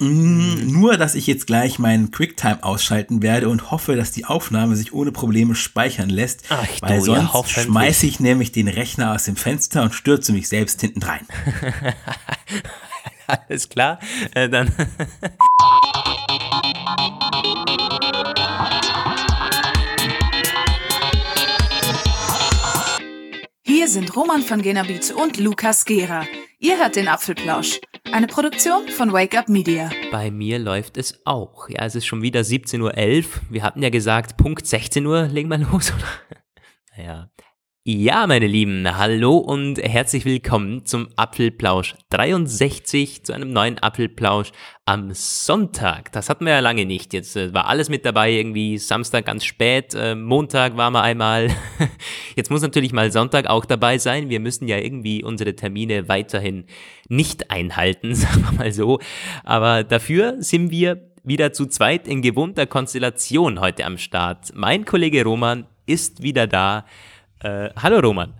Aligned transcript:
Mm, 0.00 0.70
nur, 0.70 0.96
dass 0.96 1.14
ich 1.14 1.26
jetzt 1.26 1.46
gleich 1.46 1.78
meinen 1.78 2.10
QuickTime 2.10 2.62
ausschalten 2.62 3.22
werde 3.22 3.48
und 3.48 3.70
hoffe, 3.70 3.96
dass 3.96 4.12
die 4.12 4.24
Aufnahme 4.24 4.76
sich 4.76 4.92
ohne 4.92 5.10
Probleme 5.10 5.54
speichern 5.54 6.08
lässt, 6.08 6.44
Ach, 6.50 6.66
weil 6.80 6.98
du, 6.98 7.04
sonst 7.04 7.34
ja, 7.34 7.62
schmeiße 7.62 8.06
ich 8.06 8.20
nämlich 8.20 8.52
den 8.52 8.68
Rechner 8.68 9.14
aus 9.14 9.24
dem 9.24 9.36
Fenster 9.36 9.82
und 9.82 9.94
stürze 9.94 10.32
mich 10.32 10.48
selbst 10.48 10.80
hinten 10.80 11.02
rein. 11.02 11.26
Alles 13.26 13.68
klar, 13.68 13.98
äh, 14.34 14.48
dann. 14.48 14.72
Hier 23.64 23.88
sind 23.88 24.14
Roman 24.16 24.42
von 24.42 24.62
Genabit 24.62 25.12
und 25.12 25.38
Lukas 25.38 25.84
Gera. 25.84 26.24
Ihr 26.58 26.78
hört 26.78 26.96
den 26.96 27.08
Apfelplausch. 27.08 27.80
Eine 28.12 28.26
Produktion 28.26 28.88
von 28.88 29.12
Wake 29.12 29.36
Up 29.36 29.48
Media. 29.48 29.90
Bei 30.10 30.30
mir 30.30 30.58
läuft 30.58 30.96
es 30.96 31.20
auch. 31.26 31.68
Ja, 31.68 31.84
es 31.84 31.94
ist 31.94 32.06
schon 32.06 32.22
wieder 32.22 32.40
17.11 32.40 32.80
Uhr. 32.82 33.24
Wir 33.50 33.62
hatten 33.62 33.82
ja 33.82 33.90
gesagt, 33.90 34.36
Punkt 34.36 34.66
16 34.66 35.04
Uhr 35.06 35.24
legen 35.24 35.48
wir 35.48 35.58
los, 35.58 35.92
oder? 35.92 36.04
Naja, 36.96 37.30
ja, 37.90 38.26
meine 38.26 38.46
Lieben, 38.46 38.98
hallo 38.98 39.38
und 39.38 39.78
herzlich 39.78 40.26
willkommen 40.26 40.84
zum 40.84 41.08
Apfelplausch 41.16 41.94
63, 42.10 43.24
zu 43.24 43.32
einem 43.32 43.50
neuen 43.50 43.78
Apfelplausch 43.78 44.52
am 44.84 45.14
Sonntag. 45.14 46.12
Das 46.12 46.28
hatten 46.28 46.44
wir 46.44 46.52
ja 46.52 46.60
lange 46.60 46.84
nicht. 46.84 47.14
Jetzt 47.14 47.34
äh, 47.34 47.54
war 47.54 47.66
alles 47.66 47.88
mit 47.88 48.04
dabei, 48.04 48.32
irgendwie 48.32 48.76
Samstag 48.76 49.24
ganz 49.24 49.46
spät, 49.46 49.94
äh, 49.94 50.14
Montag 50.14 50.76
war 50.76 50.90
mal 50.90 51.00
einmal. 51.00 51.48
Jetzt 52.36 52.50
muss 52.50 52.60
natürlich 52.60 52.92
mal 52.92 53.10
Sonntag 53.10 53.46
auch 53.46 53.64
dabei 53.64 53.96
sein. 53.96 54.28
Wir 54.28 54.40
müssen 54.40 54.68
ja 54.68 54.76
irgendwie 54.76 55.24
unsere 55.24 55.56
Termine 55.56 56.10
weiterhin 56.10 56.66
nicht 57.08 57.50
einhalten, 57.50 58.14
sagen 58.14 58.44
wir 58.50 58.52
mal 58.52 58.72
so. 58.72 58.98
Aber 59.44 59.82
dafür 59.82 60.36
sind 60.40 60.70
wir 60.70 61.08
wieder 61.24 61.54
zu 61.54 61.64
zweit 61.64 62.06
in 62.06 62.20
gewohnter 62.20 62.66
Konstellation 62.66 63.60
heute 63.60 63.86
am 63.86 63.96
Start. 63.96 64.52
Mein 64.54 64.84
Kollege 64.84 65.24
Roman 65.24 65.64
ist 65.86 66.22
wieder 66.22 66.46
da. 66.46 66.84
Äh, 67.40 67.70
hallo 67.76 68.00
Roman. 68.00 68.34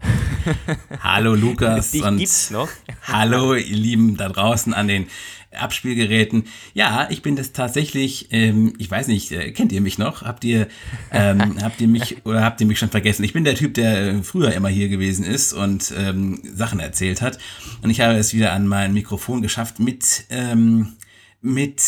Hallo 1.02 1.34
Lukas 1.34 1.92
Dich 1.92 2.02
und 2.02 2.16
gibt's 2.16 2.50
noch? 2.50 2.68
hallo 3.02 3.54
ihr 3.54 3.76
Lieben 3.76 4.16
da 4.16 4.28
draußen 4.28 4.74
an 4.74 4.88
den 4.88 5.06
Abspielgeräten. 5.52 6.44
Ja, 6.74 7.06
ich 7.08 7.22
bin 7.22 7.36
das 7.36 7.52
tatsächlich, 7.52 8.28
ähm, 8.32 8.72
ich 8.78 8.90
weiß 8.90 9.06
nicht, 9.06 9.30
äh, 9.30 9.52
kennt 9.52 9.70
ihr 9.70 9.80
mich 9.82 9.98
noch? 9.98 10.22
Habt 10.22 10.44
ihr, 10.44 10.66
ähm, 11.12 11.58
habt 11.62 11.80
ihr 11.80 11.86
mich 11.86 12.24
oder 12.24 12.42
habt 12.42 12.60
ihr 12.60 12.66
mich 12.66 12.80
schon 12.80 12.88
vergessen? 12.88 13.22
Ich 13.22 13.32
bin 13.32 13.44
der 13.44 13.54
Typ, 13.54 13.74
der 13.74 14.24
früher 14.24 14.52
immer 14.52 14.68
hier 14.68 14.88
gewesen 14.88 15.24
ist 15.24 15.52
und 15.52 15.92
ähm, 15.96 16.40
Sachen 16.42 16.80
erzählt 16.80 17.22
hat. 17.22 17.38
Und 17.82 17.90
ich 17.90 18.00
habe 18.00 18.14
es 18.14 18.34
wieder 18.34 18.52
an 18.52 18.66
mein 18.66 18.94
Mikrofon 18.94 19.42
geschafft 19.42 19.78
mit, 19.78 20.24
ähm, 20.30 20.94
mit 21.40 21.82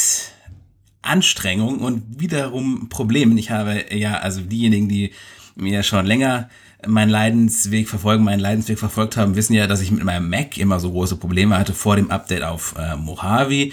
Anstrengung 1.02 1.80
und 1.80 2.20
wiederum 2.20 2.88
Problemen. 2.88 3.36
Ich 3.36 3.50
habe 3.50 3.86
ja, 3.90 4.18
also 4.18 4.42
diejenigen, 4.42 4.88
die 4.88 5.12
mir 5.56 5.82
schon 5.82 6.06
länger 6.06 6.48
meinen 6.86 7.10
Leidensweg 7.10 7.88
verfolgen, 7.88 8.24
meinen 8.24 8.40
Leidensweg 8.40 8.78
verfolgt 8.78 9.16
haben, 9.16 9.36
wissen 9.36 9.54
ja, 9.54 9.66
dass 9.66 9.80
ich 9.80 9.90
mit 9.90 10.04
meinem 10.04 10.28
Mac 10.28 10.56
immer 10.58 10.80
so 10.80 10.90
große 10.90 11.16
Probleme 11.16 11.58
hatte 11.58 11.74
vor 11.74 11.96
dem 11.96 12.10
Update 12.10 12.42
auf 12.42 12.74
äh, 12.78 12.96
Mojave. 12.96 13.70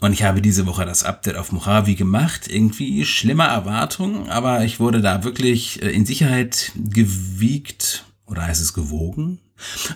Und 0.00 0.12
ich 0.12 0.22
habe 0.22 0.42
diese 0.42 0.66
Woche 0.66 0.84
das 0.84 1.02
Update 1.02 1.36
auf 1.36 1.52
Mojave 1.52 1.94
gemacht. 1.94 2.48
Irgendwie 2.48 3.04
schlimmer 3.04 3.46
Erwartungen, 3.46 4.28
aber 4.28 4.64
ich 4.64 4.80
wurde 4.80 5.00
da 5.00 5.24
wirklich 5.24 5.82
äh, 5.82 5.90
in 5.90 6.04
Sicherheit 6.04 6.72
gewiegt. 6.74 8.04
Oder 8.26 8.46
heißt 8.46 8.60
es 8.60 8.74
gewogen? 8.74 9.38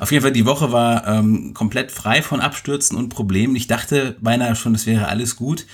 Auf 0.01 0.13
jeden 0.13 0.23
Fall, 0.23 0.33
die 0.33 0.47
Woche 0.47 0.73
war 0.73 1.07
ähm, 1.07 1.53
komplett 1.53 1.91
frei 1.91 2.23
von 2.23 2.41
Abstürzen 2.41 2.97
und 2.97 3.09
Problemen. 3.09 3.57
Ich 3.57 3.67
dachte 3.67 4.17
beinahe 4.21 4.55
schon, 4.57 4.75
es 4.75 4.87
wäre 4.87 5.09
alles 5.09 5.37
gut 5.37 5.67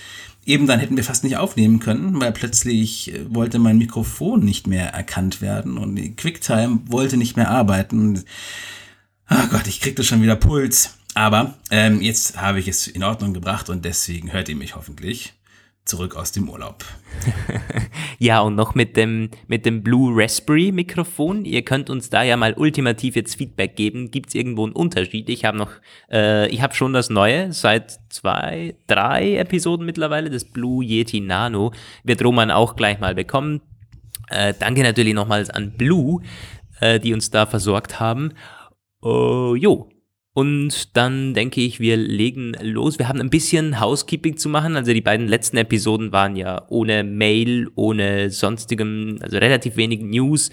eben 0.45 0.67
dann 0.67 0.79
hätten 0.79 0.97
wir 0.97 1.03
fast 1.03 1.23
nicht 1.23 1.37
aufnehmen 1.37 1.79
können, 1.79 2.21
weil 2.21 2.31
plötzlich 2.31 3.13
äh, 3.13 3.33
wollte 3.33 3.59
mein 3.59 3.77
Mikrofon 3.77 4.43
nicht 4.43 4.67
mehr 4.67 4.89
erkannt 4.89 5.41
werden 5.41 5.77
und 5.77 5.95
die 5.95 6.15
QuickTime 6.15 6.81
wollte 6.87 7.17
nicht 7.17 7.35
mehr 7.35 7.49
arbeiten. 7.49 8.23
Oh 9.29 9.47
Gott, 9.49 9.67
ich 9.67 9.81
kriegte 9.81 10.03
schon 10.03 10.21
wieder 10.21 10.35
Puls. 10.35 10.97
Aber 11.15 11.55
ähm, 11.71 12.01
jetzt 12.01 12.41
habe 12.41 12.59
ich 12.59 12.67
es 12.67 12.87
in 12.87 13.03
Ordnung 13.03 13.33
gebracht 13.33 13.69
und 13.69 13.85
deswegen 13.85 14.33
hört 14.33 14.49
ihr 14.49 14.55
mich 14.55 14.75
hoffentlich 14.75 15.33
zurück 15.85 16.15
aus 16.15 16.31
dem 16.31 16.49
Urlaub. 16.49 16.83
ja, 18.19 18.41
und 18.41 18.55
noch 18.55 18.73
mit 18.75 18.97
dem, 18.97 19.29
mit 19.47 19.65
dem 19.65 19.83
Blue 19.83 20.11
Raspberry 20.15 20.71
Mikrofon. 20.71 21.45
Ihr 21.45 21.61
könnt 21.61 21.89
uns 21.89 22.09
da 22.09 22.23
ja 22.23 22.37
mal 22.37 22.53
ultimativ 22.55 23.15
jetzt 23.15 23.35
Feedback 23.35 23.75
geben. 23.75 24.09
Gibt 24.09 24.29
es 24.29 24.35
irgendwo 24.35 24.65
einen 24.65 24.73
Unterschied? 24.73 25.29
Ich 25.29 25.45
habe 25.45 25.57
noch, 25.57 25.71
äh, 26.11 26.47
ich 26.49 26.61
habe 26.61 26.73
schon 26.73 26.93
das 26.93 27.09
neue, 27.09 27.53
seit 27.53 27.99
zwei, 28.09 28.75
drei 28.87 29.37
Episoden 29.37 29.85
mittlerweile, 29.85 30.29
das 30.31 30.45
Blue 30.45 30.83
Yeti 30.83 31.21
Nano. 31.21 31.71
Wird 32.03 32.23
Roman 32.23 32.49
auch 32.49 32.75
gleich 32.75 32.99
mal 32.99 33.13
bekommen. 33.13 33.61
Äh, 34.29 34.55
danke 34.57 34.81
natürlich 34.81 35.13
nochmals 35.13 35.51
an 35.51 35.77
Blue, 35.77 36.21
äh, 36.79 36.99
die 36.99 37.13
uns 37.13 37.29
da 37.29 37.45
versorgt 37.45 37.99
haben. 37.99 38.33
Uh, 39.03 39.55
jo, 39.55 39.87
und 40.35 40.97
dann 40.97 41.33
denke 41.33 41.61
ich, 41.61 41.79
wir 41.79 41.95
legen 41.95 42.57
los. 42.61 42.99
Wir 42.99 43.07
haben 43.07 43.21
ein 43.21 43.29
bisschen 43.29 43.79
Housekeeping 43.79 44.35
zu 44.35 44.49
machen. 44.49 44.75
Also 44.75 44.91
die 44.91 44.99
beiden 44.99 45.29
letzten 45.29 45.55
Episoden 45.55 46.11
waren 46.11 46.35
ja 46.35 46.63
ohne 46.67 47.05
Mail, 47.05 47.69
ohne 47.75 48.29
sonstigem, 48.29 49.17
also 49.21 49.37
relativ 49.37 49.77
wenig 49.77 50.01
News. 50.01 50.49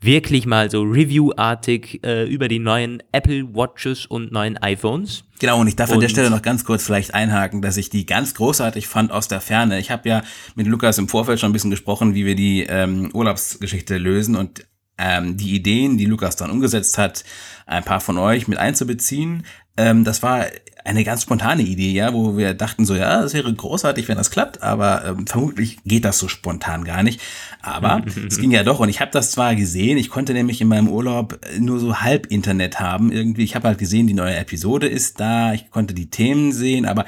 Wirklich 0.00 0.46
mal 0.46 0.70
so 0.70 0.80
Review-artig 0.80 2.00
äh, 2.02 2.26
über 2.32 2.48
die 2.48 2.60
neuen 2.60 3.02
Apple 3.12 3.54
Watches 3.54 4.06
und 4.06 4.32
neuen 4.32 4.56
iPhones. 4.56 5.24
Genau, 5.38 5.60
und 5.60 5.66
ich 5.66 5.76
darf 5.76 5.90
und 5.90 5.96
an 5.96 6.00
der 6.00 6.08
Stelle 6.08 6.30
noch 6.30 6.40
ganz 6.40 6.64
kurz 6.64 6.86
vielleicht 6.86 7.12
einhaken, 7.12 7.60
dass 7.60 7.76
ich 7.76 7.90
die 7.90 8.06
ganz 8.06 8.32
großartig 8.32 8.88
fand 8.88 9.12
aus 9.12 9.28
der 9.28 9.42
Ferne. 9.42 9.78
Ich 9.80 9.90
habe 9.90 10.08
ja 10.08 10.22
mit 10.54 10.66
Lukas 10.66 10.96
im 10.96 11.08
Vorfeld 11.08 11.38
schon 11.38 11.50
ein 11.50 11.52
bisschen 11.52 11.70
gesprochen, 11.70 12.14
wie 12.14 12.24
wir 12.24 12.36
die 12.36 12.62
ähm, 12.62 13.10
Urlaubsgeschichte 13.12 13.98
lösen. 13.98 14.34
Und 14.34 14.64
ähm, 15.00 15.36
die 15.36 15.54
Ideen, 15.54 15.96
die 15.96 16.04
Lukas 16.04 16.36
dann 16.36 16.50
umgesetzt 16.50 16.98
hat, 16.98 17.24
ein 17.66 17.84
paar 17.84 18.00
von 18.00 18.18
euch 18.18 18.48
mit 18.48 18.58
einzubeziehen. 18.58 19.44
Ähm, 19.76 20.04
das 20.04 20.22
war 20.22 20.46
eine 20.84 21.04
ganz 21.04 21.22
spontane 21.22 21.62
Idee, 21.62 21.92
ja, 21.92 22.12
wo 22.12 22.36
wir 22.36 22.54
dachten 22.54 22.84
so, 22.84 22.94
ja, 22.94 23.22
es 23.22 23.34
wäre 23.34 23.52
großartig, 23.52 24.08
wenn 24.08 24.16
das 24.16 24.30
klappt, 24.30 24.62
aber 24.62 25.04
ähm, 25.04 25.26
vermutlich 25.26 25.78
geht 25.84 26.04
das 26.04 26.18
so 26.18 26.28
spontan 26.28 26.84
gar 26.84 27.02
nicht. 27.02 27.20
Aber 27.62 28.02
es 28.28 28.38
ging 28.38 28.50
ja 28.50 28.62
doch 28.62 28.80
und 28.80 28.88
ich 28.88 29.00
habe 29.00 29.10
das 29.10 29.30
zwar 29.30 29.54
gesehen, 29.54 29.98
ich 29.98 30.10
konnte 30.10 30.32
nämlich 30.32 30.60
in 30.60 30.68
meinem 30.68 30.88
Urlaub 30.88 31.38
nur 31.58 31.78
so 31.78 32.00
halb 32.00 32.26
Internet 32.26 32.80
haben 32.80 33.12
irgendwie. 33.12 33.44
Ich 33.44 33.54
habe 33.54 33.68
halt 33.68 33.78
gesehen, 33.78 34.06
die 34.06 34.14
neue 34.14 34.36
Episode 34.36 34.86
ist 34.86 35.20
da, 35.20 35.52
ich 35.52 35.70
konnte 35.70 35.94
die 35.94 36.10
Themen 36.10 36.52
sehen, 36.52 36.86
aber 36.86 37.04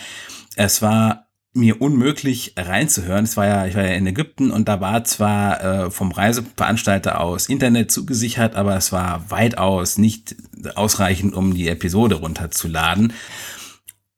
es 0.57 0.83
war 0.83 1.27
mir 1.55 1.83
unmöglich 1.83 2.55
reinzuhören. 2.57 3.25
Es 3.25 3.37
war 3.37 3.47
ja, 3.47 3.67
ich 3.67 3.75
war 3.75 3.85
ja 3.85 3.93
in 3.93 4.07
Ägypten 4.07 4.51
und 4.51 4.69
da 4.69 4.81
war 4.81 5.05
zwar 5.05 5.63
äh, 5.63 5.91
vom 5.91 6.11
Reiseveranstalter 6.11 7.21
aus 7.21 7.49
Internet 7.49 7.91
zugesichert, 7.91 8.55
aber 8.55 8.77
es 8.77 8.91
war 8.91 9.31
weitaus 9.31 9.99
nicht 9.99 10.35
ausreichend, 10.75 11.35
um 11.35 11.55
die 11.55 11.69
Episode 11.69 12.17
runterzuladen. 12.17 13.13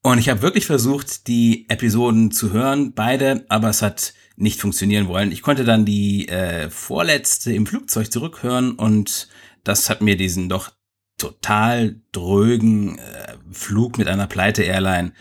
Und 0.03 0.19
ich 0.19 0.29
habe 0.29 0.43
wirklich 0.43 0.67
versucht, 0.67 1.27
die 1.27 1.69
Episoden 1.69 2.31
zu 2.31 2.53
hören, 2.53 2.93
beide, 2.93 3.47
aber 3.49 3.71
es 3.71 3.83
hat 3.83 4.15
nicht 4.37 4.61
funktionieren 4.61 5.09
wollen. 5.09 5.33
Ich 5.33 5.43
konnte 5.43 5.65
dann 5.65 5.85
die 5.85 6.29
äh, 6.29 6.71
vorletzte 6.71 7.53
im 7.53 7.67
Flugzeug 7.67 8.13
zurückhören 8.13 8.73
und 8.73 9.29
das 9.65 9.89
hat 9.91 10.03
mir 10.03 10.17
diesen 10.17 10.49
doch 10.49 10.73
total 11.19 11.97
drögen 12.13 12.99
äh, 12.99 13.35
Flug 13.51 13.99
mit 13.99 14.09
einer 14.09 14.27
Pleite-Airline 14.27 15.13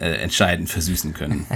äh, 0.00 0.12
entscheidend 0.14 0.70
versüßen 0.70 1.12
können. 1.12 1.46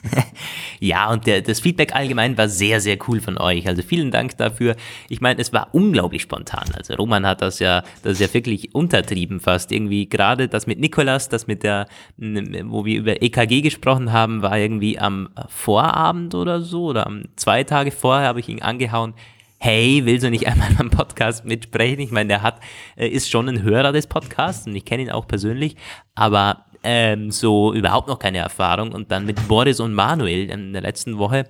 ja, 0.80 1.10
und 1.10 1.26
der, 1.26 1.40
das 1.40 1.60
Feedback 1.60 1.94
allgemein 1.94 2.36
war 2.36 2.48
sehr, 2.48 2.80
sehr 2.80 2.98
cool 3.08 3.20
von 3.20 3.38
euch. 3.38 3.66
Also 3.66 3.82
vielen 3.82 4.10
Dank 4.10 4.36
dafür. 4.36 4.76
Ich 5.08 5.20
meine, 5.20 5.40
es 5.40 5.52
war 5.52 5.68
unglaublich 5.72 6.22
spontan. 6.22 6.68
Also 6.76 6.94
Roman 6.94 7.26
hat 7.26 7.40
das 7.40 7.58
ja, 7.58 7.82
das 8.02 8.14
ist 8.14 8.20
ja 8.20 8.34
wirklich 8.34 8.74
untertrieben 8.74 9.40
fast. 9.40 9.72
Irgendwie 9.72 10.08
gerade 10.08 10.48
das 10.48 10.66
mit 10.66 10.78
Nikolas, 10.78 11.30
das 11.30 11.46
mit 11.46 11.62
der, 11.62 11.86
wo 12.18 12.84
wir 12.84 12.98
über 12.98 13.22
EKG 13.22 13.62
gesprochen 13.62 14.12
haben, 14.12 14.42
war 14.42 14.58
irgendwie 14.58 14.98
am 14.98 15.30
Vorabend 15.48 16.34
oder 16.34 16.60
so 16.60 16.84
oder 16.84 17.06
am 17.06 17.22
zwei 17.36 17.64
Tage 17.64 17.92
vorher 17.92 18.28
habe 18.28 18.40
ich 18.40 18.48
ihn 18.48 18.60
angehauen 18.60 19.14
hey, 19.62 20.00
willst 20.06 20.24
du 20.24 20.30
nicht 20.30 20.48
einmal 20.48 20.70
beim 20.76 20.90
Podcast 20.90 21.44
mitsprechen? 21.44 22.00
Ich 22.00 22.10
meine, 22.10 22.28
der 22.28 22.42
hat, 22.42 22.60
äh, 22.96 23.06
ist 23.06 23.30
schon 23.30 23.48
ein 23.48 23.62
Hörer 23.62 23.92
des 23.92 24.06
Podcasts 24.06 24.66
und 24.66 24.74
ich 24.74 24.86
kenne 24.86 25.02
ihn 25.02 25.10
auch 25.10 25.28
persönlich, 25.28 25.76
aber 26.14 26.64
ähm, 26.82 27.30
so 27.30 27.74
überhaupt 27.74 28.08
noch 28.08 28.18
keine 28.18 28.38
Erfahrung. 28.38 28.92
Und 28.92 29.12
dann 29.12 29.26
mit 29.26 29.46
Boris 29.48 29.78
und 29.78 29.92
Manuel 29.92 30.48
in 30.48 30.72
der 30.72 30.80
letzten 30.80 31.18
Woche, 31.18 31.46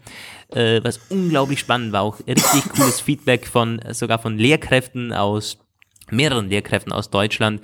äh, 0.53 0.81
was 0.83 0.99
unglaublich 1.09 1.61
spannend 1.61 1.93
war, 1.93 2.03
auch 2.03 2.19
richtig 2.27 2.69
cooles 2.75 3.01
Feedback 3.01 3.47
von 3.47 3.81
sogar 3.93 4.19
von 4.19 4.37
Lehrkräften 4.37 5.13
aus 5.13 5.59
mehreren 6.11 6.49
Lehrkräften 6.49 6.93
aus 6.93 7.11
Deutschland. 7.11 7.61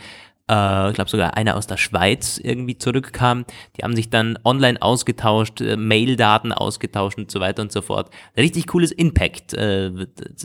Äh, 0.51 0.89
ich 0.91 0.95
glaube 0.95 1.11
sogar 1.11 1.37
einer 1.37 1.57
aus 1.57 1.67
der 1.67 1.77
Schweiz 1.77 2.39
irgendwie 2.43 2.79
zurückkam. 2.79 3.45
Die 3.77 3.83
haben 3.83 3.97
sich 3.97 4.11
dann 4.11 4.39
online 4.45 4.81
ausgetauscht, 4.81 5.61
äh, 5.61 5.77
Maildaten 5.77 6.53
ausgetauscht 6.53 7.19
und 7.19 7.31
so 7.31 7.41
weiter 7.41 7.63
und 7.63 7.73
so 7.73 7.83
fort. 7.83 8.11
Richtig 8.37 8.67
cooles 8.69 8.93
Impact, 8.93 9.55
äh, 9.55 9.91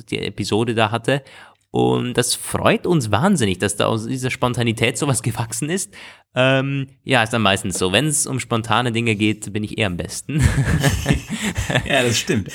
die 0.09 0.19
Episode 0.19 0.75
da 0.75 0.91
hatte. 0.91 1.23
Und 1.71 2.15
das 2.15 2.35
freut 2.35 2.85
uns 2.85 3.11
wahnsinnig, 3.11 3.57
dass 3.59 3.77
da 3.77 3.85
aus 3.85 4.05
dieser 4.05 4.29
Spontanität 4.29 4.97
sowas 4.97 5.21
gewachsen 5.23 5.69
ist. 5.69 5.93
Ähm, 6.35 6.87
ja, 7.03 7.23
ist 7.23 7.31
dann 7.31 7.41
meistens 7.41 7.77
so. 7.77 7.91
Wenn 7.91 8.07
es 8.07 8.27
um 8.27 8.39
spontane 8.39 8.91
Dinge 8.91 9.15
geht, 9.15 9.51
bin 9.53 9.63
ich 9.63 9.77
eher 9.77 9.87
am 9.87 9.97
besten. 9.97 10.39
ja, 11.85 12.03
das 12.03 12.17
stimmt. 12.17 12.51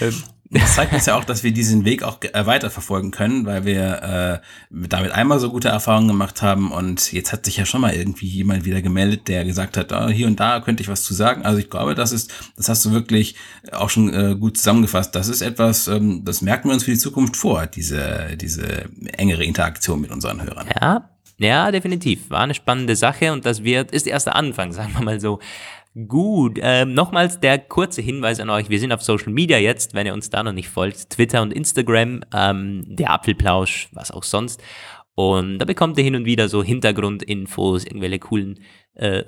Das 0.51 0.77
zeigt 0.77 0.93
uns 0.93 1.07
ja 1.07 1.17
auch, 1.17 1.25
dass 1.25 1.43
wir 1.43 1.53
diesen 1.53 1.85
Weg 1.85 2.03
auch 2.03 2.19
äh, 2.23 2.47
weiterverfolgen 2.47 3.11
können, 3.11 3.47
weil 3.47 3.65
wir 3.65 4.43
äh, 4.71 4.87
damit 4.89 5.11
einmal 5.11 5.41
so 5.41 5.51
gute 5.51 5.69
Erfahrungen 5.69 6.09
gemacht 6.09 6.41
haben 6.41 6.71
und 6.71 7.13
jetzt 7.13 7.33
hat 7.33 7.45
sich 7.45 7.57
ja 7.57 7.67
schon 7.67 7.81
mal 7.81 7.95
irgendwie 7.95 8.27
jemand 8.27 8.65
wieder 8.65 8.81
gemeldet, 8.81 9.29
der 9.29 9.45
gesagt 9.45 9.77
hat, 9.77 9.93
oh, 9.93 10.09
hier 10.09 10.27
und 10.27 10.39
da 10.39 10.61
könnte 10.61 10.83
ich 10.83 10.89
was 10.89 11.03
zu 11.03 11.15
sagen. 11.15 11.45
Also 11.45 11.59
ich 11.59 11.69
glaube, 11.69 11.95
das 11.95 12.13
ist, 12.13 12.33
das 12.57 12.69
hast 12.69 12.85
du 12.85 12.93
wirklich 12.93 13.35
auch 13.73 13.91
schon 13.91 14.13
äh, 14.13 14.37
gut 14.37 14.57
zusammengefasst. 14.57 15.15
Das 15.15 15.29
ist 15.29 15.41
etwas, 15.41 15.89
ähm, 15.89 16.25
das 16.25 16.43
merken 16.43 16.69
wir 16.69 16.75
uns 16.75 16.85
für 16.85 16.93
die 16.93 16.99
Zukunft 16.99 17.37
vor, 17.37 17.67
diese, 17.67 18.37
diese 18.37 18.89
engere 19.15 19.45
Interaktion 19.45 20.01
mit 20.01 20.13
unseren 20.13 20.43
Hörern. 20.43 20.69
Ja, 20.81 21.09
ja, 21.39 21.71
definitiv. 21.71 22.31
War 22.31 22.41
eine 22.41 22.55
spannende 22.55 22.97
Sache 22.97 23.33
und 23.33 23.45
das 23.45 23.63
wird, 23.63 23.91
ist 23.91 24.07
der 24.07 24.15
erste 24.15 24.35
Anfang, 24.35 24.73
sagen 24.73 24.93
wir 24.95 25.05
mal 25.05 25.21
so. 25.21 25.41
Gut, 26.09 26.59
ähm, 26.61 26.93
nochmals 26.93 27.41
der 27.41 27.59
kurze 27.59 28.03
Hinweis 28.03 28.39
an 28.39 28.51
euch. 28.51 28.69
Wir 28.69 28.79
sind 28.79 28.93
auf 28.93 29.01
Social 29.01 29.33
Media 29.33 29.57
jetzt, 29.57 29.95
wenn 29.95 30.07
ihr 30.07 30.13
uns 30.13 30.29
da 30.29 30.43
noch 30.43 30.53
nicht 30.53 30.69
folgt. 30.69 31.09
Twitter 31.09 31.41
und 31.41 31.55
Instagram, 31.55 32.21
ähm, 32.35 32.85
der 32.87 33.13
Apfelplausch, 33.13 33.89
was 33.93 34.11
auch 34.11 34.23
sonst. 34.23 34.63
Und 35.15 35.59
da 35.59 35.65
bekommt 35.65 35.97
ihr 35.97 36.05
hin 36.05 36.15
und 36.15 36.27
wieder 36.27 36.51
so 36.51 36.63
Hintergrundinfos, 36.63 37.87
irgendwelche 37.87 38.19
coolen 38.19 38.61
äh, 38.93 39.25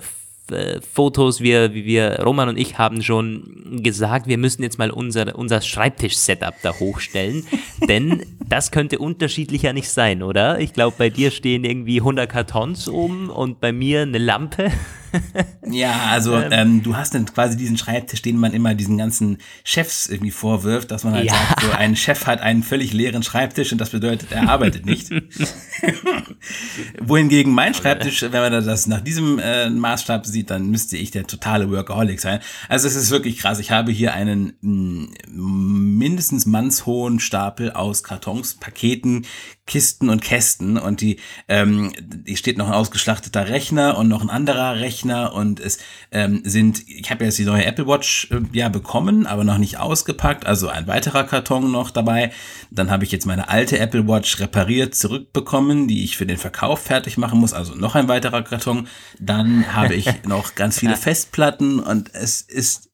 äh, 0.51 0.81
Fotos. 0.81 1.41
Wir, 1.41 1.73
wir, 1.73 2.21
Roman 2.23 2.49
und 2.49 2.57
ich 2.57 2.77
haben 2.77 3.01
schon 3.01 3.81
gesagt, 3.83 4.27
wir 4.27 4.37
müssen 4.37 4.63
jetzt 4.63 4.77
mal 4.77 4.91
unser, 4.91 5.37
unser 5.37 5.61
Schreibtisch-Setup 5.61 6.55
da 6.61 6.73
hochstellen, 6.79 7.45
denn 7.87 8.23
das 8.47 8.71
könnte 8.71 8.99
unterschiedlicher 8.99 9.73
nicht 9.73 9.89
sein, 9.89 10.23
oder? 10.23 10.59
Ich 10.59 10.73
glaube, 10.73 10.95
bei 10.97 11.09
dir 11.09 11.31
stehen 11.31 11.63
irgendwie 11.63 11.99
100 11.99 12.29
Kartons 12.29 12.89
oben 12.89 13.29
und 13.29 13.59
bei 13.59 13.71
mir 13.71 14.01
eine 14.01 14.17
Lampe. 14.17 14.71
ja, 15.69 16.07
also 16.11 16.35
ähm, 16.35 16.49
ähm, 16.51 16.83
du 16.83 16.95
hast 16.95 17.15
dann 17.15 17.25
quasi 17.25 17.57
diesen 17.57 17.77
Schreibtisch, 17.77 18.21
den 18.21 18.37
man 18.37 18.53
immer 18.53 18.75
diesen 18.75 18.97
ganzen 18.97 19.37
Chefs 19.63 20.07
irgendwie 20.07 20.31
vorwirft, 20.31 20.91
dass 20.91 21.03
man 21.03 21.13
halt 21.13 21.25
ja. 21.25 21.33
sagt, 21.33 21.61
so 21.61 21.71
ein 21.71 21.95
Chef 21.95 22.27
hat 22.27 22.41
einen 22.41 22.63
völlig 22.63 22.93
leeren 22.93 23.23
Schreibtisch 23.23 23.71
und 23.71 23.79
das 23.79 23.89
bedeutet, 23.89 24.31
er 24.31 24.49
arbeitet 24.49 24.85
nicht. 24.85 25.09
Wohingegen 26.99 27.53
mein 27.53 27.73
Schreibtisch, 27.73 28.21
wenn 28.21 28.31
man 28.31 28.51
das 28.51 28.87
nach 28.87 29.01
diesem 29.01 29.39
äh, 29.39 29.69
Maßstab 29.69 30.25
sieht, 30.25 30.38
dann 30.43 30.69
müsste 30.69 30.97
ich 30.97 31.11
der 31.11 31.27
totale 31.27 31.69
Workaholic 31.69 32.19
sein. 32.19 32.39
Also 32.67 32.87
es 32.87 32.95
ist 32.95 33.11
wirklich 33.11 33.37
krass. 33.37 33.59
Ich 33.59 33.71
habe 33.71 33.91
hier 33.91 34.13
einen 34.13 34.53
mm, 34.61 35.97
mindestens 35.97 36.45
mannshohen 36.45 37.19
Stapel 37.19 37.71
aus 37.71 38.03
Kartons, 38.03 38.55
Paketen, 38.55 39.25
Kisten 39.69 40.09
und 40.09 40.21
Kästen 40.21 40.77
und 40.77 40.99
die, 40.99 41.19
ähm, 41.47 41.93
die 41.99 42.35
steht 42.35 42.57
noch 42.57 42.67
ein 42.67 42.73
ausgeschlachteter 42.73 43.49
Rechner 43.49 43.99
und 43.99 44.07
noch 44.07 44.21
ein 44.21 44.31
anderer 44.31 44.77
Rechner 44.77 45.33
und 45.33 45.59
es 45.59 45.77
ähm, 46.11 46.41
sind, 46.43 46.89
ich 46.89 47.11
habe 47.11 47.23
jetzt 47.23 47.37
die 47.37 47.45
neue 47.45 47.63
Apple 47.63 47.85
Watch 47.85 48.29
äh, 48.31 48.41
ja 48.51 48.67
bekommen, 48.69 49.27
aber 49.27 49.43
noch 49.43 49.59
nicht 49.59 49.77
ausgepackt, 49.77 50.47
also 50.47 50.69
ein 50.69 50.87
weiterer 50.87 51.23
Karton 51.23 51.71
noch 51.71 51.91
dabei. 51.91 52.31
Dann 52.71 52.89
habe 52.89 53.03
ich 53.03 53.11
jetzt 53.11 53.27
meine 53.27 53.47
alte 53.47 53.77
Apple 53.77 54.07
Watch 54.07 54.39
repariert 54.39 54.95
zurückbekommen, 54.95 55.87
die 55.87 56.03
ich 56.03 56.17
für 56.17 56.25
den 56.25 56.37
Verkauf 56.37 56.81
fertig 56.81 57.17
machen 57.17 57.39
muss, 57.39 57.53
also 57.53 57.75
noch 57.75 57.93
ein 57.93 58.07
weiterer 58.07 58.41
Karton. 58.41 58.87
Dann 59.19 59.75
habe 59.75 59.93
ich 59.93 60.07
noch 60.23 60.55
ganz 60.55 60.79
viele 60.79 60.97
Festplatten 60.97 61.79
und 61.79 62.15
es 62.15 62.41
ist, 62.41 62.89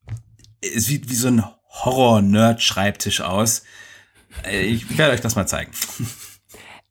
es 0.59 0.87
sieht 0.87 1.09
wie 1.09 1.15
so 1.15 1.29
ein 1.29 1.45
Horror-Nerd-Schreibtisch 1.69 3.21
aus. 3.21 3.63
Äh, 4.43 4.65
ich 4.65 4.97
werde 4.97 5.13
euch 5.13 5.21
das 5.21 5.37
mal 5.37 5.47
zeigen. 5.47 5.71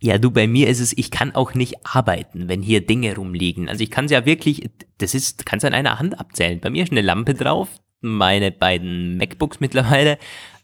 Ja, 0.04 0.18
du, 0.18 0.30
bei 0.30 0.46
mir 0.46 0.68
ist 0.68 0.80
es, 0.80 0.92
ich 0.92 1.10
kann 1.10 1.34
auch 1.34 1.54
nicht 1.54 1.76
arbeiten, 1.86 2.46
wenn 2.46 2.60
hier 2.60 2.84
Dinge 2.84 3.16
rumliegen. 3.16 3.70
Also 3.70 3.82
ich 3.82 3.90
kann 3.90 4.04
es 4.04 4.10
ja 4.10 4.26
wirklich, 4.26 4.68
das 4.98 5.14
ist, 5.14 5.46
kannst 5.46 5.64
an 5.64 5.72
einer 5.72 5.98
Hand 5.98 6.20
abzählen. 6.20 6.60
Bei 6.60 6.68
mir 6.68 6.82
ist 6.82 6.92
eine 6.92 7.00
Lampe 7.00 7.32
drauf, 7.32 7.70
meine 8.02 8.52
beiden 8.52 9.16
MacBooks 9.16 9.60
mittlerweile, 9.60 10.18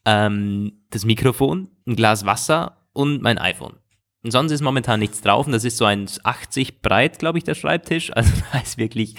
ähm, 0.05 0.83
das 0.91 1.07
Mikrofon, 1.07 1.71
ein 1.87 1.97
Glas 1.97 2.27
Wasser 2.27 2.85
und 2.93 3.23
mein 3.23 3.39
iPhone. 3.39 3.77
Und 4.23 4.31
sonst 4.31 4.53
ist 4.53 4.61
momentan 4.61 5.01
nichts 5.01 5.23
drauf 5.23 5.47
und 5.47 5.53
das 5.53 5.65
ist 5.65 5.79
so 5.79 5.87
ein 5.87 6.07
80 6.23 6.83
breit, 6.83 7.19
glaube 7.19 7.39
ich, 7.39 7.45
der 7.45 7.55
Schreibtisch. 7.55 8.11
Also 8.15 8.31
da 8.53 8.59
ist 8.59 8.77
wirklich 8.77 9.15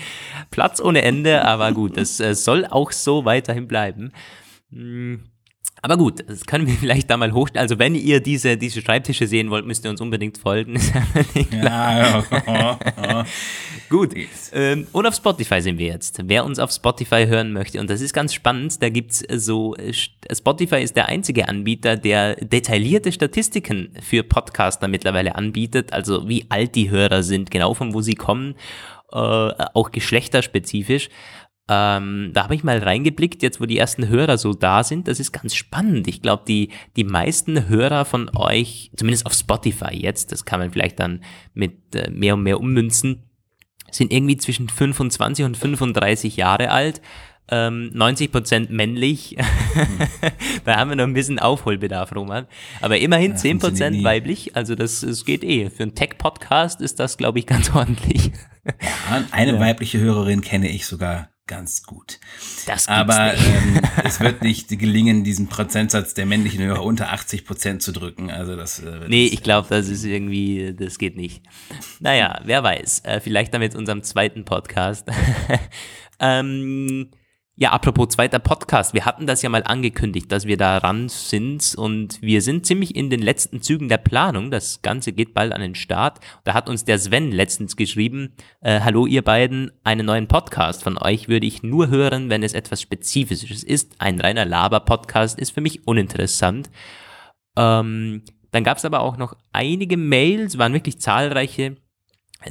Platz 0.52 0.80
ohne 0.80 1.02
Ende, 1.02 1.44
aber 1.46 1.72
gut, 1.72 1.98
das 1.98 2.20
äh, 2.20 2.36
soll 2.36 2.68
auch 2.68 2.92
so 2.92 3.26
weiterhin 3.26 3.68
bleiben. 3.68 4.12
Hm. 4.70 5.31
Aber 5.84 5.98
gut, 5.98 6.24
das 6.28 6.46
können 6.46 6.68
wir 6.68 6.74
vielleicht 6.80 7.10
da 7.10 7.18
mal 7.18 7.34
hochstellen. 7.34 7.64
Also 7.64 7.80
wenn 7.80 7.96
ihr 7.96 8.20
diese, 8.20 8.58
diese 8.58 8.82
Schreibtische 8.82 9.28
sehen 9.28 9.50
wollt, 9.50 9.66
müsst 9.66 9.84
ihr 9.84 9.90
uns 9.90 10.02
unbedingt 10.02 10.38
folgen. 10.38 10.80
ja, 11.52 12.24
ja. 12.48 13.26
gut. 13.90 14.14
Ähm, 14.54 14.88
und 14.92 15.06
auf 15.08 15.16
Spotify 15.16 15.62
sind 15.62 15.80
wir 15.80 15.88
jetzt. 15.88 16.20
Wer 16.26 16.46
uns 16.46 16.60
auf 16.60 16.72
Spotify 16.72 17.26
hören 17.28 17.52
möchte, 17.52 17.80
und 17.80 17.90
das 17.90 18.02
ist 18.02 18.14
ganz 18.14 18.34
spannend, 18.34 18.82
da 18.82 18.90
gibt's 18.90 19.24
so, 19.30 19.76
äh, 19.76 19.94
Spotify 19.94 20.82
ist 20.82 20.96
der 20.96 21.08
einzige 21.08 21.48
Anbieter, 21.48 21.98
der 21.98 22.36
detaillierte 22.36 23.12
Statistiken 23.12 23.92
für 24.02 24.24
Podcaster 24.24 24.88
mittlerweile 24.88 25.36
anbietet, 25.36 25.94
also 25.94 26.28
wie 26.30 26.46
alt 26.50 26.76
die 26.76 26.90
Hörer 26.90 27.24
sind, 27.24 27.50
genau 27.50 27.74
von 27.74 27.94
wo 27.94 28.02
sie 28.02 28.16
kommen, 28.16 28.56
äh, 29.12 29.18
auch 29.18 29.92
geschlechterspezifisch. 29.92 31.10
Ähm, 31.70 32.32
da 32.34 32.44
habe 32.44 32.56
ich 32.56 32.64
mal 32.64 32.80
reingeblickt, 32.80 33.44
jetzt 33.44 33.62
wo 33.62 33.66
die 33.66 33.78
ersten 33.78 34.08
Hörer 34.08 34.38
so 34.38 34.54
da 34.54 34.84
sind. 34.84 35.08
Das 35.08 35.20
ist 35.20 35.32
ganz 35.32 35.56
spannend. 35.56 36.08
Ich 36.08 36.22
glaube, 36.22 36.44
die, 36.48 36.70
die 36.96 37.04
meisten 37.04 37.70
Hörer 37.70 38.06
von 38.06 38.30
euch, 38.36 38.92
zumindest 38.96 39.26
auf 39.26 39.34
Spotify 39.34 39.94
jetzt, 39.94 40.32
das 40.32 40.44
kann 40.44 40.60
man 40.60 40.72
vielleicht 40.72 41.00
dann 41.00 41.24
mit 41.54 41.96
äh, 41.96 42.10
mehr 42.10 42.34
und 42.34 42.44
mehr 42.44 42.60
ummünzen, 42.60 43.24
sind 43.90 44.12
irgendwie 44.12 44.38
zwischen 44.38 44.70
25 44.70 45.46
und 45.46 45.58
35 45.58 46.38
Jahre 46.38 46.72
alt. 46.72 47.02
Ähm, 47.50 47.92
90% 47.94 48.68
männlich. 48.70 49.38
da 50.66 50.78
haben 50.78 50.90
wir 50.90 50.96
noch 50.96 51.04
ein 51.04 51.14
bisschen 51.14 51.40
Aufholbedarf, 51.40 52.16
Roman. 52.16 52.48
Aber 52.80 52.98
immerhin 52.98 53.32
ja, 53.32 53.38
10% 53.38 54.04
weiblich. 54.04 54.56
Also 54.56 54.76
das, 54.76 55.02
das 55.02 55.26
geht 55.26 55.44
eh. 55.44 55.70
Für 55.70 55.84
einen 55.84 55.96
Tech-Podcast 55.96 56.80
ist 56.80 57.00
das, 57.00 57.18
glaube 57.18 57.40
ich, 57.40 57.46
ganz 57.48 57.74
ordentlich. 57.76 58.32
Ja, 58.66 59.26
eine 59.32 59.54
ja. 59.54 59.60
weibliche 59.60 60.00
Hörerin 60.00 60.42
kenne 60.42 60.70
ich 60.70 60.86
sogar 60.86 61.31
ganz 61.52 61.84
gut. 61.84 62.18
Das 62.66 62.88
Aber 62.88 63.34
ähm, 63.34 63.82
es 64.06 64.22
wird 64.22 64.42
nicht 64.42 64.70
gelingen, 64.70 65.26
diesen 65.26 65.48
Prozentsatz 65.48 66.14
der 66.14 66.26
männlichen 66.26 66.64
Hörer 66.64 66.82
unter 66.82 67.12
80 67.12 67.46
Prozent 67.46 67.82
zu 67.82 67.92
drücken. 67.92 68.32
Also 68.32 68.56
das. 68.56 68.80
Äh, 68.80 69.02
nee, 69.10 69.26
ich 69.26 69.44
glaube, 69.44 69.68
das 69.70 69.90
ist 69.90 70.06
irgendwie, 70.06 70.74
das 70.74 70.98
geht 70.98 71.18
nicht. 71.18 71.44
Naja, 72.00 72.40
wer 72.46 72.64
weiß. 72.64 73.02
Äh, 73.04 73.20
vielleicht 73.20 73.54
dann 73.54 73.60
mit 73.60 73.76
unserem 73.76 74.02
zweiten 74.02 74.46
Podcast. 74.46 75.10
ähm, 76.22 77.10
ja, 77.62 77.74
apropos 77.74 78.10
zweiter 78.10 78.40
Podcast. 78.40 78.96
Wir 78.96 79.06
hatten 79.06 79.28
das 79.28 79.44
ja 79.44 79.50
mal 79.50 79.62
angekündigt, 79.64 80.32
dass 80.32 80.48
wir 80.48 80.58
da 80.58 80.80
ran 80.80 81.10
sind 81.10 81.76
und 81.78 82.20
wir 82.20 82.42
sind 82.42 82.66
ziemlich 82.66 82.96
in 82.96 83.12
den 83.12 83.22
letzten 83.22 83.62
Zügen 83.62 83.88
der 83.88 84.00
Planung. 84.00 84.50
Das 84.50 84.82
Ganze 84.82 85.14
geht 85.14 85.36
bald 85.36 85.54
an 85.54 85.62
den 85.62 85.76
Start. 85.76 86.20
Da 86.44 86.56
hat 86.56 86.68
uns 86.68 86.86
der 86.86 86.98
Sven 86.98 87.32
letztens 87.32 87.76
geschrieben, 87.76 88.34
äh, 88.62 88.80
hallo 88.80 89.06
ihr 89.06 89.22
beiden, 89.22 89.72
einen 89.84 90.08
neuen 90.08 90.28
Podcast 90.28 90.82
von 90.82 90.98
euch 90.98 91.28
würde 91.28 91.46
ich 91.46 91.62
nur 91.62 91.90
hören, 91.90 92.32
wenn 92.32 92.42
es 92.42 92.56
etwas 92.56 92.82
Spezifisches 92.82 93.64
ist. 93.64 93.94
Ein 94.00 94.20
reiner 94.20 94.46
Laber-Podcast 94.46 95.38
ist 95.38 95.52
für 95.52 95.62
mich 95.62 95.88
uninteressant. 95.88 96.72
Ähm, 97.56 98.24
dann 98.50 98.64
gab 98.64 98.80
es 98.80 98.86
aber 98.86 99.02
auch 99.02 99.18
noch 99.18 99.36
einige 99.54 99.98
Mails, 99.98 100.58
waren 100.58 100.74
wirklich 100.74 101.00
zahlreiche, 101.00 101.76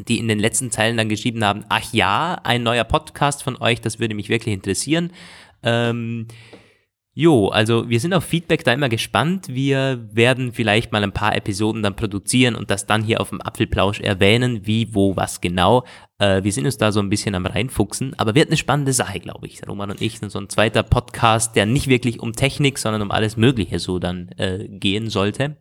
die 0.08 0.18
in 0.18 0.28
den 0.28 0.38
letzten 0.38 0.70
Zeilen 0.70 0.96
dann 0.96 1.08
geschrieben 1.08 1.44
haben, 1.44 1.64
ach 1.68 1.92
ja, 1.92 2.40
ein 2.44 2.62
neuer 2.62 2.84
Podcast 2.84 3.42
von 3.42 3.56
euch, 3.60 3.80
das 3.80 3.98
würde 3.98 4.14
mich 4.14 4.28
wirklich 4.28 4.54
interessieren. 4.54 5.12
Ähm, 5.62 6.28
jo, 7.12 7.48
also 7.48 7.88
wir 7.88 8.00
sind 8.00 8.14
auf 8.14 8.24
Feedback 8.24 8.64
da 8.64 8.72
immer 8.72 8.88
gespannt. 8.88 9.48
Wir 9.48 10.08
werden 10.12 10.52
vielleicht 10.52 10.92
mal 10.92 11.02
ein 11.02 11.12
paar 11.12 11.36
Episoden 11.36 11.82
dann 11.82 11.96
produzieren 11.96 12.54
und 12.54 12.70
das 12.70 12.86
dann 12.86 13.02
hier 13.02 13.20
auf 13.20 13.30
dem 13.30 13.40
Apfelplausch 13.40 14.00
erwähnen, 14.00 14.66
wie, 14.66 14.94
wo, 14.94 15.16
was 15.16 15.40
genau. 15.40 15.84
Äh, 16.18 16.44
wir 16.44 16.52
sind 16.52 16.66
uns 16.66 16.78
da 16.78 16.92
so 16.92 17.00
ein 17.00 17.10
bisschen 17.10 17.34
am 17.34 17.46
reinfuchsen, 17.46 18.14
aber 18.18 18.34
wird 18.34 18.48
eine 18.48 18.56
spannende 18.56 18.92
Sache, 18.92 19.20
glaube 19.20 19.46
ich. 19.46 19.66
Roman 19.68 19.90
und 19.90 20.00
ich 20.00 20.18
sind 20.18 20.30
so 20.30 20.38
ein 20.38 20.48
zweiter 20.48 20.82
Podcast, 20.82 21.56
der 21.56 21.66
nicht 21.66 21.88
wirklich 21.88 22.20
um 22.20 22.32
Technik, 22.32 22.78
sondern 22.78 23.02
um 23.02 23.10
alles 23.10 23.36
Mögliche 23.36 23.78
so 23.78 23.98
dann 23.98 24.28
äh, 24.38 24.68
gehen 24.68 25.10
sollte. 25.10 25.56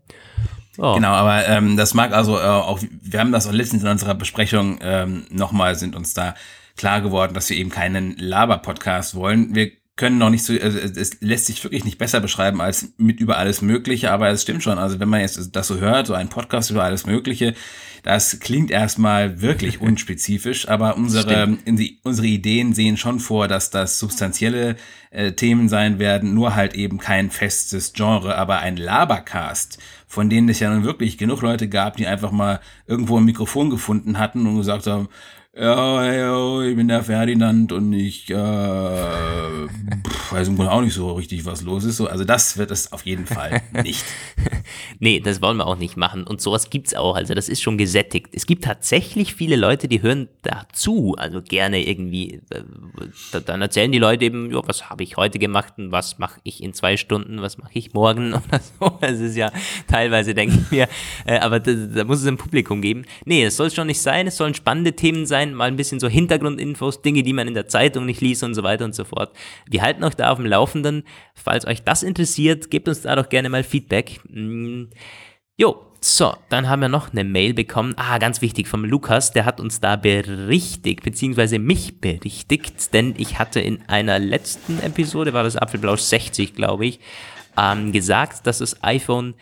Oh. 0.80 0.96
Genau, 0.96 1.10
aber 1.10 1.46
ähm, 1.48 1.76
das 1.76 1.94
mag 1.94 2.14
also 2.14 2.38
äh, 2.38 2.42
auch, 2.42 2.80
wir 3.02 3.20
haben 3.20 3.34
das 3.34 3.48
auch 3.48 3.52
letztens 3.52 3.84
in 3.84 3.90
unserer 3.90 4.16
Besprechung 4.16 4.80
ähm, 4.82 5.26
nochmal, 5.30 5.76
sind 5.76 5.96
uns 5.96 6.14
da 6.14 6.36
klar 6.78 7.02
geworden, 7.02 7.34
dass 7.34 7.50
wir 7.50 7.58
eben 7.58 7.70
keinen 7.70 8.16
Laber-Podcast 8.18 9.14
wollen. 9.14 9.54
Wir 9.54 9.72
können 9.98 10.18
noch 10.18 10.30
nicht 10.30 10.46
so, 10.46 10.54
also 10.54 10.80
es 10.80 11.20
lässt 11.20 11.48
sich 11.48 11.62
wirklich 11.66 11.84
nicht 11.84 11.98
besser 11.98 12.22
beschreiben 12.22 12.62
als 12.62 12.94
mit 12.96 13.20
über 13.20 13.38
alles 13.38 13.62
Mögliche, 13.62 14.12
aber 14.12 14.30
es 14.30 14.44
stimmt 14.44 14.64
schon. 14.64 14.78
Also 14.78 15.02
wenn 15.02 15.10
man 15.10 15.20
jetzt 15.20 15.54
das 15.54 15.68
so 15.68 15.80
hört, 15.80 16.08
so 16.08 16.14
ein 16.14 16.30
Podcast 16.30 16.72
über 16.72 16.86
alles 16.86 17.06
Mögliche, 17.06 17.54
das 18.04 18.40
klingt 18.40 18.72
erstmal 18.72 19.42
wirklich 19.42 19.82
unspezifisch, 19.82 20.70
aber 20.70 20.96
unsere, 20.96 21.58
die, 21.66 22.00
unsere 22.04 22.28
Ideen 22.28 22.74
sehen 22.74 22.96
schon 22.96 23.20
vor, 23.20 23.50
dass 23.50 23.72
das 23.72 24.00
substanzielle 24.00 24.78
äh, 25.12 25.34
Themen 25.34 25.68
sein 25.68 26.00
werden, 26.00 26.34
nur 26.34 26.56
halt 26.56 26.76
eben 26.76 27.00
kein 27.00 27.30
festes 27.30 27.92
Genre, 27.92 28.38
aber 28.38 28.60
ein 28.60 28.78
Labercast, 28.78 29.80
von 30.10 30.28
denen 30.28 30.50
es 30.50 30.60
ja 30.60 30.72
nun 30.74 30.84
wirklich 30.84 31.20
genug 31.20 31.44
Leute 31.44 31.70
gab, 31.70 31.96
die 31.96 32.08
einfach 32.08 32.32
mal 32.32 32.60
irgendwo 32.88 33.18
ein 33.18 33.26
Mikrofon 33.26 33.70
gefunden 33.70 34.18
hatten 34.18 34.48
und 34.48 34.58
gesagt 34.58 34.88
haben, 34.88 35.08
ja, 35.56 36.14
ja, 36.14 36.62
ich 36.62 36.76
bin 36.76 36.88
der 36.88 37.04
Ferdinand 37.04 37.72
und 37.72 37.92
ich 37.92 38.30
äh, 38.30 38.36
weiß 38.36 40.48
im 40.48 40.56
Grunde 40.56 40.72
auch 40.72 40.82
nicht 40.82 40.94
so 40.94 41.12
richtig, 41.14 41.44
was 41.46 41.64
los 41.64 41.84
ist. 41.84 41.98
So, 41.98 42.08
also 42.08 42.24
das 42.24 42.58
wird 42.58 42.70
es 42.70 42.94
auf 42.94 43.06
jeden 43.06 43.26
Fall 43.26 43.62
nicht. 43.84 44.06
nee, 45.00 45.20
das 45.20 45.42
wollen 45.42 45.58
wir 45.58 45.66
auch 45.66 45.78
nicht 45.78 45.98
machen. 45.98 46.26
Und 46.26 46.40
sowas 46.40 46.70
gibt's 46.70 46.94
auch. 46.94 47.16
Also 47.16 47.34
das 47.34 47.50
ist 47.50 47.62
schon 47.62 47.80
gesättigt. 47.80 48.28
Es 48.34 48.46
gibt 48.46 48.64
tatsächlich 48.64 49.34
viele 49.34 49.56
Leute, 49.56 49.88
die 49.88 50.04
hören 50.04 50.30
dazu. 50.44 51.16
Also 51.18 51.42
gerne 51.42 51.86
irgendwie. 51.86 52.42
Äh, 52.52 52.62
dann 53.46 53.62
erzählen 53.62 53.92
die 53.92 54.00
Leute 54.00 54.26
eben, 54.26 54.52
ja, 54.52 54.62
was 54.66 54.90
habe 54.90 55.04
ich 55.04 55.18
heute 55.18 55.40
gemacht 55.40 55.74
und 55.78 55.92
was 55.92 56.20
mache 56.20 56.40
ich 56.44 56.62
in 56.62 56.74
zwei 56.74 56.96
Stunden, 56.96 57.42
was 57.42 57.58
mache 57.58 57.72
ich 57.74 57.94
morgen 57.94 58.34
oder 58.34 58.60
so. 58.60 58.98
Das 59.02 59.20
ist 59.20 59.36
ja 59.36 59.52
teilweise, 59.88 60.36
denke 60.36 60.60
ich 60.62 60.72
mir. 60.72 60.88
Äh, 61.26 61.40
aber 61.40 61.60
da, 61.60 61.74
da 61.74 62.04
muss 62.04 62.22
es 62.22 62.28
ein 62.28 62.38
Publikum 62.38 62.82
geben. 62.82 63.06
Nee, 63.26 63.46
das 63.46 63.58
soll 63.58 63.68
es 63.68 63.76
schon 63.76 63.88
nicht 63.88 64.02
sein. 64.02 64.28
Es 64.28 64.38
sollen 64.38 64.54
spannende 64.54 64.94
Themen 64.94 65.26
sein 65.26 65.39
sein, 65.40 65.54
mal 65.54 65.66
ein 65.66 65.76
bisschen 65.76 66.00
so 66.00 66.08
Hintergrundinfos, 66.08 67.02
Dinge, 67.02 67.24
die 67.24 67.34
man 67.34 67.48
in 67.48 67.54
der 67.54 67.68
Zeitung 67.68 68.06
nicht 68.06 68.22
liest 68.22 68.44
und 68.44 68.54
so 68.54 68.64
weiter 68.64 68.86
und 68.86 68.96
so 68.96 69.06
fort. 69.06 69.32
Wir 69.70 69.82
halten 69.82 70.04
euch 70.04 70.16
da 70.16 70.32
auf 70.32 70.38
dem 70.38 70.46
Laufenden. 70.46 71.04
Falls 71.34 71.66
euch 71.66 71.84
das 71.84 72.04
interessiert, 72.04 72.70
gebt 72.70 72.88
uns 72.88 73.02
da 73.02 73.16
doch 73.16 73.30
gerne 73.30 73.50
mal 73.50 73.64
Feedback. 73.64 74.20
Mm. 74.30 74.86
Jo, 75.58 75.86
so, 76.02 76.34
dann 76.48 76.70
haben 76.70 76.82
wir 76.82 76.90
noch 76.90 77.12
eine 77.12 77.24
Mail 77.24 77.54
bekommen. 77.54 77.94
Ah, 77.98 78.18
ganz 78.18 78.42
wichtig 78.42 78.68
vom 78.68 78.86
Lukas, 78.86 79.34
der 79.34 79.46
hat 79.46 79.60
uns 79.60 79.82
da 79.82 79.98
berichtigt, 79.98 81.04
beziehungsweise 81.04 81.60
mich 81.60 82.00
berichtigt, 82.00 82.94
denn 82.94 83.16
ich 83.18 83.38
hatte 83.40 83.60
in 83.60 83.82
einer 83.88 84.20
letzten 84.20 84.80
Episode, 84.80 85.34
war 85.34 85.44
das 85.44 85.58
Apfelblausch 85.58 86.02
60, 86.02 86.56
glaube 86.56 86.86
ich, 86.86 87.02
ähm, 87.58 87.92
gesagt, 87.92 88.48
dass 88.48 88.60
das 88.60 88.82
iPhone 88.82 89.36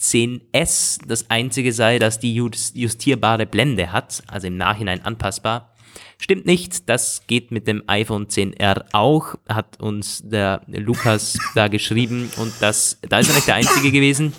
10S 0.00 1.00
das 1.06 1.28
einzige 1.30 1.72
sei, 1.72 1.98
das 1.98 2.18
die 2.18 2.34
justierbare 2.34 3.46
Blende 3.46 3.92
hat, 3.92 4.22
also 4.26 4.46
im 4.46 4.56
Nachhinein 4.56 5.04
anpassbar. 5.04 5.74
Stimmt 6.18 6.46
nicht, 6.46 6.88
das 6.88 7.26
geht 7.26 7.50
mit 7.50 7.66
dem 7.66 7.82
iPhone 7.86 8.26
10R 8.26 8.84
auch, 8.92 9.34
hat 9.48 9.80
uns 9.80 10.22
der 10.24 10.62
Lukas 10.66 11.38
da 11.54 11.68
geschrieben 11.68 12.30
und 12.36 12.52
das, 12.60 12.98
da 13.08 13.18
ist 13.18 13.28
er 13.28 13.34
nicht 13.34 13.48
der 13.48 13.54
Einzige 13.56 13.90
gewesen, 13.90 14.32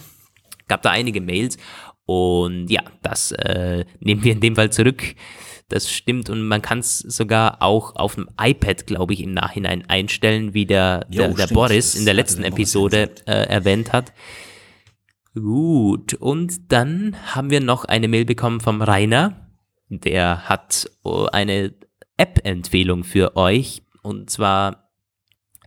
gab 0.68 0.82
da 0.82 0.91
einige 0.91 1.22
Mails 1.22 1.58
und 2.06 2.68
ja, 2.68 2.82
das 3.01 3.32
äh, 3.32 3.86
nehmen 4.00 4.24
wir 4.24 4.34
in 4.34 4.41
dem 4.41 4.56
Fall 4.56 4.72
zurück. 4.72 5.15
Das 5.70 5.89
stimmt 5.89 6.30
und 6.30 6.46
man 6.46 6.62
kann 6.62 6.80
es 6.80 7.00
sogar 7.00 7.62
auch 7.62 7.96
auf 7.96 8.15
dem 8.15 8.30
iPad, 8.39 8.86
glaube 8.86 9.13
ich, 9.13 9.22
im 9.22 9.34
Nachhinein 9.34 9.86
einstellen, 9.88 10.53
wie 10.53 10.65
der, 10.65 11.06
der, 11.06 11.30
jo, 11.30 11.34
der 11.36 11.48
Boris 11.48 11.96
in 11.96 12.03
der 12.03 12.13
letzten 12.13 12.44
Episode 12.44 13.10
äh, 13.25 13.48
erwähnt 13.48 13.94
hat. 13.94 14.12
Gut, 15.33 16.13
und 16.15 16.71
dann 16.73 17.15
haben 17.33 17.50
wir 17.51 17.61
noch 17.61 17.85
eine 17.85 18.09
Mail 18.09 18.25
bekommen 18.25 18.59
vom 18.59 18.81
Rainer. 18.81 19.50
Der 19.88 20.50
hat 20.50 20.89
oh, 21.03 21.27
eine 21.31 21.73
App-Empfehlung 22.17 23.03
für 23.03 23.38
euch. 23.38 23.83
Und 24.03 24.29
zwar, 24.29 24.91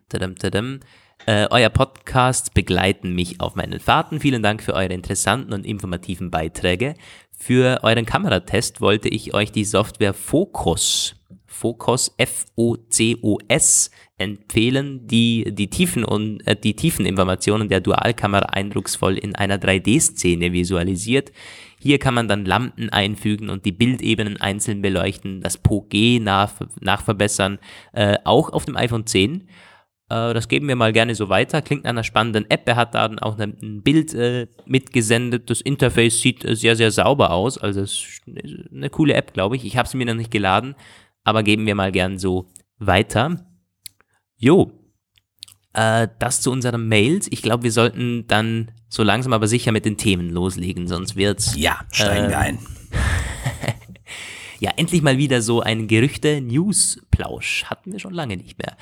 tadam, 0.09 0.37
tadam, 0.37 0.81
äh, 1.27 1.47
euer 1.51 1.71
Podcast 1.71 2.53
begleiten 2.53 3.15
mich 3.15 3.41
auf 3.41 3.55
meinen 3.55 3.81
Fahrten. 3.81 4.21
Vielen 4.21 4.43
Dank 4.43 4.63
für 4.63 4.75
eure 4.75 4.93
interessanten 4.93 5.55
und 5.55 5.65
informativen 5.65 6.31
Beiträge. 6.31 6.95
Für 7.31 7.81
euren 7.83 8.05
Kameratest 8.05 8.83
wollte 8.83 9.09
ich 9.09 9.33
euch 9.33 9.51
die 9.51 9.65
Software 9.65 10.15
Focus, 10.15 11.17
Focus, 11.55 12.15
F-O-C-O-S, 12.19 13.91
empfehlen, 14.19 15.07
die 15.07 15.53
die 15.53 15.69
Tiefen 15.69 16.05
und 16.05 16.47
äh, 16.47 16.57
die 16.57 16.75
Tiefeninformationen 16.75 17.69
der 17.69 17.81
Dualkamera 17.81 18.47
eindrucksvoll 18.47 19.19
in 19.19 19.35
einer 19.35 19.59
3D-Szene 19.59 20.53
visualisiert. 20.53 21.33
Hier 21.81 21.99
kann 21.99 22.15
man 22.15 22.29
dann 22.29 22.45
Lampen 22.45 22.91
einfügen 22.91 23.51
und 23.51 23.65
die 23.65 23.73
Bildebenen 23.73 24.41
einzeln 24.41 24.83
beleuchten, 24.83 25.41
das 25.41 25.59
POG 25.59 26.21
nach, 26.21 26.53
nachverbessern, 26.81 27.59
äh, 27.93 28.17
auch 28.25 28.53
auf 28.53 28.65
dem 28.65 28.77
iPhone 28.77 29.07
10. 29.07 29.49
Äh, 30.09 30.35
das 30.35 30.49
geben 30.49 30.69
wir 30.69 30.77
mal 30.77 30.93
gerne 30.93 31.15
so 31.15 31.29
weiter. 31.29 31.63
Klingt 31.63 31.85
nach 31.85 31.91
einer 31.91 32.05
spannenden 32.05 32.51
App. 32.51 32.69
Er 32.69 32.77
hat 32.77 32.95
da 32.95 33.09
dann 33.09 33.19
auch 33.19 33.39
ein 33.39 33.83
Bild 33.83 34.15
äh, 34.15 34.47
mitgesendet. 34.67 35.51
Das 35.51 35.61
Interface 35.61 36.21
sieht 36.21 36.45
äh, 36.45 36.55
sehr, 36.55 36.77
sehr 36.77 36.91
sauber 36.91 37.33
aus. 37.33 37.59
Also 37.59 37.85
eine 38.73 38.91
coole 38.91 39.15
App, 39.15 39.33
glaube 39.33 39.57
ich. 39.57 39.65
Ich 39.65 39.77
habe 39.77 39.89
sie 39.89 39.97
mir 39.97 40.07
noch 40.07 40.15
nicht 40.15 40.31
geladen, 40.31 40.75
aber 41.25 41.43
geben 41.43 41.67
wir 41.67 41.75
mal 41.75 41.93
gern 41.93 42.19
so 42.19 42.49
weiter. 42.79 43.45
Jo, 44.37 44.73
äh, 45.75 46.09
das 46.19 46.41
zu 46.41 46.51
unseren 46.51 46.89
Mails. 46.89 47.27
Ich 47.31 47.43
glaube, 47.43 47.65
wir 47.65 47.73
sollten 47.73 48.27
dann 48.29 48.71
so 48.89 49.03
langsam 49.03 49.33
aber 49.33 49.49
sicher 49.49 49.73
mit 49.73 49.85
den 49.85 49.97
Themen 49.97 50.31
loslegen, 50.31 50.87
sonst 50.87 51.17
wird's. 51.17 51.55
Ja, 51.57 51.81
steigen 51.91 52.27
äh, 52.27 52.31
wir 52.31 52.39
ein. 52.39 52.59
ja, 54.61 54.71
endlich 54.77 55.03
mal 55.03 55.19
wieder 55.19 55.43
so 55.43 55.61
ein 55.61 55.89
Gerüchte-News-Plausch. 55.89 57.65
Hatten 57.65 57.93
wir 57.93 57.99
schon 57.99 58.15
lange 58.15 58.37
nicht 58.37 58.59
mehr. 58.59 58.77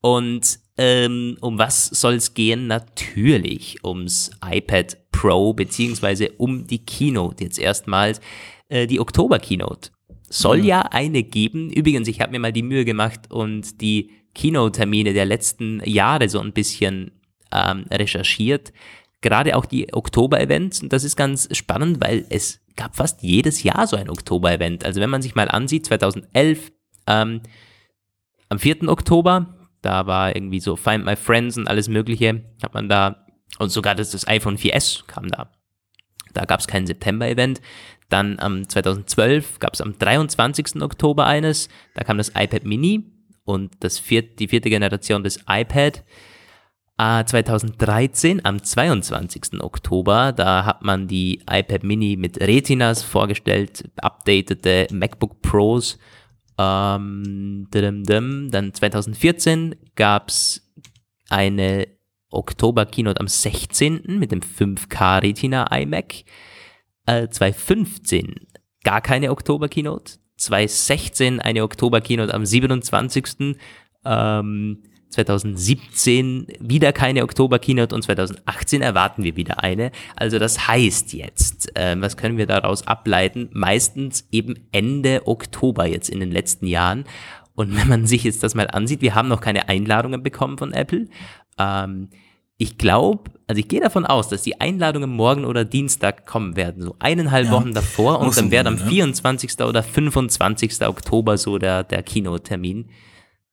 Und 0.00 0.58
ähm, 0.76 1.38
um 1.40 1.58
was 1.58 1.86
soll 1.86 2.14
es 2.14 2.34
gehen? 2.34 2.66
Natürlich 2.66 3.82
ums 3.84 4.30
iPad 4.44 4.98
Pro, 5.12 5.54
beziehungsweise 5.54 6.32
um 6.32 6.66
die 6.66 6.84
Keynote 6.84 7.44
jetzt 7.44 7.58
erstmals. 7.58 8.20
Äh, 8.68 8.86
die 8.86 9.00
Oktober-Keynote 9.00 9.90
soll 10.28 10.58
mhm. 10.58 10.64
ja 10.64 10.80
eine 10.82 11.22
geben. 11.22 11.70
Übrigens, 11.70 12.08
ich 12.08 12.20
habe 12.20 12.32
mir 12.32 12.38
mal 12.38 12.52
die 12.52 12.62
Mühe 12.62 12.84
gemacht 12.84 13.30
und 13.30 13.80
die 13.80 14.10
Kinotermine 14.34 15.12
der 15.12 15.26
letzten 15.26 15.80
Jahre 15.84 16.28
so 16.28 16.40
ein 16.40 16.52
bisschen 16.52 17.12
ähm, 17.52 17.86
recherchiert. 17.90 18.72
Gerade 19.20 19.56
auch 19.56 19.64
die 19.64 19.92
Oktober-Events. 19.92 20.82
Und 20.82 20.92
das 20.92 21.04
ist 21.04 21.16
ganz 21.16 21.48
spannend, 21.56 22.00
weil 22.00 22.26
es 22.30 22.60
gab 22.76 22.96
fast 22.96 23.22
jedes 23.22 23.62
Jahr 23.62 23.86
so 23.86 23.96
ein 23.96 24.10
Oktober-Event. 24.10 24.84
Also 24.84 25.00
wenn 25.00 25.10
man 25.10 25.22
sich 25.22 25.34
mal 25.34 25.48
ansieht, 25.48 25.86
2011, 25.86 26.72
ähm, 27.06 27.40
am 28.48 28.58
4. 28.58 28.88
Oktober, 28.88 29.54
da 29.82 30.06
war 30.06 30.34
irgendwie 30.34 30.60
so 30.60 30.76
Find 30.76 31.04
My 31.04 31.16
Friends 31.16 31.56
und 31.56 31.68
alles 31.68 31.88
Mögliche, 31.88 32.42
hat 32.62 32.74
man 32.74 32.88
da, 32.88 33.24
und 33.58 33.70
sogar 33.70 33.94
das, 33.94 34.10
das 34.10 34.26
iPhone 34.26 34.56
4S 34.56 35.06
kam 35.06 35.28
da. 35.28 35.50
Da 36.32 36.44
gab 36.44 36.60
es 36.60 36.66
kein 36.66 36.86
September-Event. 36.86 37.60
Dann 38.14 38.38
am 38.38 38.58
ähm, 38.58 38.68
2012 38.68 39.58
gab 39.58 39.74
es 39.74 39.80
am 39.80 39.98
23. 39.98 40.80
Oktober 40.82 41.26
eines, 41.26 41.68
da 41.94 42.04
kam 42.04 42.16
das 42.16 42.28
iPad 42.28 42.64
Mini 42.64 43.10
und 43.42 43.72
das 43.80 43.98
viert, 43.98 44.38
die 44.38 44.46
vierte 44.46 44.70
Generation 44.70 45.24
des 45.24 45.40
iPad. 45.48 46.04
Äh, 46.96 47.24
2013, 47.24 48.44
am 48.44 48.62
22. 48.62 49.60
Oktober, 49.60 50.30
da 50.30 50.64
hat 50.64 50.82
man 50.82 51.08
die 51.08 51.42
iPad 51.50 51.82
Mini 51.82 52.16
mit 52.16 52.40
Retinas 52.40 53.02
vorgestellt, 53.02 53.90
updatete 53.96 54.86
MacBook 54.92 55.42
Pros. 55.42 55.98
Ähm, 56.56 57.66
dann 57.72 58.74
2014 58.74 59.74
gab 59.96 60.28
es 60.28 60.72
eine 61.30 61.88
Oktober-Keynote 62.30 63.18
am 63.18 63.26
16. 63.26 64.02
mit 64.06 64.30
dem 64.30 64.38
5K 64.38 65.20
Retina 65.20 65.66
iMac. 65.76 66.22
Äh, 67.06 67.28
2015 67.28 68.34
gar 68.82 69.00
keine 69.00 69.30
Oktober-Keynote. 69.30 70.14
2016 70.36 71.40
eine 71.40 71.62
Oktober-Keynote 71.62 72.34
am 72.34 72.44
27. 72.44 73.56
Ähm, 74.04 74.82
2017 75.14 76.46
wieder 76.58 76.92
keine 76.92 77.22
Oktober-Keynote 77.22 77.94
und 77.94 78.02
2018 78.02 78.82
erwarten 78.82 79.22
wir 79.22 79.36
wieder 79.36 79.62
eine. 79.62 79.92
Also 80.16 80.38
das 80.38 80.66
heißt 80.66 81.12
jetzt, 81.12 81.76
äh, 81.76 81.96
was 82.00 82.16
können 82.16 82.36
wir 82.36 82.46
daraus 82.46 82.86
ableiten? 82.86 83.48
Meistens 83.52 84.26
eben 84.32 84.66
Ende 84.72 85.26
Oktober 85.26 85.86
jetzt 85.86 86.10
in 86.10 86.20
den 86.20 86.32
letzten 86.32 86.66
Jahren. 86.66 87.04
Und 87.54 87.76
wenn 87.80 87.88
man 87.88 88.06
sich 88.06 88.24
jetzt 88.24 88.42
das 88.42 88.54
mal 88.54 88.68
ansieht, 88.68 89.00
wir 89.00 89.14
haben 89.14 89.28
noch 89.28 89.40
keine 89.40 89.68
Einladungen 89.68 90.22
bekommen 90.22 90.58
von 90.58 90.72
Apple. 90.72 91.08
Ähm, 91.58 92.08
ich 92.56 92.78
glaube, 92.78 93.30
also 93.46 93.58
ich 93.58 93.68
gehe 93.68 93.80
davon 93.80 94.06
aus, 94.06 94.28
dass 94.28 94.42
die 94.42 94.60
Einladungen 94.60 95.10
morgen 95.10 95.44
oder 95.44 95.64
Dienstag 95.64 96.26
kommen 96.26 96.56
werden, 96.56 96.82
so 96.82 96.96
eineinhalb 96.98 97.46
ja. 97.46 97.52
Wochen 97.52 97.74
davor 97.74 98.20
und 98.20 98.36
dann 98.36 98.50
wäre 98.50 98.68
am 98.68 98.78
24. 98.78 99.60
oder 99.60 99.82
25. 99.82 100.86
Oktober 100.86 101.36
so 101.36 101.58
der, 101.58 101.84
der 101.84 102.02
Kinotermin. 102.02 102.90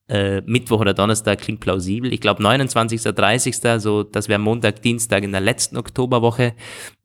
Äh, 0.08 0.42
Mittwoch 0.42 0.82
oder 0.82 0.94
Donnerstag 0.94 1.40
klingt 1.40 1.62
plausibel. 1.62 2.12
Ich 2.12 2.20
glaube 2.20 2.44
29. 2.44 3.02
30. 3.02 3.56
so 3.78 4.04
das 4.04 4.28
wäre 4.28 4.40
Montag, 4.40 4.82
Dienstag 4.82 5.24
in 5.24 5.32
der 5.32 5.42
letzten 5.42 5.78
Oktoberwoche. 5.78 6.54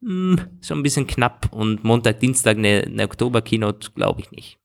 Hm, 0.01 0.39
schon 0.61 0.79
ein 0.79 0.83
bisschen 0.83 1.07
knapp 1.07 1.47
und 1.51 1.83
Montag, 1.83 2.19
Dienstag 2.19 2.57
eine, 2.57 2.83
eine 2.85 3.03
Oktober-Keynote 3.03 3.91
glaube 3.95 4.21
ich 4.21 4.31
nicht. 4.31 4.59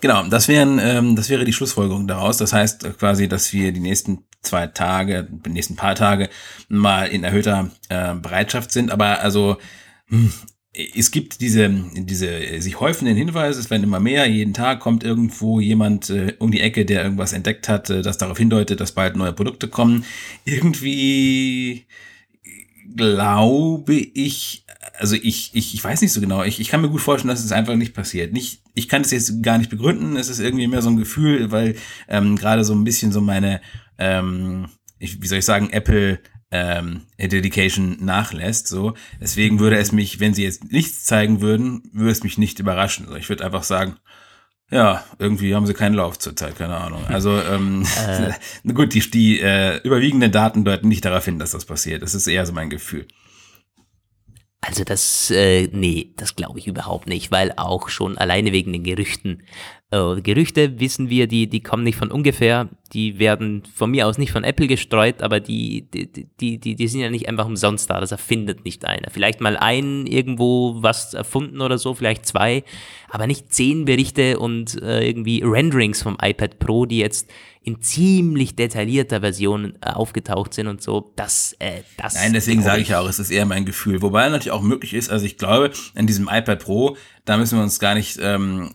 Genau, 0.00 0.22
das, 0.24 0.48
wären, 0.48 0.78
ähm, 0.78 1.16
das 1.16 1.28
wäre 1.28 1.44
die 1.44 1.52
Schlussfolgerung 1.52 2.06
daraus. 2.06 2.36
Das 2.36 2.52
heißt 2.52 2.98
quasi, 2.98 3.28
dass 3.28 3.52
wir 3.52 3.72
die 3.72 3.80
nächsten 3.80 4.24
zwei 4.42 4.66
Tage, 4.66 5.28
die 5.30 5.50
nächsten 5.50 5.76
paar 5.76 5.94
Tage 5.94 6.28
mal 6.68 7.04
in 7.04 7.24
erhöhter 7.24 7.70
äh, 7.88 8.14
Bereitschaft 8.14 8.72
sind. 8.72 8.90
Aber 8.90 9.20
also 9.20 9.58
hm, 10.08 10.32
es 10.72 11.10
gibt 11.10 11.40
diese, 11.40 11.68
diese 11.94 12.60
sich 12.60 12.78
häufenden 12.78 13.16
Hinweise, 13.16 13.58
es 13.58 13.70
werden 13.70 13.82
immer 13.82 14.00
mehr, 14.00 14.26
jeden 14.26 14.54
Tag 14.54 14.80
kommt 14.80 15.02
irgendwo 15.02 15.60
jemand 15.60 16.10
äh, 16.10 16.34
um 16.38 16.50
die 16.52 16.60
Ecke, 16.60 16.84
der 16.84 17.02
irgendwas 17.02 17.32
entdeckt 17.32 17.68
hat, 17.68 17.90
äh, 17.90 18.02
das 18.02 18.18
darauf 18.18 18.38
hindeutet, 18.38 18.80
dass 18.80 18.92
bald 18.92 19.16
neue 19.16 19.32
Produkte 19.32 19.68
kommen. 19.68 20.04
Irgendwie 20.44 21.86
glaube 22.96 23.94
ich, 23.94 24.64
also 24.98 25.14
ich, 25.14 25.50
ich, 25.54 25.74
ich 25.74 25.84
weiß 25.84 26.00
nicht 26.00 26.12
so 26.12 26.20
genau, 26.20 26.42
ich, 26.42 26.60
ich 26.60 26.68
kann 26.68 26.80
mir 26.80 26.88
gut 26.88 27.00
vorstellen, 27.00 27.30
dass 27.30 27.44
es 27.44 27.52
einfach 27.52 27.76
nicht 27.76 27.94
passiert. 27.94 28.32
Nicht, 28.32 28.62
ich 28.74 28.88
kann 28.88 29.02
es 29.02 29.10
jetzt 29.10 29.42
gar 29.42 29.58
nicht 29.58 29.70
begründen, 29.70 30.16
es 30.16 30.28
ist 30.28 30.40
irgendwie 30.40 30.66
mehr 30.66 30.82
so 30.82 30.90
ein 30.90 30.96
Gefühl, 30.96 31.50
weil 31.50 31.76
ähm, 32.08 32.36
gerade 32.36 32.64
so 32.64 32.74
ein 32.74 32.84
bisschen 32.84 33.12
so 33.12 33.20
meine, 33.20 33.60
ähm, 33.98 34.68
ich, 34.98 35.20
wie 35.20 35.26
soll 35.26 35.38
ich 35.38 35.44
sagen, 35.44 35.70
Apple 35.70 36.20
ähm, 36.50 37.02
Dedication 37.18 37.98
nachlässt. 38.00 38.68
So, 38.68 38.94
deswegen 39.20 39.60
würde 39.60 39.78
es 39.78 39.92
mich, 39.92 40.18
wenn 40.18 40.34
sie 40.34 40.44
jetzt 40.44 40.72
nichts 40.72 41.04
zeigen 41.04 41.40
würden, 41.40 41.82
würde 41.92 42.12
es 42.12 42.22
mich 42.22 42.38
nicht 42.38 42.58
überraschen. 42.58 43.06
So, 43.06 43.14
ich 43.16 43.28
würde 43.28 43.44
einfach 43.44 43.62
sagen, 43.62 43.96
ja, 44.70 45.04
irgendwie 45.18 45.54
haben 45.54 45.66
sie 45.66 45.74
keinen 45.74 45.94
Lauf 45.94 46.18
zurzeit, 46.18 46.56
keine 46.56 46.76
Ahnung. 46.76 47.04
Also 47.06 47.40
ähm, 47.40 47.86
äh. 48.64 48.72
gut, 48.72 48.94
die, 48.94 49.10
die 49.10 49.40
äh, 49.40 49.78
überwiegenden 49.82 50.32
Daten 50.32 50.64
deuten 50.64 50.88
nicht 50.88 51.04
darauf 51.04 51.24
hin, 51.24 51.38
dass 51.38 51.50
das 51.50 51.64
passiert. 51.64 52.02
Das 52.02 52.14
ist 52.14 52.26
eher 52.26 52.46
so 52.46 52.52
mein 52.52 52.70
Gefühl. 52.70 53.06
Also 54.62 54.84
das, 54.84 55.30
äh, 55.30 55.68
nee, 55.72 56.12
das 56.16 56.36
glaube 56.36 56.58
ich 56.58 56.66
überhaupt 56.66 57.06
nicht, 57.08 57.30
weil 57.32 57.52
auch 57.56 57.88
schon 57.88 58.18
alleine 58.18 58.52
wegen 58.52 58.72
den 58.72 58.84
Gerüchten. 58.84 59.42
Äh, 59.92 60.20
Gerüchte 60.20 60.78
wissen 60.78 61.10
wir, 61.10 61.26
die, 61.26 61.48
die 61.48 61.62
kommen 61.62 61.82
nicht 61.82 61.96
von 61.96 62.12
ungefähr, 62.12 62.68
die 62.92 63.18
werden 63.18 63.64
von 63.74 63.90
mir 63.90 64.06
aus 64.06 64.18
nicht 64.18 64.30
von 64.30 64.44
Apple 64.44 64.68
gestreut, 64.68 65.20
aber 65.20 65.40
die, 65.40 65.88
die, 65.92 66.06
die, 66.40 66.58
die, 66.58 66.76
die 66.76 66.88
sind 66.88 67.00
ja 67.00 67.10
nicht 67.10 67.28
einfach 67.28 67.46
umsonst 67.46 67.90
da, 67.90 67.98
das 68.00 68.12
erfindet 68.12 68.64
nicht 68.64 68.84
einer. 68.84 69.10
Vielleicht 69.10 69.40
mal 69.40 69.56
ein 69.56 70.06
irgendwo 70.06 70.80
was 70.80 71.14
erfunden 71.14 71.60
oder 71.60 71.76
so, 71.76 71.94
vielleicht 71.94 72.24
zwei, 72.24 72.62
aber 73.08 73.26
nicht 73.26 73.52
zehn 73.52 73.84
Berichte 73.84 74.38
und 74.38 74.80
äh, 74.80 75.06
irgendwie 75.08 75.42
Renderings 75.44 76.02
vom 76.02 76.16
iPad 76.22 76.60
Pro, 76.60 76.86
die 76.86 76.98
jetzt 76.98 77.28
in 77.62 77.82
ziemlich 77.82 78.56
detaillierter 78.56 79.20
Version 79.20 79.74
äh, 79.80 79.90
aufgetaucht 79.90 80.54
sind 80.54 80.66
und 80.66 80.82
so. 80.82 81.12
Das, 81.16 81.54
äh, 81.58 81.82
das. 81.96 82.14
Nein, 82.14 82.32
deswegen 82.32 82.62
sage 82.62 82.80
ich 82.80 82.88
ja 82.88 83.00
auch, 83.00 83.08
es 83.08 83.18
ist 83.18 83.30
eher 83.30 83.44
mein 83.44 83.66
Gefühl. 83.66 84.00
Wobei 84.02 84.28
natürlich 84.28 84.52
auch 84.52 84.62
möglich 84.62 84.94
ist, 84.94 85.10
also 85.10 85.26
ich 85.26 85.36
glaube, 85.36 85.72
in 85.94 86.06
diesem 86.06 86.28
iPad 86.30 86.58
Pro, 86.58 86.96
da 87.24 87.36
müssen 87.36 87.58
wir 87.58 87.62
uns 87.62 87.78
gar 87.78 87.94
nicht 87.94 88.18
ähm, 88.22 88.74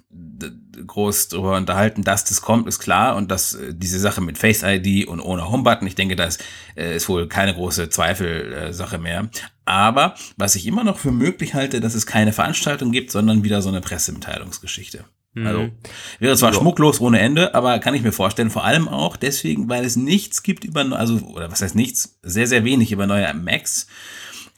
groß 0.86 1.30
drüber 1.30 1.58
unterhalten, 1.58 2.04
dass 2.04 2.26
das 2.26 2.42
kommt, 2.42 2.68
ist 2.68 2.80
klar. 2.80 3.16
Und 3.16 3.32
dass 3.32 3.54
äh, 3.54 3.74
diese 3.74 4.00
Sache 4.00 4.22
mit 4.22 4.38
Face 4.38 4.64
ID 4.64 5.08
und 5.08 5.20
ohne 5.20 5.50
Home-Button, 5.50 5.88
ich 5.88 5.96
denke, 5.96 6.16
das 6.16 6.38
äh, 6.76 6.96
ist 6.96 7.10
wohl 7.10 7.28
keine 7.28 7.54
große 7.54 7.90
Zweifelsache 7.90 8.96
äh, 8.96 9.00
mehr. 9.00 9.30
Aber 9.66 10.16
was 10.38 10.56
ich 10.56 10.68
immer 10.68 10.84
noch 10.84 11.00
für 11.00 11.12
möglich 11.12 11.54
halte, 11.54 11.82
dass 11.82 11.96
es 11.96 12.06
keine 12.06 12.34
Veranstaltung 12.34 12.92
gibt, 12.92 13.12
sondern 13.12 13.44
wieder 13.44 13.62
so 13.62 13.70
eine 13.70 13.82
Pressemitteilungsgeschichte. 13.82 15.06
Also 15.44 15.64
mhm. 15.64 15.72
wäre 16.20 16.38
zwar 16.38 16.54
ja. 16.54 16.60
schmucklos 16.60 17.02
ohne 17.02 17.20
Ende, 17.20 17.54
aber 17.54 17.80
kann 17.80 17.94
ich 17.94 18.04
mir 18.04 18.14
vorstellen, 18.14 18.50
vor 18.50 18.64
allem 18.64 18.88
auch 18.88 19.18
deswegen, 19.18 19.68
weil 19.68 19.84
es 19.84 19.98
nichts 19.98 20.44
gibt 20.44 20.64
über, 20.64 20.86
also, 20.98 21.18
oder 21.18 21.52
was 21.52 21.62
heißt 21.62 21.76
nichts, 21.76 22.20
sehr, 22.24 22.48
sehr 22.48 22.64
wenig 22.64 22.94
über 22.94 23.06
neue 23.06 23.34
Macs. 23.34 23.88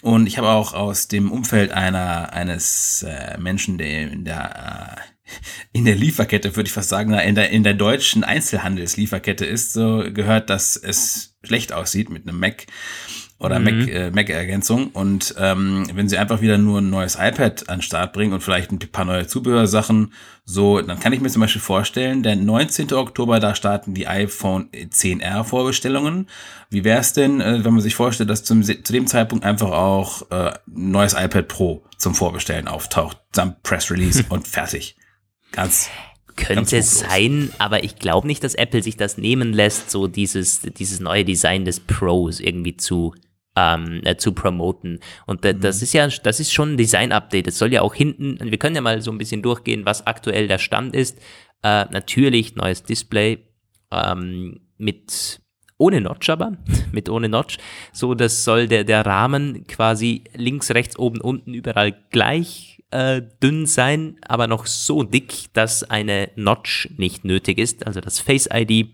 Und 0.03 0.27
ich 0.27 0.37
habe 0.37 0.49
auch 0.49 0.73
aus 0.73 1.07
dem 1.07 1.31
Umfeld 1.31 1.71
einer, 1.71 2.31
eines 2.31 3.03
äh, 3.07 3.39
Menschen, 3.39 3.79
der 3.79 4.11
in 4.11 4.23
der, 4.23 4.97
äh, 4.97 5.01
in 5.73 5.85
der 5.85 5.95
Lieferkette, 5.95 6.55
würde 6.55 6.67
ich 6.67 6.73
fast 6.73 6.89
sagen, 6.89 7.13
in 7.13 7.35
der, 7.35 7.49
in 7.49 7.63
der 7.63 7.73
deutschen 7.73 8.23
Einzelhandelslieferkette 8.23 9.45
ist, 9.45 9.73
so 9.73 10.03
gehört, 10.11 10.49
dass 10.49 10.75
es 10.75 11.35
schlecht 11.43 11.73
aussieht 11.73 12.09
mit 12.09 12.27
einem 12.27 12.39
Mac 12.39 12.65
oder 13.39 13.59
mhm. 13.59 13.87
äh, 13.87 14.09
Mac-Ergänzung. 14.11 14.85
Mac 14.85 14.95
und 14.95 15.35
ähm, 15.37 15.87
wenn 15.93 16.09
sie 16.09 16.17
einfach 16.17 16.41
wieder 16.41 16.57
nur 16.57 16.81
ein 16.81 16.89
neues 16.89 17.15
iPad 17.15 17.69
an 17.69 17.77
den 17.77 17.81
Start 17.83 18.13
bringen 18.13 18.33
und 18.33 18.41
vielleicht 18.41 18.71
ein 18.71 18.79
paar 18.79 19.05
neue 19.05 19.27
Zubehörsachen, 19.27 20.13
so, 20.43 20.81
dann 20.81 20.99
kann 20.99 21.13
ich 21.13 21.21
mir 21.21 21.29
zum 21.29 21.41
Beispiel 21.41 21.61
vorstellen, 21.61 22.23
der 22.23 22.35
19. 22.35 22.93
Oktober, 22.93 23.39
da 23.39 23.53
starten 23.53 23.93
die 23.93 24.07
iPhone 24.07 24.69
10R 24.71 25.43
Vorbestellungen. 25.43 26.27
Wie 26.69 26.83
wäre 26.83 26.99
es 26.99 27.13
denn, 27.13 27.41
äh, 27.41 27.63
wenn 27.63 27.73
man 27.73 27.81
sich 27.81 27.95
vorstellt, 27.95 28.29
dass 28.29 28.43
zum, 28.43 28.63
zu 28.63 28.93
dem 28.93 29.07
Zeitpunkt 29.07 29.45
einfach 29.45 29.71
auch 29.71 30.31
äh, 30.31 30.53
ein 30.67 30.91
neues 30.91 31.13
iPad 31.13 31.47
Pro 31.47 31.83
zum 31.97 32.15
Vorbestellen 32.15 32.67
auftaucht, 32.67 33.17
samt 33.33 33.61
Press 33.61 33.91
Release 33.91 34.23
und 34.29 34.47
fertig. 34.47 34.95
Ganz 35.51 35.89
könnte 36.37 36.81
sein, 36.83 37.49
aber 37.57 37.83
ich 37.83 37.97
glaube 37.97 38.27
nicht, 38.27 38.43
dass 38.43 38.55
Apple 38.55 38.81
sich 38.81 38.95
das 38.95 39.17
nehmen 39.17 39.53
lässt, 39.53 39.89
so 39.89 40.07
dieses, 40.07 40.61
dieses 40.61 40.99
neue 40.99 41.25
Design 41.25 41.65
des 41.65 41.79
Pros 41.79 42.39
irgendwie 42.39 42.77
zu 42.77 43.13
ähm, 43.57 44.01
äh, 44.05 44.15
zu 44.17 44.33
promoten. 44.33 44.99
Und 45.25 45.43
äh, 45.43 45.55
das 45.55 45.81
ist 45.81 45.93
ja, 45.93 46.07
das 46.07 46.39
ist 46.39 46.53
schon 46.53 46.73
ein 46.73 46.77
Design-Update. 46.77 47.47
Es 47.47 47.57
soll 47.57 47.73
ja 47.73 47.81
auch 47.81 47.95
hinten, 47.95 48.37
wir 48.39 48.57
können 48.59 48.75
ja 48.75 48.81
mal 48.81 49.01
so 49.01 49.11
ein 49.11 49.17
bisschen 49.17 49.41
durchgehen, 49.41 49.83
was 49.83 50.05
aktuell 50.05 50.47
der 50.47 50.59
Stand 50.59 50.95
ist. 50.95 51.17
Äh, 51.63 51.85
natürlich 51.89 52.55
neues 52.55 52.83
Display 52.83 53.39
ähm, 53.91 54.59
mit 54.77 55.41
ohne 55.79 56.01
Notch 56.01 56.29
aber, 56.29 56.57
mit 56.91 57.09
ohne 57.09 57.29
Notch. 57.29 57.57
So, 57.93 58.13
das 58.13 58.43
soll 58.43 58.67
der, 58.67 58.83
der 58.83 59.03
Rahmen 59.05 59.65
quasi 59.65 60.23
links, 60.35 60.69
rechts, 60.69 60.97
oben, 60.99 61.19
unten 61.19 61.55
überall 61.55 61.97
gleich 62.11 62.76
äh, 62.91 63.21
dünn 63.41 63.65
sein, 63.65 64.17
aber 64.25 64.47
noch 64.47 64.65
so 64.65 65.03
dick, 65.03 65.53
dass 65.53 65.83
eine 65.83 66.31
Notch 66.35 66.89
nicht 66.97 67.25
nötig 67.25 67.57
ist. 67.57 67.85
Also 67.85 68.01
das 68.01 68.19
Face 68.19 68.49
ID 68.51 68.89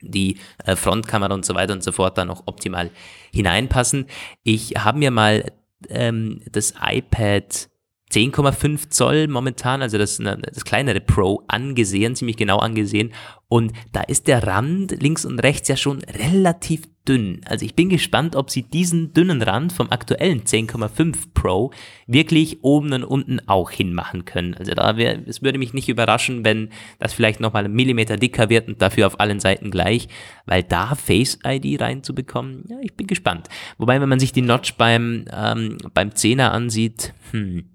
die 0.00 0.38
äh, 0.64 0.76
Frontkamera 0.76 1.34
und 1.34 1.44
so 1.44 1.54
weiter 1.54 1.72
und 1.72 1.82
so 1.82 1.92
fort 1.92 2.18
da 2.18 2.24
noch 2.24 2.46
optimal 2.46 2.90
hineinpassen. 3.32 4.06
Ich 4.42 4.72
habe 4.76 4.98
mir 4.98 5.10
mal 5.10 5.50
ähm, 5.88 6.42
das 6.50 6.74
iPad 6.80 7.68
10,5 8.12 8.90
Zoll 8.90 9.28
momentan, 9.28 9.82
also 9.82 9.98
das, 9.98 10.18
das 10.18 10.64
kleinere 10.64 11.00
Pro, 11.00 11.42
angesehen, 11.48 12.14
ziemlich 12.14 12.36
genau 12.36 12.58
angesehen. 12.58 13.12
Und 13.48 13.72
da 13.92 14.02
ist 14.02 14.26
der 14.28 14.46
Rand 14.46 15.00
links 15.02 15.24
und 15.24 15.38
rechts 15.38 15.68
ja 15.68 15.76
schon 15.76 16.00
relativ 16.02 16.82
dünn. 17.06 17.40
Also 17.44 17.64
ich 17.66 17.74
bin 17.74 17.88
gespannt, 17.88 18.34
ob 18.34 18.50
sie 18.50 18.62
diesen 18.62 19.12
dünnen 19.12 19.42
Rand 19.42 19.72
vom 19.72 19.90
aktuellen 19.90 20.42
10,5 20.42 21.34
Pro 21.34 21.70
wirklich 22.06 22.64
oben 22.64 22.92
und 22.92 23.04
unten 23.04 23.40
auch 23.46 23.70
hinmachen 23.70 24.24
können. 24.24 24.54
Also 24.54 24.72
da 24.72 24.96
wäre, 24.96 25.22
es 25.26 25.42
würde 25.42 25.58
mich 25.58 25.74
nicht 25.74 25.88
überraschen, 25.88 26.44
wenn 26.44 26.70
das 26.98 27.12
vielleicht 27.12 27.40
nochmal 27.40 27.64
einen 27.64 27.74
Millimeter 27.74 28.16
dicker 28.16 28.48
wird 28.48 28.68
und 28.68 28.80
dafür 28.80 29.06
auf 29.06 29.20
allen 29.20 29.40
Seiten 29.40 29.70
gleich, 29.70 30.08
weil 30.46 30.62
da 30.62 30.94
Face 30.94 31.38
ID 31.46 31.80
reinzubekommen, 31.80 32.64
ja, 32.68 32.78
ich 32.80 32.94
bin 32.94 33.06
gespannt. 33.06 33.48
Wobei, 33.78 34.00
wenn 34.00 34.08
man 34.08 34.20
sich 34.20 34.32
die 34.32 34.42
Notch 34.42 34.74
beim, 34.74 35.26
ähm, 35.32 35.78
beim 35.92 36.10
10er 36.10 36.48
ansieht, 36.48 37.12
hm, 37.32 37.66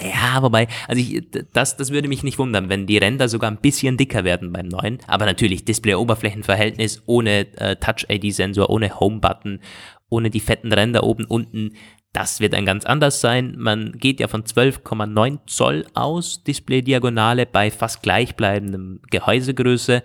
ja, 0.00 0.42
wobei, 0.42 0.68
also 0.86 1.00
ich, 1.00 1.28
das, 1.52 1.76
das 1.76 1.90
würde 1.90 2.08
mich 2.08 2.22
nicht 2.22 2.38
wundern, 2.38 2.68
wenn 2.68 2.86
die 2.86 2.98
Ränder 2.98 3.28
sogar 3.28 3.50
ein 3.50 3.60
bisschen 3.60 3.96
dicker 3.96 4.22
werden 4.22 4.52
beim 4.52 4.68
neuen. 4.68 4.98
Aber 5.08 5.26
natürlich 5.26 5.64
Display-Oberflächenverhältnis 5.64 7.02
ohne 7.06 7.52
äh, 7.56 7.76
Touch-ID-Sensor, 7.76 8.70
ohne 8.70 9.00
Home-Button, 9.00 9.60
ohne 10.08 10.30
die 10.30 10.40
fetten 10.40 10.72
Ränder 10.72 11.02
oben, 11.02 11.24
unten. 11.24 11.74
Das 12.12 12.40
wird 12.40 12.54
ein 12.54 12.64
ganz 12.64 12.84
anders 12.84 13.20
sein. 13.20 13.56
Man 13.58 13.92
geht 13.92 14.20
ja 14.20 14.28
von 14.28 14.44
12,9 14.44 15.40
Zoll 15.46 15.84
aus, 15.94 16.44
Display-Diagonale 16.44 17.44
bei 17.46 17.70
fast 17.70 18.02
gleichbleibendem 18.02 19.00
Gehäusegröße. 19.10 20.04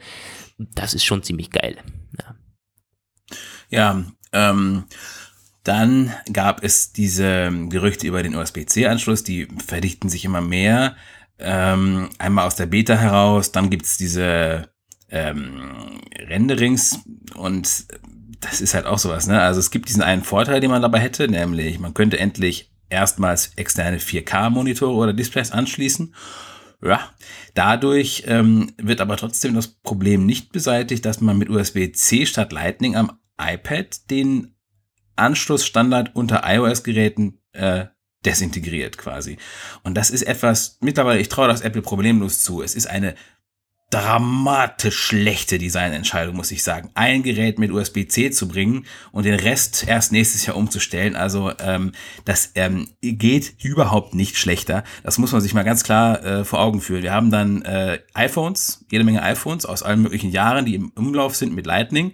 Das 0.58 0.94
ist 0.94 1.06
schon 1.06 1.24
ziemlich 1.24 1.52
geil. 1.52 1.78
Ja, 2.20 2.36
ja 3.70 4.04
ähm, 4.34 4.86
dann 5.64 6.14
gab 6.32 6.64
es 6.64 6.92
diese 6.92 7.52
Gerüchte 7.70 8.08
über 8.08 8.22
den 8.22 8.36
USB-C-Anschluss, 8.36 9.24
die 9.24 9.48
verdichten 9.66 10.10
sich 10.10 10.26
immer 10.26 10.42
mehr. 10.42 10.96
Ähm, 11.40 12.10
einmal 12.20 12.46
aus 12.46 12.56
der 12.56 12.66
Beta 12.66 12.96
heraus, 12.96 13.52
dann 13.52 13.70
gibt's 13.70 13.98
diese 13.98 14.70
ähm, 15.10 16.02
Renderings 16.18 17.00
und 17.36 17.86
das 18.42 18.62
ist 18.62 18.74
halt 18.74 18.86
auch 18.86 18.98
sowas, 18.98 19.28
ne? 19.28 19.42
Also 19.42 19.60
es 19.60 19.72
gibt 19.72 19.88
diesen 19.88 20.02
einen 20.02 20.24
Vorteil, 20.24 20.60
den 20.60 20.70
man 20.70 20.82
dabei 20.82 21.00
hätte, 21.00 21.28
nämlich 21.28 21.80
man 21.80 21.94
könnte 21.94 22.20
endlich 22.20 22.72
erstmals 22.90 23.54
externe 23.56 24.00
4K-Monitore 24.00 24.94
oder 24.94 25.14
Displays 25.14 25.52
anschließen. 25.52 26.14
Ja, 26.84 27.12
dadurch 27.54 28.24
ähm, 28.28 28.74
wird 28.78 29.00
aber 29.00 29.16
trotzdem 29.16 29.56
das 29.56 29.68
Problem 29.68 30.26
nicht 30.26 30.52
beseitigt, 30.52 31.06
dass 31.06 31.22
man 31.22 31.38
mit 31.38 31.50
USB-C 31.50 32.26
statt 32.26 32.52
Lightning 32.52 32.98
am 32.98 33.20
iPad 33.40 34.10
den 34.12 34.53
Anschlussstandard 35.16 36.16
unter 36.16 36.44
iOS-Geräten 36.46 37.40
äh, 37.54 37.86
desintegriert 38.26 38.98
quasi. 38.98 39.38
Und 39.84 39.96
das 39.96 40.10
ist 40.10 40.24
etwas, 40.24 40.78
mittlerweile, 40.82 41.20
ich 41.20 41.30
traue 41.30 41.48
das 41.48 41.62
Apple 41.62 41.82
problemlos 41.82 42.42
zu. 42.42 42.62
Es 42.62 42.76
ist 42.76 42.88
eine 42.88 43.16
dramatisch 43.94 44.98
schlechte 44.98 45.60
Designentscheidung, 45.60 46.36
muss 46.36 46.50
ich 46.50 46.64
sagen. 46.64 46.90
Ein 46.96 47.22
Gerät 47.22 47.60
mit 47.60 47.72
USB-C 47.72 48.32
zu 48.32 48.48
bringen 48.48 48.88
und 49.12 49.26
den 49.26 49.36
Rest 49.36 49.86
erst 49.88 50.12
nächstes 50.12 50.48
Jahr 50.48 50.56
umzustellen. 50.56 51.16
Also 51.16 51.52
ähm, 51.60 51.92
das 52.26 52.54
ähm, 52.56 52.88
geht 53.02 53.54
überhaupt 53.64 54.16
nicht 54.16 54.38
schlechter. 54.38 54.84
Das 55.04 55.20
muss 55.20 55.32
man 55.32 55.42
sich 55.42 55.54
mal 55.54 55.64
ganz 55.64 55.84
klar 55.84 56.26
äh, 56.26 56.44
vor 56.44 56.60
Augen 56.60 56.82
führen. 56.82 57.04
Wir 57.04 57.14
haben 57.14 57.30
dann 57.30 57.62
äh, 57.62 58.00
iPhones, 58.16 58.84
jede 58.90 59.04
Menge 59.04 59.22
iPhones 59.22 59.64
aus 59.68 59.84
allen 59.84 60.02
möglichen 60.02 60.32
Jahren, 60.32 60.66
die 60.66 60.74
im 60.74 60.90
Umlauf 60.96 61.36
sind 61.36 61.54
mit 61.54 61.68
Lightning. 61.68 62.14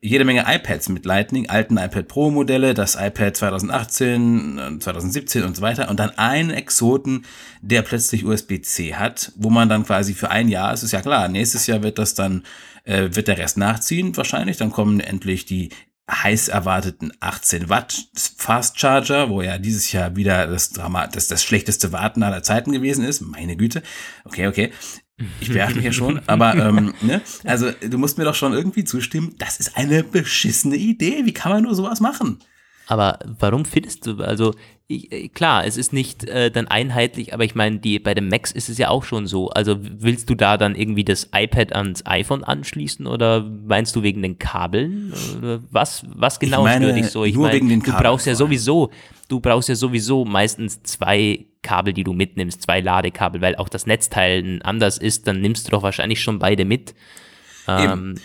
Jede 0.00 0.24
Menge 0.24 0.44
iPads 0.46 0.88
mit 0.90 1.04
Lightning, 1.04 1.48
alten 1.48 1.76
iPad 1.76 2.06
Pro 2.06 2.30
Modelle, 2.30 2.74
das 2.74 2.94
iPad 2.94 3.36
2018, 3.36 4.78
2017 4.80 5.42
und 5.42 5.56
so 5.56 5.62
weiter 5.62 5.88
und 5.88 5.98
dann 5.98 6.16
einen 6.16 6.50
Exoten, 6.50 7.24
der 7.62 7.82
plötzlich 7.82 8.24
USB-C 8.24 8.94
hat, 8.94 9.32
wo 9.36 9.50
man 9.50 9.68
dann 9.68 9.84
quasi 9.84 10.14
für 10.14 10.30
ein 10.30 10.48
Jahr, 10.48 10.72
es 10.72 10.82
ist 10.82 10.92
ja 10.92 11.00
klar, 11.00 11.28
nächstes 11.28 11.66
Jahr 11.66 11.82
wird 11.82 11.98
das 11.98 12.14
dann, 12.14 12.44
äh, 12.84 13.08
wird 13.12 13.26
der 13.26 13.38
Rest 13.38 13.56
nachziehen 13.56 14.16
wahrscheinlich, 14.16 14.56
dann 14.56 14.70
kommen 14.70 15.00
endlich 15.00 15.46
die 15.46 15.70
heiß 16.10 16.48
erwarteten 16.48 17.12
18 17.20 17.68
Watt 17.68 18.06
Fast 18.36 18.78
Charger, 18.80 19.28
wo 19.28 19.42
ja 19.42 19.58
dieses 19.58 19.92
Jahr 19.92 20.16
wieder 20.16 20.46
das 20.46 20.70
Drama, 20.70 21.06
das, 21.06 21.28
das 21.28 21.44
schlechteste 21.44 21.92
Warten 21.92 22.22
aller 22.22 22.42
Zeiten 22.42 22.72
gewesen 22.72 23.04
ist. 23.04 23.20
Meine 23.20 23.56
Güte. 23.56 23.82
Okay, 24.24 24.46
okay. 24.46 24.72
Ich 25.40 25.52
beachte 25.52 25.76
mich 25.76 25.84
ja 25.84 25.92
schon, 25.92 26.20
aber 26.26 26.54
ähm, 26.68 26.94
ne? 27.00 27.20
also 27.44 27.70
du 27.70 27.98
musst 27.98 28.18
mir 28.18 28.24
doch 28.24 28.34
schon 28.34 28.52
irgendwie 28.52 28.84
zustimmen, 28.84 29.34
das 29.38 29.58
ist 29.58 29.76
eine 29.76 30.04
beschissene 30.04 30.76
Idee. 30.76 31.24
Wie 31.24 31.32
kann 31.32 31.52
man 31.52 31.62
nur 31.62 31.74
sowas 31.74 32.00
machen? 32.00 32.38
Aber 32.86 33.18
warum 33.38 33.66
findest 33.66 34.06
du, 34.06 34.16
also 34.22 34.54
ich, 34.86 35.12
äh, 35.12 35.28
klar, 35.28 35.66
es 35.66 35.76
ist 35.76 35.92
nicht 35.92 36.24
äh, 36.24 36.50
dann 36.50 36.66
einheitlich, 36.66 37.34
aber 37.34 37.44
ich 37.44 37.54
meine, 37.54 37.78
die 37.78 37.98
bei 37.98 38.14
den 38.14 38.28
Macs 38.28 38.50
ist 38.50 38.70
es 38.70 38.78
ja 38.78 38.88
auch 38.88 39.04
schon 39.04 39.26
so. 39.26 39.50
Also 39.50 39.76
willst 39.78 40.30
du 40.30 40.34
da 40.34 40.56
dann 40.56 40.74
irgendwie 40.74 41.04
das 41.04 41.28
iPad 41.34 41.74
ans 41.74 42.06
iPhone 42.06 42.42
anschließen 42.42 43.06
oder 43.06 43.42
meinst 43.42 43.94
du 43.94 44.02
wegen 44.02 44.22
den 44.22 44.38
Kabeln? 44.38 45.12
Was, 45.70 46.06
was 46.08 46.40
genau 46.40 46.60
ich 46.60 46.64
meine, 46.64 46.86
stört 46.86 46.96
dich 46.96 47.10
so? 47.10 47.24
Ich 47.26 47.34
nur 47.34 47.44
meine, 47.44 47.56
wegen 47.56 47.68
den 47.68 47.80
du 47.80 47.90
Kabeln 47.90 48.04
brauchst 48.04 48.26
ja 48.26 48.34
sowieso, 48.34 48.90
du 49.28 49.38
brauchst 49.40 49.68
ja 49.68 49.74
sowieso 49.74 50.24
meistens 50.24 50.82
zwei 50.82 51.44
Kabel, 51.62 51.92
die 51.92 52.04
du 52.04 52.12
mitnimmst, 52.12 52.62
zwei 52.62 52.80
Ladekabel, 52.80 53.40
weil 53.40 53.56
auch 53.56 53.68
das 53.68 53.86
Netzteil 53.86 54.60
anders 54.62 54.98
ist, 54.98 55.26
dann 55.26 55.40
nimmst 55.40 55.66
du 55.66 55.70
doch 55.70 55.82
wahrscheinlich 55.82 56.22
schon 56.22 56.38
beide 56.38 56.64
mit. 56.64 56.94
Ähm, 57.66 57.82
Eben. 57.82 58.20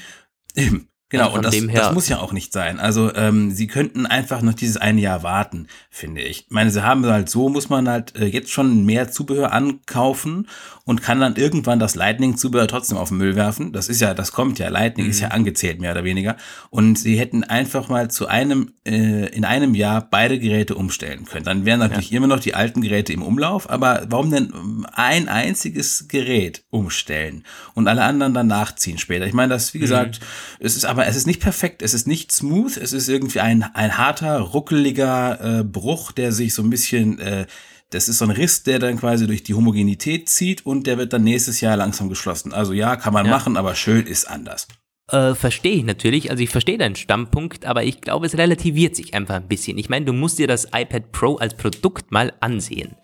Eben. 0.56 0.88
Genau, 1.13 1.26
also 1.26 1.38
und 1.38 1.46
das, 1.46 1.56
das, 1.86 1.93
muss 1.93 2.10
ja 2.10 2.17
auch 2.17 2.34
nicht 2.34 2.52
sein. 2.52 2.80
Also 2.80 3.13
ähm, 3.13 3.52
sie 3.52 3.67
könnten 3.67 4.08
einfach 4.08 4.41
noch 4.41 4.56
dieses 4.56 4.78
eine 4.78 5.00
Jahr 5.00 5.22
warten, 5.22 5.67
finde 5.91 6.22
ich. 6.22 6.46
Ich 6.46 6.50
meine, 6.50 6.72
sie 6.72 6.84
haben 6.84 7.06
halt 7.06 7.30
so, 7.30 7.50
muss 7.50 7.69
man 7.69 7.88
halt 7.88 8.15
äh, 8.15 8.26
jetzt 8.26 8.50
schon 8.50 8.84
mehr 8.84 9.12
Zubehör 9.12 9.52
ankaufen 9.52 10.48
und 10.86 11.02
kann 11.04 11.19
dann 11.19 11.36
irgendwann 11.36 11.80
das 11.80 11.96
Lightning-Zubehör 11.96 12.67
trotzdem 12.67 12.98
auf 12.98 13.10
den 13.10 13.19
Müll 13.19 13.36
werfen. 13.36 13.72
Das 13.72 13.88
ist 13.88 14.02
ja, 14.02 14.13
das 14.13 14.32
kommt 14.32 14.58
ja, 14.58 14.69
Lightning 14.69 15.06
mhm. 15.06 15.12
ist 15.12 15.19
ja 15.19 15.28
mhm. 15.28 15.34
angezählt, 15.34 15.80
mehr 15.80 15.91
oder 15.91 16.04
weniger. 16.04 16.36
Und 16.72 16.98
sie 16.98 17.19
hätten 17.19 17.43
einfach 17.43 17.89
mal 17.89 18.10
zu 18.10 18.28
einem, 18.28 18.74
äh, 18.86 19.28
in 19.28 19.46
einem 19.46 19.76
Jahr 19.76 20.08
beide 20.10 20.39
Geräte 20.39 20.76
umstellen 20.76 21.26
können. 21.26 21.46
Dann 21.46 21.65
wären 21.65 21.80
natürlich 21.80 22.10
ja. 22.10 22.17
immer 22.17 22.28
noch 22.28 22.39
die 22.39 22.56
alten 22.56 22.82
Geräte 22.82 23.13
im 23.13 23.22
Umlauf, 23.22 23.69
aber 23.69 24.08
warum 24.10 24.32
denn 24.32 24.52
ein 24.93 25.30
einziges 25.30 26.08
Gerät 26.08 26.63
umstellen 26.72 27.43
und 27.76 27.88
alle 27.88 28.04
anderen 28.04 28.34
dann 28.34 28.48
nachziehen 28.48 28.98
später? 28.98 29.28
Ich 29.28 29.34
meine, 29.34 29.54
das, 29.54 29.74
wie 29.74 29.78
mhm. 29.78 29.82
gesagt, 29.82 30.19
mhm. 30.19 30.65
es 30.65 30.76
ist 30.76 30.86
aber 30.86 31.04
aber 31.04 31.10
es 31.10 31.17
ist 31.17 31.28
nicht 31.28 31.41
perfekt, 31.41 31.82
es 31.82 31.93
ist 31.93 32.08
nicht 32.08 32.32
smooth, 32.32 32.78
es 32.78 32.93
ist 32.93 33.10
irgendwie 33.10 33.41
ein, 33.41 33.63
ein 33.74 33.98
harter, 33.98 34.39
ruckeliger 34.39 35.60
äh, 35.60 35.63
Bruch, 35.63 36.13
der 36.13 36.32
sich 36.32 36.54
so 36.54 36.63
ein 36.63 36.69
bisschen, 36.69 37.19
äh, 37.19 37.46
das 37.94 38.10
ist 38.10 38.18
so 38.18 38.26
ein 38.26 38.32
Riss, 38.32 38.64
der 38.64 38.80
dann 38.80 38.98
quasi 39.00 39.28
durch 39.28 39.44
die 39.44 39.54
Homogenität 39.54 40.30
zieht 40.30 40.66
und 40.66 40.88
der 40.88 40.98
wird 40.98 41.14
dann 41.14 41.24
nächstes 41.24 41.62
Jahr 41.62 41.78
langsam 41.78 42.10
geschlossen. 42.10 42.54
Also 42.54 42.74
ja, 42.74 42.96
kann 42.96 43.14
man 43.14 43.26
ja. 43.26 43.32
machen, 43.32 43.58
aber 43.58 43.76
schön 43.76 44.08
ist 44.08 44.26
anders. 44.26 44.68
Äh, 45.13 45.36
verstehe 45.36 45.76
ich 45.76 45.84
natürlich. 45.84 46.32
Also 46.32 46.41
ich 46.41 46.49
verstehe 46.49 46.80
deinen 46.80 46.95
Standpunkt, 46.95 47.67
aber 47.67 47.84
ich 47.84 48.02
glaube, 48.02 48.26
es 48.26 48.36
relativiert 48.36 48.95
sich 48.95 49.13
einfach 49.13 49.36
ein 49.36 49.47
bisschen. 49.47 49.78
Ich 49.78 49.88
meine, 49.88 50.06
du 50.06 50.13
musst 50.13 50.39
dir 50.39 50.47
das 50.47 50.65
iPad 50.73 51.12
Pro 51.12 51.36
als 51.36 51.54
Produkt 51.54 52.12
mal 52.12 52.34
ansehen. 52.39 52.95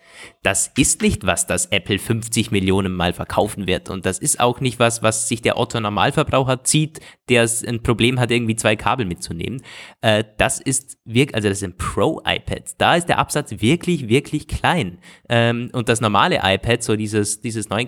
Das 0.42 0.72
ist 0.76 1.02
nicht 1.02 1.24
was, 1.24 1.46
das 1.46 1.66
Apple 1.66 2.00
50 2.00 2.50
Millionen 2.50 2.96
Mal 2.96 3.12
verkaufen 3.12 3.68
wird. 3.68 3.90
Und 3.90 4.06
das 4.06 4.18
ist 4.18 4.40
auch 4.40 4.60
nicht 4.60 4.80
was, 4.80 5.04
was 5.04 5.28
sich 5.28 5.40
der 5.40 5.56
Otto 5.56 5.78
Normalverbraucher 5.78 6.64
zieht, 6.64 6.98
der 7.28 7.48
ein 7.64 7.84
Problem 7.84 8.18
hat, 8.18 8.32
irgendwie 8.32 8.56
zwei 8.56 8.74
Kabel 8.74 9.06
mitzunehmen. 9.06 9.62
Äh, 10.00 10.24
das 10.36 10.58
ist 10.58 10.98
wirklich, 11.04 11.36
also 11.36 11.48
das 11.48 11.58
ist 11.58 11.64
ein 11.64 11.76
Pro-iPad. 11.76 12.74
Da 12.78 12.96
ist 12.96 13.08
der 13.08 13.18
Absatz 13.18 13.52
wirklich, 13.60 14.08
wirklich 14.08 14.48
klein. 14.48 14.98
Ähm, 15.28 15.70
und 15.72 15.88
das 15.88 16.00
normale 16.00 16.40
iPad, 16.42 16.82
so 16.82 16.96
dieses, 16.96 17.40
dieses 17.40 17.68
9, 17.68 17.86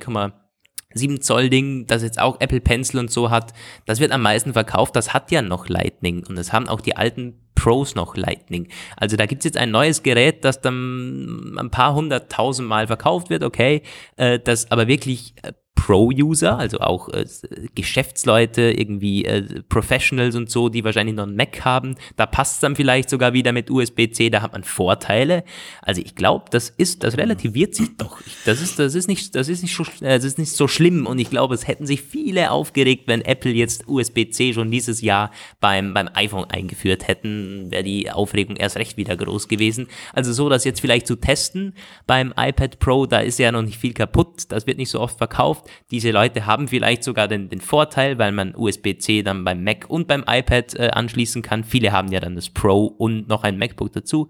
7 0.95 1.21
Zoll 1.21 1.51
Ding, 1.51 1.87
das 1.87 2.03
jetzt 2.03 2.21
auch 2.21 2.41
Apple 2.41 2.61
Pencil 2.61 3.01
und 3.01 3.11
so 3.11 3.31
hat, 3.31 3.53
das 3.87 4.01
wird 4.01 4.13
am 4.13 4.23
meisten 4.23 4.53
verkauft. 4.53 4.97
Das 4.97 5.13
hat 5.13 5.31
ja 5.31 5.43
noch 5.43 5.69
Lightning 5.69 6.25
und 6.27 6.37
das 6.37 6.53
haben 6.53 6.69
auch 6.69 6.81
die 6.81 6.97
alten 6.97 7.39
Pros 7.55 7.95
noch 7.95 8.17
Lightning. 8.17 8.69
Also 8.97 9.17
da 9.17 9.27
gibt's 9.27 9.45
jetzt 9.45 9.57
ein 9.57 9.71
neues 9.71 10.03
Gerät, 10.03 10.45
das 10.45 10.61
dann 10.61 11.57
ein 11.59 11.71
paar 11.71 11.95
hunderttausend 11.95 12.69
Mal 12.69 12.87
verkauft 12.89 13.31
wird, 13.31 13.45
okay, 13.45 13.83
äh, 14.17 14.39
das 14.39 14.71
aber 14.71 14.89
wirklich 14.89 15.35
äh, 15.43 15.53
Pro-User, 15.75 16.59
also 16.59 16.79
auch 16.79 17.09
äh, 17.09 17.27
Geschäftsleute, 17.75 18.71
irgendwie 18.71 19.25
äh, 19.25 19.63
Professionals 19.69 20.37
und 20.37 20.49
so, 20.49 20.69
die 20.69 20.85
wahrscheinlich 20.85 21.17
noch 21.17 21.25
einen 21.25 21.35
Mac 21.35 21.65
haben. 21.65 21.97
Da 22.17 22.27
passt 22.27 22.55
es 22.55 22.61
dann 22.61 22.77
vielleicht 22.77 23.11
sogar 23.11 23.33
wieder 23.33 23.51
mit 23.51 23.69
USB-C, 23.69 24.31
da 24.31 24.43
hat 24.43 24.53
man 24.53 24.63
Vorteile. 24.63 25.43
Also 25.81 26.01
ich 26.01 26.15
glaube, 26.15 26.45
das 26.51 26.71
ist, 26.71 27.03
das 27.03 27.17
relativiert 27.17 27.75
sich 27.75 27.97
doch. 27.97 28.21
Das 28.45 28.63
ist, 28.63 28.79
das 28.79 28.95
ist 28.95 29.09
nicht, 29.09 29.35
das 29.35 29.49
ist 29.49 29.63
nicht 29.63 29.75
so, 29.75 29.83
äh, 30.05 30.17
das 30.17 30.25
ist 30.25 30.39
nicht 30.39 30.53
so 30.53 30.69
schlimm 30.69 31.05
und 31.05 31.19
ich 31.19 31.31
glaube, 31.31 31.55
es 31.55 31.67
hätten 31.67 31.85
sich 31.85 32.03
viele 32.03 32.53
aufgeregt, 32.53 33.05
wenn 33.09 33.21
Apple 33.23 33.51
jetzt 33.51 33.89
USB-C 33.89 34.53
schon 34.53 34.71
dieses 34.71 35.01
Jahr 35.01 35.33
beim, 35.59 35.95
beim 35.95 36.09
iPhone 36.15 36.45
eingeführt 36.45 37.09
hätten, 37.09 37.73
wäre 37.73 37.83
die 37.83 38.09
Aufregung 38.09 38.55
erst 38.55 38.77
recht 38.77 38.97
wieder 38.97 39.17
groß 39.17 39.49
gewesen. 39.49 39.89
Also 40.13 40.33
so, 40.33 40.49
das 40.49 40.65
jetzt 40.65 40.81
vielleicht 40.81 41.09
zu 41.09 41.17
testen 41.17 41.75
beim 42.07 42.33
iPad 42.37 42.79
Pro, 42.79 43.07
da 43.07 43.19
ist 43.19 43.41
ja 43.41 43.51
noch 43.51 43.63
nicht 43.63 43.79
viel 43.79 43.95
kaputt, 43.95 44.45
das 44.49 44.69
wird 44.69 44.79
nicht 44.79 44.91
so 44.91 45.01
oft 45.01 45.19
verkauft. 45.19 45.62
Diese 45.91 46.11
Leute 46.11 46.47
haben 46.47 46.69
vielleicht 46.69 47.05
sogar 47.05 47.29
den, 47.29 47.49
den 47.49 47.61
Vorteil, 47.61 48.19
weil 48.19 48.33
man 48.33 48.55
USB-C 48.55 49.23
dann 49.23 49.45
beim 49.45 49.65
Mac 49.65 49.87
und 49.89 50.09
beim 50.09 50.25
iPad 50.27 50.75
äh, 50.75 50.91
anschließen 50.91 51.43
kann. 51.43 51.65
Viele 51.65 51.93
haben 51.93 52.13
ja 52.13 52.21
dann 52.21 52.37
das 52.37 52.51
Pro 52.51 52.87
und 52.87 53.29
noch 53.29 53.45
ein 53.45 53.59
MacBook 53.59 53.93
dazu. 53.93 54.29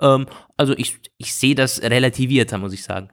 Ähm, 0.00 0.26
also 0.56 0.74
ich, 0.76 0.98
ich 1.16 1.34
sehe 1.34 1.54
das 1.54 1.82
relativierter, 1.82 2.58
muss 2.58 2.72
ich 2.72 2.82
sagen. 2.82 3.10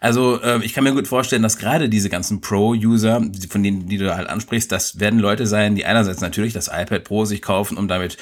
Also 0.00 0.40
äh, 0.42 0.64
ich 0.64 0.74
kann 0.74 0.84
mir 0.84 0.92
gut 0.92 1.08
vorstellen, 1.08 1.42
dass 1.42 1.58
gerade 1.58 1.88
diese 1.88 2.08
ganzen 2.08 2.40
Pro-User, 2.40 3.22
von 3.48 3.62
denen 3.62 3.86
die 3.86 3.98
du 3.98 4.14
halt 4.14 4.28
ansprichst, 4.28 4.70
das 4.72 4.98
werden 5.00 5.20
Leute 5.20 5.46
sein, 5.46 5.76
die 5.76 5.84
einerseits 5.84 6.20
natürlich 6.20 6.52
das 6.52 6.68
iPad 6.68 7.04
Pro 7.04 7.24
sich 7.24 7.42
kaufen, 7.42 7.76
um 7.76 7.88
damit 7.88 8.16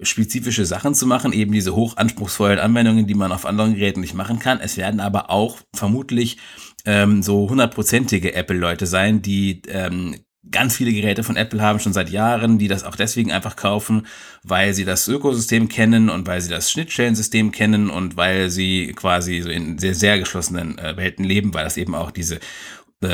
spezifische 0.00 0.66
Sachen 0.66 0.94
zu 0.94 1.06
machen, 1.06 1.32
eben 1.32 1.52
diese 1.52 1.76
hochanspruchsvollen 1.76 2.58
Anwendungen, 2.58 3.06
die 3.06 3.14
man 3.14 3.32
auf 3.32 3.46
anderen 3.46 3.74
Geräten 3.74 4.00
nicht 4.00 4.14
machen 4.14 4.38
kann. 4.38 4.60
Es 4.60 4.76
werden 4.76 5.00
aber 5.00 5.30
auch 5.30 5.58
vermutlich 5.74 6.38
ähm, 6.84 7.22
so 7.22 7.48
hundertprozentige 7.48 8.34
Apple-Leute 8.34 8.86
sein, 8.86 9.22
die 9.22 9.62
ähm, 9.68 10.16
ganz 10.50 10.76
viele 10.76 10.92
Geräte 10.92 11.22
von 11.22 11.36
Apple 11.36 11.62
haben, 11.62 11.78
schon 11.78 11.92
seit 11.92 12.10
Jahren, 12.10 12.58
die 12.58 12.66
das 12.66 12.82
auch 12.82 12.96
deswegen 12.96 13.30
einfach 13.30 13.54
kaufen, 13.54 14.06
weil 14.42 14.74
sie 14.74 14.84
das 14.84 15.06
Ökosystem 15.06 15.68
kennen 15.68 16.10
und 16.10 16.26
weil 16.26 16.40
sie 16.40 16.50
das 16.50 16.70
Schnittstellensystem 16.70 17.52
kennen 17.52 17.90
und 17.90 18.16
weil 18.16 18.50
sie 18.50 18.92
quasi 18.96 19.40
so 19.40 19.48
in 19.48 19.78
sehr, 19.78 19.94
sehr 19.94 20.18
geschlossenen 20.18 20.78
äh, 20.78 20.96
Welten 20.96 21.24
leben, 21.24 21.54
weil 21.54 21.64
das 21.64 21.76
eben 21.76 21.94
auch 21.94 22.10
diese 22.10 22.40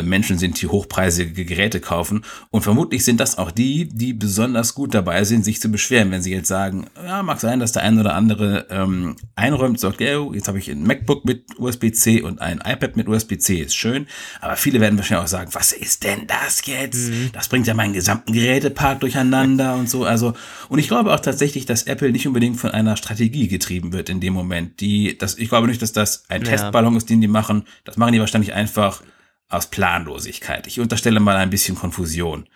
Menschen 0.03 0.39
sind, 0.39 0.61
die 0.61 0.67
hochpreisige 0.67 1.45
Geräte 1.45 1.81
kaufen. 1.81 2.25
Und 2.51 2.63
vermutlich 2.63 3.05
sind 3.05 3.21
das 3.21 3.39
auch 3.39 3.51
die, 3.51 3.89
die 3.89 4.13
besonders 4.13 4.75
gut 4.75 4.95
dabei 4.95 5.25
sind, 5.25 5.45
sich 5.45 5.61
zu 5.61 5.71
beschweren, 5.71 6.11
wenn 6.11 6.23
sie 6.23 6.33
jetzt 6.33 6.49
sagen, 6.49 6.87
ja, 7.05 7.23
mag 7.23 7.41
sein, 7.41 7.61
dass 7.61 7.73
der 7.73 7.83
ein 7.83 7.99
oder 7.99 8.15
andere 8.15 8.67
ähm, 8.71 9.17
einräumt, 9.35 9.81
sagt, 9.81 10.01
ja, 10.01 10.21
jetzt 10.33 10.49
habe 10.49 10.59
ich 10.59 10.71
ein 10.71 10.83
MacBook 10.83 11.25
mit 11.25 11.45
USB-C 11.59 12.23
und 12.23 12.41
ein 12.41 12.59
iPad 12.65 12.97
mit 12.97 13.09
USB-C, 13.09 13.61
ist 13.61 13.77
schön. 13.77 14.07
Aber 14.41 14.57
viele 14.57 14.81
werden 14.81 14.99
wahrscheinlich 14.99 15.25
auch 15.25 15.29
sagen, 15.29 15.51
was 15.55 15.73
ist 15.73 16.05
denn 16.05 16.27
das 16.27 16.65
jetzt? 16.67 17.11
Mhm. 17.11 17.31
Das 17.33 17.49
bringt 17.49 17.67
ja 17.67 17.75
meinen 17.75 17.93
gesamten 17.93 18.33
Gerätepark 18.33 19.01
durcheinander 19.01 19.75
und 19.75 19.89
so. 19.89 20.05
Also, 20.05 20.35
und 20.69 20.79
ich 20.79 20.89
glaube 20.89 21.13
auch 21.13 21.21
tatsächlich, 21.21 21.67
dass 21.67 21.85
Apple 21.85 22.13
nicht 22.13 22.27
unbedingt 22.27 22.59
von 22.59 22.71
einer 22.71 22.97
Strategie 22.97 23.49
getrieben 23.49 23.93
wird 23.93 24.09
in 24.09 24.21
dem 24.21 24.33
Moment. 24.33 24.81
Die, 24.81 25.17
das, 25.17 25.39
ich 25.39 25.49
glaube 25.49 25.67
nicht, 25.67 25.83
dass 25.83 25.93
das 25.93 26.25
ein 26.29 26.43
ja. 26.43 26.49
Testballon 26.49 26.97
ist, 26.97 27.09
den 27.11 27.21
die 27.21 27.29
machen. 27.29 27.65
Das 27.85 27.97
machen 27.97 28.13
die 28.13 28.21
wahrscheinlich 28.21 28.53
einfach 28.53 29.03
aus 29.49 29.71
Planlosigkeit. 29.71 30.67
Ich 30.67 30.81
unterstelle 30.81 31.21
mal 31.21 31.37
ein 31.37 31.51
bisschen 31.51 31.77
Konfusion. 31.77 32.49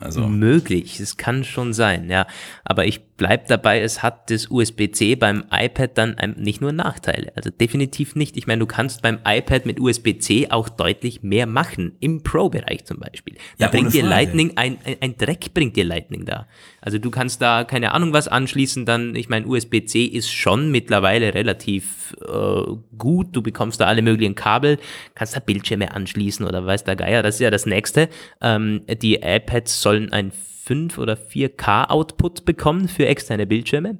Also. 0.00 0.26
Möglich, 0.26 0.98
es 0.98 1.18
kann 1.18 1.44
schon 1.44 1.74
sein, 1.74 2.08
ja. 2.08 2.26
Aber 2.64 2.86
ich 2.86 3.02
bleib 3.18 3.48
dabei, 3.48 3.82
es 3.82 4.02
hat 4.02 4.30
das 4.30 4.50
USB-C 4.50 5.14
beim 5.14 5.44
iPad 5.50 5.98
dann 5.98 6.16
nicht 6.38 6.62
nur 6.62 6.72
Nachteile. 6.72 7.32
Also 7.36 7.50
definitiv 7.50 8.14
nicht. 8.14 8.38
Ich 8.38 8.46
meine, 8.46 8.60
du 8.60 8.66
kannst 8.66 9.02
beim 9.02 9.18
iPad 9.26 9.66
mit 9.66 9.78
USB-C 9.78 10.48
auch 10.50 10.70
deutlich 10.70 11.22
mehr 11.22 11.46
machen. 11.46 11.96
Im 12.00 12.22
Pro-Bereich 12.22 12.86
zum 12.86 12.98
Beispiel. 12.98 13.34
Da 13.58 13.66
ja, 13.66 13.70
bringt 13.70 13.92
dir 13.92 14.02
Lightning, 14.02 14.52
ein, 14.56 14.78
ein, 14.84 14.96
ein 15.02 15.16
Dreck 15.18 15.52
bringt 15.52 15.76
dir 15.76 15.84
Lightning 15.84 16.24
da. 16.24 16.46
Also 16.80 16.98
du 16.98 17.10
kannst 17.10 17.42
da 17.42 17.64
keine 17.64 17.92
Ahnung 17.92 18.12
was 18.12 18.28
anschließen, 18.28 18.86
dann, 18.86 19.14
ich 19.14 19.28
meine, 19.28 19.46
USB-C 19.46 20.04
ist 20.04 20.30
schon 20.30 20.70
mittlerweile 20.70 21.34
relativ 21.34 22.16
äh, 22.26 22.62
gut. 22.96 23.28
Du 23.32 23.42
bekommst 23.42 23.80
da 23.80 23.86
alle 23.86 24.02
möglichen 24.02 24.34
Kabel, 24.34 24.78
kannst 25.14 25.36
da 25.36 25.40
Bildschirme 25.40 25.92
anschließen 25.94 26.46
oder 26.46 26.64
weiß 26.64 26.84
der 26.84 26.96
Geier. 26.96 27.22
Das 27.22 27.36
ist 27.36 27.40
ja 27.40 27.50
das 27.50 27.66
nächste. 27.66 28.08
Ähm, 28.40 28.82
die 29.02 29.16
iPads 29.16 29.82
sollen 29.82 30.12
ein 30.12 30.32
5 30.64 30.98
oder 30.98 31.14
4K 31.14 31.88
Output 31.88 32.44
bekommen 32.44 32.88
für 32.88 33.06
externe 33.06 33.46
Bildschirme. 33.46 33.98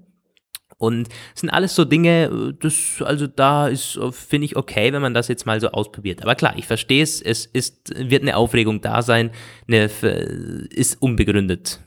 Und 0.78 1.08
es 1.34 1.42
sind 1.42 1.50
alles 1.50 1.74
so 1.74 1.84
Dinge, 1.84 2.54
das, 2.58 3.02
also 3.04 3.26
da 3.26 3.68
ist, 3.68 4.00
finde 4.12 4.46
ich, 4.46 4.56
okay, 4.56 4.94
wenn 4.94 5.02
man 5.02 5.12
das 5.12 5.28
jetzt 5.28 5.44
mal 5.44 5.60
so 5.60 5.68
ausprobiert. 5.68 6.22
Aber 6.22 6.34
klar, 6.36 6.54
ich 6.56 6.66
verstehe 6.66 7.02
es, 7.02 7.20
es 7.20 7.44
ist, 7.44 7.92
wird 7.94 8.22
eine 8.22 8.36
Aufregung 8.36 8.80
da 8.80 9.02
sein, 9.02 9.30
eine, 9.68 9.90
ist 10.70 11.02
unbegründet. 11.02 11.80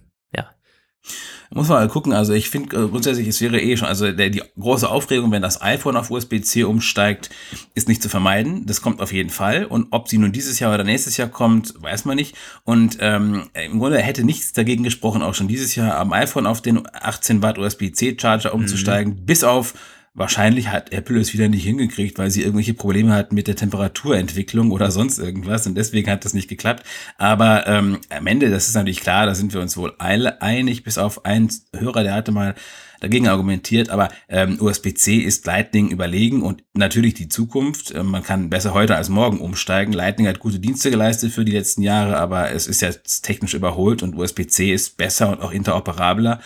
Muss 1.52 1.68
man 1.68 1.80
mal 1.80 1.88
gucken. 1.88 2.14
Also 2.14 2.34
ich 2.34 2.50
finde 2.50 2.76
äh, 2.76 2.88
grundsätzlich, 2.88 3.28
es 3.28 3.40
wäre 3.42 3.60
eh 3.60 3.78
schon, 3.78 3.88
also 3.88 4.12
der, 4.12 4.30
die 4.30 4.42
große 4.60 4.90
Aufregung, 4.90 5.32
wenn 5.32 5.42
das 5.42 5.62
iPhone 5.62 5.98
auf 5.98 6.10
USB-C 6.10 6.64
umsteigt, 6.64 7.30
ist 7.76 7.88
nicht 7.88 8.02
zu 8.02 8.10
vermeiden. 8.10 8.66
Das 8.66 8.82
kommt 8.82 9.02
auf 9.02 9.14
jeden 9.14 9.30
Fall. 9.30 9.66
Und 9.66 9.88
ob 9.92 10.10
sie 10.10 10.18
nun 10.18 10.32
dieses 10.32 10.60
Jahr 10.60 10.74
oder 10.74 10.84
nächstes 10.84 11.18
Jahr 11.18 11.28
kommt, 11.28 11.76
weiß 11.82 12.06
man 12.06 12.16
nicht. 12.16 12.36
Und 12.64 12.98
ähm, 13.02 13.50
im 13.54 13.80
Grunde 13.80 14.00
hätte 14.00 14.24
nichts 14.24 14.54
dagegen 14.54 14.84
gesprochen, 14.84 15.22
auch 15.22 15.36
schon 15.36 15.48
dieses 15.48 15.76
Jahr 15.76 15.98
am 15.98 16.12
iPhone 16.14 16.48
auf 16.48 16.62
den 16.62 16.88
18 16.92 17.44
Watt 17.44 17.60
USB-C-Charger 17.60 18.54
umzusteigen, 18.54 19.14
mhm. 19.14 19.26
bis 19.26 19.44
auf 19.44 19.76
Wahrscheinlich 20.16 20.68
hat 20.68 20.92
Apple 20.92 21.20
es 21.20 21.34
wieder 21.34 21.48
nicht 21.48 21.64
hingekriegt, 21.64 22.20
weil 22.20 22.30
sie 22.30 22.42
irgendwelche 22.42 22.76
Probleme 22.76 23.14
hatten 23.14 23.34
mit 23.34 23.48
der 23.48 23.56
Temperaturentwicklung 23.56 24.70
oder 24.70 24.92
sonst 24.92 25.18
irgendwas 25.18 25.66
und 25.66 25.74
deswegen 25.74 26.12
hat 26.12 26.24
das 26.24 26.36
nicht 26.36 26.48
geklappt. 26.48 26.84
Aber 27.18 27.66
ähm, 27.66 27.98
am 28.10 28.28
Ende, 28.28 28.52
das 28.52 28.68
ist 28.68 28.76
natürlich 28.76 29.02
klar, 29.02 29.26
da 29.26 29.34
sind 29.34 29.56
wir 29.56 29.62
uns 29.62 29.76
wohl 29.76 29.96
einig, 29.98 30.84
bis 30.84 31.00
auf 31.00 31.26
einen 31.26 31.50
Hörer, 31.76 32.04
der 32.04 32.14
hatte 32.14 32.32
mal 32.32 32.54
dagegen 33.00 33.28
argumentiert, 33.28 33.90
aber 33.90 34.10
ähm, 34.30 34.62
USB-C 34.62 35.18
ist 35.18 35.48
Lightning 35.48 35.90
überlegen 35.90 36.44
und 36.44 36.64
natürlich 36.76 37.16
die 37.16 37.28
Zukunft. 37.28 37.92
Ähm, 37.96 38.06
man 38.06 38.22
kann 38.22 38.52
besser 38.52 38.76
heute 38.76 38.96
als 38.96 39.10
morgen 39.10 39.40
umsteigen. 39.40 39.94
Lightning 39.94 40.28
hat 40.28 40.38
gute 40.38 40.60
Dienste 40.60 40.92
geleistet 40.92 41.34
für 41.34 41.44
die 41.44 41.52
letzten 41.52 41.82
Jahre, 41.82 42.18
aber 42.18 42.52
es 42.52 42.68
ist 42.68 42.82
jetzt 42.82 43.24
technisch 43.24 43.56
überholt 43.56 44.04
und 44.04 44.16
USB-C 44.16 44.72
ist 44.72 44.96
besser 44.96 45.32
und 45.32 45.42
auch 45.42 45.52
interoperabler. 45.52 46.40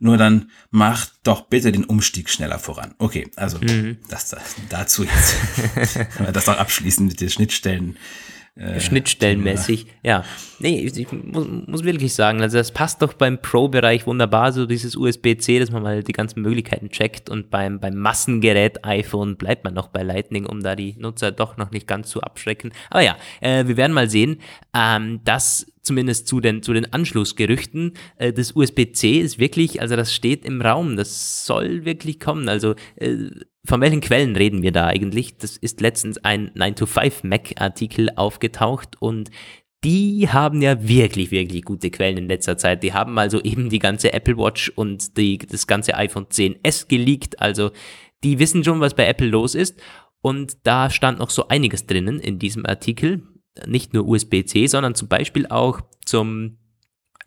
Nur 0.00 0.16
dann 0.16 0.50
macht 0.70 1.12
doch 1.24 1.42
bitte 1.42 1.72
den 1.72 1.84
Umstieg 1.84 2.30
schneller 2.30 2.58
voran. 2.58 2.94
Okay, 2.98 3.30
also 3.36 3.58
mhm. 3.58 3.98
das, 4.08 4.30
das 4.30 4.56
dazu 4.70 5.04
jetzt. 5.04 5.36
das 6.32 6.48
auch 6.48 6.56
abschließen 6.56 7.06
mit 7.06 7.20
den 7.20 7.28
Schnittstellen. 7.28 7.96
Äh, 8.56 8.80
Schnittstellenmäßig, 8.80 9.86
ja. 10.02 10.24
Nee, 10.58 10.80
ich, 10.80 11.12
muss, 11.12 11.46
muss, 11.66 11.84
wirklich 11.84 12.12
sagen, 12.14 12.42
also 12.42 12.58
das 12.58 12.72
passt 12.72 13.00
doch 13.00 13.12
beim 13.12 13.40
Pro-Bereich 13.40 14.06
wunderbar, 14.06 14.52
so 14.52 14.66
dieses 14.66 14.96
USB-C, 14.96 15.60
dass 15.60 15.70
man 15.70 15.82
mal 15.82 16.02
die 16.02 16.12
ganzen 16.12 16.42
Möglichkeiten 16.42 16.90
checkt 16.90 17.30
und 17.30 17.48
beim, 17.48 17.78
beim 17.78 17.94
Massengerät 17.94 18.84
iPhone 18.84 19.36
bleibt 19.36 19.64
man 19.64 19.74
noch 19.74 19.88
bei 19.88 20.02
Lightning, 20.02 20.46
um 20.46 20.62
da 20.62 20.76
die 20.76 20.96
Nutzer 20.98 21.30
doch 21.30 21.56
noch 21.58 21.70
nicht 21.70 21.86
ganz 21.86 22.10
zu 22.10 22.22
abschrecken. 22.22 22.72
Aber 22.90 23.02
ja, 23.02 23.16
äh, 23.40 23.66
wir 23.66 23.76
werden 23.76 23.92
mal 23.92 24.10
sehen, 24.10 24.40
ähm, 24.74 25.20
dass 25.24 25.66
zumindest 25.82 26.26
zu 26.26 26.40
den, 26.40 26.62
zu 26.62 26.72
den 26.72 26.92
Anschlussgerüchten. 26.92 27.94
Äh, 28.16 28.32
das 28.32 28.52
USB-C 28.52 29.20
ist 29.20 29.38
wirklich, 29.38 29.80
also 29.80 29.96
das 29.96 30.14
steht 30.14 30.44
im 30.44 30.60
Raum, 30.60 30.96
das 30.96 31.46
soll 31.46 31.84
wirklich 31.84 32.20
kommen. 32.20 32.48
Also 32.48 32.74
äh, 32.96 33.16
von 33.64 33.80
welchen 33.80 34.00
Quellen 34.00 34.36
reden 34.36 34.62
wir 34.62 34.72
da 34.72 34.86
eigentlich? 34.86 35.36
Das 35.36 35.56
ist 35.56 35.80
letztens 35.80 36.18
ein 36.18 36.50
9to5-Mac-Artikel 36.50 38.10
aufgetaucht 38.16 39.00
und 39.00 39.30
die 39.82 40.28
haben 40.28 40.60
ja 40.60 40.86
wirklich, 40.86 41.30
wirklich 41.30 41.64
gute 41.64 41.90
Quellen 41.90 42.18
in 42.18 42.28
letzter 42.28 42.58
Zeit. 42.58 42.82
Die 42.82 42.92
haben 42.92 43.18
also 43.18 43.40
eben 43.40 43.70
die 43.70 43.78
ganze 43.78 44.12
Apple 44.12 44.36
Watch 44.36 44.70
und 44.74 45.16
die, 45.16 45.38
das 45.38 45.66
ganze 45.66 45.94
iPhone 45.94 46.26
10s 46.26 46.86
geleakt. 46.86 47.40
Also 47.40 47.70
die 48.22 48.38
wissen 48.38 48.62
schon, 48.62 48.80
was 48.80 48.94
bei 48.94 49.06
Apple 49.06 49.28
los 49.28 49.54
ist. 49.54 49.80
Und 50.20 50.58
da 50.64 50.90
stand 50.90 51.18
noch 51.18 51.30
so 51.30 51.48
einiges 51.48 51.86
drinnen 51.86 52.20
in 52.20 52.38
diesem 52.38 52.66
Artikel 52.66 53.22
nicht 53.66 53.94
nur 53.94 54.06
USB-C, 54.06 54.66
sondern 54.66 54.94
zum 54.94 55.08
Beispiel 55.08 55.46
auch 55.46 55.80
zum, 56.04 56.58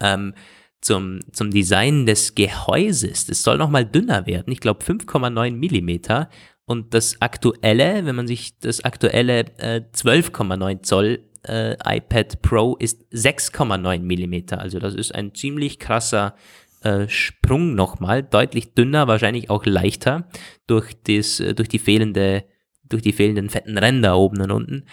ähm, 0.01 0.33
zum, 0.81 1.19
zum 1.31 1.51
Design 1.51 2.05
des 2.05 2.35
Gehäuses. 2.35 3.25
Das 3.25 3.43
soll 3.43 3.57
nochmal 3.57 3.85
dünner 3.85 4.25
werden. 4.25 4.51
Ich 4.51 4.59
glaube 4.59 4.83
5,9 4.83 5.51
Millimeter. 5.51 6.29
Und 6.65 6.93
das 6.93 7.21
aktuelle, 7.21 8.05
wenn 8.05 8.15
man 8.15 8.27
sich 8.27 8.57
das 8.59 8.83
aktuelle 8.83 9.39
äh, 9.57 9.81
12,9 9.93 10.83
Zoll 10.83 11.19
äh, 11.47 11.75
iPad 11.83 12.41
Pro 12.41 12.75
ist 12.77 13.03
6,9 13.11 13.99
Millimeter. 13.99 14.59
Also 14.59 14.79
das 14.79 14.95
ist 14.95 15.13
ein 15.13 15.35
ziemlich 15.35 15.79
krasser 15.79 16.35
äh, 16.83 17.07
Sprung 17.09 17.75
nochmal. 17.75 18.23
Deutlich 18.23 18.73
dünner, 18.73 19.07
wahrscheinlich 19.07 19.49
auch 19.49 19.65
leichter 19.65 20.27
durch, 20.67 20.93
das, 21.03 21.39
äh, 21.39 21.53
durch, 21.53 21.69
die 21.69 21.79
fehlende, 21.79 22.45
durch 22.83 23.01
die 23.01 23.13
fehlenden 23.13 23.49
fetten 23.49 23.77
Ränder 23.77 24.17
oben 24.17 24.41
und 24.41 24.51
unten. 24.51 24.85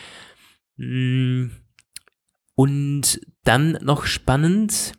Mm. 0.80 1.50
Und 2.54 3.20
dann 3.44 3.78
noch 3.82 4.06
spannend 4.06 4.92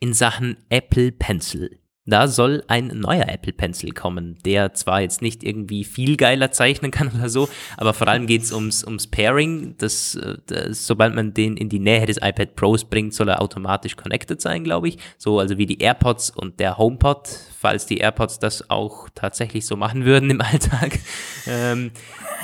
in 0.00 0.12
Sachen 0.12 0.56
Apple 0.68 1.12
Pencil. 1.12 1.78
Da 2.06 2.28
soll 2.28 2.62
ein 2.68 2.88
neuer 2.88 3.28
Apple 3.28 3.54
Pencil 3.54 3.92
kommen, 3.92 4.38
der 4.44 4.74
zwar 4.74 5.00
jetzt 5.00 5.22
nicht 5.22 5.42
irgendwie 5.42 5.84
viel 5.84 6.16
geiler 6.16 6.52
zeichnen 6.52 6.90
kann 6.90 7.10
oder 7.18 7.28
so, 7.28 7.48
aber 7.76 7.94
vor 7.94 8.08
allem 8.08 8.26
geht 8.26 8.42
es 8.42 8.52
ums, 8.52 8.84
ums 8.84 9.06
Pairing. 9.06 9.76
Das, 9.78 10.18
das, 10.46 10.86
sobald 10.86 11.14
man 11.14 11.32
den 11.32 11.56
in 11.56 11.70
die 11.70 11.78
Nähe 11.78 12.06
des 12.06 12.18
iPad 12.18 12.54
Pros 12.54 12.84
bringt, 12.84 13.14
soll 13.14 13.30
er 13.30 13.40
automatisch 13.40 13.96
connected 13.96 14.40
sein, 14.40 14.64
glaube 14.64 14.88
ich. 14.88 14.98
So, 15.16 15.40
also 15.40 15.56
wie 15.56 15.66
die 15.66 15.80
AirPods 15.80 16.30
und 16.30 16.60
der 16.60 16.76
HomePod, 16.76 17.28
falls 17.58 17.86
die 17.86 17.98
AirPods 17.98 18.38
das 18.38 18.68
auch 18.68 19.08
tatsächlich 19.14 19.66
so 19.66 19.76
machen 19.76 20.04
würden 20.04 20.28
im 20.30 20.40
Alltag. 20.42 20.98
Ähm, 21.46 21.90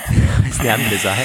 ist 0.49 0.59
eine 0.59 0.73
andere 0.73 0.97
Sache. 0.97 1.21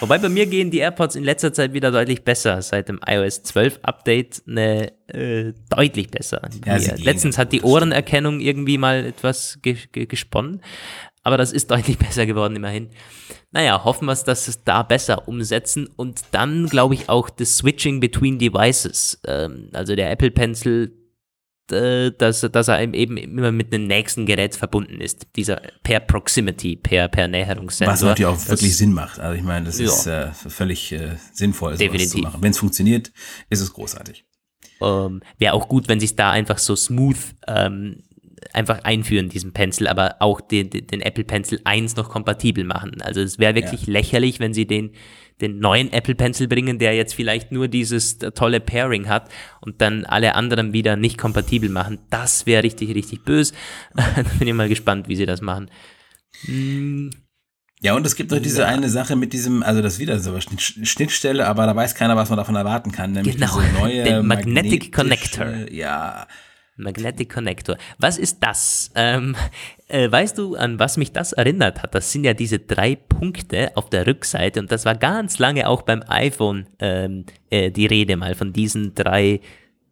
Wobei 0.00 0.18
bei 0.18 0.28
mir 0.28 0.46
gehen 0.46 0.70
die 0.70 0.78
AirPods 0.78 1.16
in 1.16 1.24
letzter 1.24 1.52
Zeit 1.52 1.72
wieder 1.72 1.90
deutlich 1.90 2.24
besser. 2.24 2.62
Seit 2.62 2.88
dem 2.88 3.00
iOS 3.06 3.42
12 3.42 3.80
Update 3.82 4.42
eine 4.46 4.92
äh, 5.08 5.52
deutlich 5.70 6.10
besser. 6.10 6.42
Ja, 6.64 6.76
letztens 6.96 7.38
hat 7.38 7.52
die 7.52 7.62
Ohrenerkennung 7.62 8.40
irgendwie 8.40 8.78
mal 8.78 9.06
etwas 9.06 9.58
ge 9.62 9.76
ge 9.92 10.06
gesponnen. 10.06 10.62
Aber 11.22 11.36
das 11.36 11.52
ist 11.52 11.70
deutlich 11.70 11.98
besser 11.98 12.26
geworden, 12.26 12.56
immerhin. 12.56 12.90
Naja, 13.50 13.82
hoffen 13.84 14.06
wir, 14.06 14.14
dass 14.14 14.48
es 14.48 14.62
da 14.64 14.82
besser 14.82 15.26
umsetzen 15.26 15.88
und 15.96 16.22
dann 16.32 16.66
glaube 16.66 16.94
ich 16.94 17.08
auch 17.08 17.30
das 17.30 17.56
Switching 17.56 17.98
between 17.98 18.38
Devices. 18.38 19.20
Ähm, 19.26 19.70
also 19.72 19.96
der 19.96 20.10
Apple 20.10 20.30
Pencil 20.30 20.92
dass, 21.68 22.40
dass 22.40 22.68
er 22.68 22.80
eben 22.80 23.16
immer 23.16 23.52
mit 23.52 23.72
einem 23.72 23.86
nächsten 23.86 24.26
Gerät 24.26 24.56
verbunden 24.56 25.00
ist. 25.00 25.26
Dieser 25.36 25.60
per 25.82 26.00
Proximity, 26.00 26.76
per, 26.76 27.08
per 27.08 27.28
Näherungssensor. 27.28 27.92
Was 27.92 28.02
natürlich 28.02 28.26
auch 28.26 28.48
wirklich 28.48 28.76
Sinn 28.76 28.92
macht. 28.92 29.18
Also 29.18 29.36
ich 29.36 29.44
meine, 29.44 29.66
das 29.66 29.78
ja. 29.78 29.86
ist 29.86 30.06
äh, 30.06 30.32
völlig 30.32 30.92
äh, 30.92 31.16
sinnvoll, 31.32 31.76
Definitiv. 31.76 32.10
zu 32.10 32.18
machen. 32.18 32.42
Wenn 32.42 32.50
es 32.50 32.58
funktioniert, 32.58 33.12
ist 33.50 33.60
es 33.60 33.72
großartig. 33.72 34.24
Ähm, 34.80 35.20
Wäre 35.38 35.54
auch 35.54 35.68
gut, 35.68 35.88
wenn 35.88 35.98
es 35.98 36.16
da 36.16 36.30
einfach 36.30 36.58
so 36.58 36.76
smooth 36.76 37.16
ähm, 37.46 38.02
einfach 38.52 38.84
einführen, 38.84 39.28
diesen 39.28 39.52
Pencil, 39.52 39.86
aber 39.86 40.16
auch 40.20 40.40
den, 40.40 40.70
den 40.70 41.00
Apple 41.00 41.24
Pencil 41.24 41.60
1 41.64 41.96
noch 41.96 42.08
kompatibel 42.08 42.64
machen. 42.64 43.00
Also 43.02 43.20
es 43.20 43.38
wäre 43.38 43.54
wirklich 43.54 43.86
ja. 43.86 43.92
lächerlich, 43.92 44.40
wenn 44.40 44.54
sie 44.54 44.66
den 44.66 44.92
den 45.40 45.60
neuen 45.60 45.92
Apple 45.92 46.14
Pencil 46.14 46.48
bringen, 46.48 46.78
der 46.78 46.94
jetzt 46.94 47.14
vielleicht 47.14 47.52
nur 47.52 47.68
dieses 47.68 48.18
tolle 48.18 48.60
Pairing 48.60 49.08
hat 49.08 49.30
und 49.60 49.80
dann 49.80 50.04
alle 50.04 50.34
anderen 50.34 50.72
wieder 50.72 50.96
nicht 50.96 51.18
kompatibel 51.18 51.68
machen. 51.68 51.98
Das 52.10 52.46
wäre 52.46 52.62
richtig, 52.62 52.94
richtig 52.94 53.24
böse. 53.24 53.54
da 53.94 54.22
bin 54.38 54.48
ich 54.48 54.54
mal 54.54 54.68
gespannt, 54.68 55.08
wie 55.08 55.16
sie 55.16 55.26
das 55.26 55.40
machen. 55.40 55.70
Hm. 56.42 57.10
Ja, 57.80 57.94
und 57.94 58.04
es 58.04 58.16
gibt 58.16 58.32
doch 58.32 58.40
diese 58.40 58.62
ja. 58.62 58.66
eine 58.66 58.88
Sache 58.88 59.14
mit 59.14 59.32
diesem, 59.32 59.62
also 59.62 59.80
das 59.80 60.00
wieder 60.00 60.18
so 60.18 60.32
eine 60.32 60.40
Schnittstelle, 60.58 61.46
aber 61.46 61.64
da 61.64 61.76
weiß 61.76 61.94
keiner, 61.94 62.16
was 62.16 62.28
man 62.28 62.36
davon 62.36 62.56
erwarten 62.56 62.90
kann. 62.90 63.12
Nämlich 63.12 63.36
genau, 63.36 63.60
neue 63.78 64.02
den 64.04 64.26
Magnetic 64.26 64.92
Connector. 64.92 65.70
Ja, 65.70 66.26
Magnetic 66.78 67.30
Connector. 67.32 67.76
Was 67.98 68.18
ist 68.18 68.38
das? 68.40 68.90
Ähm, 68.94 69.36
äh, 69.88 70.10
weißt 70.10 70.38
du, 70.38 70.54
an 70.54 70.78
was 70.78 70.96
mich 70.96 71.12
das 71.12 71.32
erinnert 71.32 71.82
hat? 71.82 71.94
Das 71.94 72.12
sind 72.12 72.24
ja 72.24 72.34
diese 72.34 72.58
drei 72.58 72.96
Punkte 72.96 73.72
auf 73.74 73.90
der 73.90 74.06
Rückseite 74.06 74.60
und 74.60 74.72
das 74.72 74.84
war 74.84 74.94
ganz 74.94 75.38
lange 75.38 75.68
auch 75.68 75.82
beim 75.82 76.02
iPhone 76.08 76.66
ähm, 76.78 77.24
äh, 77.50 77.70
die 77.70 77.86
Rede 77.86 78.16
mal 78.16 78.34
von 78.34 78.52
diesen 78.52 78.94
drei. 78.94 79.40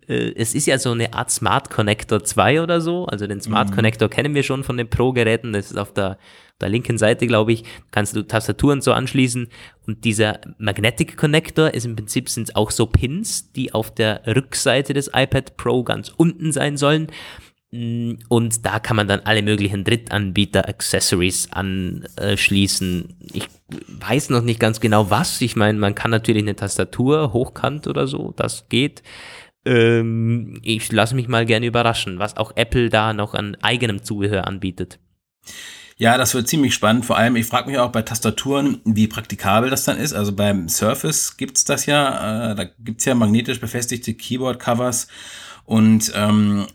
Äh, 0.08 0.32
es 0.36 0.54
ist 0.54 0.66
ja 0.66 0.78
so 0.78 0.92
eine 0.92 1.12
Art 1.12 1.30
Smart 1.30 1.70
Connector 1.70 2.22
2 2.22 2.62
oder 2.62 2.80
so. 2.80 3.06
Also 3.06 3.26
den 3.26 3.40
Smart 3.40 3.70
mhm. 3.70 3.74
Connector 3.74 4.08
kennen 4.08 4.34
wir 4.34 4.42
schon 4.42 4.64
von 4.64 4.76
den 4.76 4.88
Pro-Geräten. 4.88 5.52
Das 5.52 5.70
ist 5.70 5.78
auf 5.78 5.92
der 5.92 6.18
der 6.60 6.68
linken 6.70 6.98
Seite, 6.98 7.26
glaube 7.26 7.52
ich, 7.52 7.64
kannst 7.90 8.16
du 8.16 8.22
Tastaturen 8.22 8.80
so 8.80 8.92
anschließen. 8.92 9.48
Und 9.86 10.04
dieser 10.04 10.40
Magnetic 10.58 11.16
Connector 11.16 11.72
ist 11.74 11.84
im 11.84 11.96
Prinzip 11.96 12.28
sind 12.28 12.56
auch 12.56 12.70
so 12.70 12.86
Pins, 12.86 13.52
die 13.52 13.74
auf 13.74 13.94
der 13.94 14.22
Rückseite 14.26 14.94
des 14.94 15.10
iPad 15.14 15.56
Pro 15.56 15.84
ganz 15.84 16.12
unten 16.16 16.52
sein 16.52 16.76
sollen. 16.76 17.08
Mm, 17.72 18.14
und 18.28 18.64
da 18.64 18.78
kann 18.78 18.96
man 18.96 19.08
dann 19.08 19.20
alle 19.20 19.42
möglichen 19.42 19.84
Drittanbieter-Accessories 19.84 21.50
anschließen. 21.52 23.16
Ich 23.32 23.48
weiß 23.88 24.30
noch 24.30 24.42
nicht 24.42 24.60
ganz 24.60 24.80
genau 24.80 25.10
was. 25.10 25.40
Ich 25.40 25.56
meine, 25.56 25.78
man 25.78 25.94
kann 25.94 26.10
natürlich 26.10 26.42
eine 26.42 26.56
Tastatur 26.56 27.32
hochkant 27.32 27.86
oder 27.86 28.06
so, 28.06 28.32
das 28.36 28.68
geht. 28.68 29.02
Ähm, 29.66 30.60
ich 30.62 30.90
lasse 30.92 31.16
mich 31.16 31.28
mal 31.28 31.44
gerne 31.44 31.66
überraschen, 31.66 32.18
was 32.18 32.36
auch 32.36 32.52
Apple 32.54 32.88
da 32.88 33.12
noch 33.12 33.34
an 33.34 33.56
eigenem 33.60 34.02
Zubehör 34.02 34.46
anbietet. 34.46 35.00
Ja, 35.98 36.18
das 36.18 36.34
wird 36.34 36.46
ziemlich 36.46 36.74
spannend. 36.74 37.06
Vor 37.06 37.16
allem, 37.16 37.36
ich 37.36 37.46
frage 37.46 37.70
mich 37.70 37.78
auch 37.78 37.90
bei 37.90 38.02
Tastaturen, 38.02 38.80
wie 38.84 39.06
praktikabel 39.06 39.70
das 39.70 39.84
dann 39.84 39.96
ist. 39.96 40.12
Also 40.12 40.32
beim 40.32 40.68
Surface 40.68 41.38
gibt's 41.38 41.64
das 41.64 41.86
ja, 41.86 42.52
äh, 42.52 42.54
da 42.54 42.64
gibt's 42.64 43.06
ja 43.06 43.14
magnetisch 43.14 43.60
befestigte 43.60 44.12
Keyboard-Covers 44.12 45.08
und 45.64 46.12
ähm, 46.14 46.66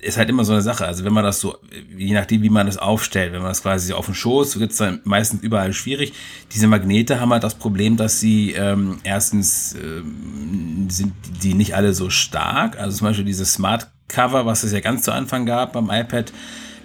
ist 0.00 0.16
halt 0.16 0.30
immer 0.30 0.44
so 0.44 0.52
eine 0.52 0.62
Sache. 0.62 0.86
Also 0.86 1.04
wenn 1.04 1.12
man 1.12 1.24
das 1.24 1.40
so, 1.40 1.56
je 1.96 2.14
nachdem, 2.14 2.42
wie 2.42 2.50
man 2.50 2.66
das 2.66 2.78
aufstellt, 2.78 3.32
wenn 3.32 3.40
man 3.40 3.50
das 3.50 3.62
quasi 3.62 3.92
auf 3.92 4.06
den 4.06 4.14
Schoß, 4.14 4.60
wird 4.60 4.70
es 4.70 4.76
dann 4.76 5.00
meistens 5.02 5.42
überall 5.42 5.72
schwierig. 5.72 6.12
Diese 6.52 6.68
Magnete 6.68 7.20
haben 7.20 7.32
halt 7.32 7.42
das 7.42 7.56
Problem, 7.56 7.96
dass 7.96 8.20
sie 8.20 8.52
ähm, 8.52 9.00
erstens 9.02 9.74
ähm, 9.74 10.86
sind 10.88 11.14
die 11.42 11.54
nicht 11.54 11.74
alle 11.74 11.94
so 11.94 12.10
stark. 12.10 12.78
Also 12.78 12.98
zum 12.98 13.08
Beispiel 13.08 13.24
diese 13.24 13.44
Smart 13.44 13.88
Cover, 14.06 14.46
was 14.46 14.62
es 14.62 14.70
ja 14.70 14.78
ganz 14.78 15.02
zu 15.02 15.12
Anfang 15.12 15.46
gab 15.46 15.72
beim 15.72 15.90
iPad, 15.90 16.32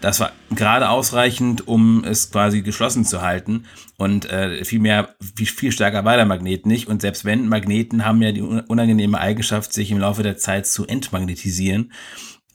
das 0.04 0.20
war 0.20 0.34
gerade 0.54 0.90
ausreichend, 0.90 1.66
um 1.66 2.04
es 2.04 2.30
quasi 2.30 2.62
geschlossen 2.62 3.06
zu 3.06 3.22
halten. 3.22 3.64
Und 3.96 4.30
äh, 4.30 4.66
viel 4.66 4.80
mehr, 4.80 5.16
viel, 5.34 5.48
viel 5.48 5.72
stärker 5.72 6.04
war 6.04 6.18
der 6.18 6.26
Magnet 6.26 6.66
nicht. 6.66 6.90
Und 6.90 7.02
selbst 7.02 7.24
wenn, 7.24 7.48
Magneten 7.48 8.04
haben 8.04 8.22
ja 8.22 8.34
die 8.34 8.42
unangenehme 8.42 9.18
Eigenschaft, 9.18 9.72
sich 9.72 9.92
im 9.92 10.00
Laufe 10.00 10.22
der 10.22 10.36
Zeit 10.36 10.68
zu 10.68 10.86
entmagnetisieren 10.86 11.94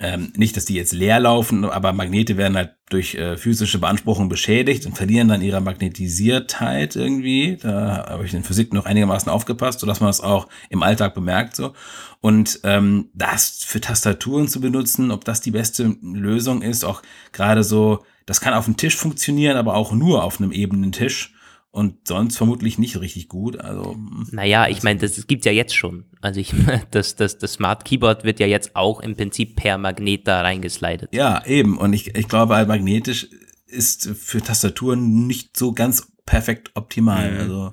ähm, 0.00 0.32
nicht, 0.36 0.56
dass 0.56 0.64
die 0.64 0.74
jetzt 0.74 0.92
leer 0.92 1.18
laufen, 1.18 1.64
aber 1.64 1.92
Magnete 1.92 2.36
werden 2.36 2.56
halt 2.56 2.74
durch 2.88 3.16
äh, 3.16 3.36
physische 3.36 3.78
Beanspruchung 3.78 4.28
beschädigt 4.28 4.86
und 4.86 4.96
verlieren 4.96 5.28
dann 5.28 5.42
ihre 5.42 5.60
Magnetisiertheit 5.60 6.94
irgendwie. 6.94 7.58
Da 7.60 8.06
habe 8.08 8.24
ich 8.24 8.32
in 8.32 8.44
Physik 8.44 8.72
noch 8.72 8.86
einigermaßen 8.86 9.30
aufgepasst, 9.30 9.80
sodass 9.80 10.00
man 10.00 10.08
das 10.08 10.20
auch 10.20 10.48
im 10.70 10.82
Alltag 10.82 11.14
bemerkt 11.14 11.56
so. 11.56 11.74
Und 12.20 12.60
ähm, 12.62 13.10
das 13.12 13.64
für 13.64 13.80
Tastaturen 13.80 14.46
zu 14.46 14.60
benutzen, 14.60 15.10
ob 15.10 15.24
das 15.24 15.40
die 15.40 15.50
beste 15.50 15.96
Lösung 16.00 16.62
ist, 16.62 16.84
auch 16.84 17.02
gerade 17.32 17.64
so, 17.64 18.04
das 18.24 18.40
kann 18.40 18.54
auf 18.54 18.66
dem 18.66 18.76
Tisch 18.76 18.96
funktionieren, 18.96 19.56
aber 19.56 19.74
auch 19.74 19.92
nur 19.92 20.22
auf 20.22 20.40
einem 20.40 20.52
ebenen 20.52 20.92
Tisch 20.92 21.34
und 21.78 22.08
sonst 22.08 22.36
vermutlich 22.36 22.76
nicht 22.78 23.00
richtig 23.00 23.28
gut. 23.28 23.60
Also, 23.60 23.92
hm. 23.92 24.26
naja, 24.32 24.66
ich 24.66 24.82
meine, 24.82 24.98
das, 24.98 25.14
das 25.14 25.28
gibt's 25.28 25.46
ja 25.46 25.52
jetzt 25.52 25.76
schon. 25.76 26.06
Also 26.20 26.40
ich 26.40 26.52
das, 26.90 27.14
das, 27.14 27.38
das 27.38 27.52
Smart 27.52 27.84
Keyboard 27.84 28.24
wird 28.24 28.40
ja 28.40 28.48
jetzt 28.48 28.74
auch 28.74 28.98
im 28.98 29.14
Prinzip 29.14 29.54
per 29.54 29.78
Magnet 29.78 30.26
da 30.26 30.40
reingeslidet. 30.40 31.14
Ja, 31.14 31.44
eben. 31.46 31.78
Und 31.78 31.92
ich, 31.92 32.16
ich 32.16 32.26
glaube, 32.26 32.66
magnetisch 32.66 33.28
ist 33.68 34.08
für 34.08 34.42
Tastaturen 34.42 35.28
nicht 35.28 35.56
so 35.56 35.70
ganz 35.70 36.10
perfekt 36.26 36.72
optimal. 36.74 37.30
Mhm. 37.30 37.38
Also 37.38 37.72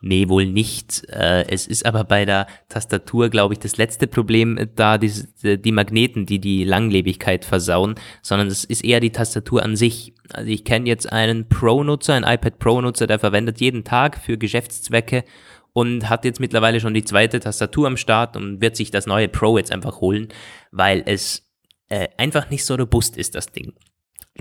Nee, 0.00 0.28
wohl 0.28 0.46
nicht. 0.46 1.04
Äh, 1.08 1.48
es 1.48 1.66
ist 1.66 1.84
aber 1.84 2.04
bei 2.04 2.24
der 2.24 2.46
Tastatur, 2.68 3.30
glaube 3.30 3.54
ich, 3.54 3.58
das 3.58 3.78
letzte 3.78 4.06
Problem 4.06 4.56
äh, 4.56 4.68
da, 4.72 4.96
die, 4.96 5.12
die 5.42 5.72
Magneten, 5.72 6.24
die 6.24 6.38
die 6.38 6.62
Langlebigkeit 6.64 7.44
versauen, 7.44 7.96
sondern 8.22 8.46
es 8.46 8.64
ist 8.64 8.84
eher 8.84 9.00
die 9.00 9.10
Tastatur 9.10 9.62
an 9.62 9.74
sich. 9.74 10.14
Also 10.32 10.48
ich 10.50 10.64
kenne 10.64 10.88
jetzt 10.88 11.12
einen 11.12 11.48
Pro-Nutzer, 11.48 12.14
einen 12.14 12.32
iPad 12.32 12.58
Pro-Nutzer, 12.60 13.08
der 13.08 13.18
verwendet 13.18 13.60
jeden 13.60 13.82
Tag 13.82 14.18
für 14.18 14.38
Geschäftszwecke 14.38 15.24
und 15.72 16.08
hat 16.08 16.24
jetzt 16.24 16.40
mittlerweile 16.40 16.78
schon 16.78 16.94
die 16.94 17.04
zweite 17.04 17.40
Tastatur 17.40 17.88
am 17.88 17.96
Start 17.96 18.36
und 18.36 18.60
wird 18.60 18.76
sich 18.76 18.92
das 18.92 19.06
neue 19.06 19.28
Pro 19.28 19.58
jetzt 19.58 19.72
einfach 19.72 20.00
holen, 20.00 20.28
weil 20.70 21.02
es 21.06 21.48
äh, 21.88 22.08
einfach 22.18 22.50
nicht 22.50 22.64
so 22.64 22.76
robust 22.76 23.16
ist, 23.16 23.34
das 23.34 23.50
Ding. 23.50 23.72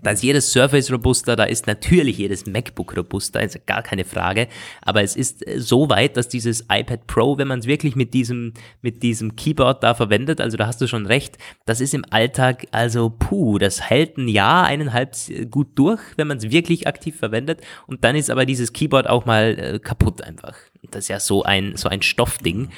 Da 0.03 0.11
ist 0.11 0.23
jedes 0.23 0.51
Surface 0.51 0.91
robuster, 0.91 1.35
da 1.35 1.45
ist 1.45 1.65
natürlich 1.65 2.19
jedes 2.19 2.45
MacBook 2.45 2.95
robuster, 2.95 3.41
ist 3.41 3.65
gar 3.65 3.81
keine 3.81 4.05
Frage. 4.05 4.47
Aber 4.81 5.01
es 5.01 5.15
ist 5.15 5.45
äh, 5.47 5.59
so 5.59 5.89
weit, 5.89 6.17
dass 6.17 6.27
dieses 6.27 6.65
iPad 6.69 7.07
Pro, 7.07 7.37
wenn 7.37 7.47
man 7.47 7.59
es 7.59 7.65
wirklich 7.65 7.95
mit 7.95 8.13
diesem, 8.13 8.53
mit 8.81 9.01
diesem 9.01 9.35
Keyboard 9.35 9.83
da 9.83 9.95
verwendet, 9.95 10.39
also 10.39 10.55
da 10.55 10.67
hast 10.67 10.79
du 10.81 10.87
schon 10.87 11.07
recht, 11.07 11.37
das 11.65 11.81
ist 11.81 11.93
im 11.93 12.05
Alltag, 12.11 12.67
also 12.71 13.09
puh, 13.09 13.57
das 13.57 13.81
hält 13.81 14.17
ein 14.17 14.27
Jahr, 14.27 14.65
eineinhalb 14.65 15.15
gut 15.49 15.69
durch, 15.75 16.01
wenn 16.15 16.27
man 16.27 16.37
es 16.37 16.51
wirklich 16.51 16.87
aktiv 16.87 17.17
verwendet. 17.17 17.61
Und 17.87 18.03
dann 18.03 18.15
ist 18.15 18.29
aber 18.29 18.45
dieses 18.45 18.73
Keyboard 18.73 19.09
auch 19.09 19.25
mal 19.25 19.57
äh, 19.57 19.79
kaputt 19.79 20.21
einfach. 20.21 20.55
Das 20.91 21.05
ist 21.05 21.07
ja 21.09 21.19
so 21.19 21.43
ein, 21.43 21.75
so 21.75 21.89
ein 21.89 22.01
Stoffding. 22.01 22.69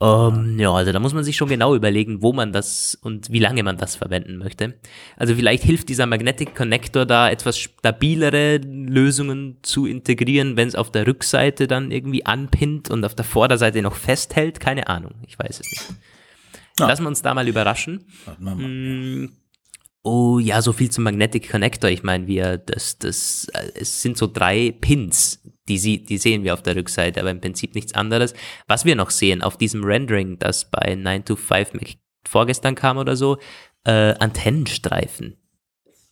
Ähm, 0.00 0.60
ja, 0.60 0.72
also 0.72 0.92
da 0.92 1.00
muss 1.00 1.12
man 1.12 1.24
sich 1.24 1.36
schon 1.36 1.48
genau 1.48 1.74
überlegen, 1.74 2.22
wo 2.22 2.32
man 2.32 2.52
das 2.52 2.96
und 3.02 3.32
wie 3.32 3.40
lange 3.40 3.64
man 3.64 3.78
das 3.78 3.96
verwenden 3.96 4.36
möchte. 4.36 4.78
Also 5.16 5.34
vielleicht 5.34 5.64
hilft 5.64 5.88
dieser 5.88 6.06
Magnetic 6.06 6.54
Connector 6.54 7.04
da 7.04 7.28
etwas 7.28 7.58
stabilere 7.58 8.58
Lösungen 8.58 9.58
zu 9.62 9.86
integrieren, 9.86 10.56
wenn 10.56 10.68
es 10.68 10.76
auf 10.76 10.92
der 10.92 11.06
Rückseite 11.06 11.66
dann 11.66 11.90
irgendwie 11.90 12.24
anpinnt 12.24 12.90
und 12.90 13.04
auf 13.04 13.16
der 13.16 13.24
Vorderseite 13.24 13.82
noch 13.82 13.96
festhält. 13.96 14.60
Keine 14.60 14.88
Ahnung, 14.88 15.14
ich 15.26 15.36
weiß 15.36 15.60
es 15.60 15.70
nicht. 15.70 16.00
Ja. 16.78 16.86
Lassen 16.86 17.02
wir 17.02 17.08
uns 17.08 17.22
da 17.22 17.34
mal 17.34 17.48
überraschen. 17.48 18.04
Mal. 18.38 18.54
Mm, 18.54 19.32
oh 20.04 20.38
ja, 20.38 20.62
so 20.62 20.72
viel 20.72 20.92
zum 20.92 21.02
Magnetic 21.02 21.50
Connector. 21.50 21.90
Ich 21.90 22.04
meine, 22.04 22.28
wir, 22.28 22.56
das, 22.56 22.98
das, 22.98 23.48
äh, 23.52 23.72
es 23.74 24.00
sind 24.00 24.16
so 24.16 24.28
drei 24.28 24.70
Pins, 24.70 25.42
die, 25.68 25.78
sie, 25.78 26.04
die 26.04 26.18
sehen 26.18 26.44
wir 26.44 26.54
auf 26.54 26.62
der 26.62 26.76
Rückseite, 26.76 27.20
aber 27.20 27.30
im 27.30 27.40
Prinzip 27.40 27.74
nichts 27.74 27.94
anderes. 27.94 28.34
Was 28.66 28.84
wir 28.84 28.96
noch 28.96 29.10
sehen 29.10 29.42
auf 29.42 29.56
diesem 29.56 29.84
Rendering, 29.84 30.38
das 30.38 30.70
bei 30.70 30.94
9 30.94 31.24
to 31.24 31.36
5 31.36 31.72
vorgestern 32.26 32.74
kam 32.74 32.98
oder 32.98 33.16
so, 33.16 33.38
äh, 33.84 34.14
Antennenstreifen. 34.18 35.36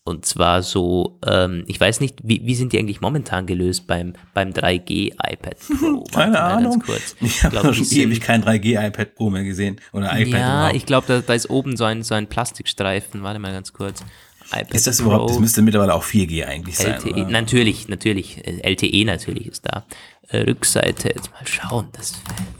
Und 0.05 0.25
zwar 0.25 0.62
so, 0.62 1.19
ähm, 1.27 1.64
ich 1.66 1.81
weiß 1.81 1.99
nicht, 1.99 2.21
wie, 2.23 2.40
wie 2.45 2.55
sind 2.55 2.73
die 2.73 2.79
eigentlich 2.79 3.01
momentan 3.01 3.45
gelöst 3.45 3.88
beim, 3.88 4.12
beim 4.35 4.51
3G 4.51 5.14
iPad 5.14 5.57
Pro? 5.59 6.05
Keine 6.14 6.40
Ahnung. 6.40 6.81
Ich 7.21 7.42
habe 7.42 7.75
schon 7.75 7.85
ewig 7.85 8.21
kein 8.21 8.45
3G 8.45 8.87
iPad 8.87 9.16
Pro 9.16 9.31
mehr 9.31 9.42
gesehen. 9.42 9.81
Oder 9.92 10.16
iPad 10.16 10.29
Ja, 10.29 10.59
überhaupt. 10.59 10.77
ich 10.77 10.87
glaube, 10.87 11.07
da, 11.09 11.21
da 11.23 11.35
ist 11.35 11.51
oben 11.51 11.77
so 11.77 11.83
ein, 11.83 12.05
so 12.05 12.14
ein 12.14 12.29
Plastikstreifen. 12.29 13.25
Warte 13.25 13.40
mal 13.40 13.51
ganz 13.53 13.73
kurz 13.73 14.05
iPad 14.53 14.75
ist 14.75 14.87
das 14.87 15.01
überhaupt, 15.01 15.31
das 15.31 15.39
müsste 15.39 15.63
mittlerweile 15.63 15.95
auch 15.95 16.05
4G 16.05 16.45
eigentlich 16.45 16.79
LTE, 16.79 17.01
sein. 17.01 17.13
Oder? 17.13 17.31
Natürlich, 17.31 17.89
natürlich. 17.89 18.43
LTE 18.47 19.05
natürlich 19.05 19.47
ist 19.49 19.67
da. 19.67 19.87
Äh, 20.29 20.39
Rückseite, 20.39 21.09
jetzt 21.09 21.31
mal 21.33 21.47
schauen, 21.47 21.89
das 21.93 22.15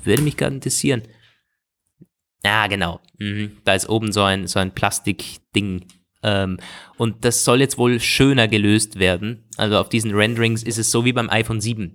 würde 0.05 0.23
mich 0.23 0.37
gerade 0.37 0.55
interessieren. 0.55 1.03
Ja, 2.45 2.67
genau. 2.67 3.01
Mhm. 3.19 3.59
Da 3.65 3.75
ist 3.75 3.89
oben 3.89 4.13
so 4.13 4.23
ein, 4.23 4.47
so 4.47 4.59
ein 4.59 4.73
Plastikding. 4.73 5.87
Ähm, 6.23 6.59
und 6.97 7.25
das 7.25 7.45
soll 7.45 7.61
jetzt 7.61 7.79
wohl 7.79 8.01
schöner 8.01 8.49
gelöst 8.49 8.99
werden. 8.99 9.49
Also 9.57 9.79
auf 9.79 9.89
diesen 9.89 10.15
Renderings 10.15 10.63
ist 10.63 10.79
es 10.79 10.91
so 10.91 11.05
wie 11.05 11.13
beim 11.13 11.31
iPhone 11.31 11.61
7. 11.61 11.95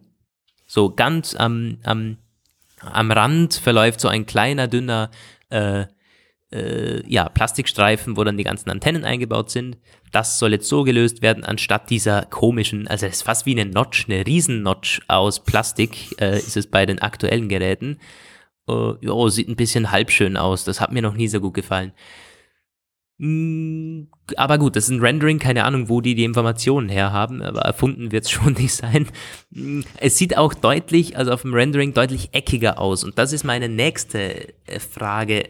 So 0.67 0.93
ganz 0.93 1.36
am, 1.36 1.80
am, 1.84 2.17
am 2.80 3.12
Rand 3.12 3.54
verläuft 3.56 3.99
so 4.01 4.08
ein 4.08 4.25
kleiner, 4.25 4.67
dünner 4.67 5.12
äh, 5.49 5.86
äh, 6.51 7.01
ja, 7.09 7.29
Plastikstreifen, 7.29 8.17
wo 8.17 8.23
dann 8.23 8.37
die 8.37 8.43
ganzen 8.43 8.69
Antennen 8.69 9.05
eingebaut 9.05 9.49
sind. 9.49 9.77
Das 10.11 10.39
soll 10.39 10.51
jetzt 10.51 10.67
so 10.67 10.83
gelöst 10.83 11.21
werden, 11.21 11.43
anstatt 11.43 11.89
dieser 11.89 12.23
komischen, 12.25 12.87
also 12.87 13.05
es 13.05 13.17
ist 13.17 13.21
fast 13.23 13.45
wie 13.45 13.59
eine 13.59 13.69
Notch, 13.69 14.07
eine 14.07 14.25
Riesen-Notch 14.25 15.01
aus 15.07 15.43
Plastik, 15.43 16.19
äh, 16.19 16.37
ist 16.37 16.57
es 16.57 16.67
bei 16.67 16.85
den 16.85 16.99
aktuellen 16.99 17.47
Geräten. 17.49 17.99
Äh, 18.67 18.93
jo, 19.01 19.29
sieht 19.29 19.47
ein 19.47 19.55
bisschen 19.55 19.91
halbschön 19.91 20.37
aus, 20.37 20.63
das 20.63 20.81
hat 20.81 20.91
mir 20.91 21.01
noch 21.01 21.15
nie 21.15 21.27
so 21.27 21.39
gut 21.39 21.53
gefallen. 21.53 21.93
Mm, 23.23 24.07
aber 24.35 24.57
gut, 24.57 24.75
das 24.75 24.85
ist 24.85 24.89
ein 24.89 24.99
Rendering, 24.99 25.37
keine 25.37 25.63
Ahnung, 25.65 25.89
wo 25.89 26.01
die 26.01 26.15
die 26.15 26.23
Informationen 26.23 26.89
herhaben, 26.89 27.43
aber 27.43 27.61
erfunden 27.61 28.11
wird 28.11 28.25
es 28.25 28.31
schon 28.31 28.53
nicht 28.53 28.73
sein. 28.73 29.07
Mm, 29.51 29.81
es 29.97 30.17
sieht 30.17 30.37
auch 30.37 30.55
deutlich, 30.55 31.17
also 31.17 31.31
auf 31.31 31.43
dem 31.43 31.53
Rendering 31.53 31.93
deutlich 31.93 32.29
eckiger 32.33 32.79
aus. 32.79 33.03
Und 33.03 33.19
das 33.19 33.31
ist 33.31 33.43
meine 33.43 33.69
nächste 33.69 34.53
äh, 34.65 34.79
Frage. 34.79 35.49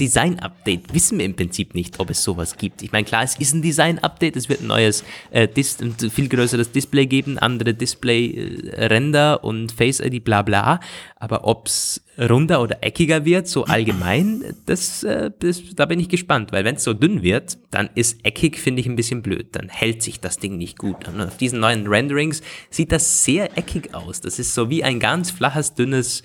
Design-Update 0.00 0.92
wissen 0.92 1.18
wir 1.18 1.24
im 1.24 1.36
Prinzip 1.36 1.74
nicht, 1.74 2.00
ob 2.00 2.10
es 2.10 2.24
sowas 2.24 2.56
gibt. 2.56 2.82
Ich 2.82 2.90
meine, 2.90 3.04
klar, 3.04 3.22
es 3.22 3.36
ist 3.38 3.54
ein 3.54 3.62
Design-Update, 3.62 4.34
es 4.34 4.48
wird 4.48 4.60
ein 4.60 4.66
neues, 4.66 5.04
äh, 5.30 5.46
Dis 5.46 5.80
ein 5.80 5.94
viel 6.10 6.28
größeres 6.28 6.72
Display 6.72 7.06
geben, 7.06 7.38
andere 7.38 7.74
Display-Ränder 7.74 9.38
äh, 9.40 9.46
und 9.46 9.70
Face-ID, 9.70 10.24
bla 10.24 10.42
bla. 10.42 10.80
Aber 11.14 11.46
ob 11.46 11.68
es 11.68 12.04
runder 12.18 12.60
oder 12.60 12.82
eckiger 12.82 13.24
wird, 13.24 13.46
so 13.46 13.66
allgemein, 13.66 14.56
das, 14.66 15.04
äh, 15.04 15.30
das 15.38 15.62
da 15.76 15.86
bin 15.86 16.00
ich 16.00 16.08
gespannt, 16.08 16.50
weil 16.50 16.64
wenn 16.64 16.74
es 16.74 16.82
so 16.82 16.92
dünn 16.92 17.22
wird, 17.22 17.58
dann 17.70 17.88
ist 17.94 18.24
eckig, 18.24 18.58
finde 18.58 18.80
ich, 18.80 18.88
ein 18.88 18.96
bisschen 18.96 19.22
blöd. 19.22 19.50
Dann 19.52 19.68
hält 19.68 20.02
sich 20.02 20.18
das 20.18 20.38
Ding 20.38 20.56
nicht 20.56 20.76
gut. 20.76 21.06
Und 21.06 21.20
auf 21.20 21.36
diesen 21.36 21.60
neuen 21.60 21.86
Renderings 21.86 22.42
sieht 22.68 22.90
das 22.90 23.24
sehr 23.24 23.56
eckig 23.56 23.94
aus. 23.94 24.20
Das 24.20 24.40
ist 24.40 24.54
so 24.54 24.70
wie 24.70 24.82
ein 24.82 24.98
ganz 24.98 25.30
flaches, 25.30 25.74
dünnes 25.74 26.24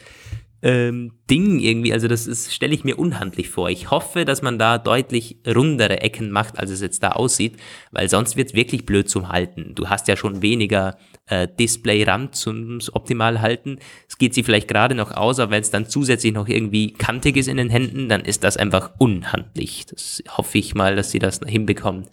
ähm, 0.61 1.13
Ding 1.29 1.59
irgendwie. 1.59 1.93
Also 1.93 2.07
das 2.07 2.53
stelle 2.53 2.73
ich 2.73 2.83
mir 2.83 2.97
unhandlich 2.97 3.49
vor. 3.49 3.69
Ich 3.69 3.91
hoffe, 3.91 4.25
dass 4.25 4.41
man 4.41 4.59
da 4.59 4.77
deutlich 4.77 5.37
rundere 5.47 6.01
Ecken 6.01 6.31
macht, 6.31 6.59
als 6.59 6.71
es 6.71 6.81
jetzt 6.81 7.01
da 7.03 7.11
aussieht, 7.11 7.57
weil 7.91 8.09
sonst 8.09 8.35
wird 8.35 8.49
es 8.49 8.55
wirklich 8.55 8.85
blöd 8.85 9.09
zum 9.09 9.29
Halten. 9.29 9.73
Du 9.75 9.89
hast 9.89 10.07
ja 10.07 10.17
schon 10.17 10.41
weniger 10.41 10.97
äh, 11.27 11.47
Display-Rand 11.47 12.35
zum 12.35 12.79
optimal 12.93 13.41
halten. 13.41 13.79
Es 14.07 14.17
geht 14.17 14.33
sie 14.33 14.43
vielleicht 14.43 14.67
gerade 14.67 14.95
noch 14.95 15.11
aus, 15.11 15.39
aber 15.39 15.51
wenn 15.51 15.61
es 15.61 15.71
dann 15.71 15.87
zusätzlich 15.87 16.33
noch 16.33 16.47
irgendwie 16.47 16.93
kantig 16.93 17.37
ist 17.37 17.47
in 17.47 17.57
den 17.57 17.69
Händen, 17.69 18.09
dann 18.09 18.21
ist 18.21 18.43
das 18.43 18.57
einfach 18.57 18.91
unhandlich. 18.97 19.85
Das 19.85 20.23
hoffe 20.29 20.57
ich 20.57 20.75
mal, 20.75 20.95
dass 20.95 21.11
sie 21.11 21.19
das 21.19 21.39
hinbekommen. 21.45 22.07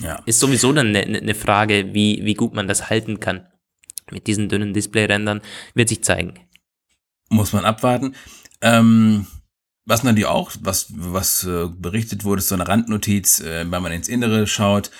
Ja. 0.00 0.20
Ist 0.26 0.40
sowieso 0.40 0.72
dann 0.72 0.96
eine 0.96 1.22
ne 1.22 1.34
Frage, 1.34 1.94
wie, 1.94 2.24
wie 2.24 2.34
gut 2.34 2.54
man 2.54 2.66
das 2.66 2.90
halten 2.90 3.20
kann. 3.20 3.46
Mit 4.10 4.26
diesen 4.26 4.48
dünnen 4.48 4.74
Display-Rändern 4.74 5.40
wird 5.74 5.88
sich 5.88 6.02
zeigen 6.02 6.34
muss 7.28 7.52
man 7.52 7.64
abwarten. 7.64 8.14
Ähm, 8.60 9.26
was 9.86 10.02
natürlich 10.02 10.26
auch, 10.26 10.52
was, 10.60 10.86
was 10.90 11.44
äh, 11.44 11.68
berichtet 11.68 12.24
wurde, 12.24 12.40
ist 12.40 12.48
so 12.48 12.54
eine 12.54 12.66
Randnotiz, 12.66 13.40
äh, 13.40 13.70
wenn 13.70 13.82
man 13.82 13.92
ins 13.92 14.08
Innere 14.08 14.46
schaut. 14.46 14.90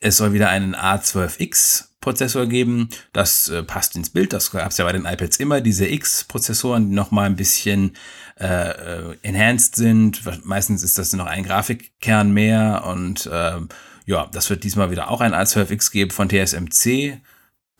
Es 0.00 0.16
soll 0.16 0.32
wieder 0.32 0.48
einen 0.48 0.74
A12X 0.74 1.90
Prozessor 2.00 2.46
geben. 2.46 2.88
Das 3.12 3.48
äh, 3.48 3.62
passt 3.62 3.94
ins 3.94 4.10
Bild. 4.10 4.32
Das 4.32 4.50
gab 4.50 4.70
es 4.70 4.78
ja 4.78 4.84
bei 4.84 4.92
den 4.92 5.04
iPads 5.04 5.36
immer, 5.36 5.60
diese 5.60 5.86
X-Prozessoren, 5.86 6.88
die 6.88 6.94
nochmal 6.94 7.26
ein 7.26 7.36
bisschen 7.36 7.96
äh, 8.38 8.70
äh, 8.70 9.16
enhanced 9.22 9.76
sind. 9.76 10.22
Meistens 10.44 10.82
ist 10.82 10.98
das 10.98 11.12
noch 11.12 11.26
ein 11.26 11.44
Grafikkern 11.44 12.32
mehr 12.32 12.84
und 12.86 13.26
äh, 13.26 13.60
ja, 14.06 14.28
das 14.32 14.48
wird 14.50 14.64
diesmal 14.64 14.90
wieder 14.90 15.10
auch 15.10 15.20
ein 15.20 15.34
A12X 15.34 15.92
geben 15.92 16.10
von 16.10 16.28
TSMC 16.28 17.20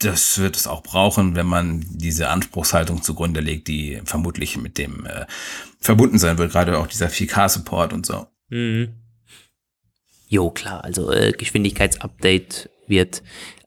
das 0.03 0.39
wird 0.39 0.55
es 0.55 0.67
auch 0.67 0.83
brauchen, 0.83 1.35
wenn 1.35 1.45
man 1.45 1.85
diese 1.89 2.29
Anspruchshaltung 2.29 3.01
zugrunde 3.01 3.39
legt, 3.39 3.67
die 3.67 4.01
vermutlich 4.05 4.57
mit 4.57 4.77
dem 4.77 5.05
äh, 5.05 5.25
verbunden 5.79 6.19
sein 6.19 6.37
wird, 6.37 6.51
gerade 6.51 6.77
auch 6.77 6.87
dieser 6.87 7.07
4K-Support 7.07 7.93
und 7.93 8.05
so. 8.05 8.27
Mhm. 8.49 8.95
Jo, 10.27 10.49
klar, 10.49 10.83
also 10.83 11.11
äh, 11.11 11.33
Geschwindigkeitsupdate 11.33 12.69
wird, 12.87 13.21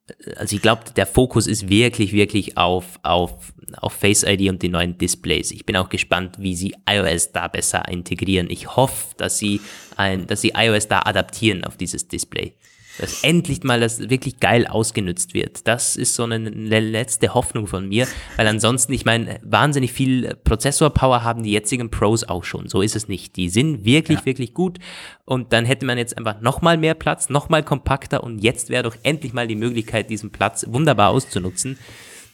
äh, 0.09 0.35
also 0.37 0.57
ich 0.57 0.63
glaube, 0.63 0.83
der 0.97 1.07
Fokus 1.07 1.47
ist 1.47 1.69
wirklich, 1.69 2.13
wirklich 2.13 2.57
auf, 2.57 2.99
auf, 3.03 3.53
auf 3.77 3.93
Face 3.93 4.23
ID 4.23 4.49
und 4.49 4.63
die 4.63 4.69
neuen 4.69 4.99
Displays. 4.99 5.51
Ich 5.51 5.67
bin 5.67 5.77
auch 5.77 5.89
gespannt, 5.89 6.37
wie 6.39 6.55
sie 6.55 6.75
iOS 6.89 7.33
da 7.33 7.49
besser 7.49 7.87
integrieren. 7.89 8.49
Ich 8.51 8.77
hoffe, 8.77 9.15
dass 9.17 9.39
sie 9.39 9.61
ein, 9.97 10.27
dass 10.27 10.41
sie 10.41 10.53
iOS 10.57 10.89
da 10.89 11.01
adaptieren 11.01 11.65
auf 11.65 11.77
dieses 11.77 12.09
Display 12.09 12.55
dass 12.99 13.23
endlich 13.25 13.63
mal 13.65 13.81
das 13.81 14.11
wirklich 14.11 14.41
geil 14.41 14.67
ausgenutzt 14.67 15.35
wird. 15.35 15.67
Das 15.67 15.97
ist 15.97 16.15
so 16.15 16.25
eine 16.25 16.49
letzte 16.49 17.35
Hoffnung 17.35 17.67
von 17.67 17.89
mir, 17.89 18.07
weil 18.37 18.47
ansonsten, 18.47 18.93
ich 18.93 19.05
meine, 19.05 19.41
wahnsinnig 19.43 19.93
viel 19.93 20.37
Prozessorpower 20.45 21.25
haben 21.25 21.43
die 21.43 21.53
jetzigen 21.53 21.91
Pros 21.91 22.25
auch 22.25 22.45
schon. 22.45 22.69
So 22.69 22.83
ist 22.83 22.97
es 22.97 23.09
nicht. 23.09 23.37
Die 23.37 23.49
sind 23.49 23.85
wirklich, 23.85 24.21
ja. 24.21 24.27
wirklich 24.27 24.55
gut. 24.55 24.79
Und 25.25 25.53
dann 25.53 25.65
hätte 25.65 25.87
man 25.87 25.99
jetzt 25.99 26.17
einfach 26.17 26.41
nochmal 26.41 26.77
mehr 26.77 26.95
Platz, 26.95 27.31
nochmal 27.31 27.63
kompakter 27.63 28.23
und 28.23 28.43
jetzt 28.43 28.69
wäre 28.69 28.83
doch 28.83 28.97
endlich 29.03 29.33
mal 29.33 29.47
die 29.47 29.57
Möglichkeit, 29.57 30.11
diesen 30.11 30.31
Platz 30.31 30.67
wunderbar 30.69 31.11
auszunutzen. 31.11 31.79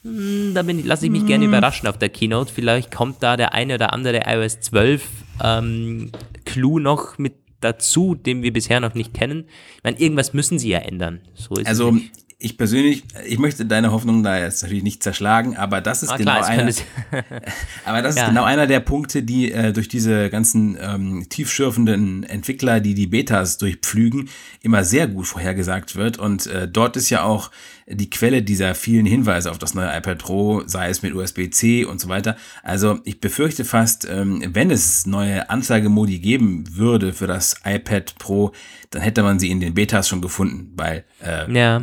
Hm, 0.03 0.53
da 0.55 0.63
lasse 0.63 1.07
ich 1.07 1.13
mich 1.13 1.27
gerne 1.27 1.45
hm. 1.45 1.51
überraschen 1.51 1.87
auf 1.87 1.99
der 1.99 2.09
Keynote. 2.09 2.53
Vielleicht 2.53 2.91
kommt 2.91 3.23
da 3.23 3.37
der 3.37 3.53
eine 3.55 3.75
oder 3.75 3.93
andere 3.93 4.23
iOS 4.27 4.61
12 4.61 5.03
ähm, 5.43 6.11
Clou 6.45 6.79
noch 6.79 7.19
mit 7.19 7.35
dazu, 7.61 8.15
den 8.15 8.43
wir 8.43 8.53
bisher 8.53 8.81
noch 8.81 8.95
nicht 8.95 9.15
kennen. 9.15 9.45
Ich 9.77 9.85
meine, 9.85 9.99
irgendwas 9.99 10.33
müssen 10.33 10.59
sie 10.59 10.71
ja 10.71 10.79
ändern. 10.79 11.21
So 11.35 11.55
also 11.65 11.97
ich 12.43 12.57
persönlich, 12.57 13.05
ich 13.27 13.39
möchte 13.39 13.67
deine 13.67 13.93
Hoffnung 13.93 14.23
da 14.23 14.39
jetzt 14.39 14.63
natürlich 14.63 14.83
nicht 14.83 15.03
zerschlagen, 15.03 15.59
aber 15.59 15.83
das 15.83 16.03
ist 16.03 16.09
ah, 16.09 16.17
genau 16.17 16.33
klar, 16.33 16.47
einer, 16.47 16.73
aber 17.85 18.01
das 18.03 18.15
ist 18.15 18.23
ja. 18.23 18.29
genau 18.29 18.45
einer 18.45 18.67
der 18.67 18.81
Punkte, 18.81 19.23
die 19.23 19.53
äh, 19.53 19.75
durch 19.75 19.89
diese 19.89 20.31
ganzen 20.31 20.77
ähm, 20.81 21.27
tiefschürfenden 21.29 22.25
Entwickler, 22.25 22.81
die 22.81 22.95
die 22.95 23.07
Betas 23.07 23.59
durchpflügen, 23.59 24.31
immer 24.63 24.85
sehr 24.85 25.07
gut 25.07 25.27
vorhergesagt 25.27 25.97
wird 25.97 26.19
und 26.19 26.47
äh, 26.47 26.67
dort 26.67 26.97
ist 26.97 27.11
ja 27.11 27.25
auch 27.25 27.51
die 27.91 28.11
Quelle 28.11 28.43
dieser 28.43 28.75
vielen 28.75 29.07
Hinweise 29.07 29.51
auf 29.51 29.59
das 29.59 29.75
neue 29.75 29.97
iPad 29.97 30.19
Pro, 30.19 30.63
sei 30.67 30.89
es 30.89 31.03
mit 31.03 31.15
USB-C 31.15 31.85
und 31.85 32.01
so 32.01 32.09
weiter. 32.09 32.37
Also 32.63 33.01
ich 33.05 33.21
befürchte 33.21 33.65
fast, 33.65 34.07
ähm, 34.09 34.43
wenn 34.53 34.71
es 34.71 35.07
neue 35.07 35.51
Anzeigemodi 35.51 36.19
geben 36.19 36.65
würde 36.77 37.13
für 37.13 37.27
das 37.27 37.57
iPad 37.65 38.15
Pro, 38.19 38.53
dann 38.91 39.03
hätte 39.03 39.23
man 39.23 39.39
sie 39.39 39.51
in 39.51 39.61
den 39.61 39.75
Betas 39.75 40.09
schon 40.09 40.21
gefunden, 40.21 40.73
weil 40.77 41.05
äh, 41.23 41.51
ja 41.53 41.83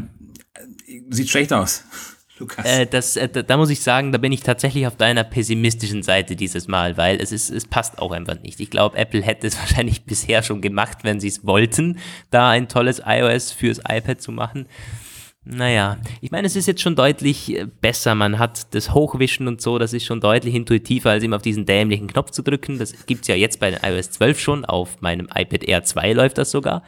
sieht 1.10 1.30
schlecht 1.30 1.54
aus. 1.54 1.84
Lukas. 2.40 2.66
Äh, 2.66 2.86
das, 2.86 3.16
äh, 3.16 3.30
da 3.30 3.58
muss 3.58 3.72
ich 3.72 3.82
sagen, 3.82 4.12
da 4.12 4.20
bin 4.20 4.32
ich 4.32 4.42
tatsächlich 4.42 4.86
auf 4.86 4.96
deiner 4.96 5.24
pessimistischen 5.24 6.04
Seite 6.04 6.36
dieses 6.36 6.68
Mal, 6.68 6.96
weil 6.96 7.20
es 7.20 7.32
ist, 7.32 7.50
es 7.50 7.66
passt 7.66 7.98
auch 7.98 8.12
einfach 8.12 8.40
nicht. 8.42 8.60
Ich 8.60 8.70
glaube, 8.70 8.96
Apple 8.96 9.24
hätte 9.24 9.48
es 9.48 9.58
wahrscheinlich 9.60 10.06
bisher 10.06 10.44
schon 10.44 10.62
gemacht, 10.62 11.00
wenn 11.02 11.20
sie 11.20 11.30
es 11.30 11.48
wollten, 11.48 11.98
da 12.30 12.52
ein 12.52 12.68
tolles 12.68 13.02
iOS 13.04 13.52
fürs 13.52 13.80
iPad 13.80 14.22
zu 14.22 14.32
machen. 14.32 14.68
Naja, 15.50 15.98
ich 16.20 16.32
meine, 16.32 16.46
es 16.46 16.58
ist 16.58 16.66
jetzt 16.66 16.82
schon 16.82 16.98
deutlich 16.98 17.56
äh, 17.56 17.66
besser. 17.66 18.16
Man 18.16 18.38
hat 18.38 18.74
das 18.76 18.94
Hochwischen 18.94 19.48
und 19.48 19.62
so, 19.62 19.78
das 19.78 19.94
ist 19.94 20.06
schon 20.06 20.20
deutlich 20.20 20.54
intuitiver, 20.54 21.12
als 21.12 21.24
immer 21.24 21.38
auf 21.38 21.42
diesen 21.42 21.66
dämlichen 21.66 22.08
Knopf 22.08 22.32
zu 22.32 22.42
drücken. 22.42 22.80
Das 22.80 23.06
gibt's 23.06 23.30
ja 23.30 23.36
jetzt 23.36 23.62
bei 23.62 23.78
iOS 23.82 24.12
12 24.12 24.40
schon. 24.40 24.66
Auf 24.66 25.00
meinem 25.00 25.30
iPad 25.34 25.64
Air 25.64 25.84
2 25.84 26.14
läuft 26.14 26.38
das 26.38 26.52
sogar. 26.52 26.84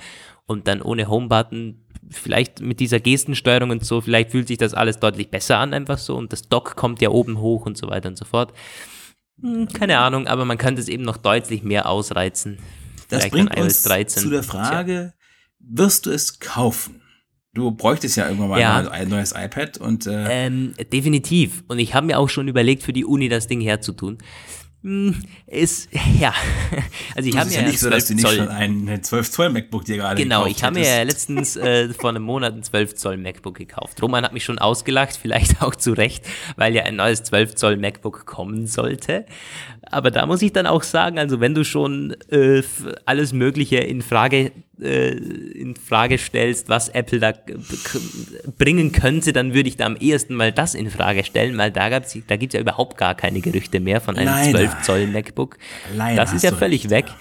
Und 0.45 0.68
dann 0.68 0.82
ohne 0.82 1.07
Homebutton 1.07 1.86
vielleicht 2.10 2.60
mit 2.60 2.82
dieser 2.82 2.99
Gestensteuerung 2.99 3.70
und 3.70 3.86
so, 3.86 4.01
vielleicht 4.01 4.32
fühlt 4.32 4.47
sich 4.47 4.57
das 4.57 4.74
alles 4.74 4.99
deutlich 4.99 5.30
besser 5.30 5.57
an, 5.60 5.74
einfach 5.74 5.97
so. 5.97 6.18
Und 6.18 6.34
das 6.34 6.49
Dock 6.49 6.76
kommt 6.76 7.01
ja 7.01 7.10
oben 7.10 7.39
hoch 7.39 7.66
und 7.66 7.78
so 7.78 7.88
weiter 7.88 8.10
und 8.10 8.18
so 8.18 8.26
fort. 8.26 8.51
Hm, 9.41 9.70
keine 9.70 9.99
Ahnung, 9.99 10.28
aber 10.28 10.43
man 10.43 10.57
könnte 10.57 10.82
es 10.82 10.89
eben 10.89 11.03
noch 11.03 11.18
deutlich 11.18 11.64
mehr 11.64 11.88
ausreizen. 11.88 12.57
Das 13.07 13.24
vielleicht 13.24 13.32
bringt 13.32 13.57
uns 13.57 13.84
13. 13.84 14.24
zu 14.24 14.30
der 14.30 14.43
Frage, 14.43 15.14
wirst 15.60 16.07
du 16.07 16.12
es 16.12 16.39
kaufen? 16.39 16.98
Du 17.53 17.71
bräuchtest 17.71 18.15
ja 18.15 18.25
irgendwann 18.25 18.49
mal 18.49 18.59
ja. 18.59 18.77
ein 18.89 19.09
neues 19.09 19.33
iPad 19.35 19.79
und 19.79 20.05
äh 20.05 20.45
ähm, 20.45 20.73
definitiv. 20.93 21.63
Und 21.67 21.79
ich 21.79 21.95
habe 21.95 22.05
mir 22.05 22.19
auch 22.19 22.29
schon 22.29 22.47
überlegt, 22.47 22.83
für 22.83 22.93
die 22.93 23.05
Uni 23.05 23.27
das 23.27 23.47
Ding 23.47 23.59
herzutun. 23.59 24.19
Hm, 24.82 25.13
ist, 25.45 25.89
ja. 26.19 26.34
Also 27.15 27.27
ich 27.27 27.38
habe 27.38 27.49
mir 27.49 27.55
ja 27.57 27.61
nicht 27.63 27.80
so, 27.80 27.89
dass 27.89 28.07
du 28.07 28.13
nicht 28.13 28.25
Zoll, 28.25 28.38
schon 28.38 28.47
ein 28.47 28.99
12 29.01 29.32
Zoll 29.32 29.49
MacBook 29.49 29.84
dir 29.84 29.97
gerade 29.97 30.21
Genau, 30.21 30.45
ich 30.45 30.63
habe 30.63 30.80
mir 30.80 30.88
ja 30.88 31.03
letztens 31.03 31.57
äh, 31.57 31.93
vor 31.93 32.11
einem 32.11 32.23
Monat 32.23 32.53
ein 32.53 32.63
12 32.63 32.95
Zoll 32.95 33.17
MacBook 33.17 33.57
gekauft. 33.57 34.01
Roman 34.01 34.23
hat 34.23 34.32
mich 34.32 34.45
schon 34.45 34.57
ausgelacht, 34.57 35.17
vielleicht 35.21 35.61
auch 35.61 35.75
zu 35.75 35.91
Recht, 35.91 36.25
weil 36.55 36.73
ja 36.75 36.84
ein 36.84 36.95
neues 36.95 37.23
12 37.23 37.55
Zoll 37.55 37.75
MacBook 37.75 38.25
kommen 38.25 38.67
sollte. 38.67 39.25
Aber 39.82 40.11
da 40.11 40.25
muss 40.25 40.41
ich 40.41 40.53
dann 40.53 40.67
auch 40.67 40.84
sagen, 40.84 41.19
also 41.19 41.41
wenn 41.41 41.53
du 41.53 41.65
schon 41.65 42.15
äh, 42.30 42.61
alles 43.05 43.34
Mögliche 43.34 43.77
in 43.77 44.01
Frage 44.01 44.51
äh, 44.82 45.09
in 45.09 45.75
Frage 45.75 46.17
stellst, 46.17 46.69
was 46.69 46.89
Apple 46.89 47.19
da 47.19 47.34
bringen 48.57 48.91
könnte, 48.91 49.34
dann 49.34 49.53
würde 49.53 49.67
ich 49.67 49.77
da 49.77 49.86
am 49.86 49.97
ehesten 49.97 50.36
mal 50.36 50.51
das 50.51 50.73
in 50.73 50.89
Frage 50.89 51.23
stellen, 51.23 51.57
weil 51.57 51.71
da, 51.71 51.89
gab's, 51.89 52.17
da 52.27 52.38
gibt 52.38 52.53
es 52.53 52.57
ja 52.57 52.61
überhaupt 52.61 52.97
gar 52.97 53.15
keine 53.15 53.41
Gerüchte 53.41 53.80
mehr 53.80 53.99
von 53.99 54.15
einem 54.15 54.27
Leider. 54.27 54.59
12 54.59 54.68
Zoll 54.84 55.07
MacBook. 55.07 55.57
Leider 55.95 56.22
das 56.22 56.34
ist 56.34 56.43
ja 56.43 56.51
völlig 56.51 56.84
recht, 56.84 56.91
weg. 56.91 57.05
Ja. 57.07 57.15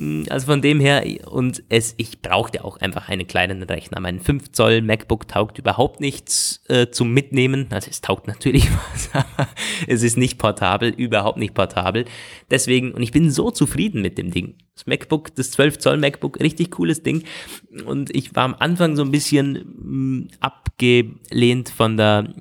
Hm, 0.00 0.24
also 0.30 0.46
von 0.46 0.62
dem 0.62 0.80
her, 0.80 1.04
und 1.30 1.62
es, 1.68 1.94
ich 1.98 2.22
brauchte 2.22 2.64
auch 2.64 2.78
einfach 2.78 3.08
einen 3.10 3.26
kleinen 3.26 3.62
Rechner. 3.62 4.00
Mein 4.00 4.18
5 4.18 4.50
Zoll 4.50 4.80
MacBook 4.80 5.28
taugt 5.28 5.58
überhaupt 5.58 6.00
nichts 6.00 6.62
äh, 6.68 6.88
zum 6.90 7.12
Mitnehmen. 7.12 7.66
Also 7.70 7.90
es 7.90 8.00
taugt 8.00 8.26
natürlich 8.26 8.68
was, 8.92 9.10
aber 9.12 9.48
es 9.86 10.02
ist 10.02 10.16
nicht 10.16 10.38
portabel, 10.38 10.88
überhaupt 10.88 11.38
nicht 11.38 11.52
portabel. 11.52 12.06
Deswegen, 12.50 12.92
und 12.92 13.02
ich 13.02 13.12
bin 13.12 13.30
so 13.30 13.50
zufrieden 13.50 14.00
mit 14.00 14.16
dem 14.16 14.30
Ding. 14.30 14.54
Das 14.74 14.86
MacBook, 14.86 15.34
das 15.34 15.50
12 15.50 15.78
Zoll 15.78 15.98
MacBook, 15.98 16.40
richtig 16.40 16.70
cooles 16.70 17.02
Ding. 17.02 17.24
Und 17.84 18.14
ich 18.16 18.34
war 18.34 18.44
am 18.44 18.56
Anfang 18.58 18.96
so 18.96 19.02
ein 19.02 19.10
bisschen 19.10 19.52
mh, 19.52 19.82
hm, 19.82 20.28
abgelehnt 20.40 21.68
von 21.68 21.98
der 21.98 22.32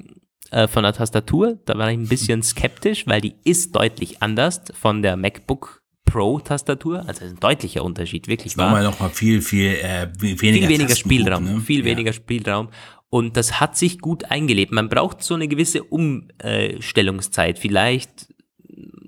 äh, 0.52 0.68
von 0.68 0.84
der 0.84 0.94
Tastatur. 0.94 1.58
Da 1.66 1.78
war 1.78 1.92
ich 1.92 1.98
ein 1.98 2.08
bisschen 2.08 2.44
skeptisch, 2.44 3.08
weil 3.08 3.22
die 3.22 3.36
ist 3.44 3.76
deutlich 3.76 4.22
anders 4.22 4.62
von 4.74 5.02
der 5.02 5.16
MacBook 5.18 5.80
Pro-Tastatur, 6.06 7.04
also 7.08 7.24
ein 7.24 7.40
deutlicher 7.40 7.84
Unterschied, 7.84 8.28
wirklich. 8.28 8.58
Nochmal 8.58 8.84
noch 8.84 9.00
mal 9.00 9.10
viel, 9.10 9.44
viel, 9.44 9.76
äh, 9.76 10.08
weniger, 10.20 10.40
viel 10.40 10.70
weniger 10.70 10.96
Spielraum, 10.96 11.44
ne? 11.44 11.60
viel 11.60 11.82
ja. 11.82 11.86
weniger 11.86 12.14
Spielraum. 12.14 12.70
Und 13.12 13.38
das 13.38 13.60
hat 13.60 13.78
sich 13.78 14.00
gut 14.00 14.26
eingelebt. 14.26 14.72
Man 14.72 14.90
braucht 14.90 15.24
so 15.24 15.36
eine 15.36 15.48
gewisse 15.48 15.84
Umstellungszeit, 15.84 17.60
vielleicht 17.60 18.29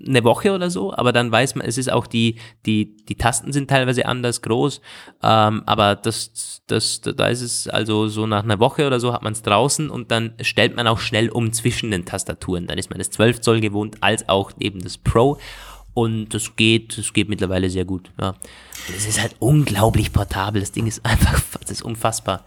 eine 0.06 0.24
Woche 0.24 0.52
oder 0.52 0.70
so, 0.70 0.94
aber 0.94 1.12
dann 1.12 1.30
weiß 1.30 1.54
man, 1.54 1.66
es 1.66 1.78
ist 1.78 1.90
auch 1.90 2.06
die, 2.06 2.36
die, 2.66 2.96
die 3.06 3.16
Tasten 3.16 3.52
sind 3.52 3.68
teilweise 3.68 4.06
anders 4.06 4.42
groß, 4.42 4.80
ähm, 5.22 5.62
aber 5.66 5.96
das, 5.96 6.62
das, 6.66 7.00
da 7.00 7.26
ist 7.28 7.42
es 7.42 7.68
also 7.68 8.08
so 8.08 8.26
nach 8.26 8.44
einer 8.44 8.60
Woche 8.60 8.86
oder 8.86 9.00
so 9.00 9.12
hat 9.12 9.22
man 9.22 9.32
es 9.32 9.42
draußen 9.42 9.90
und 9.90 10.10
dann 10.10 10.34
stellt 10.40 10.76
man 10.76 10.86
auch 10.86 10.98
schnell 10.98 11.28
um 11.28 11.52
zwischen 11.52 11.90
den 11.90 12.04
Tastaturen. 12.04 12.66
Dann 12.66 12.78
ist 12.78 12.90
man 12.90 12.98
das 12.98 13.10
12 13.10 13.40
Zoll 13.40 13.60
gewohnt, 13.60 13.96
als 14.00 14.28
auch 14.28 14.52
eben 14.58 14.82
das 14.82 14.98
Pro 14.98 15.38
und 15.94 16.30
das 16.30 16.56
geht, 16.56 16.96
das 16.96 17.12
geht 17.12 17.28
mittlerweile 17.28 17.68
sehr 17.68 17.84
gut. 17.84 18.10
Ja. 18.20 18.34
Es 18.88 19.06
ist 19.06 19.20
halt 19.20 19.36
unglaublich 19.38 20.12
portabel. 20.12 20.60
Das 20.60 20.72
Ding 20.72 20.86
ist 20.86 21.04
einfach, 21.04 21.42
das 21.60 21.70
ist 21.70 21.82
unfassbar. 21.82 22.44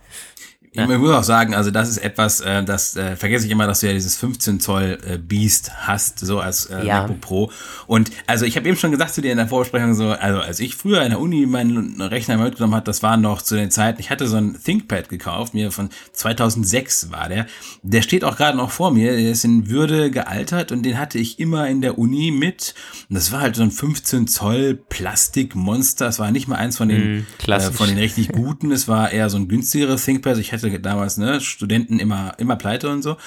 Ja. 0.75 0.89
Ich 0.89 0.97
muss 0.97 1.11
auch 1.11 1.23
sagen, 1.23 1.55
also 1.55 1.71
das 1.71 1.89
ist 1.89 1.97
etwas, 1.97 2.41
äh, 2.41 2.63
das 2.63 2.97
äh, 2.97 3.15
vergesse 3.15 3.45
ich 3.45 3.51
immer, 3.51 3.65
dass 3.65 3.79
du 3.79 3.87
ja 3.87 3.93
dieses 3.93 4.17
15 4.17 4.59
Zoll 4.59 4.97
äh, 5.07 5.17
Beast 5.17 5.71
hast, 5.87 6.19
so 6.19 6.39
als 6.39 6.65
äh, 6.65 6.85
ja. 6.85 7.01
MacBook 7.01 7.21
Pro. 7.21 7.51
Und 7.87 8.11
also 8.27 8.45
ich 8.45 8.57
habe 8.57 8.67
eben 8.67 8.77
schon 8.77 8.91
gesagt 8.91 9.13
zu 9.13 9.21
dir 9.21 9.31
in 9.31 9.37
der 9.37 9.47
Vorbesprechung 9.47 9.93
so, 9.93 10.09
also 10.09 10.39
als 10.39 10.59
ich 10.59 10.75
früher 10.75 11.01
in 11.03 11.09
der 11.09 11.19
Uni 11.21 11.45
meinen 11.45 12.01
Rechner 12.01 12.37
mitgenommen 12.37 12.75
hat, 12.75 12.87
das 12.87 13.01
war 13.03 13.15
noch 13.15 13.41
zu 13.41 13.55
den 13.55 13.71
Zeiten, 13.71 14.01
ich 14.01 14.09
hatte 14.09 14.27
so 14.27 14.35
ein 14.35 14.57
ThinkPad 14.61 15.07
gekauft, 15.07 15.53
mir 15.53 15.71
von 15.71 15.89
2006 16.11 17.11
war 17.11 17.29
der. 17.29 17.45
Der 17.81 18.01
steht 18.01 18.23
auch 18.23 18.35
gerade 18.35 18.57
noch 18.57 18.71
vor 18.71 18.91
mir, 18.91 19.15
der 19.15 19.31
ist 19.31 19.45
in 19.45 19.69
Würde 19.69 20.11
gealtert 20.11 20.71
und 20.71 20.83
den 20.83 20.99
hatte 20.99 21.17
ich 21.17 21.39
immer 21.39 21.69
in 21.69 21.81
der 21.81 21.97
Uni 21.97 22.31
mit. 22.31 22.75
Und 23.09 23.15
das 23.15 23.31
war 23.31 23.41
halt 23.41 23.55
so 23.55 23.63
ein 23.63 23.71
15 23.71 24.27
Zoll 24.27 24.75
Plastikmonster. 24.75 26.07
Es 26.07 26.19
war 26.19 26.31
nicht 26.31 26.47
mal 26.47 26.57
eins 26.57 26.77
von 26.77 26.89
den, 26.89 27.19
mm, 27.19 27.51
äh, 27.51 27.59
von 27.71 27.87
den 27.87 27.97
richtig 27.97 28.29
guten, 28.29 28.71
es 28.71 28.87
war 28.87 29.11
eher 29.11 29.29
so 29.29 29.37
ein 29.37 29.47
günstigeres 29.47 30.05
ThinkPad. 30.05 30.37
Ich 30.37 30.51
hatte 30.51 30.64
hatte 30.73 30.81
damals, 30.81 31.17
ne, 31.17 31.41
Studenten 31.41 31.99
immer, 31.99 32.33
immer 32.37 32.55
pleite 32.55 32.89
und 32.89 33.01
so. 33.01 33.17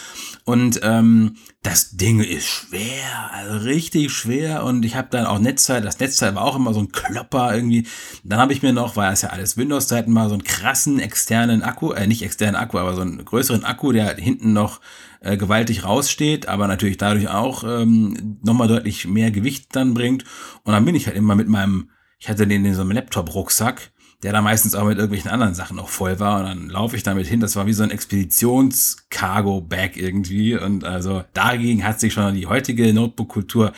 Und 0.45 0.81
ähm, 0.83 1.37
das 1.63 1.91
Ding 1.93 2.21
ist 2.21 2.47
schwer, 2.47 3.31
also 3.33 3.65
richtig 3.65 4.13
schwer. 4.13 4.65
Und 4.65 4.85
ich 4.85 4.97
habe 4.97 5.09
dann 5.11 5.27
auch 5.27 5.39
Netzteil, 5.39 5.83
das 5.83 5.99
Netzteil 5.99 6.35
war 6.35 6.45
auch 6.45 6.57
immer 6.57 6.75
so 6.75 6.81
ein 6.81 6.93
Klopper 6.93 7.55
irgendwie. 7.55 7.87
Dann 8.25 8.39
habe 8.39 8.53
ich 8.53 8.63
mir 8.63 8.73
noch, 8.73 8.97
weil 8.97 9.13
es 9.13 9.23
ja 9.23 9.31
alles 9.31 9.57
Windows-Zeiten 9.57 10.13
mal 10.13 10.29
so 10.29 10.35
einen 10.35 10.45
krassen 10.45 11.01
externen 11.01 11.63
Akku, 11.63 11.93
äh, 11.93 12.07
nicht 12.07 12.23
externen 12.23 12.57
Akku, 12.57 12.79
aber 12.79 12.95
so 12.95 13.03
einen 13.03 13.25
größeren 13.25 13.65
Akku, 13.65 13.93
der 13.93 14.17
hinten 14.17 14.53
noch 14.53 14.81
äh, 15.21 15.37
gewaltig 15.37 15.85
raussteht, 15.85 16.49
aber 16.49 16.69
natürlich 16.69 16.97
dadurch 16.97 17.29
auch 17.29 17.65
ähm, 17.65 18.39
nochmal 18.43 18.69
deutlich 18.69 19.07
mehr 19.07 19.31
Gewicht 19.31 19.75
dann 19.75 19.95
bringt. 19.95 20.25
Und 20.65 20.73
dann 20.73 20.85
bin 20.85 20.95
ich 20.95 21.07
halt 21.07 21.17
immer 21.17 21.35
mit 21.35 21.49
meinem, 21.49 21.91
ich 22.19 22.29
hatte 22.29 22.47
den 22.47 22.65
in 22.65 22.75
so 22.75 22.83
einem 22.83 22.93
Laptop-Rucksack 22.93 23.93
der 24.23 24.33
da 24.33 24.41
meistens 24.43 24.75
auch 24.75 24.85
mit 24.85 24.99
irgendwelchen 24.99 25.31
anderen 25.31 25.55
Sachen 25.55 25.77
noch 25.77 25.89
voll 25.89 26.19
war. 26.19 26.41
Und 26.41 26.47
dann 26.47 26.69
laufe 26.69 26.97
ich 26.97 27.05
damit 27.05 27.29
hin. 27.29 27.39
Das 27.41 27.57
war 27.57 27.67
wie 27.67 27.73
so 27.73 27.85
ein 27.85 27.91
Expeditions-Cargo-Bag 27.91 29.97
irgendwie. 29.97 30.57
Und 30.57 30.85
also 30.85 31.25
dagegen 31.35 31.85
hat 31.85 32.01
sich 32.01 32.15
schon 32.15 32.35
die 32.35 32.47
heutige 32.47 32.93
Notebook-Kultur 32.93 33.73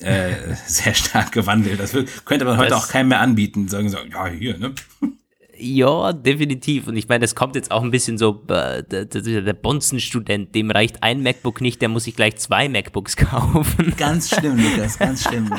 äh, 0.00 0.34
sehr 0.66 0.94
stark 0.94 1.32
gewandelt. 1.32 1.80
Das 1.80 1.96
könnte 2.24 2.44
man 2.44 2.58
heute 2.58 2.70
das 2.70 2.84
auch 2.84 2.88
keinem 2.88 3.08
mehr 3.08 3.20
anbieten. 3.20 3.68
Sagen 3.68 3.88
so, 3.88 3.98
ja, 3.98 4.26
hier, 4.26 4.58
ne? 4.58 4.74
Ja, 5.58 6.12
definitiv. 6.12 6.86
Und 6.86 6.96
ich 6.96 7.08
meine, 7.08 7.20
das 7.20 7.34
kommt 7.34 7.54
jetzt 7.54 7.70
auch 7.70 7.82
ein 7.82 7.90
bisschen 7.90 8.18
so, 8.18 8.44
äh, 8.48 8.82
der, 8.82 9.06
der 9.06 9.52
Bonzen-Student, 9.54 10.54
dem 10.54 10.70
reicht 10.70 11.02
ein 11.02 11.22
MacBook 11.22 11.62
nicht, 11.62 11.80
der 11.80 11.88
muss 11.88 12.04
sich 12.04 12.14
gleich 12.14 12.36
zwei 12.36 12.68
MacBooks 12.68 13.16
kaufen. 13.16 13.94
Ganz 13.96 14.28
schlimm, 14.28 14.58
Lukas, 14.58 14.98
ganz 14.98 15.22
schlimm. 15.22 15.50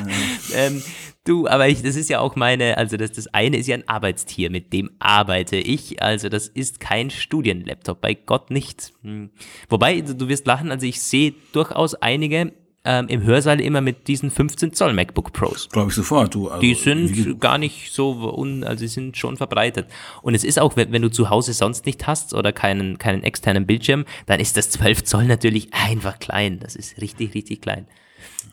ähm, 0.53 0.83
du, 1.27 1.47
aber 1.47 1.67
ich, 1.67 1.81
das 1.81 1.95
ist 1.95 2.09
ja 2.09 2.19
auch 2.19 2.35
meine, 2.35 2.77
also 2.77 2.97
das, 2.97 3.11
das 3.11 3.27
eine 3.33 3.57
ist 3.57 3.67
ja 3.67 3.75
ein 3.75 3.87
Arbeitstier, 3.87 4.49
mit 4.49 4.73
dem 4.73 4.91
arbeite 4.99 5.57
ich. 5.57 6.01
Also 6.01 6.29
das 6.29 6.47
ist 6.47 6.79
kein 6.79 7.09
Studienlaptop, 7.09 8.01
bei 8.01 8.13
Gott 8.13 8.51
nicht. 8.51 8.93
Hm. 9.03 9.29
Wobei, 9.69 10.01
du 10.01 10.27
wirst 10.27 10.47
lachen, 10.47 10.71
also 10.71 10.85
ich 10.85 11.01
sehe 11.01 11.33
durchaus 11.51 11.95
einige, 11.95 12.53
ähm, 12.87 13.07
im 13.09 13.23
Hörsaal 13.23 13.59
immer 13.59 13.81
mit 13.81 14.07
diesen 14.07 14.31
15 14.31 14.71
Zoll 14.71 14.93
MacBook 14.93 15.33
Pros. 15.33 15.67
Glaube 15.69 15.89
ich 15.89 15.95
sofort, 15.95 16.33
du. 16.33 16.47
Also, 16.47 16.61
die 16.61 16.73
sind 16.73 17.39
gar 17.41 17.57
nicht 17.57 17.91
so, 17.91 18.33
un, 18.33 18.63
also 18.63 18.79
sie 18.79 18.87
sind 18.87 19.17
schon 19.17 19.35
verbreitet. 19.35 19.87
Und 20.21 20.35
es 20.35 20.45
ist 20.45 20.57
auch, 20.57 20.77
wenn, 20.77 20.93
wenn, 20.93 21.01
du 21.01 21.09
zu 21.09 21.29
Hause 21.29 21.51
sonst 21.51 21.85
nicht 21.85 22.07
hast 22.07 22.33
oder 22.33 22.53
keinen, 22.53 22.97
keinen 22.97 23.23
externen 23.23 23.65
Bildschirm, 23.65 24.05
dann 24.25 24.39
ist 24.39 24.55
das 24.55 24.69
12 24.69 25.03
Zoll 25.03 25.25
natürlich 25.25 25.73
einfach 25.73 26.17
klein. 26.19 26.59
Das 26.59 26.77
ist 26.77 27.01
richtig, 27.01 27.33
richtig 27.33 27.61
klein. 27.61 27.87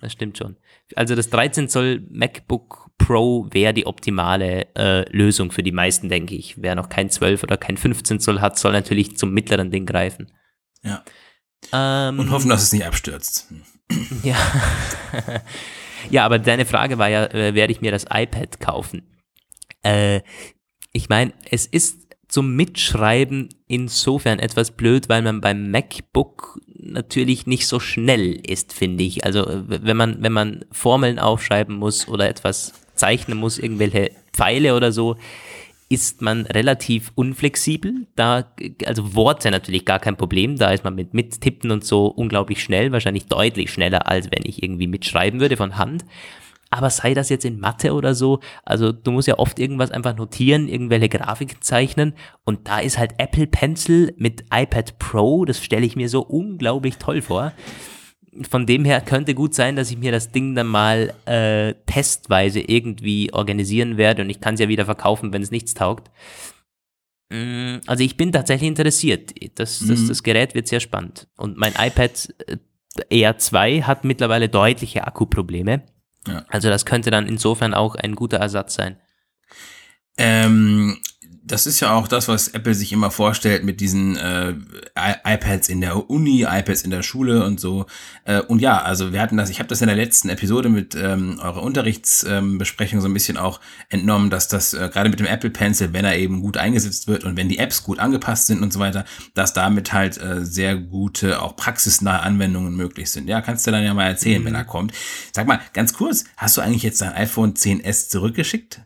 Das 0.00 0.12
stimmt 0.12 0.36
schon. 0.36 0.56
Also 0.96 1.14
das 1.14 1.30
13 1.30 1.68
Zoll 1.68 2.06
MacBook 2.10 2.90
Pro 2.98 3.48
wäre 3.50 3.74
die 3.74 3.86
optimale 3.86 4.74
äh, 4.76 5.10
Lösung 5.10 5.50
für 5.50 5.62
die 5.62 5.72
meisten, 5.72 6.08
denke 6.08 6.34
ich. 6.34 6.62
Wer 6.62 6.74
noch 6.74 6.88
kein 6.88 7.10
12 7.10 7.42
oder 7.42 7.56
kein 7.56 7.76
15 7.76 8.20
Zoll 8.20 8.40
hat, 8.40 8.58
soll 8.58 8.72
natürlich 8.72 9.16
zum 9.16 9.32
mittleren 9.32 9.70
Ding 9.70 9.86
greifen. 9.86 10.32
Ja. 10.82 11.02
Ähm, 11.72 12.18
Und 12.18 12.30
hoffen, 12.30 12.48
dass 12.48 12.62
es 12.62 12.72
nicht 12.72 12.86
abstürzt. 12.86 13.52
Ja. 14.22 14.36
ja, 16.08 16.24
aber 16.24 16.38
deine 16.38 16.64
Frage 16.64 16.96
war 16.96 17.10
ja, 17.10 17.26
äh, 17.26 17.54
werde 17.54 17.70
ich 17.70 17.82
mir 17.82 17.90
das 17.90 18.06
iPad 18.10 18.58
kaufen? 18.58 19.14
Äh, 19.82 20.22
ich 20.90 21.10
meine, 21.10 21.34
es 21.50 21.66
ist 21.66 22.16
zum 22.28 22.56
Mitschreiben 22.56 23.50
insofern 23.66 24.38
etwas 24.38 24.70
blöd, 24.70 25.10
weil 25.10 25.20
man 25.20 25.42
beim 25.42 25.70
MacBook 25.70 26.58
natürlich 26.78 27.46
nicht 27.46 27.66
so 27.66 27.80
schnell 27.80 28.40
ist, 28.46 28.72
finde 28.72 29.04
ich. 29.04 29.24
Also 29.24 29.44
wenn 29.48 29.96
man, 29.96 30.22
wenn 30.22 30.32
man 30.32 30.64
Formeln 30.72 31.18
aufschreiben 31.18 31.76
muss 31.76 32.08
oder 32.08 32.28
etwas 32.28 32.72
zeichnen 32.94 33.38
muss, 33.38 33.58
irgendwelche 33.58 34.10
Pfeile 34.32 34.76
oder 34.76 34.92
so, 34.92 35.16
ist 35.88 36.22
man 36.22 36.46
relativ 36.46 37.12
unflexibel. 37.14 38.06
Da, 38.16 38.52
also 38.86 39.14
Worte 39.14 39.50
natürlich 39.50 39.84
gar 39.84 39.98
kein 39.98 40.16
Problem. 40.16 40.56
Da 40.56 40.70
ist 40.70 40.84
man 40.84 40.94
mit 40.94 41.14
Mittippen 41.14 41.70
und 41.70 41.84
so 41.84 42.06
unglaublich 42.06 42.62
schnell, 42.62 42.90
wahrscheinlich 42.90 43.26
deutlich 43.26 43.70
schneller, 43.70 44.08
als 44.08 44.30
wenn 44.32 44.44
ich 44.44 44.62
irgendwie 44.62 44.86
mitschreiben 44.86 45.40
würde 45.40 45.56
von 45.56 45.76
Hand. 45.76 46.04
Aber 46.74 46.90
sei 46.90 47.14
das 47.14 47.28
jetzt 47.28 47.44
in 47.44 47.60
Mathe 47.60 47.94
oder 47.94 48.14
so, 48.14 48.40
also 48.64 48.90
du 48.90 49.12
musst 49.12 49.28
ja 49.28 49.38
oft 49.38 49.58
irgendwas 49.58 49.92
einfach 49.92 50.16
notieren, 50.16 50.68
irgendwelche 50.68 51.08
Grafiken 51.08 51.62
zeichnen 51.62 52.14
und 52.44 52.66
da 52.68 52.80
ist 52.80 52.98
halt 52.98 53.14
Apple 53.18 53.46
Pencil 53.46 54.12
mit 54.16 54.44
iPad 54.52 54.98
Pro, 54.98 55.44
das 55.44 55.62
stelle 55.62 55.86
ich 55.86 55.94
mir 55.94 56.08
so 56.08 56.22
unglaublich 56.22 56.96
toll 56.98 57.22
vor 57.22 57.52
von 58.42 58.66
dem 58.66 58.84
her 58.84 59.00
könnte 59.00 59.34
gut 59.34 59.54
sein, 59.54 59.76
dass 59.76 59.92
ich 59.92 59.98
mir 59.98 60.10
das 60.10 60.32
Ding 60.32 60.54
dann 60.56 60.66
mal 60.66 61.14
äh, 61.26 61.74
testweise 61.86 62.60
irgendwie 62.60 63.32
organisieren 63.32 63.96
werde 63.96 64.22
und 64.22 64.30
ich 64.30 64.40
kann 64.40 64.54
es 64.54 64.60
ja 64.60 64.68
wieder 64.68 64.84
verkaufen, 64.84 65.32
wenn 65.32 65.42
es 65.42 65.50
nichts 65.50 65.74
taugt. 65.74 66.10
Mm, 67.30 67.76
also 67.86 68.02
ich 68.02 68.16
bin 68.16 68.32
tatsächlich 68.32 68.68
interessiert. 68.68 69.32
Das, 69.58 69.78
das, 69.80 70.00
mhm. 70.00 70.08
das 70.08 70.22
Gerät 70.22 70.54
wird 70.54 70.68
sehr 70.68 70.80
spannend. 70.80 71.28
Und 71.36 71.56
mein 71.56 71.74
iPad 71.78 72.34
äh, 72.46 72.56
Air 73.10 73.38
2 73.38 73.82
hat 73.82 74.04
mittlerweile 74.04 74.48
deutliche 74.48 75.06
Akkuprobleme. 75.06 75.82
Ja. 76.26 76.44
Also 76.48 76.68
das 76.68 76.86
könnte 76.86 77.10
dann 77.10 77.26
insofern 77.26 77.74
auch 77.74 77.94
ein 77.96 78.14
guter 78.14 78.38
Ersatz 78.38 78.74
sein. 78.74 78.98
Ähm, 80.16 80.98
das 81.46 81.66
ist 81.66 81.80
ja 81.80 81.92
auch 81.92 82.08
das, 82.08 82.26
was 82.26 82.48
Apple 82.48 82.74
sich 82.74 82.90
immer 82.92 83.10
vorstellt 83.10 83.64
mit 83.64 83.80
diesen 83.80 84.16
äh, 84.16 84.54
iPads 84.96 85.68
in 85.68 85.82
der 85.82 86.08
Uni, 86.08 86.46
iPads 86.48 86.82
in 86.82 86.90
der 86.90 87.02
Schule 87.02 87.44
und 87.44 87.60
so. 87.60 87.84
Äh, 88.24 88.40
und 88.40 88.62
ja, 88.62 88.80
also 88.80 89.12
wir 89.12 89.20
hatten 89.20 89.36
das, 89.36 89.50
ich 89.50 89.58
habe 89.58 89.68
das 89.68 89.82
in 89.82 89.88
der 89.88 89.96
letzten 89.96 90.30
Episode 90.30 90.70
mit 90.70 90.94
ähm, 90.94 91.38
eurer 91.42 91.62
Unterrichtsbesprechung 91.62 92.98
ähm, 92.98 93.02
so 93.02 93.08
ein 93.08 93.12
bisschen 93.12 93.36
auch 93.36 93.60
entnommen, 93.90 94.30
dass 94.30 94.48
das 94.48 94.72
äh, 94.72 94.88
gerade 94.90 95.10
mit 95.10 95.20
dem 95.20 95.26
Apple 95.26 95.50
Pencil, 95.50 95.92
wenn 95.92 96.06
er 96.06 96.16
eben 96.16 96.40
gut 96.40 96.56
eingesetzt 96.56 97.08
wird 97.08 97.24
und 97.24 97.36
wenn 97.36 97.50
die 97.50 97.58
Apps 97.58 97.82
gut 97.82 97.98
angepasst 97.98 98.46
sind 98.46 98.62
und 98.62 98.72
so 98.72 98.80
weiter, 98.80 99.04
dass 99.34 99.52
damit 99.52 99.92
halt 99.92 100.16
äh, 100.16 100.46
sehr 100.46 100.76
gute, 100.76 101.42
auch 101.42 101.56
praxisnahe 101.56 102.22
Anwendungen 102.22 102.74
möglich 102.74 103.10
sind. 103.10 103.28
Ja, 103.28 103.42
kannst 103.42 103.66
du 103.66 103.70
dann 103.70 103.84
ja 103.84 103.92
mal 103.92 104.06
erzählen, 104.06 104.40
mhm. 104.40 104.46
wenn 104.46 104.54
er 104.54 104.64
kommt. 104.64 104.94
Sag 105.32 105.46
mal, 105.46 105.60
ganz 105.74 105.92
kurz, 105.92 106.24
hast 106.38 106.56
du 106.56 106.62
eigentlich 106.62 106.82
jetzt 106.82 107.02
dein 107.02 107.12
iPhone 107.12 107.52
10s 107.52 108.08
zurückgeschickt? 108.08 108.80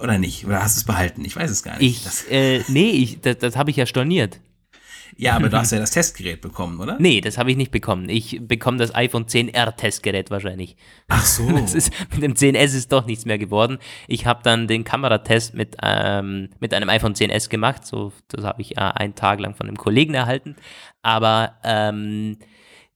Oder 0.00 0.18
nicht? 0.18 0.46
Oder 0.46 0.62
hast 0.62 0.76
du 0.76 0.80
es 0.80 0.84
behalten? 0.84 1.24
Ich 1.24 1.36
weiß 1.36 1.50
es 1.50 1.62
gar 1.62 1.78
nicht. 1.78 2.06
Ich, 2.06 2.32
äh, 2.32 2.62
nee, 2.68 2.90
ich, 2.90 3.20
das, 3.20 3.38
das 3.38 3.56
habe 3.56 3.70
ich 3.70 3.76
ja 3.76 3.86
storniert. 3.86 4.40
Ja, 5.16 5.36
aber 5.36 5.50
du 5.50 5.58
hast 5.58 5.72
ja 5.72 5.78
das 5.78 5.90
Testgerät 5.90 6.40
bekommen, 6.40 6.80
oder? 6.80 6.96
Nee, 6.98 7.20
das 7.20 7.36
habe 7.36 7.50
ich 7.50 7.56
nicht 7.56 7.70
bekommen. 7.70 8.08
Ich 8.08 8.40
bekomme 8.40 8.78
das 8.78 8.94
iPhone 8.94 9.26
10R 9.26 9.76
Testgerät 9.76 10.30
wahrscheinlich. 10.30 10.76
Ach 11.08 11.24
so. 11.24 11.46
Ist, 11.56 11.92
mit 12.12 12.22
dem 12.22 12.34
10S 12.34 12.74
ist 12.74 12.92
doch 12.92 13.04
nichts 13.04 13.26
mehr 13.26 13.38
geworden. 13.38 13.78
Ich 14.08 14.24
habe 14.24 14.40
dann 14.42 14.66
den 14.66 14.84
Kameratest 14.84 15.54
mit, 15.54 15.76
ähm, 15.82 16.48
mit 16.60 16.72
einem 16.72 16.88
iPhone 16.88 17.14
10S 17.14 17.50
gemacht. 17.50 17.84
So, 17.84 18.12
das 18.28 18.44
habe 18.44 18.62
ich 18.62 18.76
äh, 18.76 18.80
einen 18.80 19.14
Tag 19.14 19.40
lang 19.40 19.54
von 19.54 19.66
einem 19.66 19.76
Kollegen 19.76 20.14
erhalten. 20.14 20.56
Aber 21.02 21.58
ähm, 21.64 22.38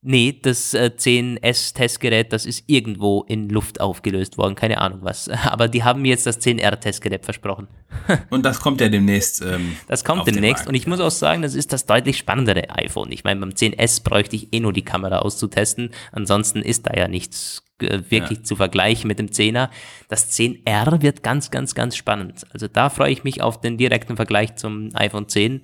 Nee, 0.06 0.38
das 0.42 0.74
äh, 0.74 0.90
10S-Testgerät, 0.94 2.30
das 2.30 2.44
ist 2.44 2.64
irgendwo 2.66 3.22
in 3.26 3.48
Luft 3.48 3.80
aufgelöst 3.80 4.36
worden, 4.36 4.54
keine 4.54 4.78
Ahnung 4.82 4.98
was. 5.00 5.28
Aber 5.44 5.66
die 5.66 5.82
haben 5.82 6.02
mir 6.02 6.08
jetzt 6.08 6.26
das 6.26 6.42
10R-Testgerät 6.42 7.24
versprochen. 7.24 7.68
Und 8.30 8.44
das 8.44 8.60
kommt 8.60 8.82
ja 8.82 8.90
demnächst. 8.90 9.40
Ähm, 9.40 9.76
das 9.88 10.04
kommt 10.04 10.26
demnächst. 10.26 10.68
Und 10.68 10.74
ich 10.74 10.86
muss 10.86 11.00
auch 11.00 11.10
sagen, 11.10 11.40
das 11.40 11.54
ist 11.54 11.72
das 11.72 11.86
deutlich 11.86 12.18
spannendere 12.18 12.68
iPhone. 12.68 13.12
Ich 13.12 13.24
meine, 13.24 13.40
beim 13.40 13.50
10S 13.50 14.04
bräuchte 14.04 14.36
ich 14.36 14.52
eh 14.52 14.60
nur 14.60 14.74
die 14.74 14.84
Kamera 14.84 15.20
auszutesten. 15.20 15.90
Ansonsten 16.12 16.60
ist 16.60 16.86
da 16.86 16.92
ja 16.94 17.08
nichts 17.08 17.62
äh, 17.80 18.00
wirklich 18.10 18.40
ja. 18.40 18.44
zu 18.44 18.56
vergleichen 18.56 19.08
mit 19.08 19.18
dem 19.18 19.28
10er. 19.28 19.70
Das 20.10 20.30
10R 20.32 21.00
wird 21.00 21.22
ganz, 21.22 21.50
ganz, 21.50 21.74
ganz 21.74 21.96
spannend. 21.96 22.46
Also 22.52 22.68
da 22.68 22.90
freue 22.90 23.10
ich 23.10 23.24
mich 23.24 23.40
auf 23.40 23.58
den 23.58 23.78
direkten 23.78 24.16
Vergleich 24.16 24.56
zum 24.56 24.90
iPhone 24.92 25.28
10 25.28 25.62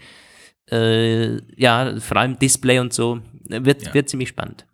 äh, 0.70 1.40
ja, 1.56 1.98
vor 2.00 2.16
allem 2.16 2.38
Display 2.38 2.78
und 2.78 2.92
so, 2.92 3.20
wird, 3.48 3.82
ja. 3.82 3.94
wird 3.94 4.08
ziemlich 4.08 4.28
spannend. 4.30 4.66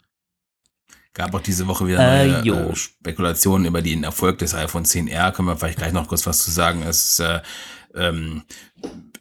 Gab 1.14 1.34
auch 1.34 1.40
diese 1.40 1.66
Woche 1.66 1.86
wieder 1.86 1.98
neue 1.98 2.44
äh, 2.44 2.70
äh, 2.70 2.76
Spekulationen 2.76 3.66
über 3.66 3.80
den 3.80 4.04
Erfolg 4.04 4.38
des 4.38 4.54
iPhone 4.54 4.84
10R. 4.84 5.32
Können 5.32 5.48
wir 5.48 5.56
vielleicht 5.56 5.78
gleich 5.78 5.92
noch 5.92 6.08
kurz 6.08 6.26
was 6.26 6.44
zu 6.44 6.50
sagen. 6.50 6.82
Es 6.82 7.18
äh, 7.20 7.40
ähm, 7.94 8.42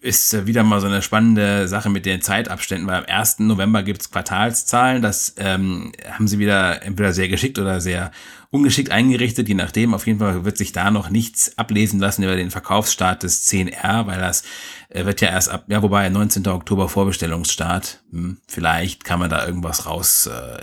ist 0.06 0.46
wieder 0.46 0.64
mal 0.64 0.80
so 0.80 0.88
eine 0.88 1.02
spannende 1.02 1.68
Sache 1.68 1.90
mit 1.90 2.06
den 2.06 2.22
Zeitabständen, 2.22 2.88
weil 2.88 2.98
am 2.98 3.06
1. 3.06 3.40
November 3.40 3.84
gibt's 3.84 4.12
Quartalszahlen. 4.12 5.02
Das 5.02 5.34
ähm, 5.38 5.92
haben 6.10 6.28
sie 6.28 6.40
wieder 6.40 6.84
entweder 6.84 7.12
sehr 7.12 7.28
geschickt 7.28 7.58
oder 7.60 7.82
sehr 7.82 8.12
ungeschickt 8.52 8.92
eingerichtet, 8.92 9.48
je 9.48 9.56
nachdem. 9.56 9.94
Auf 9.94 10.08
jeden 10.08 10.20
Fall 10.20 10.46
wird 10.46 10.58
sich 10.58 10.72
da 10.72 10.92
noch 10.92 11.10
nichts 11.10 11.58
ablesen 11.58 12.00
lassen 12.00 12.24
über 12.24 12.36
den 12.36 12.52
Verkaufsstart 12.52 13.24
des 13.24 13.50
10R, 13.50 14.06
weil 14.06 14.20
das 14.20 14.44
äh, 14.90 15.06
wird 15.06 15.22
ja 15.22 15.30
erst 15.30 15.50
ab, 15.50 15.66
ja, 15.68 15.82
wobei 15.82 16.08
19. 16.08 16.48
Oktober 16.48 16.88
Vorbestellungsstart. 16.88 18.04
Hm, 18.12 18.38
vielleicht 18.48 19.04
kann 19.04 19.20
man 19.20 19.30
da 19.30 19.46
irgendwas 19.46 19.86
raus, 19.86 20.28
äh, 20.28 20.60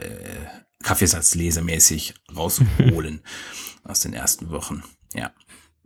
Kaffeesatzlesemäßig 0.83 2.15
rausholen 2.35 3.23
aus 3.85 4.01
den 4.01 4.15
ersten 4.15 4.51
Wochen. 4.51 4.83
Ja. 5.15 5.31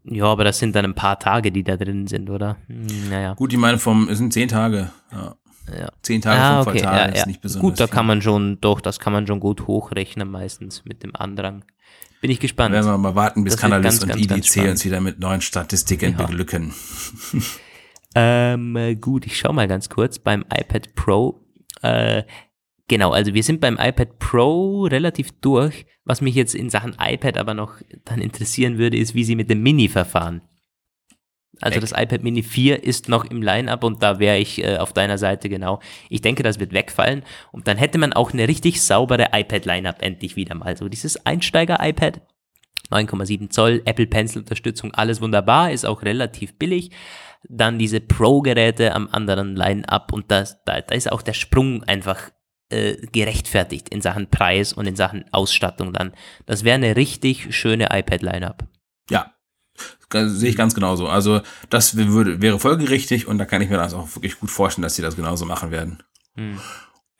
Ja, 0.09 0.24
aber 0.26 0.44
das 0.44 0.59
sind 0.59 0.76
dann 0.76 0.84
ein 0.84 0.94
paar 0.94 1.18
Tage, 1.18 1.50
die 1.50 1.64
da 1.64 1.76
drin 1.76 2.07
sind, 2.07 2.30
oder? 2.30 2.57
Hm, 2.68 3.11
naja. 3.11 3.34
Gut, 3.34 3.52
ich 3.52 3.59
meine, 3.59 3.78
vom, 3.78 4.09
es 4.09 4.18
sind 4.18 4.32
zehn 4.32 4.48
Tage. 4.48 4.90
Ja. 5.12 5.36
Ja. 5.76 5.88
Zehn 6.02 6.20
Tage 6.20 6.40
ah, 6.40 6.62
vom 6.62 6.72
okay, 6.72 6.82
Quartal 6.82 7.09
ja, 7.09 7.14
ist 7.16 7.26
nicht 7.26 7.40
besonders. 7.40 7.70
Gut, 7.70 7.80
da 7.80 7.86
kann 7.86 8.07
man 8.07 8.22
schon, 8.22 8.61
doch, 8.61 8.80
das 8.80 9.00
kann 9.00 9.12
man 9.12 9.26
schon 9.26 9.40
gut 9.40 9.66
hochrechnen 9.66 10.30
meistens 10.30 10.84
mit 10.84 11.02
dem 11.02 11.16
Andrang. 11.16 11.64
Bin 12.20 12.30
ich 12.30 12.40
gespannt. 12.40 12.72
Werden 12.72 12.86
wir 12.86 12.98
mal 12.98 13.14
warten, 13.14 13.44
bis 13.44 13.57
Canalys 13.57 14.02
und 14.02 14.09
ganz, 14.09 14.20
IDC 14.20 14.68
uns 14.70 14.84
wieder 14.84 15.00
mit 15.00 15.18
neuen 15.18 15.40
Statistiken 15.40 16.12
ja. 16.12 16.24
beglücken. 16.24 16.72
ähm, 18.14 18.96
gut, 19.00 19.26
ich 19.26 19.38
schau 19.38 19.52
mal 19.52 19.68
ganz 19.68 19.88
kurz 19.88 20.18
beim 20.18 20.44
iPad 20.52 20.94
Pro. 20.94 21.44
Äh, 21.82 22.22
Genau, 22.89 23.11
also 23.11 23.34
wir 23.34 23.43
sind 23.43 23.61
beim 23.61 23.78
iPad 23.80 24.18
Pro 24.18 24.84
relativ 24.84 25.32
durch. 25.41 25.87
Was 26.05 26.20
mich 26.20 26.37
jetzt 26.37 26.55
in 26.55 26.70
Sachen 26.70 26.97
iPad 27.01 27.37
aber 27.37 27.55
noch 27.55 27.74
dann 28.05 28.20
interessieren 28.20 28.78
würde, 28.78 28.97
ist, 28.97 29.14
wie 29.14 29.24
sie 29.24 29.34
mit 29.34 29.51
dem 29.51 29.62
Mini 29.62 29.89
verfahren. 29.89 30.43
Also 31.61 31.76
weg. 31.76 31.80
das 31.80 31.93
iPad 31.93 32.22
Mini 32.22 32.43
4 32.43 32.84
ist 32.84 33.09
noch 33.09 33.24
im 33.24 33.43
Line-up 33.43 33.82
und 33.82 34.03
da 34.03 34.18
wäre 34.18 34.39
ich 34.39 34.62
äh, 34.62 34.76
auf 34.76 34.93
deiner 34.93 35.18
Seite 35.18 35.49
genau. 35.49 35.80
Ich 36.11 36.20
denke, 36.20 36.43
das 36.43 36.61
wird 36.61 36.72
wegfallen 36.72 37.22
und 37.51 37.66
dann 37.66 37.78
hätte 37.78 37.99
man 37.99 38.12
auch 38.12 38.32
eine 38.32 38.47
richtig 38.47 38.82
saubere 38.82 39.28
iPad-Line-up 39.32 40.03
endlich 40.03 40.37
wieder 40.37 40.55
mal. 40.55 40.76
So 40.76 40.89
dieses 40.89 41.24
Einsteiger-iPad 41.24 42.20
9,7 42.91 43.51
Zoll, 43.51 43.82
Apple 43.84 44.07
Pencil 44.07 44.43
Unterstützung, 44.43 44.93
alles 44.95 45.20
wunderbar, 45.20 45.72
ist 45.72 45.87
auch 45.87 46.03
relativ 46.03 46.59
billig. 46.59 46.91
Dann 47.49 47.78
diese 47.78 48.01
Pro-Geräte 48.01 48.95
am 48.95 49.09
anderen 49.11 49.57
Line-Up 49.57 50.12
und 50.12 50.30
das, 50.30 50.62
da, 50.64 50.80
da 50.80 50.95
ist 50.95 51.11
auch 51.11 51.22
der 51.22 51.32
Sprung 51.32 51.84
einfach 51.84 52.30
äh, 52.70 52.96
gerechtfertigt 53.12 53.88
in 53.88 54.00
Sachen 54.00 54.28
Preis 54.28 54.72
und 54.72 54.86
in 54.86 54.96
Sachen 54.96 55.24
Ausstattung 55.32 55.92
dann. 55.92 56.12
Das 56.46 56.64
wäre 56.64 56.74
eine 56.74 56.96
richtig 56.96 57.54
schöne 57.54 57.88
iPad-Line-Up. 57.92 58.64
Ja, 59.10 59.34
sehe 60.12 60.50
ich 60.50 60.56
ganz 60.56 60.74
genauso. 60.74 61.08
Also 61.08 61.42
das 61.70 61.96
würde, 61.96 62.40
wäre 62.40 62.58
folgerichtig 62.58 63.26
und 63.26 63.38
da 63.38 63.44
kann 63.44 63.62
ich 63.62 63.70
mir 63.70 63.76
das 63.76 63.94
auch 63.94 64.14
wirklich 64.16 64.38
gut 64.38 64.50
vorstellen, 64.50 64.82
dass 64.82 64.96
sie 64.96 65.02
das 65.02 65.16
genauso 65.16 65.44
machen 65.44 65.70
werden. 65.70 66.02
Hm. 66.34 66.60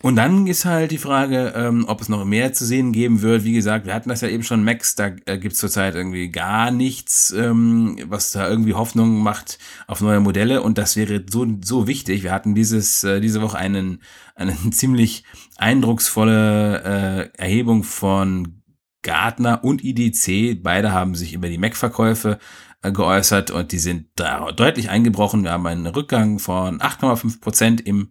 Und 0.03 0.16
dann 0.16 0.47
ist 0.47 0.66
halt 0.66 0.90
die 0.90 0.99
Frage, 0.99 1.55
ähm, 1.57 1.86
ob 1.88 2.03
es 2.03 2.11
noch 2.11 2.24
mehr 2.26 2.53
zu 2.53 2.66
sehen 2.66 2.92
geben 2.92 3.22
wird. 3.22 3.44
Wie 3.44 3.55
gesagt, 3.55 3.86
wir 3.86 3.94
hatten 3.94 4.11
das 4.11 4.20
ja 4.20 4.28
eben 4.28 4.42
schon, 4.42 4.62
Max, 4.62 4.94
da 4.94 5.07
äh, 5.24 5.38
gibt 5.38 5.55
es 5.55 5.59
zurzeit 5.59 5.94
irgendwie 5.94 6.28
gar 6.28 6.70
nichts, 6.70 7.30
ähm, 7.30 7.99
was 8.05 8.30
da 8.30 8.47
irgendwie 8.47 8.74
Hoffnung 8.74 9.22
macht 9.22 9.59
auf 9.86 10.03
neue 10.03 10.20
Modelle. 10.20 10.62
Und 10.62 10.76
das 10.76 10.97
wäre 10.97 11.24
so, 11.30 11.47
so 11.64 11.86
wichtig. 11.86 12.22
Wir 12.22 12.32
hatten 12.32 12.55
dieses, 12.55 13.05
äh, 13.05 13.20
diese 13.20 13.40
Woche 13.40 13.57
einen, 13.57 14.03
einen 14.34 14.70
ziemlich 14.72 15.24
eindrucksvolle 15.57 17.32
äh, 17.34 17.38
Erhebung 17.38 17.82
von 17.82 18.62
Gartner 19.01 19.64
und 19.64 19.82
IDC. 19.82 20.62
Beide 20.62 20.92
haben 20.92 21.14
sich 21.14 21.32
über 21.32 21.49
die 21.49 21.59
Mac-Verkäufe 21.59 22.38
äh, 22.82 22.92
geäußert 22.92 23.51
und 23.51 23.72
die 23.72 23.78
sind 23.78 24.09
da 24.16 24.53
deutlich 24.53 24.90
eingebrochen. 24.90 25.42
Wir 25.42 25.53
haben 25.53 25.66
einen 25.66 25.86
Rückgang 25.86 26.38
von 26.38 26.80
8,5 26.80 27.40
Prozent 27.40 27.80
im 27.80 28.11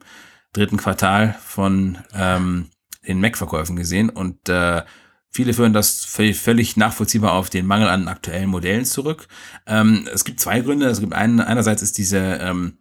dritten 0.55 0.77
Quartal 0.77 1.35
von 1.45 1.97
ähm, 2.13 2.69
den 3.07 3.21
Mac-Verkäufen 3.21 3.75
gesehen 3.75 4.09
und 4.09 4.49
äh, 4.49 4.83
Viele 5.35 5.53
führen 5.53 5.73
das 5.73 6.05
völlig 6.05 6.77
nachvollziehbar 6.77 7.33
auf 7.33 7.49
den 7.49 7.65
Mangel 7.65 7.89
an 7.89 8.07
aktuellen 8.07 8.49
Modellen 8.49 8.85
zurück. 8.85 9.27
Ähm, 9.67 10.07
es 10.13 10.23
gibt 10.23 10.39
zwei 10.39 10.61
Gründe. 10.61 10.85
Es 10.85 11.01
gibt 11.01 11.11
einen, 11.11 11.41
einerseits 11.41 11.81
ist 11.81 11.97
diese 11.97 12.19
ähm, 12.39 12.77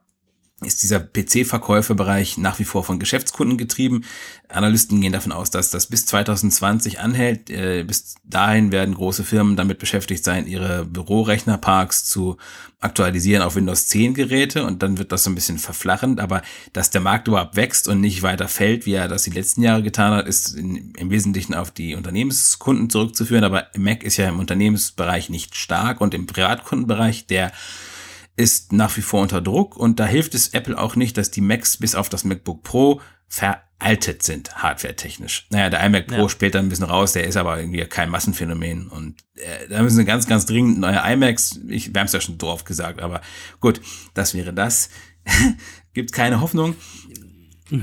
ist 0.64 0.82
dieser 0.82 1.00
PC-Verkäuferbereich 1.00 2.38
nach 2.38 2.58
wie 2.58 2.64
vor 2.64 2.84
von 2.84 2.98
Geschäftskunden 2.98 3.58
getrieben. 3.58 4.04
Analysten 4.48 5.00
gehen 5.00 5.12
davon 5.12 5.32
aus, 5.32 5.50
dass 5.50 5.70
das 5.70 5.86
bis 5.86 6.06
2020 6.06 7.00
anhält. 7.00 7.50
Äh, 7.50 7.84
bis 7.84 8.16
dahin 8.24 8.72
werden 8.72 8.94
große 8.94 9.24
Firmen 9.24 9.56
damit 9.56 9.78
beschäftigt 9.78 10.24
sein, 10.24 10.46
ihre 10.46 10.84
Bürorechnerparks 10.84 12.04
zu 12.04 12.36
aktualisieren 12.80 13.42
auf 13.42 13.56
Windows 13.56 13.86
10 13.86 14.14
Geräte 14.14 14.64
und 14.64 14.82
dann 14.82 14.98
wird 14.98 15.10
das 15.10 15.24
so 15.24 15.30
ein 15.30 15.34
bisschen 15.34 15.58
verflachend. 15.58 16.20
Aber 16.20 16.42
dass 16.72 16.90
der 16.90 17.00
Markt 17.00 17.26
überhaupt 17.28 17.56
wächst 17.56 17.88
und 17.88 18.00
nicht 18.00 18.22
weiter 18.22 18.46
fällt, 18.46 18.86
wie 18.86 18.92
er 18.92 19.08
das 19.08 19.22
die 19.24 19.30
letzten 19.30 19.62
Jahre 19.62 19.82
getan 19.82 20.12
hat, 20.12 20.28
ist 20.28 20.54
in, 20.54 20.92
im 20.94 21.10
Wesentlichen 21.10 21.54
auf 21.54 21.70
die 21.70 21.94
Unternehmenskunden 21.94 22.90
zurückzuführen. 22.90 23.44
Aber 23.44 23.68
Mac 23.76 24.02
ist 24.02 24.18
ja 24.18 24.28
im 24.28 24.38
Unternehmensbereich 24.38 25.30
nicht 25.30 25.56
stark 25.56 26.00
und 26.00 26.14
im 26.14 26.26
Privatkundenbereich, 26.26 27.26
der 27.26 27.52
ist 28.36 28.72
nach 28.72 28.96
wie 28.96 29.02
vor 29.02 29.22
unter 29.22 29.40
Druck 29.40 29.76
und 29.76 30.00
da 30.00 30.06
hilft 30.06 30.34
es 30.34 30.48
Apple 30.48 30.78
auch 30.78 30.96
nicht, 30.96 31.16
dass 31.16 31.30
die 31.30 31.40
Macs 31.40 31.76
bis 31.76 31.94
auf 31.94 32.08
das 32.08 32.24
MacBook 32.24 32.62
Pro 32.62 33.00
veraltet 33.28 34.22
sind, 34.22 34.54
hardware-technisch. 34.56 35.46
Naja, 35.50 35.70
der 35.70 35.84
iMac 35.84 36.08
Pro 36.08 36.22
ja. 36.22 36.28
spielt 36.28 36.54
dann 36.54 36.66
ein 36.66 36.68
bisschen 36.68 36.86
raus, 36.86 37.12
der 37.12 37.24
ist 37.24 37.36
aber 37.36 37.58
irgendwie 37.58 37.84
kein 37.84 38.10
Massenphänomen 38.10 38.88
und 38.88 39.16
äh, 39.36 39.68
da 39.68 39.82
müssen 39.82 40.04
ganz, 40.04 40.26
ganz 40.26 40.46
dringend 40.46 40.78
neue 40.78 41.00
iMacs, 41.12 41.60
ich, 41.68 41.94
wir 41.94 42.00
haben 42.00 42.06
es 42.06 42.12
ja 42.12 42.20
schon 42.20 42.38
drauf 42.38 42.64
gesagt, 42.64 43.00
aber 43.00 43.20
gut, 43.60 43.80
das 44.14 44.34
wäre 44.34 44.52
das. 44.52 44.90
Gibt 45.94 46.12
keine 46.12 46.40
Hoffnung. 46.40 46.74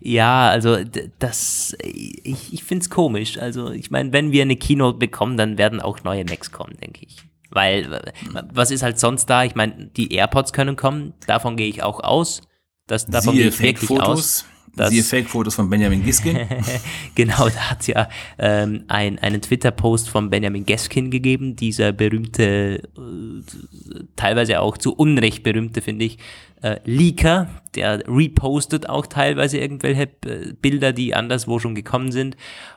ja, 0.00 0.48
also 0.48 0.78
das, 1.18 1.76
ich, 1.82 2.52
ich 2.52 2.64
finde 2.64 2.82
es 2.82 2.90
komisch. 2.90 3.38
Also 3.38 3.70
ich 3.70 3.90
meine, 3.90 4.12
wenn 4.12 4.32
wir 4.32 4.42
eine 4.42 4.56
Keynote 4.56 4.98
bekommen, 4.98 5.36
dann 5.36 5.58
werden 5.58 5.80
auch 5.80 6.02
neue 6.02 6.24
Macs 6.24 6.50
kommen, 6.50 6.76
denke 6.80 7.04
ich. 7.06 7.24
Weil, 7.50 8.12
was 8.52 8.70
ist 8.70 8.82
halt 8.82 8.98
sonst 8.98 9.26
da? 9.26 9.44
Ich 9.44 9.54
meine, 9.54 9.90
die 9.96 10.12
AirPods 10.12 10.52
können 10.52 10.76
kommen, 10.76 11.14
davon 11.26 11.56
gehe 11.56 11.68
ich 11.68 11.82
auch 11.82 12.00
aus. 12.00 12.42
Das, 12.86 13.06
davon 13.06 13.34
gehe 13.34 13.48
ich 13.48 13.60
wirklich 13.60 13.90
aus. 13.90 14.44
Das, 14.76 14.90
Siehe 14.90 15.04
Fake-Fotos 15.04 15.54
von 15.54 15.70
Benjamin 15.70 16.02
Giskin. 16.02 16.48
genau, 17.14 17.48
da 17.48 17.70
hat 17.70 17.82
es 17.82 17.86
ja 17.86 18.08
ähm, 18.38 18.84
ein, 18.88 19.20
einen 19.20 19.40
Twitter-Post 19.40 20.08
von 20.08 20.30
Benjamin 20.30 20.66
Giskin 20.66 21.12
gegeben, 21.12 21.54
dieser 21.54 21.92
berühmte, 21.92 22.82
äh, 22.82 24.04
teilweise 24.16 24.60
auch 24.60 24.76
zu 24.76 24.92
Unrecht 24.92 25.44
berühmte, 25.44 25.80
finde 25.80 26.06
ich, 26.06 26.18
äh, 26.62 26.80
Leaker, 26.84 27.48
der 27.76 28.02
repostet 28.08 28.88
auch 28.88 29.06
teilweise 29.06 29.58
irgendwelche 29.58 30.08
äh, 30.26 30.54
Bilder, 30.60 30.92
die 30.92 31.14
anderswo 31.14 31.60
schon 31.60 31.76
gekommen 31.76 32.10
sind. 32.10 32.36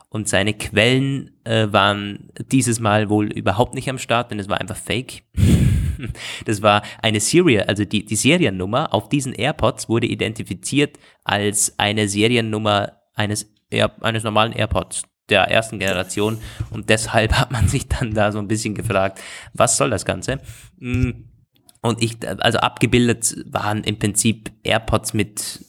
Und 0.09 0.29
seine 0.29 0.53
Quellen 0.53 1.31
äh, 1.43 1.67
waren 1.71 2.29
dieses 2.51 2.79
Mal 2.79 3.09
wohl 3.09 3.31
überhaupt 3.31 3.73
nicht 3.73 3.89
am 3.89 3.97
Start, 3.97 4.31
denn 4.31 4.39
es 4.39 4.47
war 4.47 4.61
einfach 4.61 4.77
fake. 4.77 5.23
das 6.45 6.61
war 6.61 6.81
eine 7.01 7.19
Serie, 7.19 7.67
also 7.67 7.83
die, 7.83 8.05
die 8.05 8.15
Seriennummer 8.15 8.93
auf 8.93 9.09
diesen 9.09 9.33
AirPods 9.33 9.89
wurde 9.89 10.07
identifiziert 10.07 10.97
als 11.23 11.77
eine 11.77 12.07
Seriennummer 12.07 12.93
eines, 13.15 13.53
Air, 13.69 13.91
eines 14.01 14.23
normalen 14.23 14.53
AirPods 14.53 15.03
der 15.29 15.41
ersten 15.51 15.79
Generation. 15.79 16.37
Und 16.69 16.89
deshalb 16.89 17.33
hat 17.33 17.51
man 17.51 17.67
sich 17.67 17.87
dann 17.87 18.13
da 18.13 18.31
so 18.31 18.39
ein 18.39 18.47
bisschen 18.47 18.75
gefragt, 18.75 19.19
was 19.53 19.77
soll 19.77 19.89
das 19.89 20.05
Ganze? 20.05 20.39
Mm. 20.79 21.11
Und 21.81 22.01
ich, 22.01 22.17
also 22.27 22.57
abgebildet 22.59 23.35
waren 23.45 23.83
im 23.83 23.99
Prinzip 23.99 24.51
AirPods 24.63 25.13
mit 25.13 25.63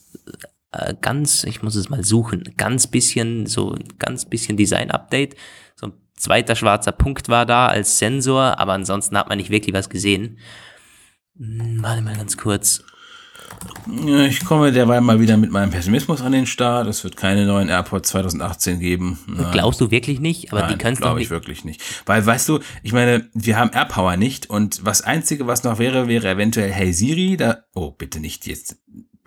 äh, 0.72 0.94
ganz, 1.00 1.44
ich 1.44 1.62
muss 1.62 1.74
es 1.74 1.88
mal 1.88 2.04
suchen, 2.04 2.54
ganz 2.56 2.86
bisschen, 2.86 3.46
so 3.46 3.76
ganz 3.98 4.24
bisschen 4.24 4.56
Design-Update. 4.56 5.36
So 5.76 5.86
ein 5.88 5.92
zweiter 6.14 6.56
schwarzer 6.56 6.92
Punkt 6.92 7.28
war 7.28 7.46
da 7.46 7.68
als 7.68 7.98
Sensor, 7.98 8.58
aber 8.58 8.72
ansonsten 8.74 9.16
hat 9.16 9.28
man 9.28 9.38
nicht 9.38 9.50
wirklich 9.50 9.74
was 9.74 9.88
gesehen. 9.88 10.38
Hm, 11.38 11.78
warte 11.82 12.02
mal 12.02 12.16
ganz 12.16 12.36
kurz. 12.36 12.82
Ich 14.26 14.44
komme 14.44 14.72
derweil 14.72 15.00
mal 15.00 15.20
wieder 15.20 15.36
mit 15.36 15.50
meinem 15.50 15.70
Pessimismus 15.70 16.20
an 16.20 16.32
den 16.32 16.46
Start. 16.46 16.86
Es 16.86 17.02
wird 17.02 17.16
keine 17.16 17.46
neuen 17.46 17.68
AirPods 17.68 18.10
2018 18.10 18.78
geben. 18.78 19.18
Nein. 19.26 19.50
Glaubst 19.52 19.80
du 19.80 19.90
wirklich 19.90 20.20
nicht? 20.20 20.52
Aber 20.52 20.62
Nein, 20.62 20.72
die 20.72 20.78
kannst 20.78 21.00
du 21.00 21.06
glaube 21.06 21.22
ich 21.22 21.30
wirklich 21.30 21.64
nicht. 21.64 21.82
Weil, 22.06 22.24
weißt 22.24 22.48
du, 22.48 22.60
ich 22.82 22.92
meine, 22.92 23.28
wir 23.32 23.58
haben 23.58 23.70
AirPower 23.72 24.16
nicht 24.16 24.50
und 24.50 24.84
was 24.84 25.02
Einzige, 25.02 25.46
was 25.46 25.64
noch 25.64 25.78
wäre, 25.78 26.08
wäre 26.08 26.28
eventuell 26.28 26.70
Hey 26.70 26.92
Siri. 26.92 27.36
Da, 27.36 27.64
oh, 27.74 27.90
bitte 27.90 28.20
nicht 28.20 28.46
jetzt 28.46 28.76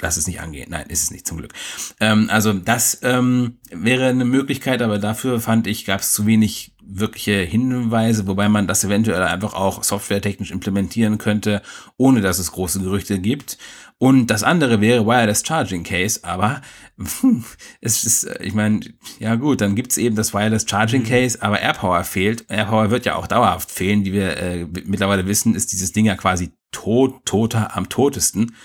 lass 0.02 0.18
es 0.18 0.28
nicht 0.28 0.42
angehen. 0.42 0.68
Nein, 0.70 0.88
ist 0.88 1.04
es 1.04 1.12
nicht 1.12 1.28
zum 1.28 1.38
Glück. 1.38 1.54
Ähm, 2.00 2.30
also 2.32 2.54
das 2.54 3.00
ähm, 3.04 3.58
wäre 3.72 4.08
eine 4.08 4.26
Möglichkeit, 4.26 4.82
aber 4.82 5.00
dafür 5.00 5.40
fand 5.40 5.68
ich, 5.68 5.86
gab 5.86 6.02
es 6.02 6.14
zu 6.14 6.26
wenig 6.26 6.74
wirkliche 6.84 7.40
Hinweise, 7.40 8.28
wobei 8.28 8.50
man 8.50 8.68
das 8.68 8.84
eventuell 8.84 9.24
einfach 9.24 9.54
auch 9.54 9.84
softwaretechnisch 9.84 10.52
implementieren 10.52 11.18
könnte, 11.18 11.62
ohne 11.98 12.22
dass 12.22 12.40
es 12.40 12.52
große 12.52 12.82
Gerüchte 12.82 13.20
gibt. 13.20 13.58
Und 13.98 14.28
das 14.28 14.42
andere 14.42 14.82
wäre 14.82 15.06
Wireless 15.06 15.44
Charging 15.46 15.84
Case, 15.84 16.22
aber 16.24 16.62
es 17.82 18.04
ist, 18.04 18.28
ich 18.40 18.56
meine, 18.56 18.80
ja 19.20 19.36
gut, 19.36 19.62
dann 19.62 19.76
gibt's 19.76 19.96
eben 19.98 20.16
das 20.16 20.34
Wireless 20.34 20.66
Charging 20.68 21.04
mhm. 21.04 21.08
Case, 21.08 21.42
aber 21.42 21.62
AirPower 21.62 22.04
fehlt. 22.04 22.46
AirPower 22.50 22.90
wird 22.90 23.06
ja 23.06 23.16
auch 23.16 23.28
dauerhaft 23.28 23.70
fehlen, 23.70 24.04
wie 24.04 24.14
wir 24.14 24.38
äh, 24.38 24.66
mittlerweile 24.86 25.28
wissen, 25.28 25.54
ist 25.54 25.72
dieses 25.72 25.92
Ding 25.92 26.06
ja 26.08 26.16
quasi 26.16 26.52
tot, 26.72 27.26
toter 27.26 27.78
am 27.78 27.90
totesten. 27.90 28.56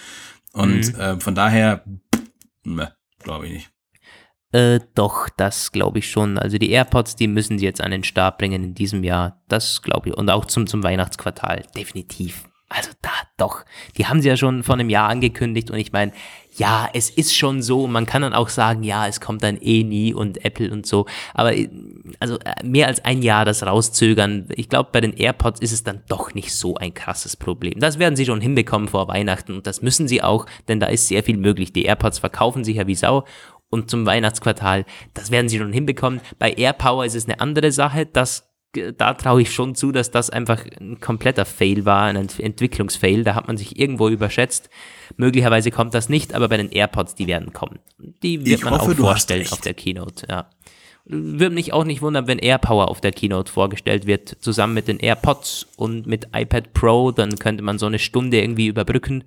Und 0.56 0.94
mhm. 0.94 1.00
äh, 1.00 1.20
von 1.20 1.34
daher, 1.34 1.84
ne, 2.64 2.92
glaube 3.18 3.46
ich 3.46 3.52
nicht. 3.52 3.70
Äh, 4.52 4.80
doch, 4.94 5.28
das 5.28 5.70
glaube 5.70 5.98
ich 5.98 6.10
schon. 6.10 6.38
Also 6.38 6.56
die 6.56 6.70
AirPods, 6.70 7.14
die 7.16 7.28
müssen 7.28 7.58
sie 7.58 7.66
jetzt 7.66 7.82
an 7.82 7.90
den 7.90 8.04
Start 8.04 8.38
bringen 8.38 8.64
in 8.64 8.74
diesem 8.74 9.04
Jahr. 9.04 9.42
Das 9.48 9.82
glaube 9.82 10.08
ich. 10.08 10.16
Und 10.16 10.30
auch 10.30 10.46
zum, 10.46 10.66
zum 10.66 10.82
Weihnachtsquartal. 10.82 11.64
Definitiv. 11.76 12.45
Also 12.68 12.90
da, 13.00 13.10
doch. 13.36 13.64
Die 13.96 14.06
haben 14.06 14.20
sie 14.20 14.28
ja 14.28 14.36
schon 14.36 14.64
vor 14.64 14.74
einem 14.74 14.90
Jahr 14.90 15.08
angekündigt 15.08 15.70
und 15.70 15.78
ich 15.78 15.92
meine, 15.92 16.12
ja, 16.56 16.88
es 16.94 17.10
ist 17.10 17.36
schon 17.36 17.62
so. 17.62 17.86
Man 17.86 18.06
kann 18.06 18.22
dann 18.22 18.32
auch 18.32 18.48
sagen, 18.48 18.82
ja, 18.82 19.06
es 19.06 19.20
kommt 19.20 19.44
dann 19.44 19.56
eh 19.60 19.84
nie 19.84 20.12
und 20.12 20.44
Apple 20.44 20.72
und 20.72 20.84
so. 20.84 21.06
Aber 21.32 21.52
also 22.18 22.38
äh, 22.40 22.64
mehr 22.64 22.88
als 22.88 23.04
ein 23.04 23.22
Jahr 23.22 23.44
das 23.44 23.64
rauszögern, 23.64 24.48
ich 24.56 24.68
glaube, 24.68 24.88
bei 24.90 25.00
den 25.00 25.12
AirPods 25.12 25.60
ist 25.60 25.72
es 25.72 25.84
dann 25.84 26.02
doch 26.08 26.34
nicht 26.34 26.52
so 26.52 26.74
ein 26.74 26.92
krasses 26.92 27.36
Problem. 27.36 27.78
Das 27.78 28.00
werden 28.00 28.16
sie 28.16 28.26
schon 28.26 28.40
hinbekommen 28.40 28.88
vor 28.88 29.06
Weihnachten 29.06 29.52
und 29.52 29.66
das 29.66 29.82
müssen 29.82 30.08
sie 30.08 30.22
auch, 30.22 30.46
denn 30.66 30.80
da 30.80 30.86
ist 30.86 31.06
sehr 31.06 31.22
viel 31.22 31.36
möglich. 31.36 31.72
Die 31.72 31.84
AirPods 31.84 32.18
verkaufen 32.18 32.64
sich 32.64 32.76
ja 32.76 32.86
wie 32.88 32.96
Sau 32.96 33.24
und 33.70 33.90
zum 33.90 34.06
Weihnachtsquartal, 34.06 34.84
das 35.14 35.30
werden 35.30 35.48
sie 35.48 35.58
schon 35.58 35.72
hinbekommen. 35.72 36.20
Bei 36.38 36.52
AirPower 36.52 37.04
ist 37.04 37.14
es 37.14 37.26
eine 37.26 37.40
andere 37.40 37.70
Sache. 37.70 38.06
Das 38.06 38.48
da 38.96 39.14
traue 39.14 39.42
ich 39.42 39.52
schon 39.52 39.74
zu, 39.74 39.92
dass 39.92 40.10
das 40.10 40.30
einfach 40.30 40.64
ein 40.80 41.00
kompletter 41.00 41.44
Fail 41.44 41.84
war, 41.84 42.04
ein 42.04 42.16
Entwicklungsfail. 42.16 43.24
Da 43.24 43.34
hat 43.34 43.46
man 43.46 43.56
sich 43.56 43.78
irgendwo 43.78 44.08
überschätzt. 44.08 44.70
Möglicherweise 45.16 45.70
kommt 45.70 45.94
das 45.94 46.08
nicht, 46.08 46.34
aber 46.34 46.48
bei 46.48 46.56
den 46.56 46.70
AirPods, 46.70 47.14
die 47.14 47.26
werden 47.26 47.52
kommen. 47.52 47.78
Die 48.22 48.44
wird 48.44 48.58
ich 48.58 48.64
man 48.64 48.74
hoffe, 48.74 48.92
auch 48.92 48.96
vorstellen 48.96 49.46
auf 49.50 49.60
der 49.60 49.74
Keynote, 49.74 50.26
ja. 50.28 50.50
Würde 51.08 51.54
mich 51.54 51.72
auch 51.72 51.84
nicht 51.84 52.02
wundern, 52.02 52.26
wenn 52.26 52.40
AirPower 52.40 52.88
auf 52.88 53.00
der 53.00 53.12
Keynote 53.12 53.52
vorgestellt 53.52 54.06
wird, 54.06 54.36
zusammen 54.40 54.74
mit 54.74 54.88
den 54.88 54.98
AirPods 54.98 55.68
und 55.76 56.06
mit 56.08 56.28
iPad 56.34 56.72
Pro, 56.74 57.12
dann 57.12 57.38
könnte 57.38 57.62
man 57.62 57.78
so 57.78 57.86
eine 57.86 58.00
Stunde 58.00 58.40
irgendwie 58.40 58.66
überbrücken. 58.66 59.22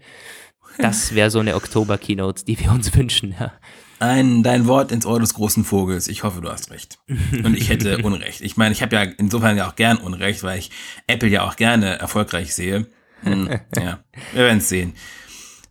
Das 0.77 1.15
wäre 1.15 1.31
so 1.31 1.39
eine 1.39 1.55
Oktober-Keynote, 1.55 2.43
die 2.45 2.59
wir 2.59 2.71
uns 2.71 2.93
wünschen, 2.97 3.35
ja. 3.39 3.53
Ein, 3.99 4.43
dein 4.43 4.67
Wort 4.67 4.91
ins 4.91 5.05
Ohr 5.05 5.19
des 5.19 5.33
großen 5.33 5.63
Vogels. 5.63 6.07
Ich 6.07 6.23
hoffe, 6.23 6.41
du 6.41 6.49
hast 6.49 6.71
recht. 6.71 6.99
Und 7.07 7.55
ich 7.55 7.69
hätte 7.69 7.97
Unrecht. 8.03 8.41
Ich 8.41 8.57
meine, 8.57 8.73
ich 8.73 8.81
habe 8.81 8.95
ja 8.95 9.03
insofern 9.03 9.57
ja 9.57 9.67
auch 9.67 9.75
gern 9.75 9.97
Unrecht, 9.97 10.43
weil 10.43 10.59
ich 10.59 10.71
Apple 11.07 11.29
ja 11.29 11.47
auch 11.47 11.55
gerne 11.55 11.99
erfolgreich 11.99 12.55
sehe. 12.55 12.87
Hm, 13.21 13.49
ja, 13.75 13.99
wir 14.33 14.43
werden 14.43 14.59
es 14.59 14.69
sehen. 14.69 14.93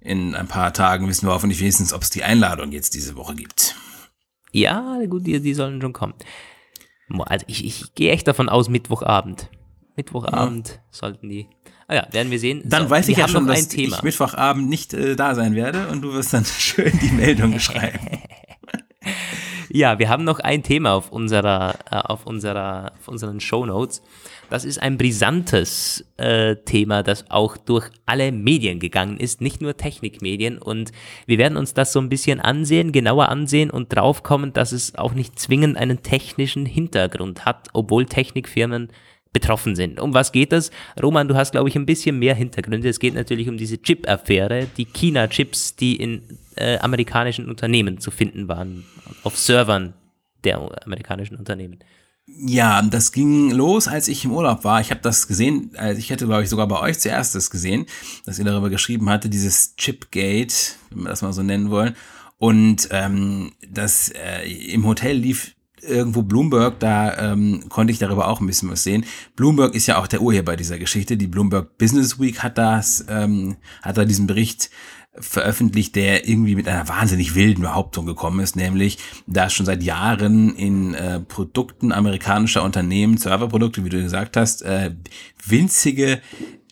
In 0.01 0.35
ein 0.35 0.47
paar 0.47 0.73
Tagen 0.73 1.09
wissen 1.09 1.27
wir 1.27 1.33
hoffentlich 1.33 1.61
wenigstens, 1.61 1.93
ob 1.93 2.03
es 2.03 2.11
die 2.11 2.23
Einladung 2.23 2.73
jetzt 2.73 2.95
diese 2.95 3.17
Woche 3.17 3.35
gibt. 3.35 3.75
Ja, 4.53 4.99
gut, 5.09 5.27
die, 5.27 5.41
die 5.41 5.55
sollen 5.55 5.81
schon 5.81 5.93
kommen. 5.93 6.15
Also 7.27 7.45
ich, 7.49 7.65
ich 7.65 7.95
gehe 7.95 8.13
echt 8.13 8.29
davon 8.29 8.49
aus, 8.49 8.69
Mittwochabend. 8.69 9.51
Mittwochabend 9.97 10.69
ja. 10.69 10.81
sollten 10.91 11.29
die. 11.29 11.49
Ah 11.91 11.95
ja, 11.95 12.07
werden 12.13 12.31
wir 12.31 12.39
sehen. 12.39 12.61
Dann 12.67 12.85
so, 12.85 12.91
weiß 12.91 13.09
ich 13.09 13.17
ja 13.17 13.27
schon, 13.29 13.47
dass 13.47 13.73
ich 13.73 14.03
Mittwochabend 14.03 14.69
nicht 14.69 14.93
äh, 14.93 15.17
da 15.17 15.35
sein 15.35 15.55
werde 15.55 15.89
und 15.89 16.03
du 16.03 16.13
wirst 16.13 16.35
dann 16.35 16.45
schön 16.59 16.93
die 17.03 17.11
Meldung 17.11 17.59
schreiben. 17.59 17.99
ja, 19.71 19.99
wir 19.99 20.11
haben 20.11 20.25
noch 20.25 20.39
ein 20.39 20.63
Thema 20.63 20.93
auf 20.93 21.11
unserer, 21.11 21.77
äh, 21.91 21.97
auf 21.97 22.27
unserer, 22.27 22.93
auf 23.01 23.09
unseren 23.09 23.41
Show 23.41 23.65
Notes. 23.65 24.03
Das 24.51 24.67
ist 24.67 24.83
ein 24.83 24.99
brisantes 24.99 26.05
äh, 26.19 26.57
Thema, 26.57 27.03
das 27.03 27.31
auch 27.31 27.57
durch 27.57 27.89
alle 28.05 28.33
Medien 28.33 28.81
gegangen 28.81 29.17
ist, 29.17 29.41
nicht 29.41 29.63
nur 29.63 29.77
Technikmedien. 29.79 30.59
Und 30.59 30.93
wir 31.25 31.39
werden 31.39 31.57
uns 31.57 31.73
das 31.73 31.95
so 31.95 32.01
ein 32.01 32.11
bisschen 32.11 32.39
ansehen, 32.39 32.93
genauer 32.93 33.31
ansehen 33.31 33.71
und 33.71 33.95
draufkommen, 33.95 34.53
dass 34.53 34.73
es 34.73 34.95
auch 34.97 35.15
nicht 35.15 35.39
zwingend 35.39 35.79
einen 35.79 36.03
technischen 36.03 36.67
Hintergrund 36.67 37.47
hat, 37.47 37.69
obwohl 37.73 38.05
Technikfirmen 38.05 38.91
betroffen 39.33 39.77
sind. 39.77 40.01
Um 40.01 40.15
was 40.15 40.33
geht 40.33 40.53
es? 40.53 40.71
Roman, 41.03 41.29
du 41.29 41.35
hast, 41.35 41.53
glaube 41.53 41.69
ich, 41.69 41.77
ein 41.77 41.87
bisschen 41.87 42.19
mehr 42.19 42.35
Hintergründe. 42.35 42.89
Es 42.89 42.99
geht 42.99 43.15
natürlich 43.15 43.49
um 43.49 43.57
diese 43.57 43.81
Chip-Affäre, 43.81 44.67
die 44.77 44.87
China-Chips, 44.87 45.77
die 45.77 45.97
in 45.97 46.23
äh, 46.57 46.79
amerikanischen 46.79 47.49
Unternehmen 47.49 47.99
zu 47.99 48.11
finden 48.11 48.49
waren, 48.49 48.85
auf 49.23 49.37
Servern 49.37 49.95
der 50.45 50.59
amerikanischen 50.85 51.37
Unternehmen. 51.37 51.79
Ja, 52.27 52.83
das 52.83 53.13
ging 53.13 53.51
los, 53.51 53.89
als 53.89 54.07
ich 54.07 54.25
im 54.25 54.33
Urlaub 54.33 54.63
war. 54.63 54.81
Ich 54.81 54.91
habe 54.91 55.01
das 55.01 55.27
gesehen, 55.27 55.71
also 55.77 55.99
ich 55.99 56.11
hätte, 56.11 56.27
glaube 56.27 56.43
ich, 56.43 56.51
sogar 56.51 56.69
bei 56.69 56.79
euch 56.79 56.99
zuerst 56.99 57.35
das 57.35 57.49
gesehen, 57.49 57.87
dass 58.27 58.39
ihr 58.39 58.45
darüber 58.45 58.69
geschrieben 58.69 59.09
hatte, 59.09 59.31
dieses 59.31 59.77
Chipgate, 59.77 60.77
wenn 60.91 61.05
wir 61.05 61.09
das 61.09 61.23
mal 61.23 61.33
so 61.33 61.43
nennen 61.43 61.71
wollen. 61.71 61.97
Und 62.37 62.89
ähm, 62.93 63.53
das 63.67 64.11
äh, 64.11 64.47
im 64.73 64.87
Hotel 64.87 65.17
lief 65.17 65.55
irgendwo 65.83 66.23
Bloomberg, 66.23 66.79
da 66.81 67.33
ähm, 67.33 67.65
konnte 67.69 67.93
ich 67.93 67.99
darüber 67.99 68.29
auch 68.29 68.41
ein 68.41 68.47
bisschen 68.47 68.71
was 68.71 68.83
sehen. 68.83 69.05
Bloomberg 69.37 69.75
ist 69.75 69.87
ja 69.87 69.99
auch 69.99 70.07
der 70.07 70.23
Urheber 70.23 70.57
dieser 70.57 70.79
Geschichte. 70.79 71.17
Die 71.17 71.27
Bloomberg 71.27 71.79
Business 71.79 72.19
Week 72.21 72.43
hat 72.43 72.59
das, 72.59 73.05
ähm, 73.09 73.57
hat 73.83 73.97
da 73.97 74.05
diesen 74.05 74.27
Bericht 74.27 74.71
veröffentlicht, 75.21 75.97
der 75.97 76.29
irgendwie 76.29 76.55
mit 76.55 76.69
einer 76.69 76.89
wahnsinnig 76.89 77.35
wilden 77.35 77.63
Behauptung 77.63 78.07
gekommen 78.07 78.41
ist, 78.41 78.57
nämlich, 78.57 78.99
dass 79.27 79.53
schon 79.53 79.67
seit 79.67 79.83
Jahren 79.83 80.55
in 80.55 80.95
äh, 80.95 81.21
Produkten 81.21 81.93
amerikanischer 81.93 82.63
Unternehmen, 82.63 83.17
Serverprodukte, 83.17 83.85
wie 83.85 83.89
du 83.89 84.01
gesagt 84.01 84.37
hast, 84.37 84.63
äh, 84.63 84.95
winzige 85.45 86.21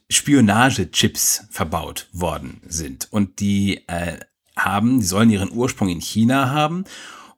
Spionagechips 0.08 1.46
verbaut 1.50 2.08
worden 2.12 2.60
sind. 2.66 3.08
Und 3.10 3.40
die 3.40 3.82
äh, 3.88 4.18
haben, 4.56 5.00
die 5.00 5.06
sollen 5.06 5.30
ihren 5.30 5.52
Ursprung 5.52 5.88
in 5.88 6.00
China 6.00 6.50
haben. 6.50 6.84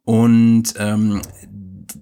Und 0.05 0.75
ähm, 0.79 1.21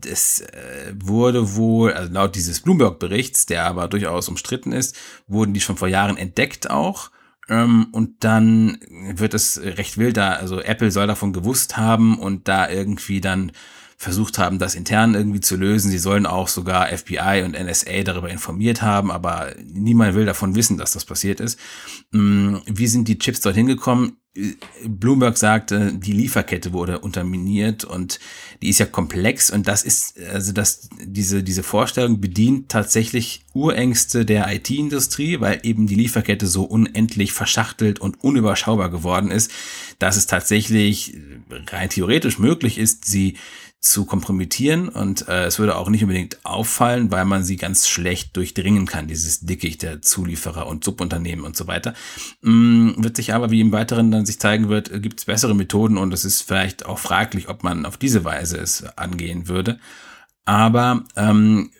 das 0.01 0.40
äh, 0.40 0.92
wurde 0.94 1.57
wohl, 1.57 1.92
also 1.92 2.12
laut 2.12 2.34
dieses 2.34 2.61
Bloomberg-Berichts, 2.61 3.47
der 3.47 3.64
aber 3.64 3.88
durchaus 3.88 4.28
umstritten 4.28 4.72
ist, 4.72 4.97
wurden 5.26 5.55
die 5.55 5.61
schon 5.61 5.76
vor 5.76 5.88
Jahren 5.88 6.16
entdeckt 6.16 6.70
auch. 6.70 7.11
Ähm, 7.49 7.88
und 7.92 8.24
dann 8.24 8.78
wird 9.14 9.34
es 9.34 9.61
recht 9.62 9.99
wild 9.99 10.16
da, 10.16 10.32
also 10.32 10.61
Apple 10.61 10.90
soll 10.90 11.07
davon 11.07 11.32
gewusst 11.32 11.76
haben 11.76 12.18
und 12.18 12.49
da 12.49 12.68
irgendwie 12.68 13.20
dann 13.20 13.53
versucht 13.97 14.38
haben, 14.38 14.59
das 14.59 14.74
intern 14.74 15.14
irgendwie 15.14 15.40
zu 15.40 15.57
lösen. 15.57 15.90
Sie 15.90 15.99
sollen 15.99 16.26
auch 16.26 16.49
sogar 16.49 16.88
FBI 16.88 17.42
und 17.44 17.53
NSA 17.53 18.03
darüber 18.03 18.28
informiert 18.28 18.82
haben, 18.82 19.11
aber 19.11 19.55
niemand 19.64 20.14
will 20.14 20.26
davon 20.26 20.55
wissen, 20.55 20.76
dass 20.76 20.92
das 20.92 21.05
passiert 21.05 21.40
ist. 21.40 21.59
Mm, 22.12 22.57
wie 22.66 22.86
sind 22.86 23.09
die 23.09 23.18
Chips 23.18 23.40
dorthin 23.40 23.66
gekommen? 23.66 24.18
Bloomberg 24.84 25.38
sagte, 25.38 25.94
die 25.94 26.12
Lieferkette 26.12 26.72
wurde 26.72 26.99
unterminiert 26.99 27.84
und 27.84 28.20
die 28.61 28.68
ist 28.68 28.78
ja 28.78 28.86
komplex 28.86 29.51
und 29.51 29.66
das 29.66 29.82
ist, 29.82 30.18
also 30.30 30.53
das, 30.53 30.88
diese, 31.03 31.42
diese 31.42 31.62
Vorstellung 31.62 32.20
bedient 32.20 32.68
tatsächlich 32.68 33.44
Urängste 33.55 34.26
der 34.26 34.53
IT-Industrie, 34.53 35.40
weil 35.40 35.61
eben 35.62 35.86
die 35.86 35.94
Lieferkette 35.94 36.47
so 36.47 36.64
unendlich 36.64 37.32
verschachtelt 37.32 37.99
und 37.99 38.22
unüberschaubar 38.22 38.90
geworden 38.90 39.30
ist, 39.30 39.51
dass 39.99 40.16
es 40.16 40.26
tatsächlich 40.26 41.16
rein 41.68 41.88
theoretisch 41.88 42.38
möglich 42.38 42.76
ist, 42.76 43.07
sie 43.07 43.36
zu 43.91 44.05
kompromittieren 44.05 44.89
und 44.89 45.28
äh, 45.28 45.45
es 45.45 45.59
würde 45.59 45.76
auch 45.76 45.89
nicht 45.89 46.03
unbedingt 46.03 46.45
auffallen, 46.45 47.11
weil 47.11 47.24
man 47.24 47.45
sie 47.45 47.57
ganz 47.57 47.89
schlecht 47.89 48.37
durchdringen 48.37 48.87
kann, 48.87 49.07
dieses 49.07 49.41
Dickicht 49.41 49.82
der 49.82 50.03
Zulieferer 50.03 50.66
und 50.66 50.84
Subunternehmen 50.84 51.45
und 51.45 51.57
so 51.57 51.66
weiter. 51.66 51.95
Mm, 52.43 52.91
wird 52.97 53.16
sich 53.16 53.34
aber, 53.34 53.51
wie 53.51 53.61
im 53.61 53.72
Weiteren 53.72 54.11
dann 54.11 54.26
sich 54.26 54.41
zeigen 54.41 54.68
wird, 54.68 54.91
äh, 54.91 55.01
gibt 55.01 55.20
es 55.20 55.26
bessere 55.26 55.55
Methoden 55.55 55.99
und 55.99 56.12
es 56.12 56.24
ist 56.24 56.43
vielleicht 56.43 56.87
auch 56.87 56.99
fraglich, 56.99 57.49
ob 57.49 57.62
man 57.62 57.87
auf 57.87 57.97
diese 57.97 58.24
Weise 58.24 58.59
es 58.59 58.84
angehen 58.97 59.49
würde. 59.49 59.78
Aber 60.45 61.05
ähm, 61.16 61.70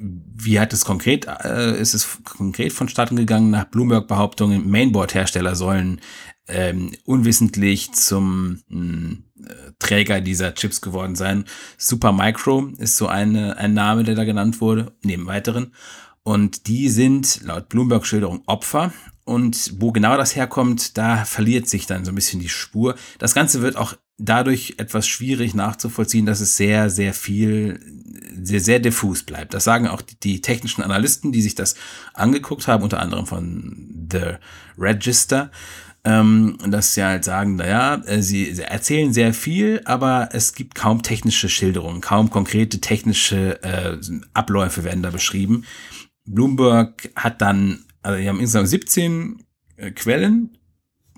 wie 0.00 0.60
hat 0.60 0.72
es 0.72 0.84
konkret, 0.84 1.26
äh, 1.26 1.78
ist 1.80 1.94
es 1.94 2.18
konkret 2.24 2.72
vonstatten 2.72 3.16
gegangen 3.16 3.50
nach 3.50 3.64
Bloomberg-Behauptungen, 3.64 4.68
Mainboard-Hersteller 4.68 5.54
sollen 5.54 6.00
ähm, 6.48 6.92
unwissentlich 7.04 7.92
zum 7.92 8.62
mh, 8.68 8.80
hm, 8.80 9.24
äh, 9.44 9.72
Träger 9.78 10.20
dieser 10.20 10.54
Chips 10.54 10.80
geworden 10.80 11.14
sein. 11.14 11.44
Supermicro 11.76 12.72
ist 12.78 12.96
so 12.96 13.06
eine, 13.06 13.56
ein 13.56 13.74
Name, 13.74 14.02
der 14.02 14.14
da 14.14 14.24
genannt 14.24 14.60
wurde, 14.60 14.92
neben 15.02 15.26
weiteren. 15.26 15.72
Und 16.22 16.66
die 16.66 16.88
sind 16.88 17.40
laut 17.42 17.68
Bloomberg-Schilderung 17.68 18.42
Opfer. 18.46 18.92
Und 19.24 19.74
wo 19.78 19.92
genau 19.92 20.16
das 20.16 20.36
herkommt, 20.36 20.96
da 20.96 21.24
verliert 21.24 21.68
sich 21.68 21.86
dann 21.86 22.04
so 22.04 22.12
ein 22.12 22.14
bisschen 22.14 22.40
die 22.40 22.48
Spur. 22.48 22.96
Das 23.18 23.34
Ganze 23.34 23.62
wird 23.62 23.76
auch 23.76 23.94
dadurch 24.18 24.74
etwas 24.78 25.06
schwierig 25.06 25.54
nachzuvollziehen, 25.54 26.26
dass 26.26 26.40
es 26.40 26.56
sehr, 26.56 26.90
sehr 26.90 27.14
viel, 27.14 27.80
sehr, 28.42 28.60
sehr 28.60 28.80
diffus 28.80 29.22
bleibt. 29.22 29.54
Das 29.54 29.64
sagen 29.64 29.86
auch 29.86 30.02
die, 30.02 30.18
die 30.18 30.40
technischen 30.40 30.82
Analysten, 30.82 31.30
die 31.30 31.42
sich 31.42 31.54
das 31.54 31.76
angeguckt 32.14 32.66
haben, 32.66 32.82
unter 32.82 33.00
anderem 33.00 33.26
von 33.26 34.08
The 34.10 34.36
Register 34.76 35.50
dass 36.04 36.94
sie 36.94 37.04
halt 37.04 37.24
sagen, 37.24 37.56
naja, 37.56 37.96
äh, 38.06 38.22
sie, 38.22 38.54
sie 38.54 38.62
erzählen 38.62 39.12
sehr 39.12 39.34
viel, 39.34 39.82
aber 39.84 40.30
es 40.32 40.54
gibt 40.54 40.74
kaum 40.74 41.02
technische 41.02 41.48
Schilderungen, 41.48 42.00
kaum 42.00 42.30
konkrete 42.30 42.80
technische 42.80 43.62
äh, 43.62 43.98
Abläufe 44.32 44.84
werden 44.84 45.02
da 45.02 45.10
beschrieben. 45.10 45.64
Bloomberg 46.24 47.10
hat 47.16 47.42
dann, 47.42 47.84
also 48.02 48.18
die 48.20 48.28
haben 48.28 48.40
insgesamt 48.40 48.68
17 48.68 49.44
äh, 49.76 49.90
Quellen 49.90 50.56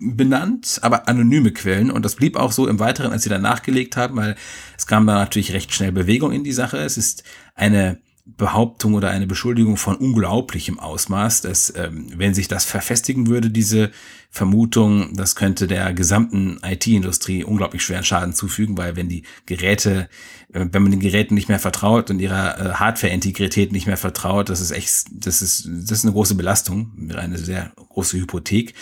benannt, 0.00 0.78
aber 0.82 1.08
anonyme 1.08 1.52
Quellen. 1.52 1.90
Und 1.90 2.04
das 2.04 2.16
blieb 2.16 2.36
auch 2.36 2.52
so 2.52 2.66
im 2.66 2.78
Weiteren, 2.78 3.12
als 3.12 3.22
sie 3.22 3.28
dann 3.28 3.42
nachgelegt 3.42 3.96
haben, 3.96 4.16
weil 4.16 4.34
es 4.76 4.86
kam 4.86 5.06
da 5.06 5.14
natürlich 5.14 5.52
recht 5.52 5.72
schnell 5.74 5.92
Bewegung 5.92 6.32
in 6.32 6.42
die 6.42 6.52
Sache. 6.52 6.78
Es 6.78 6.96
ist 6.96 7.22
eine 7.54 8.00
Behauptung 8.24 8.94
oder 8.94 9.10
eine 9.10 9.26
Beschuldigung 9.26 9.76
von 9.76 9.96
unglaublichem 9.96 10.78
Ausmaß, 10.78 11.40
dass 11.42 11.74
ähm, 11.76 12.06
wenn 12.16 12.34
sich 12.34 12.48
das 12.48 12.64
verfestigen 12.64 13.26
würde, 13.26 13.50
diese 13.50 13.90
Vermutung, 14.30 15.14
das 15.16 15.34
könnte 15.34 15.66
der 15.66 15.92
gesamten 15.92 16.60
IT-Industrie 16.62 17.42
unglaublich 17.44 17.82
schweren 17.82 18.04
Schaden 18.04 18.32
zufügen, 18.32 18.78
weil 18.78 18.94
wenn 18.94 19.08
die 19.08 19.24
Geräte, 19.46 20.08
äh, 20.52 20.66
wenn 20.70 20.82
man 20.82 20.92
den 20.92 21.00
Geräten 21.00 21.34
nicht 21.34 21.48
mehr 21.48 21.58
vertraut 21.58 22.10
und 22.10 22.20
ihrer 22.20 22.58
äh, 22.58 22.74
Hardware-Integrität 22.74 23.72
nicht 23.72 23.86
mehr 23.86 23.96
vertraut, 23.96 24.48
das 24.48 24.60
ist 24.60 24.70
echt, 24.70 25.06
das 25.12 25.42
ist, 25.42 25.66
das 25.66 25.98
ist 25.98 26.04
eine 26.04 26.12
große 26.12 26.34
Belastung, 26.34 27.10
eine 27.16 27.38
sehr 27.38 27.72
große 27.88 28.18
Hypothek. 28.18 28.74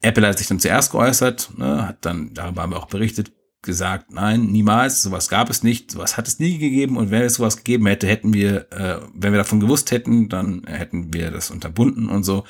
Apple 0.00 0.26
hat 0.26 0.38
sich 0.38 0.46
dann 0.46 0.60
zuerst 0.60 0.92
geäußert, 0.92 1.50
ne, 1.58 1.88
hat 1.88 2.04
dann, 2.04 2.32
darüber 2.32 2.62
haben 2.62 2.72
wir 2.72 2.78
auch 2.78 2.88
berichtet, 2.88 3.32
gesagt, 3.62 4.12
nein, 4.12 4.46
niemals, 4.46 5.02
sowas 5.02 5.28
gab 5.28 5.50
es 5.50 5.62
nicht, 5.62 5.90
sowas 5.90 6.16
hat 6.16 6.28
es 6.28 6.38
nie 6.38 6.58
gegeben 6.58 6.96
und 6.96 7.10
wenn 7.10 7.22
es 7.22 7.34
sowas 7.34 7.56
gegeben 7.56 7.86
hätte, 7.86 8.06
hätten 8.06 8.32
wir, 8.32 8.72
äh, 8.72 9.00
wenn 9.14 9.32
wir 9.32 9.38
davon 9.38 9.60
gewusst 9.60 9.90
hätten, 9.90 10.28
dann 10.28 10.64
hätten 10.66 11.12
wir 11.12 11.30
das 11.30 11.50
unterbunden 11.50 12.08
und 12.08 12.24
so. 12.24 12.44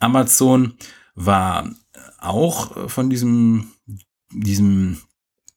Amazon 0.00 0.74
war 1.14 1.70
auch 2.18 2.90
von 2.90 3.10
diesem, 3.10 3.70
diesem 4.32 4.98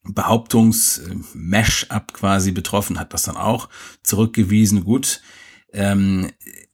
Behauptungs-Mash-up 0.03 2.13
quasi 2.13 2.51
betroffen, 2.51 2.99
hat 2.99 3.13
das 3.13 3.23
dann 3.23 3.37
auch 3.37 3.69
zurückgewiesen. 4.03 4.83
Gut, 4.83 5.21
ähm, 5.73 6.29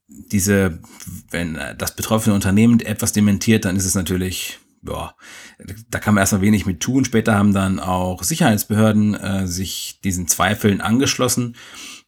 diese, 0.07 0.79
wenn 1.31 1.57
das 1.77 1.95
betroffene 1.95 2.35
Unternehmen 2.35 2.79
etwas 2.79 3.13
dementiert, 3.13 3.65
dann 3.65 3.75
ist 3.75 3.85
es 3.85 3.95
natürlich 3.95 4.59
ja, 4.87 5.15
da 5.89 5.99
kann 5.99 6.13
man 6.13 6.21
erstmal 6.21 6.41
wenig 6.41 6.65
mit 6.65 6.79
tun. 6.79 7.05
Später 7.05 7.35
haben 7.35 7.53
dann 7.53 7.79
auch 7.79 8.23
Sicherheitsbehörden 8.23 9.15
äh, 9.15 9.47
sich 9.47 9.99
diesen 10.03 10.27
Zweifeln 10.27 10.81
angeschlossen 10.81 11.55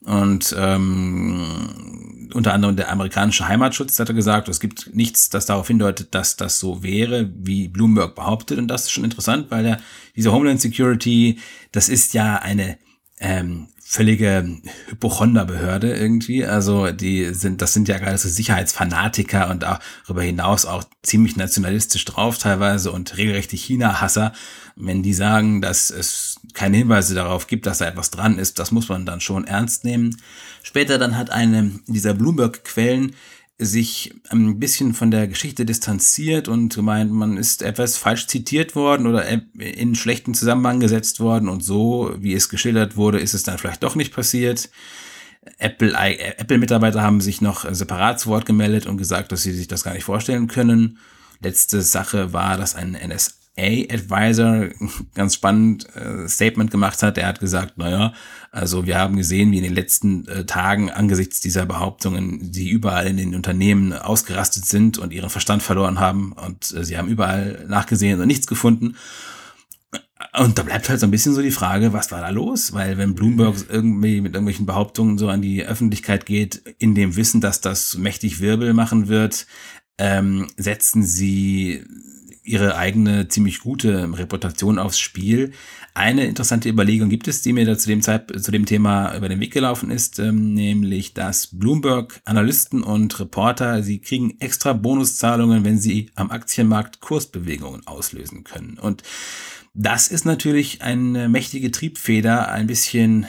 und 0.04 0.56
ähm, 0.58 2.30
unter 2.34 2.54
anderem 2.54 2.76
der 2.76 2.92
amerikanische 2.92 3.48
Heimatschutz 3.48 4.00
hat 4.00 4.10
er 4.10 4.16
gesagt, 4.16 4.48
es 4.48 4.60
gibt 4.60 4.92
nichts, 4.94 5.30
das 5.30 5.48
darauf 5.48 5.68
hindeutet, 5.68 6.14
dass 6.14 6.38
das 6.38 6.60
so 6.60 6.84
wäre, 6.84 7.30
wie 7.36 7.68
Bloomberg 7.68 8.16
behauptet. 8.16 8.60
Und 8.60 8.68
das 8.68 8.84
ist 8.84 8.92
schon 8.92 9.04
interessant, 9.04 9.50
weil 9.50 9.64
der, 9.64 9.80
diese 10.16 10.32
Homeland 10.32 10.62
Security, 10.62 11.40
das 11.72 11.90
ist 11.90 12.14
ja 12.14 12.38
eine 12.38 12.78
ähm, 13.20 13.68
völlige 13.90 14.46
Hypochonderbehörde 14.90 15.96
irgendwie. 15.96 16.46
Also 16.46 16.92
die 16.92 17.34
sind, 17.34 17.62
das 17.62 17.72
sind 17.72 17.88
ja 17.88 17.98
gerade 17.98 18.18
so 18.18 18.28
Sicherheitsfanatiker 18.28 19.50
und 19.50 19.64
darüber 19.64 20.24
hinaus 20.24 20.66
auch 20.66 20.84
ziemlich 21.04 21.38
nationalistisch 21.38 22.04
drauf 22.04 22.38
teilweise 22.38 22.92
und 22.92 23.16
regelrechte 23.16 23.56
China-Hasser. 23.56 24.34
Wenn 24.76 25.04
die 25.04 25.14
sagen, 25.14 25.62
dass 25.62 25.90
es 25.90 26.36
keine 26.54 26.76
Hinweise 26.76 27.16
darauf 27.16 27.48
gibt, 27.48 27.66
dass 27.66 27.78
da 27.78 27.86
etwas 27.86 28.12
dran 28.12 28.40
ist, 28.40 28.60
das 28.60 28.72
muss 28.72 28.90
man 28.90 29.06
dann 29.06 29.22
schon 29.22 29.48
ernst 29.48 29.86
nehmen. 29.86 30.18
Später 30.64 30.98
dann 30.98 31.16
hat 31.16 31.30
eine 31.30 31.72
dieser 31.88 32.14
Bloomberg-Quellen 32.14 33.16
sich 33.60 34.14
ein 34.30 34.60
bisschen 34.60 34.94
von 34.94 35.10
der 35.10 35.28
Geschichte 35.28 35.66
distanziert 35.66 36.48
und 36.48 36.76
gemeint, 36.76 37.12
man 37.12 37.38
ist 37.38 37.64
etwas 37.64 37.98
falsch 37.98 38.28
zitiert 38.28 38.76
worden 38.76 39.08
oder 39.08 39.26
in 39.58 39.96
schlechten 39.96 40.36
Zusammenhang 40.36 40.80
gesetzt 40.80 41.20
worden 41.20 41.50
und 41.50 41.64
so, 41.64 42.14
wie 42.20 42.34
es 42.34 42.50
geschildert 42.50 42.98
wurde, 42.98 43.20
ist 43.20 43.34
es 43.34 43.44
dann 43.44 43.58
vielleicht 43.58 43.82
doch 43.82 43.96
nicht 43.96 44.14
passiert. 44.14 44.70
Apple, 45.58 45.94
Apple-Mitarbeiter 45.96 47.02
haben 47.02 47.22
sich 47.22 47.42
noch 47.42 47.66
separat 47.74 48.20
zu 48.20 48.30
Wort 48.30 48.46
gemeldet 48.46 48.86
und 48.86 48.98
gesagt, 48.98 49.32
dass 49.32 49.44
sie 49.44 49.54
sich 49.54 49.68
das 49.68 49.84
gar 49.84 49.94
nicht 49.94 50.04
vorstellen 50.04 50.48
können. 50.48 51.00
Letzte 51.42 51.82
Sache 51.82 52.34
war, 52.34 52.58
dass 52.58 52.76
ein 52.76 52.92
NSA 52.92 53.37
A-Advisor 53.58 54.70
ganz 55.16 55.36
spannend 55.36 55.88
äh, 55.96 56.28
Statement 56.28 56.72
gemacht 56.72 57.02
hat. 57.04 57.18
Er 57.18 57.28
hat 57.28 57.40
gesagt, 57.40 57.78
naja, 57.78 58.14
also 58.52 58.86
wir 58.86 58.98
haben 58.98 59.18
gesehen, 59.18 59.52
wie 59.52 59.58
in 59.58 59.64
den 59.64 59.74
letzten 59.74 60.28
äh, 60.28 60.46
Tagen 60.46 60.92
angesichts 60.92 61.42
dieser 61.42 61.66
Behauptungen, 61.66 62.52
die 62.52 62.70
überall 62.70 63.08
in 63.08 63.18
den 63.18 63.36
Unternehmen 63.36 63.94
ausgerastet 63.94 64.66
sind 64.66 64.98
und 64.98 65.12
ihren 65.12 65.30
Verstand 65.30 65.64
verloren 65.64 66.00
haben 66.00 66.34
und 66.34 66.72
äh, 66.72 66.84
sie 66.84 66.98
haben 66.98 67.10
überall 67.10 67.66
nachgesehen 67.68 68.20
und 68.22 68.28
nichts 68.28 68.48
gefunden. 68.48 68.96
Und 70.40 70.58
da 70.58 70.64
bleibt 70.64 70.90
halt 70.90 71.00
so 71.00 71.08
ein 71.08 71.12
bisschen 71.12 71.34
so 71.34 71.42
die 71.42 71.52
Frage, 71.52 71.94
was 71.94 72.12
war 72.12 72.22
da 72.22 72.30
los? 72.30 72.74
Weil 72.74 72.98
wenn 72.98 73.16
Bloomberg 73.16 73.56
irgendwie 73.70 74.22
mit 74.22 74.34
irgendwelchen 74.34 74.66
Behauptungen 74.66 75.18
so 75.18 75.30
an 75.30 75.42
die 75.42 75.64
Öffentlichkeit 75.64 76.26
geht, 76.26 76.62
in 76.80 76.96
dem 76.96 77.16
Wissen, 77.16 77.42
dass 77.42 77.62
das 77.62 77.98
mächtig 77.98 78.40
Wirbel 78.40 78.74
machen 78.74 79.08
wird, 79.08 79.48
ähm, 79.98 80.48
setzen 80.58 81.04
sie 81.04 81.84
ihre 82.48 82.78
eigene 82.78 83.28
ziemlich 83.28 83.60
gute 83.60 84.10
Reputation 84.18 84.80
aufs 84.80 85.00
Spiel. 85.00 85.52
Eine 85.94 86.26
interessante 86.26 86.70
Überlegung 86.70 87.10
gibt 87.10 87.28
es, 87.28 87.42
die 87.42 87.54
mir 87.54 87.66
da 87.66 87.78
zu 87.78 87.88
dem, 87.90 88.02
Zeit, 88.02 88.32
zu 88.42 88.52
dem 88.52 88.66
Thema 88.66 89.16
über 89.16 89.30
den 89.30 89.40
Weg 89.40 89.52
gelaufen 89.52 89.92
ist, 89.92 90.20
ähm, 90.20 90.54
nämlich 90.54 91.14
dass 91.14 91.48
Bloomberg 91.52 92.22
Analysten 92.26 92.84
und 92.84 93.20
Reporter, 93.20 93.84
sie 93.84 94.00
kriegen 94.00 94.40
extra 94.40 94.74
Bonuszahlungen, 94.74 95.66
wenn 95.66 95.80
sie 95.80 96.10
am 96.16 96.32
Aktienmarkt 96.32 97.02
Kursbewegungen 97.02 97.86
auslösen 97.86 98.44
können. 98.44 98.78
Und 98.80 99.04
das 99.74 100.08
ist 100.08 100.26
natürlich 100.26 100.82
eine 100.82 101.30
mächtige 101.30 101.72
Triebfeder, 101.72 102.50
ein 102.50 102.68
bisschen 102.68 103.28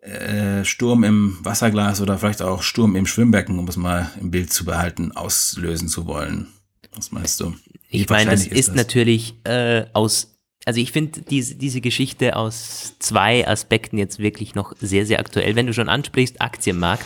äh, 0.00 0.64
Sturm 0.64 1.04
im 1.04 1.38
Wasserglas 1.40 2.00
oder 2.00 2.18
vielleicht 2.18 2.42
auch 2.42 2.62
Sturm 2.62 2.96
im 2.96 3.06
Schwimmbecken, 3.06 3.58
um 3.58 3.68
es 3.68 3.76
mal 3.76 4.10
im 4.20 4.30
Bild 4.30 4.52
zu 4.52 4.64
behalten, 4.64 5.12
auslösen 5.12 5.88
zu 5.88 6.06
wollen. 6.06 6.48
Was 6.94 7.12
meinst 7.12 7.40
du? 7.40 7.54
Ich 7.88 8.08
meine, 8.08 8.30
das 8.30 8.46
ist, 8.46 8.52
ist 8.52 8.68
das? 8.68 8.76
natürlich 8.76 9.34
äh, 9.44 9.84
aus, 9.92 10.38
also 10.64 10.80
ich 10.80 10.92
finde 10.92 11.22
diese, 11.22 11.54
diese 11.54 11.80
Geschichte 11.80 12.36
aus 12.36 12.96
zwei 12.98 13.46
Aspekten 13.46 13.98
jetzt 13.98 14.18
wirklich 14.18 14.54
noch 14.54 14.72
sehr, 14.78 15.06
sehr 15.06 15.20
aktuell. 15.20 15.56
Wenn 15.56 15.66
du 15.66 15.72
schon 15.72 15.88
ansprichst, 15.88 16.40
Aktienmarkt, 16.40 17.04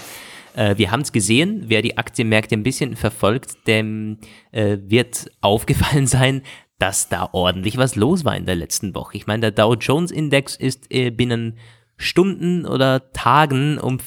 äh, 0.54 0.76
wir 0.78 0.90
haben 0.90 1.02
es 1.02 1.12
gesehen, 1.12 1.64
wer 1.66 1.82
die 1.82 1.98
Aktienmärkte 1.98 2.54
ein 2.54 2.62
bisschen 2.62 2.96
verfolgt, 2.96 3.66
dem 3.66 4.18
äh, 4.52 4.78
wird 4.82 5.30
aufgefallen 5.40 6.06
sein, 6.08 6.42
dass 6.78 7.08
da 7.08 7.28
ordentlich 7.32 7.76
was 7.76 7.94
los 7.94 8.24
war 8.24 8.36
in 8.36 8.46
der 8.46 8.56
letzten 8.56 8.94
Woche. 8.94 9.16
Ich 9.16 9.26
meine, 9.26 9.40
der 9.40 9.50
Dow 9.52 9.74
Jones 9.74 10.10
Index 10.10 10.56
ist 10.56 10.86
äh, 10.90 11.10
binnen 11.10 11.58
Stunden 11.96 12.64
oder 12.64 13.12
Tagen 13.12 13.78
um 13.78 13.98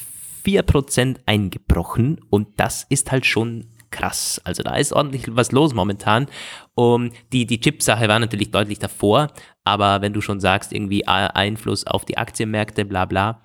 4% 0.44 1.18
eingebrochen 1.26 2.20
und 2.28 2.48
das 2.56 2.84
ist 2.88 3.12
halt 3.12 3.24
schon 3.24 3.68
krass. 3.94 4.40
Also 4.44 4.62
da 4.62 4.76
ist 4.76 4.92
ordentlich 4.92 5.24
was 5.28 5.52
los 5.52 5.72
momentan. 5.72 6.26
Um, 6.74 7.10
die 7.32 7.46
die 7.46 7.60
Chip-Sache 7.60 8.08
war 8.08 8.18
natürlich 8.18 8.50
deutlich 8.50 8.80
davor, 8.80 9.28
aber 9.62 10.02
wenn 10.02 10.12
du 10.12 10.20
schon 10.20 10.40
sagst, 10.40 10.72
irgendwie 10.72 11.06
Einfluss 11.06 11.86
auf 11.86 12.04
die 12.04 12.18
Aktienmärkte, 12.18 12.84
bla 12.84 13.04
bla. 13.04 13.40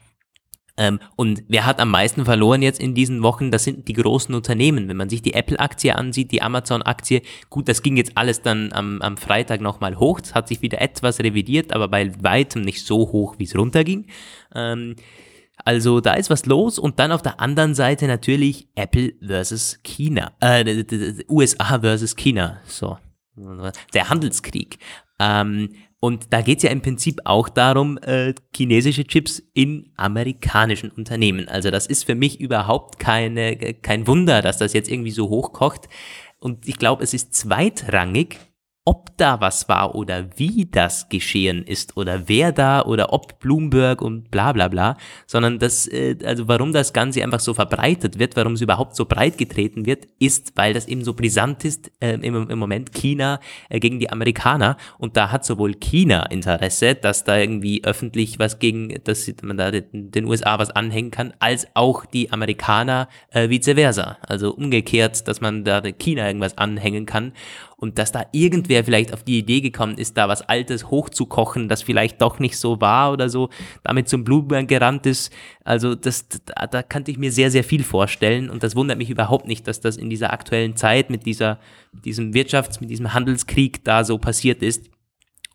Ähm, 0.80 1.00
und 1.18 1.43
wer 1.50 1.66
hat 1.66 1.82
am 1.82 1.91
meisten 1.91 2.24
verloren 2.24 2.62
jetzt 2.62 2.80
in 2.80 2.95
diesen 2.95 3.22
Wochen? 3.22 3.52
Das 3.52 3.66
sind 3.66 3.88
die 3.89 3.93
großen 3.93 4.34
Unternehmen. 4.34 4.88
Wenn 4.88 4.97
man 4.97 5.10
sich 5.10 5.22
die 5.22 5.34
Apple-Aktie 5.34 5.93
ansieht, 5.93 6.32
die 6.32 6.41
Amazon-Aktie, 6.41 7.22
gut, 7.50 7.68
das 7.68 7.84
ging 7.84 7.97
jetzt 7.97 8.14
alles 8.16 8.41
dann 8.41 8.72
am, 8.72 9.02
am 9.02 9.18
Freitag 9.18 9.60
nochmal 9.60 10.00
hoch. 10.00 10.22
Es 10.24 10.34
hat 10.34 10.47
sich 10.47 10.62
wieder 10.62 10.82
etwas 10.82 11.20
revidiert, 11.20 11.74
aber 11.74 11.89
bei 11.89 12.12
weitem 12.24 12.62
nicht 12.62 12.86
so 12.86 13.12
hoch, 13.12 13.36
wie 13.38 13.43
es 13.43 13.58
runterging. 13.58 14.08
Ähm, 14.56 14.95
also 15.66 15.99
da 16.01 16.14
ist 16.14 16.30
was 16.30 16.45
los 16.45 16.80
und 16.80 16.99
dann 16.99 17.12
auf 17.12 17.22
der 17.22 17.39
anderen 17.39 17.76
Seite 17.76 18.07
natürlich 18.07 18.70
Apple 18.76 19.14
versus 19.26 19.80
China, 19.84 20.32
äh, 20.39 20.84
USA 21.30 21.80
versus 21.80 22.16
China, 22.16 22.60
so 22.66 22.97
der 23.93 24.10
Handelskrieg. 24.10 24.80
Ähm, 25.20 25.70
und 26.01 26.32
da 26.32 26.41
geht 26.41 26.60
es 26.60 26.64
ja 26.64 26.70
im 26.70 26.82
Prinzip 26.82 27.20
auch 27.26 27.49
darum, 27.49 27.97
äh, 27.97 28.34
chinesische 28.55 29.03
Chips 29.03 29.43
in 29.53 29.91
amerikanischen 29.97 30.91
Unternehmen. 30.91 31.49
Also 31.49 31.72
das 31.72 31.88
ist 31.88 32.05
für 32.05 32.16
mich 32.16 32.39
überhaupt 32.39 32.99
keine, 32.99 33.57
kein 33.74 34.07
Wunder, 34.07 34.41
dass 34.41 34.57
das 34.57 34.72
jetzt 34.74 34.89
irgendwie 34.89 35.12
so 35.12 35.30
hochkocht. 35.30 35.89
Und 36.39 36.68
ich 36.70 36.78
glaube, 36.78 37.03
es 37.03 37.14
ist 37.14 37.34
zweitrangig, 37.34 38.39
ob 38.90 39.16
da 39.18 39.40
was 39.40 39.70
war 39.70 39.94
oder 39.94 40.30
wie 40.38 40.66
das 40.66 41.10
geschehen 41.10 41.64
ist 41.64 41.96
oder 41.96 42.24
wer 42.26 42.52
da 42.52 42.82
oder 42.82 43.14
ob 43.14 43.40
Bloomberg 43.40 44.02
und 44.02 44.32
bla 44.32 44.52
bla 44.52 44.68
bla, 44.68 44.98
sondern 45.28 45.60
das, 45.60 45.86
äh, 45.86 46.18
also 46.26 46.48
warum 46.48 46.74
das 46.74 46.92
Ganze 46.92 47.22
einfach 47.22 47.40
so 47.40 47.54
verbreitet 47.54 48.18
wird, 48.18 48.36
warum 48.36 48.54
es 48.54 48.62
überhaupt 48.62 48.96
so 48.96 49.06
breit 49.06 49.38
getreten 49.38 49.86
wird, 49.86 50.08
ist, 50.18 50.54
weil 50.56 50.74
das 50.74 50.88
eben 50.88 51.04
so 51.04 51.14
brisant 51.14 51.66
ist 51.66 51.92
äh, 52.00 52.14
im, 52.14 52.50
im 52.50 52.58
Moment 52.58 52.92
China 52.92 53.40
äh, 53.70 53.80
gegen 53.80 54.00
die 54.00 54.10
Amerikaner 54.10 54.76
und 54.98 55.16
da 55.16 55.32
hat 55.32 55.46
sowohl 55.46 55.76
China 55.76 56.26
Interesse, 56.26 56.96
dass 56.96 57.24
da 57.24 57.38
irgendwie 57.38 57.84
öffentlich 57.84 58.40
was 58.40 58.58
gegen, 58.58 58.96
dass 59.04 59.32
man 59.44 59.58
da 59.58 59.70
den, 59.70 60.10
den 60.10 60.26
USA 60.26 60.58
was 60.58 60.72
anhängen 60.72 61.12
kann, 61.12 61.36
als 61.38 61.68
auch 61.76 62.08
die 62.08 62.32
Amerikaner 62.32 63.08
äh, 63.30 63.50
vice 63.50 63.76
versa. 63.76 64.18
Also 64.22 64.52
umgekehrt, 64.56 65.28
dass 65.28 65.42
man 65.42 65.64
da 65.64 65.80
China 65.82 66.26
irgendwas 66.26 66.58
anhängen 66.58 67.06
kann 67.06 67.34
und 67.80 67.98
dass 67.98 68.12
da 68.12 68.26
irgendwer 68.32 68.84
vielleicht 68.84 69.14
auf 69.14 69.24
die 69.24 69.40
Idee 69.40 69.62
gekommen 69.62 69.98
ist, 69.98 70.18
da 70.18 70.28
was 70.28 70.42
Altes 70.42 70.90
hochzukochen, 70.90 71.70
das 71.70 71.82
vielleicht 71.82 72.22
doch 72.22 72.40
nicht 72.40 72.58
so 72.58 72.82
war 72.82 73.12
oder 73.12 73.30
so, 73.30 73.50
damit 73.84 74.10
zum 74.10 74.24
Blumen 74.24 74.68
gerannt 74.68 75.06
ist. 75.06 75.32
Also 75.64 75.96
das, 75.96 76.28
da, 76.46 76.68
da 76.68 76.84
kannte 76.84 77.12
ich 77.12 77.18
mir 77.18 77.32
sehr, 77.32 77.52
sehr 77.52 77.64
viel 77.64 77.84
vorstellen 77.84 78.50
und 78.50 78.64
das 78.64 78.76
wundert 78.76 78.98
mich 78.98 79.10
überhaupt 79.10 79.48
nicht, 79.48 79.68
dass 79.68 79.80
das 79.80 79.98
in 79.98 80.10
dieser 80.10 80.34
aktuellen 80.34 80.76
Zeit 80.76 81.10
mit 81.10 81.26
dieser, 81.26 81.60
mit 81.94 82.06
diesem 82.06 82.34
Wirtschafts-, 82.34 82.82
mit 82.82 82.90
diesem 82.90 83.14
Handelskrieg 83.14 83.84
da 83.84 84.04
so 84.04 84.18
passiert 84.18 84.62
ist. 84.62 84.90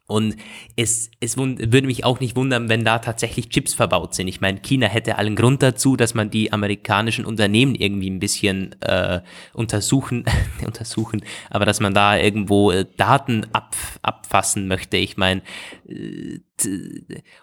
Und 0.06 0.36
es, 0.76 1.10
es 1.20 1.38
würde 1.38 1.86
mich 1.86 2.04
auch 2.04 2.20
nicht 2.20 2.36
wundern, 2.36 2.68
wenn 2.68 2.84
da 2.84 2.98
tatsächlich 2.98 3.48
Chips 3.48 3.72
verbaut 3.72 4.14
sind. 4.14 4.28
Ich 4.28 4.42
meine, 4.42 4.60
China 4.60 4.86
hätte 4.86 5.16
allen 5.16 5.34
Grund 5.34 5.62
dazu, 5.62 5.96
dass 5.96 6.12
man 6.12 6.28
die 6.28 6.52
amerikanischen 6.52 7.24
Unternehmen 7.24 7.74
irgendwie 7.74 8.10
ein 8.10 8.18
bisschen 8.18 8.76
äh, 8.82 9.22
untersuchen, 9.54 10.26
untersuchen, 10.66 11.24
aber 11.48 11.64
dass 11.64 11.80
man 11.80 11.94
da 11.94 12.18
irgendwo 12.18 12.70
äh, 12.70 12.84
Daten 12.98 13.46
ab, 13.54 13.74
abfassen 14.02 14.68
möchte. 14.68 14.98
Ich 14.98 15.16
meine, 15.16 15.40
äh, 15.88 16.40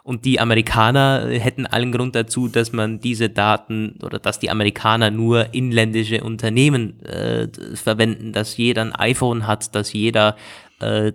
und 0.03 0.23
die 0.23 0.39
Amerikaner 0.39 1.29
hätten 1.29 1.65
allen 1.65 1.91
Grund 1.91 2.15
dazu, 2.15 2.47
dass 2.47 2.71
man 2.71 2.99
diese 2.99 3.29
Daten 3.29 3.99
oder 4.03 4.19
dass 4.19 4.39
die 4.39 4.49
Amerikaner 4.49 5.09
nur 5.11 5.53
inländische 5.53 6.23
Unternehmen 6.23 7.03
äh, 7.03 7.49
verwenden, 7.75 8.33
dass 8.33 8.55
jeder 8.55 8.83
ein 8.83 8.95
iPhone 8.95 9.47
hat, 9.47 9.75
dass 9.75 9.91
jeder 9.91 10.37
äh, 10.79 11.11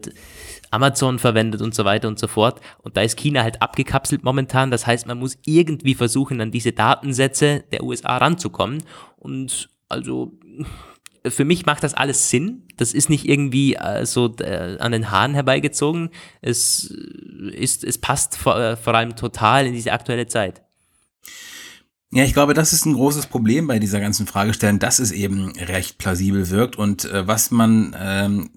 Amazon 0.70 1.18
verwendet 1.18 1.62
und 1.62 1.74
so 1.74 1.84
weiter 1.84 2.08
und 2.08 2.18
so 2.18 2.26
fort. 2.26 2.60
Und 2.82 2.96
da 2.96 3.02
ist 3.02 3.16
China 3.16 3.42
halt 3.42 3.62
abgekapselt 3.62 4.24
momentan. 4.24 4.70
Das 4.70 4.86
heißt, 4.86 5.06
man 5.06 5.18
muss 5.18 5.38
irgendwie 5.44 5.94
versuchen, 5.94 6.40
an 6.40 6.50
diese 6.50 6.72
Datensätze 6.72 7.64
der 7.72 7.82
USA 7.84 8.16
ranzukommen. 8.18 8.82
Und 9.16 9.68
also 9.88 10.32
für 11.28 11.44
mich 11.44 11.66
macht 11.66 11.82
das 11.82 11.94
alles 11.94 12.30
Sinn. 12.30 12.62
Das 12.76 12.92
ist 12.92 13.10
nicht 13.10 13.28
irgendwie 13.28 13.74
äh, 13.74 14.06
so 14.06 14.34
äh, 14.40 14.76
an 14.78 14.92
den 14.92 15.10
Haaren 15.10 15.34
herbeigezogen. 15.34 16.10
Es 16.40 16.92
ist, 17.52 17.84
es 17.84 17.98
passt 17.98 18.36
vor, 18.36 18.58
äh, 18.58 18.76
vor 18.76 18.94
allem 18.94 19.16
total 19.16 19.66
in 19.66 19.72
diese 19.72 19.92
aktuelle 19.92 20.26
Zeit. 20.26 20.62
Ja, 22.12 22.24
ich 22.24 22.34
glaube, 22.34 22.54
das 22.54 22.72
ist 22.72 22.86
ein 22.86 22.94
großes 22.94 23.26
Problem 23.26 23.66
bei 23.66 23.78
dieser 23.78 24.00
ganzen 24.00 24.26
Fragestellung, 24.26 24.78
dass 24.78 25.00
es 25.00 25.10
eben 25.10 25.50
recht 25.52 25.98
plausibel 25.98 26.50
wirkt 26.50 26.76
und 26.76 27.04
äh, 27.04 27.26
was 27.26 27.50
man 27.50 27.96
ähm, 27.98 28.50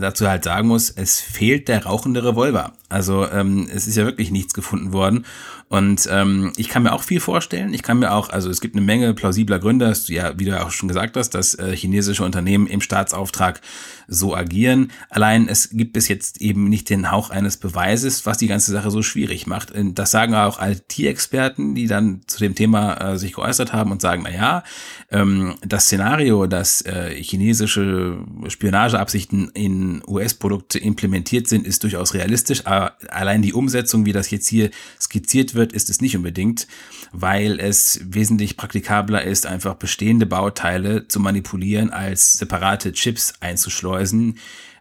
dazu 0.00 0.28
halt 0.28 0.44
sagen 0.44 0.68
muss, 0.68 0.90
es 0.90 1.20
fehlt 1.20 1.68
der 1.68 1.84
rauchende 1.84 2.24
Revolver. 2.24 2.72
Also 2.88 3.28
ähm, 3.30 3.68
es 3.72 3.86
ist 3.86 3.96
ja 3.96 4.04
wirklich 4.04 4.30
nichts 4.30 4.54
gefunden 4.54 4.92
worden. 4.92 5.24
Und 5.68 6.08
ähm, 6.10 6.52
ich 6.56 6.68
kann 6.68 6.82
mir 6.82 6.92
auch 6.92 7.02
viel 7.02 7.20
vorstellen. 7.20 7.74
Ich 7.74 7.82
kann 7.82 7.98
mir 7.98 8.12
auch, 8.12 8.30
also 8.30 8.50
es 8.50 8.60
gibt 8.60 8.74
eine 8.74 8.84
Menge 8.84 9.14
plausibler 9.14 9.58
Gründe, 9.58 9.86
dass 9.86 10.06
du 10.06 10.14
ja, 10.14 10.38
wie 10.38 10.46
du 10.46 10.60
auch 10.60 10.70
schon 10.70 10.88
gesagt 10.88 11.16
hast, 11.16 11.30
dass 11.30 11.54
äh, 11.54 11.76
chinesische 11.76 12.24
Unternehmen 12.24 12.66
im 12.66 12.80
Staatsauftrag 12.80 13.60
so 14.08 14.34
agieren. 14.34 14.90
Allein 15.10 15.48
es 15.48 15.70
gibt 15.70 15.92
bis 15.92 16.08
jetzt 16.08 16.40
eben 16.40 16.64
nicht 16.64 16.88
den 16.88 17.10
Hauch 17.10 17.28
eines 17.28 17.58
Beweises, 17.58 18.24
was 18.24 18.38
die 18.38 18.46
ganze 18.48 18.72
Sache 18.72 18.90
so 18.90 19.02
schwierig 19.02 19.46
macht. 19.46 19.72
Das 19.74 20.10
sagen 20.10 20.34
auch 20.34 20.60
IT-Experten, 20.60 21.74
die 21.74 21.86
dann 21.86 22.22
zu 22.26 22.38
dem 22.38 22.54
Thema 22.54 22.94
äh, 22.94 23.18
sich 23.18 23.34
geäußert 23.34 23.74
haben 23.74 23.92
und 23.92 24.00
sagen, 24.00 24.22
na 24.24 24.32
ja, 24.32 24.64
ähm, 25.10 25.56
das 25.60 25.84
Szenario, 25.84 26.46
dass 26.46 26.80
äh, 26.82 27.14
chinesische 27.22 28.18
Spionageabsichten 28.48 29.50
in 29.50 30.02
US-Produkte 30.08 30.78
implementiert 30.78 31.46
sind, 31.46 31.66
ist 31.66 31.82
durchaus 31.82 32.14
realistisch. 32.14 32.66
Aber 32.66 32.94
allein 33.10 33.42
die 33.42 33.52
Umsetzung, 33.52 34.06
wie 34.06 34.12
das 34.12 34.30
jetzt 34.30 34.48
hier 34.48 34.70
skizziert 34.98 35.54
wird, 35.54 35.74
ist 35.74 35.90
es 35.90 36.00
nicht 36.00 36.16
unbedingt, 36.16 36.66
weil 37.12 37.60
es 37.60 38.00
wesentlich 38.04 38.56
praktikabler 38.56 39.22
ist, 39.22 39.44
einfach 39.44 39.74
bestehende 39.74 40.24
Bauteile 40.24 41.06
zu 41.08 41.20
manipulieren, 41.20 41.90
als 41.90 42.32
separate 42.34 42.92
Chips 42.92 43.34
einzuschleusen. 43.40 43.97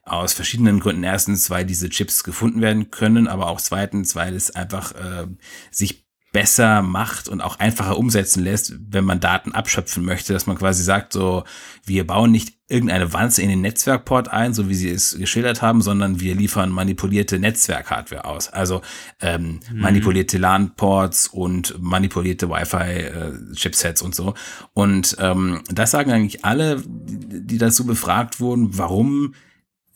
Aus 0.03 0.33
verschiedenen 0.33 0.79
Gründen. 0.79 1.03
Erstens, 1.03 1.49
weil 1.49 1.65
diese 1.65 1.89
Chips 1.89 2.23
gefunden 2.23 2.61
werden 2.61 2.91
können, 2.91 3.27
aber 3.27 3.47
auch 3.47 3.59
zweitens, 3.59 4.15
weil 4.15 4.35
es 4.35 4.55
einfach 4.55 4.93
äh, 4.93 5.27
sich 5.69 6.06
besser 6.37 6.83
macht 6.83 7.27
und 7.29 7.41
auch 7.41 7.57
einfacher 7.57 7.97
umsetzen 7.97 8.43
lässt, 8.43 8.75
wenn 8.91 9.05
man 9.05 9.19
Daten 9.19 9.53
abschöpfen 9.53 10.05
möchte, 10.05 10.33
dass 10.33 10.45
man 10.45 10.55
quasi 10.55 10.83
sagt, 10.83 11.13
so, 11.13 11.45
wir 11.83 12.05
bauen 12.05 12.29
nicht 12.29 12.53
irgendeine 12.67 13.11
Wanze 13.11 13.41
in 13.41 13.49
den 13.49 13.61
Netzwerkport 13.61 14.27
ein, 14.27 14.53
so 14.53 14.69
wie 14.69 14.75
sie 14.75 14.91
es 14.91 15.17
geschildert 15.17 15.63
haben, 15.63 15.81
sondern 15.81 16.19
wir 16.19 16.35
liefern 16.35 16.69
manipulierte 16.69 17.39
Netzwerkhardware 17.39 18.25
aus. 18.25 18.49
Also 18.49 18.83
ähm, 19.19 19.61
mhm. 19.71 19.79
manipulierte 19.79 20.37
LAN-Ports 20.37 21.29
und 21.29 21.73
manipulierte 21.81 22.51
Wi-Fi-Chipsets 22.51 24.03
äh, 24.03 24.05
und 24.05 24.13
so. 24.13 24.35
Und 24.75 25.17
ähm, 25.19 25.63
das 25.71 25.89
sagen 25.89 26.11
eigentlich 26.11 26.45
alle, 26.45 26.83
die 26.85 27.57
dazu 27.57 27.87
befragt 27.87 28.39
wurden, 28.39 28.77
warum 28.77 29.33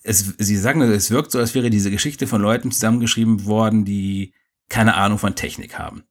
es, 0.02 0.34
sie 0.40 0.58
sagen, 0.58 0.82
es 0.82 1.12
wirkt 1.12 1.30
so, 1.34 1.38
als 1.38 1.54
wäre 1.54 1.70
diese 1.70 1.92
Geschichte 1.92 2.26
von 2.26 2.42
Leuten 2.42 2.72
zusammengeschrieben 2.72 3.46
worden, 3.46 3.86
die 3.86 4.34
keine 4.70 4.96
Ahnung 4.96 5.20
von 5.20 5.36
Technik 5.36 5.78
haben. 5.78 6.04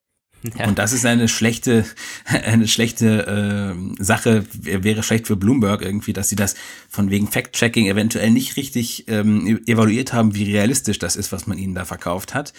Ja. 0.42 0.66
Und 0.66 0.78
das 0.78 0.92
ist 0.92 1.04
eine 1.04 1.28
schlechte, 1.28 1.84
eine 2.24 2.66
schlechte 2.66 3.76
äh, 3.76 4.02
Sache, 4.02 4.44
wäre 4.52 5.02
schlecht 5.02 5.26
für 5.26 5.36
Bloomberg 5.36 5.82
irgendwie, 5.82 6.12
dass 6.12 6.28
sie 6.28 6.36
das 6.36 6.54
von 6.88 7.10
wegen 7.10 7.28
Fact-Checking 7.28 7.86
eventuell 7.86 8.30
nicht 8.30 8.56
richtig 8.56 9.04
ähm, 9.08 9.60
evaluiert 9.66 10.12
haben, 10.12 10.34
wie 10.34 10.44
realistisch 10.44 10.98
das 10.98 11.16
ist, 11.16 11.32
was 11.32 11.46
man 11.46 11.58
ihnen 11.58 11.74
da 11.74 11.84
verkauft 11.84 12.34
hat. 12.34 12.52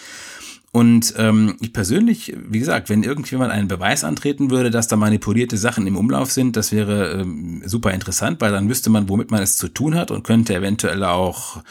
Und 0.74 1.14
ähm, 1.18 1.56
ich 1.60 1.74
persönlich, 1.74 2.34
wie 2.48 2.58
gesagt, 2.58 2.88
wenn 2.88 3.02
irgendjemand 3.02 3.52
einen 3.52 3.68
Beweis 3.68 4.04
antreten 4.04 4.50
würde, 4.50 4.70
dass 4.70 4.88
da 4.88 4.96
manipulierte 4.96 5.58
Sachen 5.58 5.86
im 5.86 5.98
Umlauf 5.98 6.32
sind, 6.32 6.56
das 6.56 6.72
wäre 6.72 7.20
ähm, 7.20 7.62
super 7.66 7.92
interessant, 7.92 8.40
weil 8.40 8.52
dann 8.52 8.70
wüsste 8.70 8.88
man, 8.88 9.06
womit 9.10 9.30
man 9.30 9.42
es 9.42 9.58
zu 9.58 9.68
tun 9.68 9.94
hat 9.94 10.10
und 10.10 10.22
könnte 10.24 10.54
eventuell 10.54 11.04
auch 11.04 11.62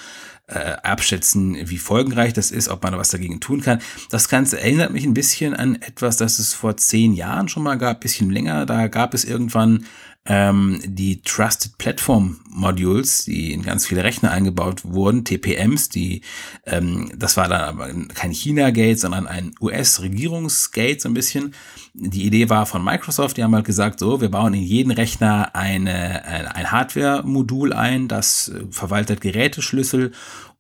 äh, 0.52 0.78
abschätzen, 0.84 1.58
wie 1.70 1.78
folgenreich 1.78 2.34
das 2.34 2.52
ist, 2.52 2.70
ob 2.70 2.84
man 2.84 2.98
was 2.98 3.10
dagegen 3.10 3.40
tun 3.40 3.62
kann. 3.62 3.80
Das 4.10 4.30
Ganze 4.30 4.60
erinnert 4.60 4.92
mich 4.92 5.06
ein 5.06 5.14
bisschen 5.14 5.54
an 5.54 5.76
etwas, 5.76 6.18
das 6.18 6.40
es 6.40 6.54
vor 6.54 6.78
zehn 6.78 7.14
Jahren 7.14 7.48
schon 7.48 7.64
mal 7.64 7.78
gab, 7.78 8.02
bisschen 8.02 8.30
länger. 8.30 8.66
Da 8.66 8.88
gab 8.88 9.14
es 9.14 9.24
irgendwann 9.24 9.86
ähm, 10.26 10.80
die 10.86 11.22
Trusted 11.24 11.78
Platform 11.80 12.40
Modules, 12.48 13.26
die 13.26 13.54
in 13.54 13.64
ganz 13.64 13.88
viele 13.88 14.04
Rechner 14.04 14.32
eingebaut 14.32 14.82
wurden, 14.84 15.26
TPMs, 15.26 15.90
die 15.90 16.22
ähm, 16.66 17.12
das 17.16 17.38
war 17.38 17.48
dann 17.48 17.62
aber 17.62 17.90
kein 18.14 18.32
China-Gate, 18.32 19.00
sondern 19.00 19.26
ein 19.26 19.56
US-Regierungsgate 19.60 21.00
so 21.00 21.10
ein 21.10 21.16
bisschen. 21.16 21.56
Die 21.94 22.26
Idee 22.26 22.50
war 22.50 22.66
von 22.68 22.84
Microsoft, 22.84 23.38
die 23.38 23.44
haben 23.44 23.56
halt 23.56 23.66
gesagt, 23.66 24.00
so, 24.00 24.22
wir 24.22 24.30
bauen 24.30 24.54
in 24.54 24.62
jeden 24.62 24.92
Rechner 24.92 25.56
eine, 25.56 26.24
ein 26.26 26.72
Hardware-Modul 26.72 27.74
ein, 27.74 28.08
das 28.08 28.50
äh, 28.50 28.66
verwaltet 28.70 29.22
Geräteschlüssel 29.22 30.12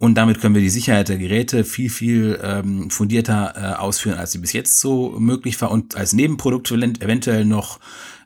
und 0.01 0.15
damit 0.15 0.41
können 0.41 0.55
wir 0.55 0.63
die 0.63 0.69
Sicherheit 0.69 1.09
der 1.09 1.19
Geräte 1.19 1.63
viel, 1.63 1.91
viel 1.91 2.39
ähm, 2.41 2.89
fundierter 2.89 3.53
äh, 3.55 3.79
ausführen, 3.79 4.17
als 4.17 4.31
sie 4.31 4.39
bis 4.39 4.51
jetzt 4.51 4.79
so 4.79 5.15
möglich 5.19 5.61
war 5.61 5.69
und 5.69 5.95
als 5.95 6.13
Nebenprodukt 6.13 6.71
eventuell 6.71 7.45
noch 7.45 7.79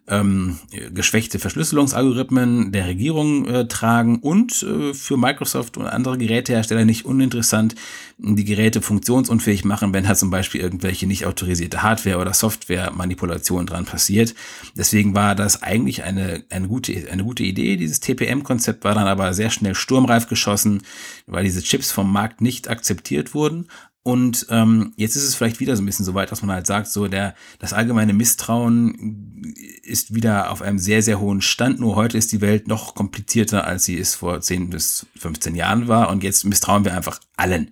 ähm, 0.08 0.60
geschwächte 0.94 1.40
Verschlüsselungsalgorithmen 1.40 2.72
der 2.72 2.86
Regierung 2.86 3.48
äh, 3.48 3.68
tragen 3.68 4.20
und 4.20 4.62
äh, 4.62 4.94
für 4.94 5.18
Microsoft 5.18 5.78
und 5.78 5.88
andere 5.88 6.18
Gerätehersteller 6.18 6.86
nicht 6.86 7.06
uninteressant 7.06 7.76
die 8.18 8.46
Geräte 8.46 8.82
funktionsunfähig 8.82 9.66
machen, 9.66 9.94
wenn 9.94 10.04
da 10.04 10.14
zum 10.16 10.30
Beispiel 10.30 10.62
irgendwelche 10.62 11.08
nicht 11.08 11.26
autorisierte 11.26 11.82
Hardware- 11.82 12.20
oder 12.20 12.34
Software-Manipulation 12.34 13.66
dran 13.66 13.86
passiert. 13.86 14.36
Deswegen 14.78 15.16
war 15.16 15.34
das 15.34 15.64
eigentlich 15.64 16.04
eine, 16.04 16.44
eine, 16.50 16.68
gute, 16.68 16.94
eine 17.12 17.24
gute 17.24 17.44
Idee. 17.44 17.76
Dieses 17.76 18.00
TPM-Konzept 18.00 18.84
war 18.84 18.94
dann 18.94 19.08
aber 19.08 19.34
sehr 19.34 19.50
schnell 19.50 19.76
sturmreif 19.76 20.28
geschossen, 20.28 20.84
weil 21.26 21.44
diese 21.44 21.64
Chips 21.64 21.92
vom 21.92 22.12
Markt 22.12 22.42
nicht 22.42 22.70
akzeptiert 22.70 23.34
wurden. 23.34 23.68
Und 24.08 24.46
ähm, 24.52 24.94
jetzt 24.98 25.16
ist 25.16 25.24
es 25.24 25.34
vielleicht 25.34 25.60
wieder 25.60 25.76
so 25.76 25.82
ein 25.82 25.86
bisschen 25.88 26.06
so 26.06 26.14
weit, 26.14 26.32
dass 26.32 26.44
man 26.44 26.56
halt 26.56 26.68
sagt, 26.68 26.90
so 26.90 27.08
der 27.08 27.34
das 27.58 27.74
allgemeine 27.74 28.14
Misstrauen 28.14 29.56
ist 29.82 30.14
wieder 30.14 30.52
auf 30.52 30.62
einem 30.62 30.78
sehr, 30.78 31.02
sehr 31.02 31.20
hohen 31.20 31.42
Stand. 31.42 31.80
Nur 31.80 31.96
heute 31.96 32.16
ist 32.16 32.32
die 32.32 32.40
Welt 32.40 32.68
noch 32.68 32.94
komplizierter, 32.94 33.66
als 33.66 33.86
sie 33.86 33.98
es 33.98 34.14
vor 34.14 34.40
10 34.40 34.70
bis 34.70 35.08
15 35.18 35.56
Jahren 35.56 35.88
war. 35.88 36.12
Und 36.12 36.24
jetzt 36.24 36.46
misstrauen 36.46 36.86
wir 36.86 36.96
einfach 36.96 37.20
allen. 37.36 37.72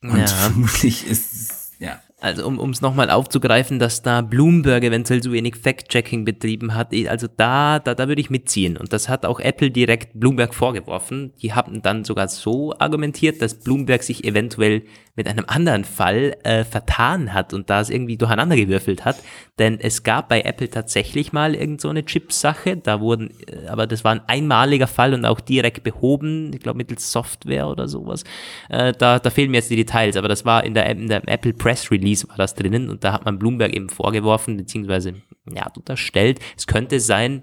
Und 0.00 0.16
ja. 0.16 0.26
vermutlich 0.26 1.06
ist 1.06 1.74
ja. 1.78 2.00
Also 2.20 2.44
um 2.48 2.70
es 2.70 2.80
nochmal 2.80 3.10
aufzugreifen, 3.10 3.78
dass 3.78 4.02
da 4.02 4.22
Bloomberg 4.22 4.82
eventuell 4.82 5.22
so 5.22 5.30
wenig 5.30 5.54
Fact-Checking 5.54 6.24
betrieben 6.24 6.74
hat, 6.74 6.92
also 7.06 7.28
da, 7.36 7.78
da, 7.78 7.94
da 7.94 8.08
würde 8.08 8.20
ich 8.20 8.28
mitziehen. 8.28 8.76
Und 8.76 8.92
das 8.92 9.08
hat 9.08 9.24
auch 9.24 9.38
Apple 9.38 9.70
direkt 9.70 10.18
Bloomberg 10.18 10.52
vorgeworfen. 10.52 11.32
Die 11.40 11.52
haben 11.52 11.80
dann 11.80 12.02
sogar 12.02 12.26
so 12.26 12.74
argumentiert, 12.76 13.40
dass 13.40 13.54
Bloomberg 13.54 14.02
sich 14.02 14.24
eventuell 14.24 14.82
mit 15.18 15.28
einem 15.28 15.44
anderen 15.48 15.84
Fall 15.84 16.36
äh, 16.44 16.64
vertan 16.64 17.34
hat 17.34 17.52
und 17.52 17.70
da 17.70 17.80
es 17.80 17.90
irgendwie 17.90 18.16
durcheinander 18.16 18.54
gewürfelt 18.54 19.04
hat. 19.04 19.16
Denn 19.58 19.78
es 19.80 20.04
gab 20.04 20.28
bei 20.28 20.42
Apple 20.42 20.70
tatsächlich 20.70 21.32
mal 21.32 21.56
irgend 21.56 21.80
so 21.80 21.88
eine 21.88 22.04
Chip-Sache. 22.04 22.76
Da 22.76 23.00
wurden, 23.00 23.30
äh, 23.46 23.66
aber 23.66 23.88
das 23.88 24.04
war 24.04 24.12
ein 24.12 24.22
einmaliger 24.28 24.86
Fall 24.86 25.14
und 25.14 25.24
auch 25.24 25.40
direkt 25.40 25.82
behoben, 25.82 26.52
ich 26.52 26.60
glaube 26.60 26.78
mittels 26.78 27.10
Software 27.10 27.68
oder 27.68 27.88
sowas. 27.88 28.22
Äh, 28.68 28.92
da, 28.92 29.18
da 29.18 29.30
fehlen 29.30 29.50
mir 29.50 29.56
jetzt 29.58 29.70
die 29.70 29.76
Details, 29.76 30.16
aber 30.16 30.28
das 30.28 30.44
war 30.44 30.62
in 30.62 30.74
der, 30.74 30.86
in 30.86 31.08
der 31.08 31.26
Apple 31.26 31.52
Press 31.52 31.90
Release 31.90 32.07
war 32.28 32.36
das 32.36 32.54
drinnen 32.54 32.90
und 32.90 33.04
da 33.04 33.12
hat 33.12 33.24
man 33.24 33.38
Bloomberg 33.38 33.74
eben 33.74 33.88
vorgeworfen, 33.88 34.56
beziehungsweise 34.56 35.14
ja, 35.52 35.66
unterstellt, 35.74 36.40
es 36.56 36.66
könnte 36.66 37.00
sein, 37.00 37.42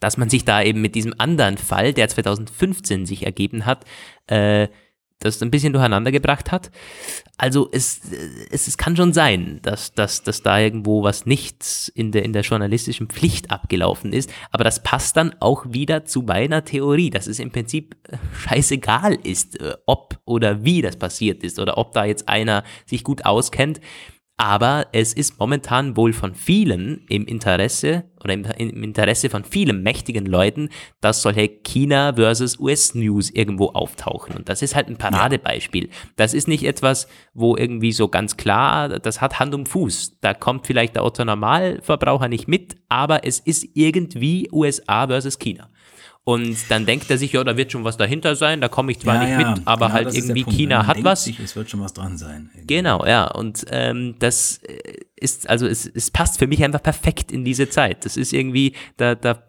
dass 0.00 0.16
man 0.16 0.30
sich 0.30 0.44
da 0.44 0.62
eben 0.62 0.80
mit 0.80 0.94
diesem 0.94 1.14
anderen 1.18 1.58
Fall, 1.58 1.92
der 1.92 2.08
2015 2.08 3.06
sich 3.06 3.26
ergeben 3.26 3.66
hat, 3.66 3.84
äh, 4.28 4.68
das 5.18 5.42
ein 5.42 5.50
bisschen 5.50 5.72
durcheinander 5.72 6.12
gebracht 6.12 6.52
hat. 6.52 6.70
Also 7.36 7.68
es, 7.72 8.00
es, 8.50 8.68
es 8.68 8.78
kann 8.78 8.96
schon 8.96 9.12
sein, 9.12 9.58
dass, 9.62 9.92
dass, 9.92 10.22
dass 10.22 10.42
da 10.42 10.58
irgendwo 10.58 11.02
was 11.02 11.26
nicht 11.26 11.92
in 11.94 12.12
der, 12.12 12.24
in 12.24 12.32
der 12.32 12.42
journalistischen 12.42 13.08
Pflicht 13.08 13.50
abgelaufen 13.50 14.12
ist, 14.12 14.30
aber 14.50 14.64
das 14.64 14.82
passt 14.82 15.16
dann 15.16 15.34
auch 15.40 15.66
wieder 15.68 16.04
zu 16.04 16.22
meiner 16.22 16.64
Theorie, 16.64 17.10
dass 17.10 17.26
es 17.26 17.38
im 17.38 17.50
Prinzip 17.50 17.96
äh, 18.08 18.16
scheißegal 18.36 19.14
ist, 19.14 19.60
äh, 19.60 19.74
ob 19.86 20.18
oder 20.24 20.64
wie 20.64 20.82
das 20.82 20.96
passiert 20.96 21.42
ist 21.42 21.58
oder 21.58 21.78
ob 21.78 21.92
da 21.92 22.04
jetzt 22.04 22.28
einer 22.28 22.62
sich 22.86 23.02
gut 23.02 23.24
auskennt. 23.24 23.80
Aber 24.40 24.86
es 24.92 25.14
ist 25.14 25.40
momentan 25.40 25.96
wohl 25.96 26.12
von 26.12 26.36
vielen 26.36 27.04
im 27.08 27.26
Interesse 27.26 28.04
oder 28.22 28.34
im, 28.34 28.44
im, 28.44 28.84
Interesse 28.84 29.30
von 29.30 29.42
vielen 29.42 29.82
mächtigen 29.82 30.26
Leuten, 30.26 30.68
dass 31.00 31.22
solche 31.22 31.48
China 31.48 32.14
versus 32.14 32.56
US 32.60 32.94
News 32.94 33.30
irgendwo 33.30 33.70
auftauchen. 33.70 34.36
Und 34.36 34.48
das 34.48 34.62
ist 34.62 34.76
halt 34.76 34.88
ein 34.88 34.96
Paradebeispiel. 34.96 35.90
Das 36.14 36.34
ist 36.34 36.46
nicht 36.46 36.62
etwas, 36.62 37.08
wo 37.34 37.56
irgendwie 37.56 37.90
so 37.90 38.06
ganz 38.06 38.36
klar, 38.36 39.00
das 39.00 39.20
hat 39.20 39.40
Hand 39.40 39.56
und 39.56 39.68
Fuß. 39.68 40.18
Da 40.20 40.34
kommt 40.34 40.68
vielleicht 40.68 40.94
der 40.94 41.04
Otto 41.04 41.24
Normalverbraucher 41.24 42.28
nicht 42.28 42.46
mit, 42.46 42.76
aber 42.88 43.24
es 43.26 43.40
ist 43.40 43.66
irgendwie 43.74 44.48
USA 44.52 45.08
versus 45.08 45.40
China. 45.40 45.68
Und 46.28 46.58
dann 46.68 46.84
denkt 46.84 47.10
er 47.10 47.16
sich, 47.16 47.32
ja, 47.32 47.42
da 47.42 47.56
wird 47.56 47.72
schon 47.72 47.84
was 47.84 47.96
dahinter 47.96 48.36
sein, 48.36 48.60
da 48.60 48.68
komme 48.68 48.92
ich 48.92 48.98
zwar 48.98 49.14
ja, 49.14 49.20
nicht 49.22 49.40
ja, 49.40 49.50
mit, 49.54 49.66
aber 49.66 49.86
genau, 49.86 49.94
halt 49.94 50.14
irgendwie 50.14 50.44
China 50.44 50.86
hat 50.86 51.02
was. 51.02 51.24
Sich, 51.24 51.40
es 51.40 51.56
wird 51.56 51.70
schon 51.70 51.80
was 51.80 51.94
dran 51.94 52.18
sein. 52.18 52.50
Irgendwie. 52.52 52.66
Genau, 52.66 53.06
ja. 53.06 53.30
Und 53.30 53.64
ähm, 53.70 54.14
das 54.18 54.58
äh, 54.58 54.76
ist, 55.16 55.48
also 55.48 55.66
es, 55.66 55.86
es 55.86 56.10
passt 56.10 56.38
für 56.38 56.46
mich 56.46 56.62
einfach 56.62 56.82
perfekt 56.82 57.32
in 57.32 57.46
diese 57.46 57.70
Zeit. 57.70 58.04
Das 58.04 58.18
ist 58.18 58.34
irgendwie, 58.34 58.74
da, 58.98 59.14
da 59.14 59.42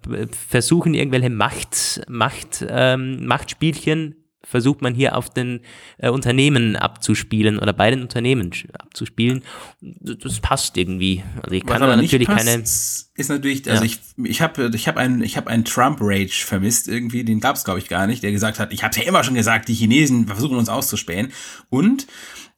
versuchen 0.47 0.93
irgendwelche 0.93 1.29
Macht, 1.29 1.99
Macht, 2.07 2.65
ähm, 2.65 3.25
Machtspielchen 3.25 4.15
versucht 4.49 4.81
man 4.81 4.95
hier 4.95 5.15
auf 5.15 5.29
den 5.29 5.61
äh, 5.99 6.09
Unternehmen 6.09 6.75
abzuspielen 6.75 7.59
oder 7.59 7.71
bei 7.71 7.91
den 7.91 8.01
Unternehmen 8.01 8.51
abzuspielen. 8.73 9.43
Das 9.79 10.39
passt 10.39 10.75
irgendwie. 10.75 11.23
Also 11.41 11.55
ich 11.55 11.65
kann 11.65 11.83
aber 11.83 11.95
natürlich 11.95 12.27
passt, 12.27 12.45
keine. 12.45 12.61
Ist 12.61 13.29
natürlich, 13.29 13.69
also 13.69 13.83
ja. 13.83 13.91
ich, 13.91 13.99
ich 14.23 14.41
habe 14.41 14.71
ich 14.73 14.87
hab 14.87 14.97
einen, 14.97 15.21
ich 15.21 15.37
hab 15.37 15.47
einen 15.47 15.65
Trump-Rage 15.65 16.45
vermisst 16.45 16.87
irgendwie, 16.87 17.23
den 17.23 17.39
gab 17.39 17.55
es 17.55 17.63
glaube 17.63 17.79
ich 17.79 17.87
gar 17.87 18.07
nicht, 18.07 18.23
der 18.23 18.31
gesagt 18.31 18.59
hat, 18.59 18.73
ich 18.73 18.83
habe 18.83 18.95
ja 18.97 19.03
immer 19.03 19.23
schon 19.23 19.35
gesagt, 19.35 19.67
die 19.67 19.75
Chinesen 19.75 20.27
versuchen 20.27 20.57
uns 20.57 20.69
auszuspähen. 20.69 21.31
Und 21.69 22.07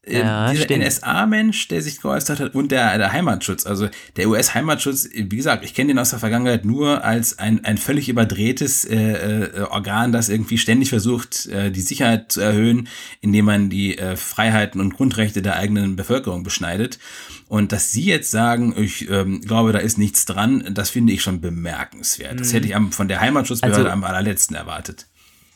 ja, 0.08 0.52
dieser 0.52 0.78
NSA-Mensch, 0.78 1.68
der 1.68 1.84
sich 1.84 2.02
geäußert 2.02 2.39
hat, 2.39 2.56
und 2.56 2.72
der, 2.72 2.97
der 2.97 3.12
Heimatschutz. 3.12 3.68
Also 3.68 3.88
der 4.16 4.30
US-Heimatschutz, 4.30 5.10
wie 5.14 5.36
gesagt, 5.36 5.64
ich 5.64 5.76
kenne 5.76 5.89
den 5.89 5.99
aus 5.99 6.10
der 6.10 6.18
Vergangenheit 6.18 6.66
nur 6.66 7.04
als 7.04 7.38
ein, 7.38 7.64
ein 7.66 7.78
völlig 7.78 8.10
überdrehtes 8.10 8.84
äh, 8.84 8.95
äh, 8.97 9.62
Organ, 9.70 10.12
das 10.12 10.30
irgendwie 10.30 10.58
ständig 10.58 10.89
versucht, 10.89 11.45
äh, 11.47 11.72
die 11.72 11.82
Sicherheit 11.82 12.32
zu 12.32 12.41
erhöhen, 12.41 12.88
indem 13.22 13.45
man 13.45 13.70
die 13.70 13.97
äh, 13.97 14.16
Freiheiten 14.16 14.82
und 14.82 14.95
Grundrechte 14.95 15.43
der 15.43 15.58
eigenen 15.58 15.95
Bevölkerung 15.95 16.41
beschneidet. 16.41 16.97
Und 17.47 17.72
dass 17.72 17.91
Sie 17.91 18.06
jetzt 18.06 18.32
sagen, 18.32 18.74
ich 18.78 19.08
ähm, 19.10 19.41
glaube, 19.41 19.72
da 19.72 19.80
ist 19.80 19.99
nichts 19.99 20.26
dran, 20.26 20.68
das 20.72 20.89
finde 20.89 21.14
ich 21.14 21.22
schon 21.22 21.41
bemerkenswert. 21.41 22.39
Das 22.39 22.54
hätte 22.54 22.66
ich 22.66 22.76
am, 22.76 22.91
von 22.91 23.08
der 23.08 23.20
Heimatschutzbehörde 23.20 23.84
also, 23.84 23.91
am 23.91 24.04
allerletzten 24.04 24.56
erwartet 24.56 25.11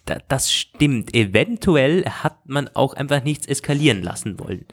das 0.05 0.51
stimmt. 0.51 1.13
Eventuell 1.15 2.05
hat 2.05 2.47
man 2.47 2.69
auch 2.73 2.93
einfach 2.93 3.23
nichts 3.23 3.47
eskalieren 3.47 4.03
lassen 4.03 4.39
wollen. 4.39 4.65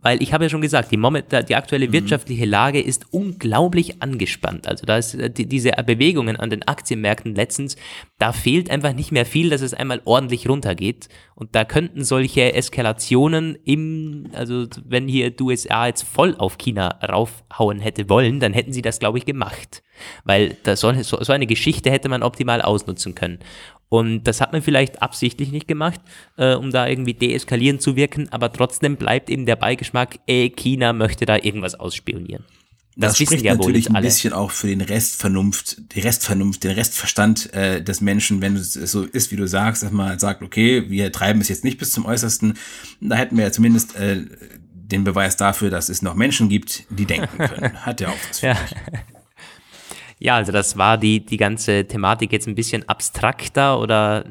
Weil 0.00 0.22
ich 0.22 0.32
habe 0.32 0.44
ja 0.44 0.50
schon 0.50 0.60
gesagt, 0.60 0.92
die, 0.92 0.96
Moment, 0.96 1.26
die 1.48 1.56
aktuelle 1.56 1.88
mhm. 1.88 1.92
wirtschaftliche 1.92 2.44
Lage 2.44 2.80
ist 2.80 3.12
unglaublich 3.12 4.00
angespannt. 4.00 4.68
Also 4.68 4.86
da 4.86 4.96
ist 4.96 5.14
äh, 5.14 5.28
die, 5.28 5.46
diese 5.46 5.72
Bewegungen 5.84 6.36
an 6.36 6.50
den 6.50 6.62
Aktienmärkten 6.62 7.34
letztens, 7.34 7.76
da 8.18 8.32
fehlt 8.32 8.70
einfach 8.70 8.92
nicht 8.92 9.10
mehr 9.10 9.26
viel, 9.26 9.50
dass 9.50 9.60
es 9.60 9.74
einmal 9.74 10.00
ordentlich 10.04 10.48
runtergeht. 10.48 11.08
Und 11.34 11.56
da 11.56 11.64
könnten 11.64 12.04
solche 12.04 12.52
Eskalationen 12.52 13.58
im, 13.64 14.28
also 14.32 14.66
wenn 14.84 15.08
hier 15.08 15.30
die 15.30 15.42
USA 15.42 15.88
jetzt 15.88 16.04
voll 16.04 16.36
auf 16.36 16.58
China 16.58 17.00
raufhauen 17.04 17.80
hätte 17.80 18.08
wollen, 18.08 18.38
dann 18.38 18.52
hätten 18.52 18.72
sie 18.72 18.82
das, 18.82 19.00
glaube 19.00 19.18
ich, 19.18 19.26
gemacht. 19.26 19.82
Weil 20.24 20.56
das 20.62 20.80
so, 20.80 20.92
so 21.02 21.32
eine 21.32 21.46
Geschichte 21.46 21.90
hätte 21.90 22.08
man 22.08 22.22
optimal 22.22 22.62
ausnutzen 22.62 23.14
können. 23.14 23.38
Und 23.88 24.24
das 24.24 24.40
hat 24.40 24.52
man 24.52 24.62
vielleicht 24.62 25.00
absichtlich 25.00 25.50
nicht 25.50 25.66
gemacht, 25.66 26.00
äh, 26.36 26.54
um 26.54 26.70
da 26.70 26.86
irgendwie 26.86 27.14
deeskalierend 27.14 27.80
zu 27.80 27.96
wirken, 27.96 28.28
aber 28.30 28.52
trotzdem 28.52 28.96
bleibt 28.96 29.30
eben 29.30 29.46
der 29.46 29.56
Beigeschmack, 29.56 30.18
ey, 30.26 30.50
China 30.50 30.92
möchte 30.92 31.24
da 31.24 31.36
irgendwas 31.36 31.74
ausspionieren. 31.74 32.44
Das, 32.98 33.12
das 33.16 33.18
spricht 33.28 33.44
ja 33.44 33.54
natürlich 33.54 33.94
ein 33.94 34.02
bisschen 34.02 34.32
auch 34.32 34.50
für 34.50 34.66
den 34.66 34.80
Restvernunft, 34.80 35.94
die 35.94 36.00
Restvernunft, 36.00 36.64
den 36.64 36.72
Restverstand 36.72 37.54
äh, 37.54 37.80
des 37.80 38.00
Menschen, 38.00 38.40
wenn 38.40 38.56
es 38.56 38.72
so 38.72 39.04
ist, 39.04 39.30
wie 39.30 39.36
du 39.36 39.46
sagst, 39.46 39.84
dass 39.84 39.92
man 39.92 40.18
sagt, 40.18 40.42
okay, 40.42 40.90
wir 40.90 41.12
treiben 41.12 41.40
es 41.40 41.48
jetzt 41.48 41.62
nicht 41.62 41.78
bis 41.78 41.92
zum 41.92 42.06
Äußersten. 42.06 42.54
Da 43.00 43.14
hätten 43.14 43.36
wir 43.36 43.44
ja 43.44 43.52
zumindest 43.52 43.94
äh, 43.94 44.24
den 44.72 45.04
Beweis 45.04 45.36
dafür, 45.36 45.70
dass 45.70 45.90
es 45.90 46.02
noch 46.02 46.14
Menschen 46.14 46.48
gibt, 46.48 46.84
die 46.90 47.06
denken 47.06 47.38
können. 47.38 47.76
Hat 47.86 48.00
ja 48.00 48.08
auch 48.08 48.16
was 48.28 48.40
für 48.40 48.48
ja. 48.48 48.56
Ja, 50.20 50.36
also 50.36 50.50
das 50.50 50.76
war 50.76 50.98
die, 50.98 51.24
die 51.24 51.36
ganze 51.36 51.86
Thematik 51.86 52.32
jetzt 52.32 52.48
ein 52.48 52.56
bisschen 52.56 52.88
abstrakter 52.88 53.78
oder 53.80 54.24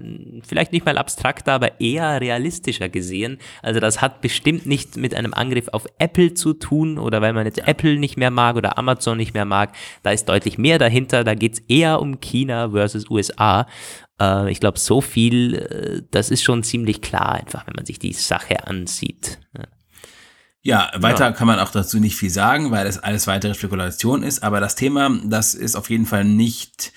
vielleicht 0.43 0.73
nicht 0.73 0.85
mal 0.85 0.97
abstrakter, 0.97 1.53
aber 1.53 1.79
eher 1.79 2.19
realistischer 2.19 2.89
gesehen. 2.89 3.37
Also 3.61 3.79
das 3.79 4.01
hat 4.01 4.21
bestimmt 4.21 4.65
nicht 4.65 4.97
mit 4.97 5.15
einem 5.15 5.33
Angriff 5.33 5.69
auf 5.71 5.85
Apple 5.97 6.33
zu 6.33 6.53
tun 6.53 6.97
oder 6.97 7.21
weil 7.21 7.33
man 7.33 7.45
jetzt 7.45 7.65
Apple 7.67 7.97
nicht 7.97 8.17
mehr 8.17 8.31
mag 8.31 8.57
oder 8.57 8.77
Amazon 8.77 9.17
nicht 9.17 9.33
mehr 9.33 9.45
mag. 9.45 9.73
Da 10.03 10.11
ist 10.11 10.27
deutlich 10.27 10.57
mehr 10.57 10.77
dahinter. 10.77 11.23
Da 11.23 11.35
geht's 11.35 11.59
eher 11.67 12.01
um 12.01 12.19
China 12.19 12.71
versus 12.71 13.09
USA. 13.09 13.65
Äh, 14.19 14.51
ich 14.51 14.59
glaube, 14.59 14.79
so 14.79 14.99
viel, 14.99 15.55
äh, 15.55 16.01
das 16.11 16.31
ist 16.31 16.43
schon 16.43 16.63
ziemlich 16.63 17.01
klar 17.01 17.33
einfach, 17.33 17.65
wenn 17.65 17.75
man 17.75 17.85
sich 17.85 17.99
die 17.99 18.13
Sache 18.13 18.67
ansieht. 18.67 19.39
Ja. 19.57 19.63
Ja, 20.67 20.91
weiter 20.97 21.27
ja. 21.27 21.31
kann 21.31 21.47
man 21.47 21.59
auch 21.59 21.71
dazu 21.71 21.97
nicht 21.97 22.17
viel 22.17 22.29
sagen, 22.29 22.71
weil 22.71 22.83
das 22.83 22.99
alles 22.99 23.25
weitere 23.25 23.53
Spekulation 23.53 24.21
ist. 24.21 24.43
Aber 24.43 24.59
das 24.59 24.75
Thema, 24.75 25.09
das 25.23 25.53
ist 25.53 25.77
auf 25.77 25.89
jeden 25.89 26.05
Fall 26.05 26.25
nicht 26.25 26.91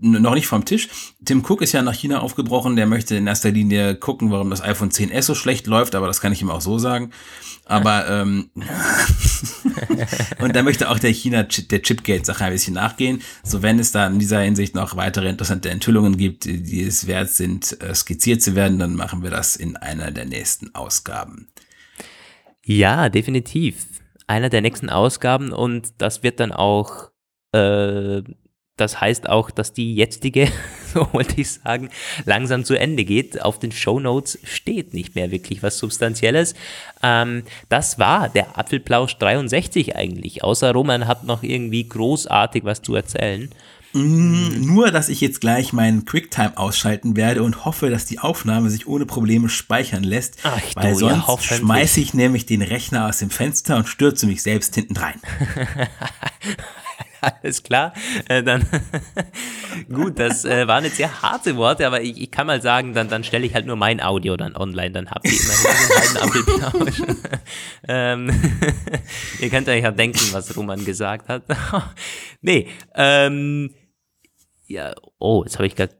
noch 0.00 0.32
nicht 0.32 0.46
vom 0.46 0.64
Tisch. 0.64 0.88
Tim 1.22 1.44
Cook 1.44 1.60
ist 1.60 1.72
ja 1.72 1.82
nach 1.82 1.92
China 1.92 2.20
aufgebrochen. 2.20 2.76
Der 2.76 2.86
möchte 2.86 3.14
in 3.14 3.26
erster 3.26 3.50
Linie 3.50 3.94
gucken, 3.94 4.30
warum 4.30 4.48
das 4.48 4.62
iPhone 4.62 4.90
10s 4.90 5.20
so 5.20 5.34
schlecht 5.34 5.66
läuft, 5.66 5.94
aber 5.94 6.06
das 6.06 6.22
kann 6.22 6.32
ich 6.32 6.40
ihm 6.40 6.48
auch 6.48 6.62
so 6.62 6.78
sagen. 6.78 7.10
Aber 7.66 8.08
ähm, 8.08 8.48
und 10.40 10.56
da 10.56 10.62
möchte 10.62 10.88
auch 10.88 10.98
der 10.98 11.10
China 11.10 11.42
der 11.42 11.82
Chipgate-Sache 11.82 12.44
ein 12.46 12.52
bisschen 12.52 12.72
nachgehen. 12.72 13.20
So 13.42 13.60
wenn 13.60 13.78
es 13.78 13.92
da 13.92 14.06
in 14.06 14.18
dieser 14.18 14.40
Hinsicht 14.40 14.74
noch 14.74 14.96
weitere 14.96 15.28
interessante 15.28 15.68
Enthüllungen 15.68 16.16
gibt, 16.16 16.46
die 16.46 16.82
es 16.82 17.06
wert 17.06 17.28
sind, 17.28 17.78
äh, 17.82 17.94
skizziert 17.94 18.40
zu 18.40 18.54
werden, 18.54 18.78
dann 18.78 18.94
machen 18.94 19.22
wir 19.22 19.30
das 19.30 19.56
in 19.56 19.76
einer 19.76 20.10
der 20.10 20.24
nächsten 20.24 20.74
Ausgaben. 20.74 21.48
Ja, 22.64 23.08
definitiv. 23.08 23.86
Einer 24.26 24.48
der 24.48 24.62
nächsten 24.62 24.88
Ausgaben 24.88 25.52
und 25.52 26.00
das 26.00 26.22
wird 26.22 26.40
dann 26.40 26.50
auch, 26.50 27.10
äh, 27.52 28.22
das 28.76 29.00
heißt 29.00 29.28
auch, 29.28 29.50
dass 29.50 29.72
die 29.72 29.94
jetzige, 29.94 30.48
so 30.94 31.06
wollte 31.12 31.40
ich 31.40 31.50
sagen, 31.50 31.90
langsam 32.24 32.64
zu 32.64 32.74
Ende 32.74 33.04
geht. 33.04 33.42
Auf 33.42 33.58
den 33.58 33.70
Show 33.70 34.00
Notes 34.00 34.38
steht 34.44 34.94
nicht 34.94 35.14
mehr 35.14 35.30
wirklich 35.30 35.62
was 35.62 35.78
Substanzielles. 35.78 36.54
Ähm, 37.02 37.44
das 37.68 37.98
war 37.98 38.30
der 38.30 38.58
Apfelplausch 38.58 39.18
63 39.18 39.94
eigentlich. 39.94 40.42
Außer 40.42 40.72
Roman 40.72 41.06
hat 41.06 41.24
noch 41.24 41.42
irgendwie 41.42 41.86
großartig 41.86 42.64
was 42.64 42.80
zu 42.80 42.94
erzählen. 42.94 43.50
Mm, 43.94 44.66
nur, 44.66 44.90
dass 44.90 45.08
ich 45.08 45.20
jetzt 45.20 45.40
gleich 45.40 45.72
meinen 45.72 46.04
QuickTime 46.04 46.58
ausschalten 46.58 47.14
werde 47.16 47.44
und 47.44 47.64
hoffe, 47.64 47.90
dass 47.90 48.04
die 48.06 48.18
Aufnahme 48.18 48.68
sich 48.68 48.88
ohne 48.88 49.06
Probleme 49.06 49.48
speichern 49.48 50.02
lässt, 50.02 50.38
Ach, 50.42 50.60
weil 50.74 50.94
du, 50.94 50.98
sonst 50.98 51.28
ja, 51.28 51.56
schmeiße 51.56 52.00
ich 52.00 52.12
nämlich 52.12 52.44
den 52.44 52.60
Rechner 52.60 53.08
aus 53.08 53.18
dem 53.18 53.30
Fenster 53.30 53.76
und 53.76 53.88
stürze 53.88 54.26
mich 54.26 54.42
selbst 54.42 54.74
hinten 54.74 54.96
rein. 54.96 55.20
Alles 57.20 57.62
klar. 57.62 57.94
Äh, 58.28 58.42
dann 58.42 58.66
gut, 59.92 60.18
das 60.18 60.44
äh, 60.44 60.66
waren 60.66 60.84
jetzt 60.84 60.96
sehr 60.96 61.22
harte 61.22 61.56
Worte, 61.56 61.86
aber 61.86 62.02
ich, 62.02 62.20
ich 62.20 62.30
kann 62.30 62.46
mal 62.46 62.60
sagen, 62.60 62.94
dann, 62.94 63.08
dann 63.08 63.24
stelle 63.24 63.46
ich 63.46 63.54
halt 63.54 63.66
nur 63.66 63.76
mein 63.76 64.02
Audio 64.02 64.36
dann 64.36 64.56
online, 64.56 64.90
dann 64.90 65.10
habt 65.10 65.24
ihr 65.24 65.40
immerhin 65.40 65.66
einen 65.66 66.32
halben 66.32 66.72
Apfelplausch. 66.72 67.18
ähm, 67.88 68.42
ihr 69.40 69.50
könnt 69.50 69.68
euch 69.68 69.82
ja 69.82 69.90
denken, 69.90 70.20
was 70.32 70.56
Roman 70.56 70.84
gesagt 70.84 71.28
hat. 71.28 71.44
nee, 72.42 72.68
ähm, 72.94 73.70
ja, 74.66 74.94
oh, 75.18 75.42
jetzt 75.44 75.56
habe 75.56 75.66
ich 75.66 75.76
gerade. 75.76 75.94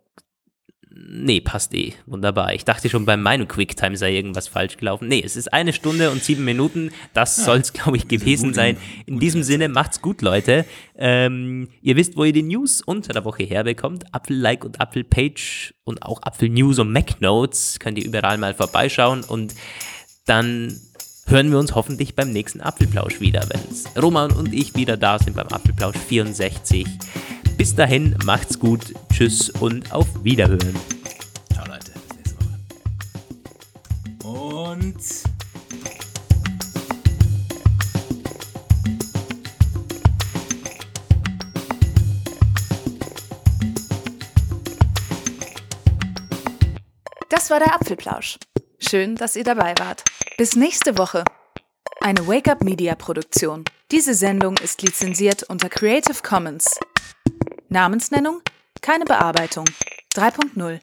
Nee, 0.97 1.41
passt 1.41 1.75
eh. 1.75 1.93
Wunderbar. 2.07 2.55
Ich 2.55 2.65
dachte 2.65 2.89
schon, 2.89 3.05
bei 3.05 3.17
meinem 3.17 3.49
Quicktime 3.49 3.97
sei 3.97 4.15
irgendwas 4.15 4.47
falsch 4.47 4.77
gelaufen. 4.77 5.09
Nee, 5.09 5.23
es 5.25 5.35
ist 5.35 5.53
eine 5.53 5.73
Stunde 5.73 6.12
und 6.12 6.23
sieben 6.23 6.45
Minuten. 6.45 6.93
Das 7.15 7.37
ja, 7.37 7.45
soll 7.45 7.59
es, 7.59 7.73
glaube 7.73 7.97
ich, 7.97 8.07
gewesen 8.07 8.51
gut, 8.51 8.55
sein. 8.55 8.77
In 9.07 9.19
diesem 9.19 9.43
Sinne, 9.43 9.69
macht's 9.69 10.01
gut, 10.01 10.23
Leute. 10.23 10.65
Ähm, 10.97 11.69
ihr 11.83 11.97
wisst, 11.97 12.17
wo 12.17 12.23
ihr 12.23 12.33
die 12.33 12.45
News 12.45 12.81
unter 12.81 13.12
der 13.12 13.25
Woche 13.25 13.43
herbekommt. 13.43 14.15
Apfel-Like 14.15 14.65
und 14.65 14.81
Apfel-Page 14.81 15.75
und 15.83 16.03
auch 16.03 16.23
Apfel-News 16.23 16.79
und 16.79 16.93
Mac-Notes. 16.93 17.81
Könnt 17.81 17.99
ihr 17.99 18.05
überall 18.05 18.39
mal 18.39 18.55
vorbeischauen. 18.55 19.25
Und 19.25 19.53
dann 20.27 20.81
hören 21.27 21.51
wir 21.51 21.59
uns 21.59 21.75
hoffentlich 21.75 22.15
beim 22.15 22.31
nächsten 22.31 22.61
Apfelplausch 22.61 23.21
wieder, 23.21 23.49
wenn 23.49 24.03
Roman 24.03 24.31
und 24.33 24.53
ich 24.53 24.75
wieder 24.77 24.97
da 24.97 25.19
sind 25.19 25.37
beim 25.37 25.49
Apfelplausch 25.49 25.97
64. 25.97 26.87
Bis 27.57 27.75
dahin, 27.75 28.17
macht's 28.25 28.59
gut, 28.59 28.95
tschüss 29.13 29.49
und 29.49 29.93
auf 29.93 30.07
Wiederhören. 30.23 30.77
Ciao 31.53 31.67
Leute, 31.67 31.93
bis 31.93 32.17
nächste 32.17 32.37
Woche. 32.41 34.29
Und... 34.29 34.97
Das 47.31 47.51
war 47.51 47.59
der 47.61 47.75
Apfelplausch. 47.75 48.39
Schön, 48.79 49.17
dass 49.17 49.37
ihr 49.37 49.45
dabei 49.45 49.75
wart. 49.79 50.05
Bis 50.37 50.55
nächste 50.55 50.99
Woche. 50.99 51.25
Eine 52.01 52.27
Wake-up 52.27 52.63
Media 52.63 52.95
Produktion. 52.95 53.65
Diese 53.91 54.15
Sendung 54.15 54.57
ist 54.59 54.83
lizenziert 54.83 55.45
unter 55.45 55.69
Creative 55.69 56.23
Commons. 56.23 56.79
Namensnennung? 57.75 58.41
Keine 58.83 59.05
Bearbeitung. 59.05 59.64
3.0 60.14 60.79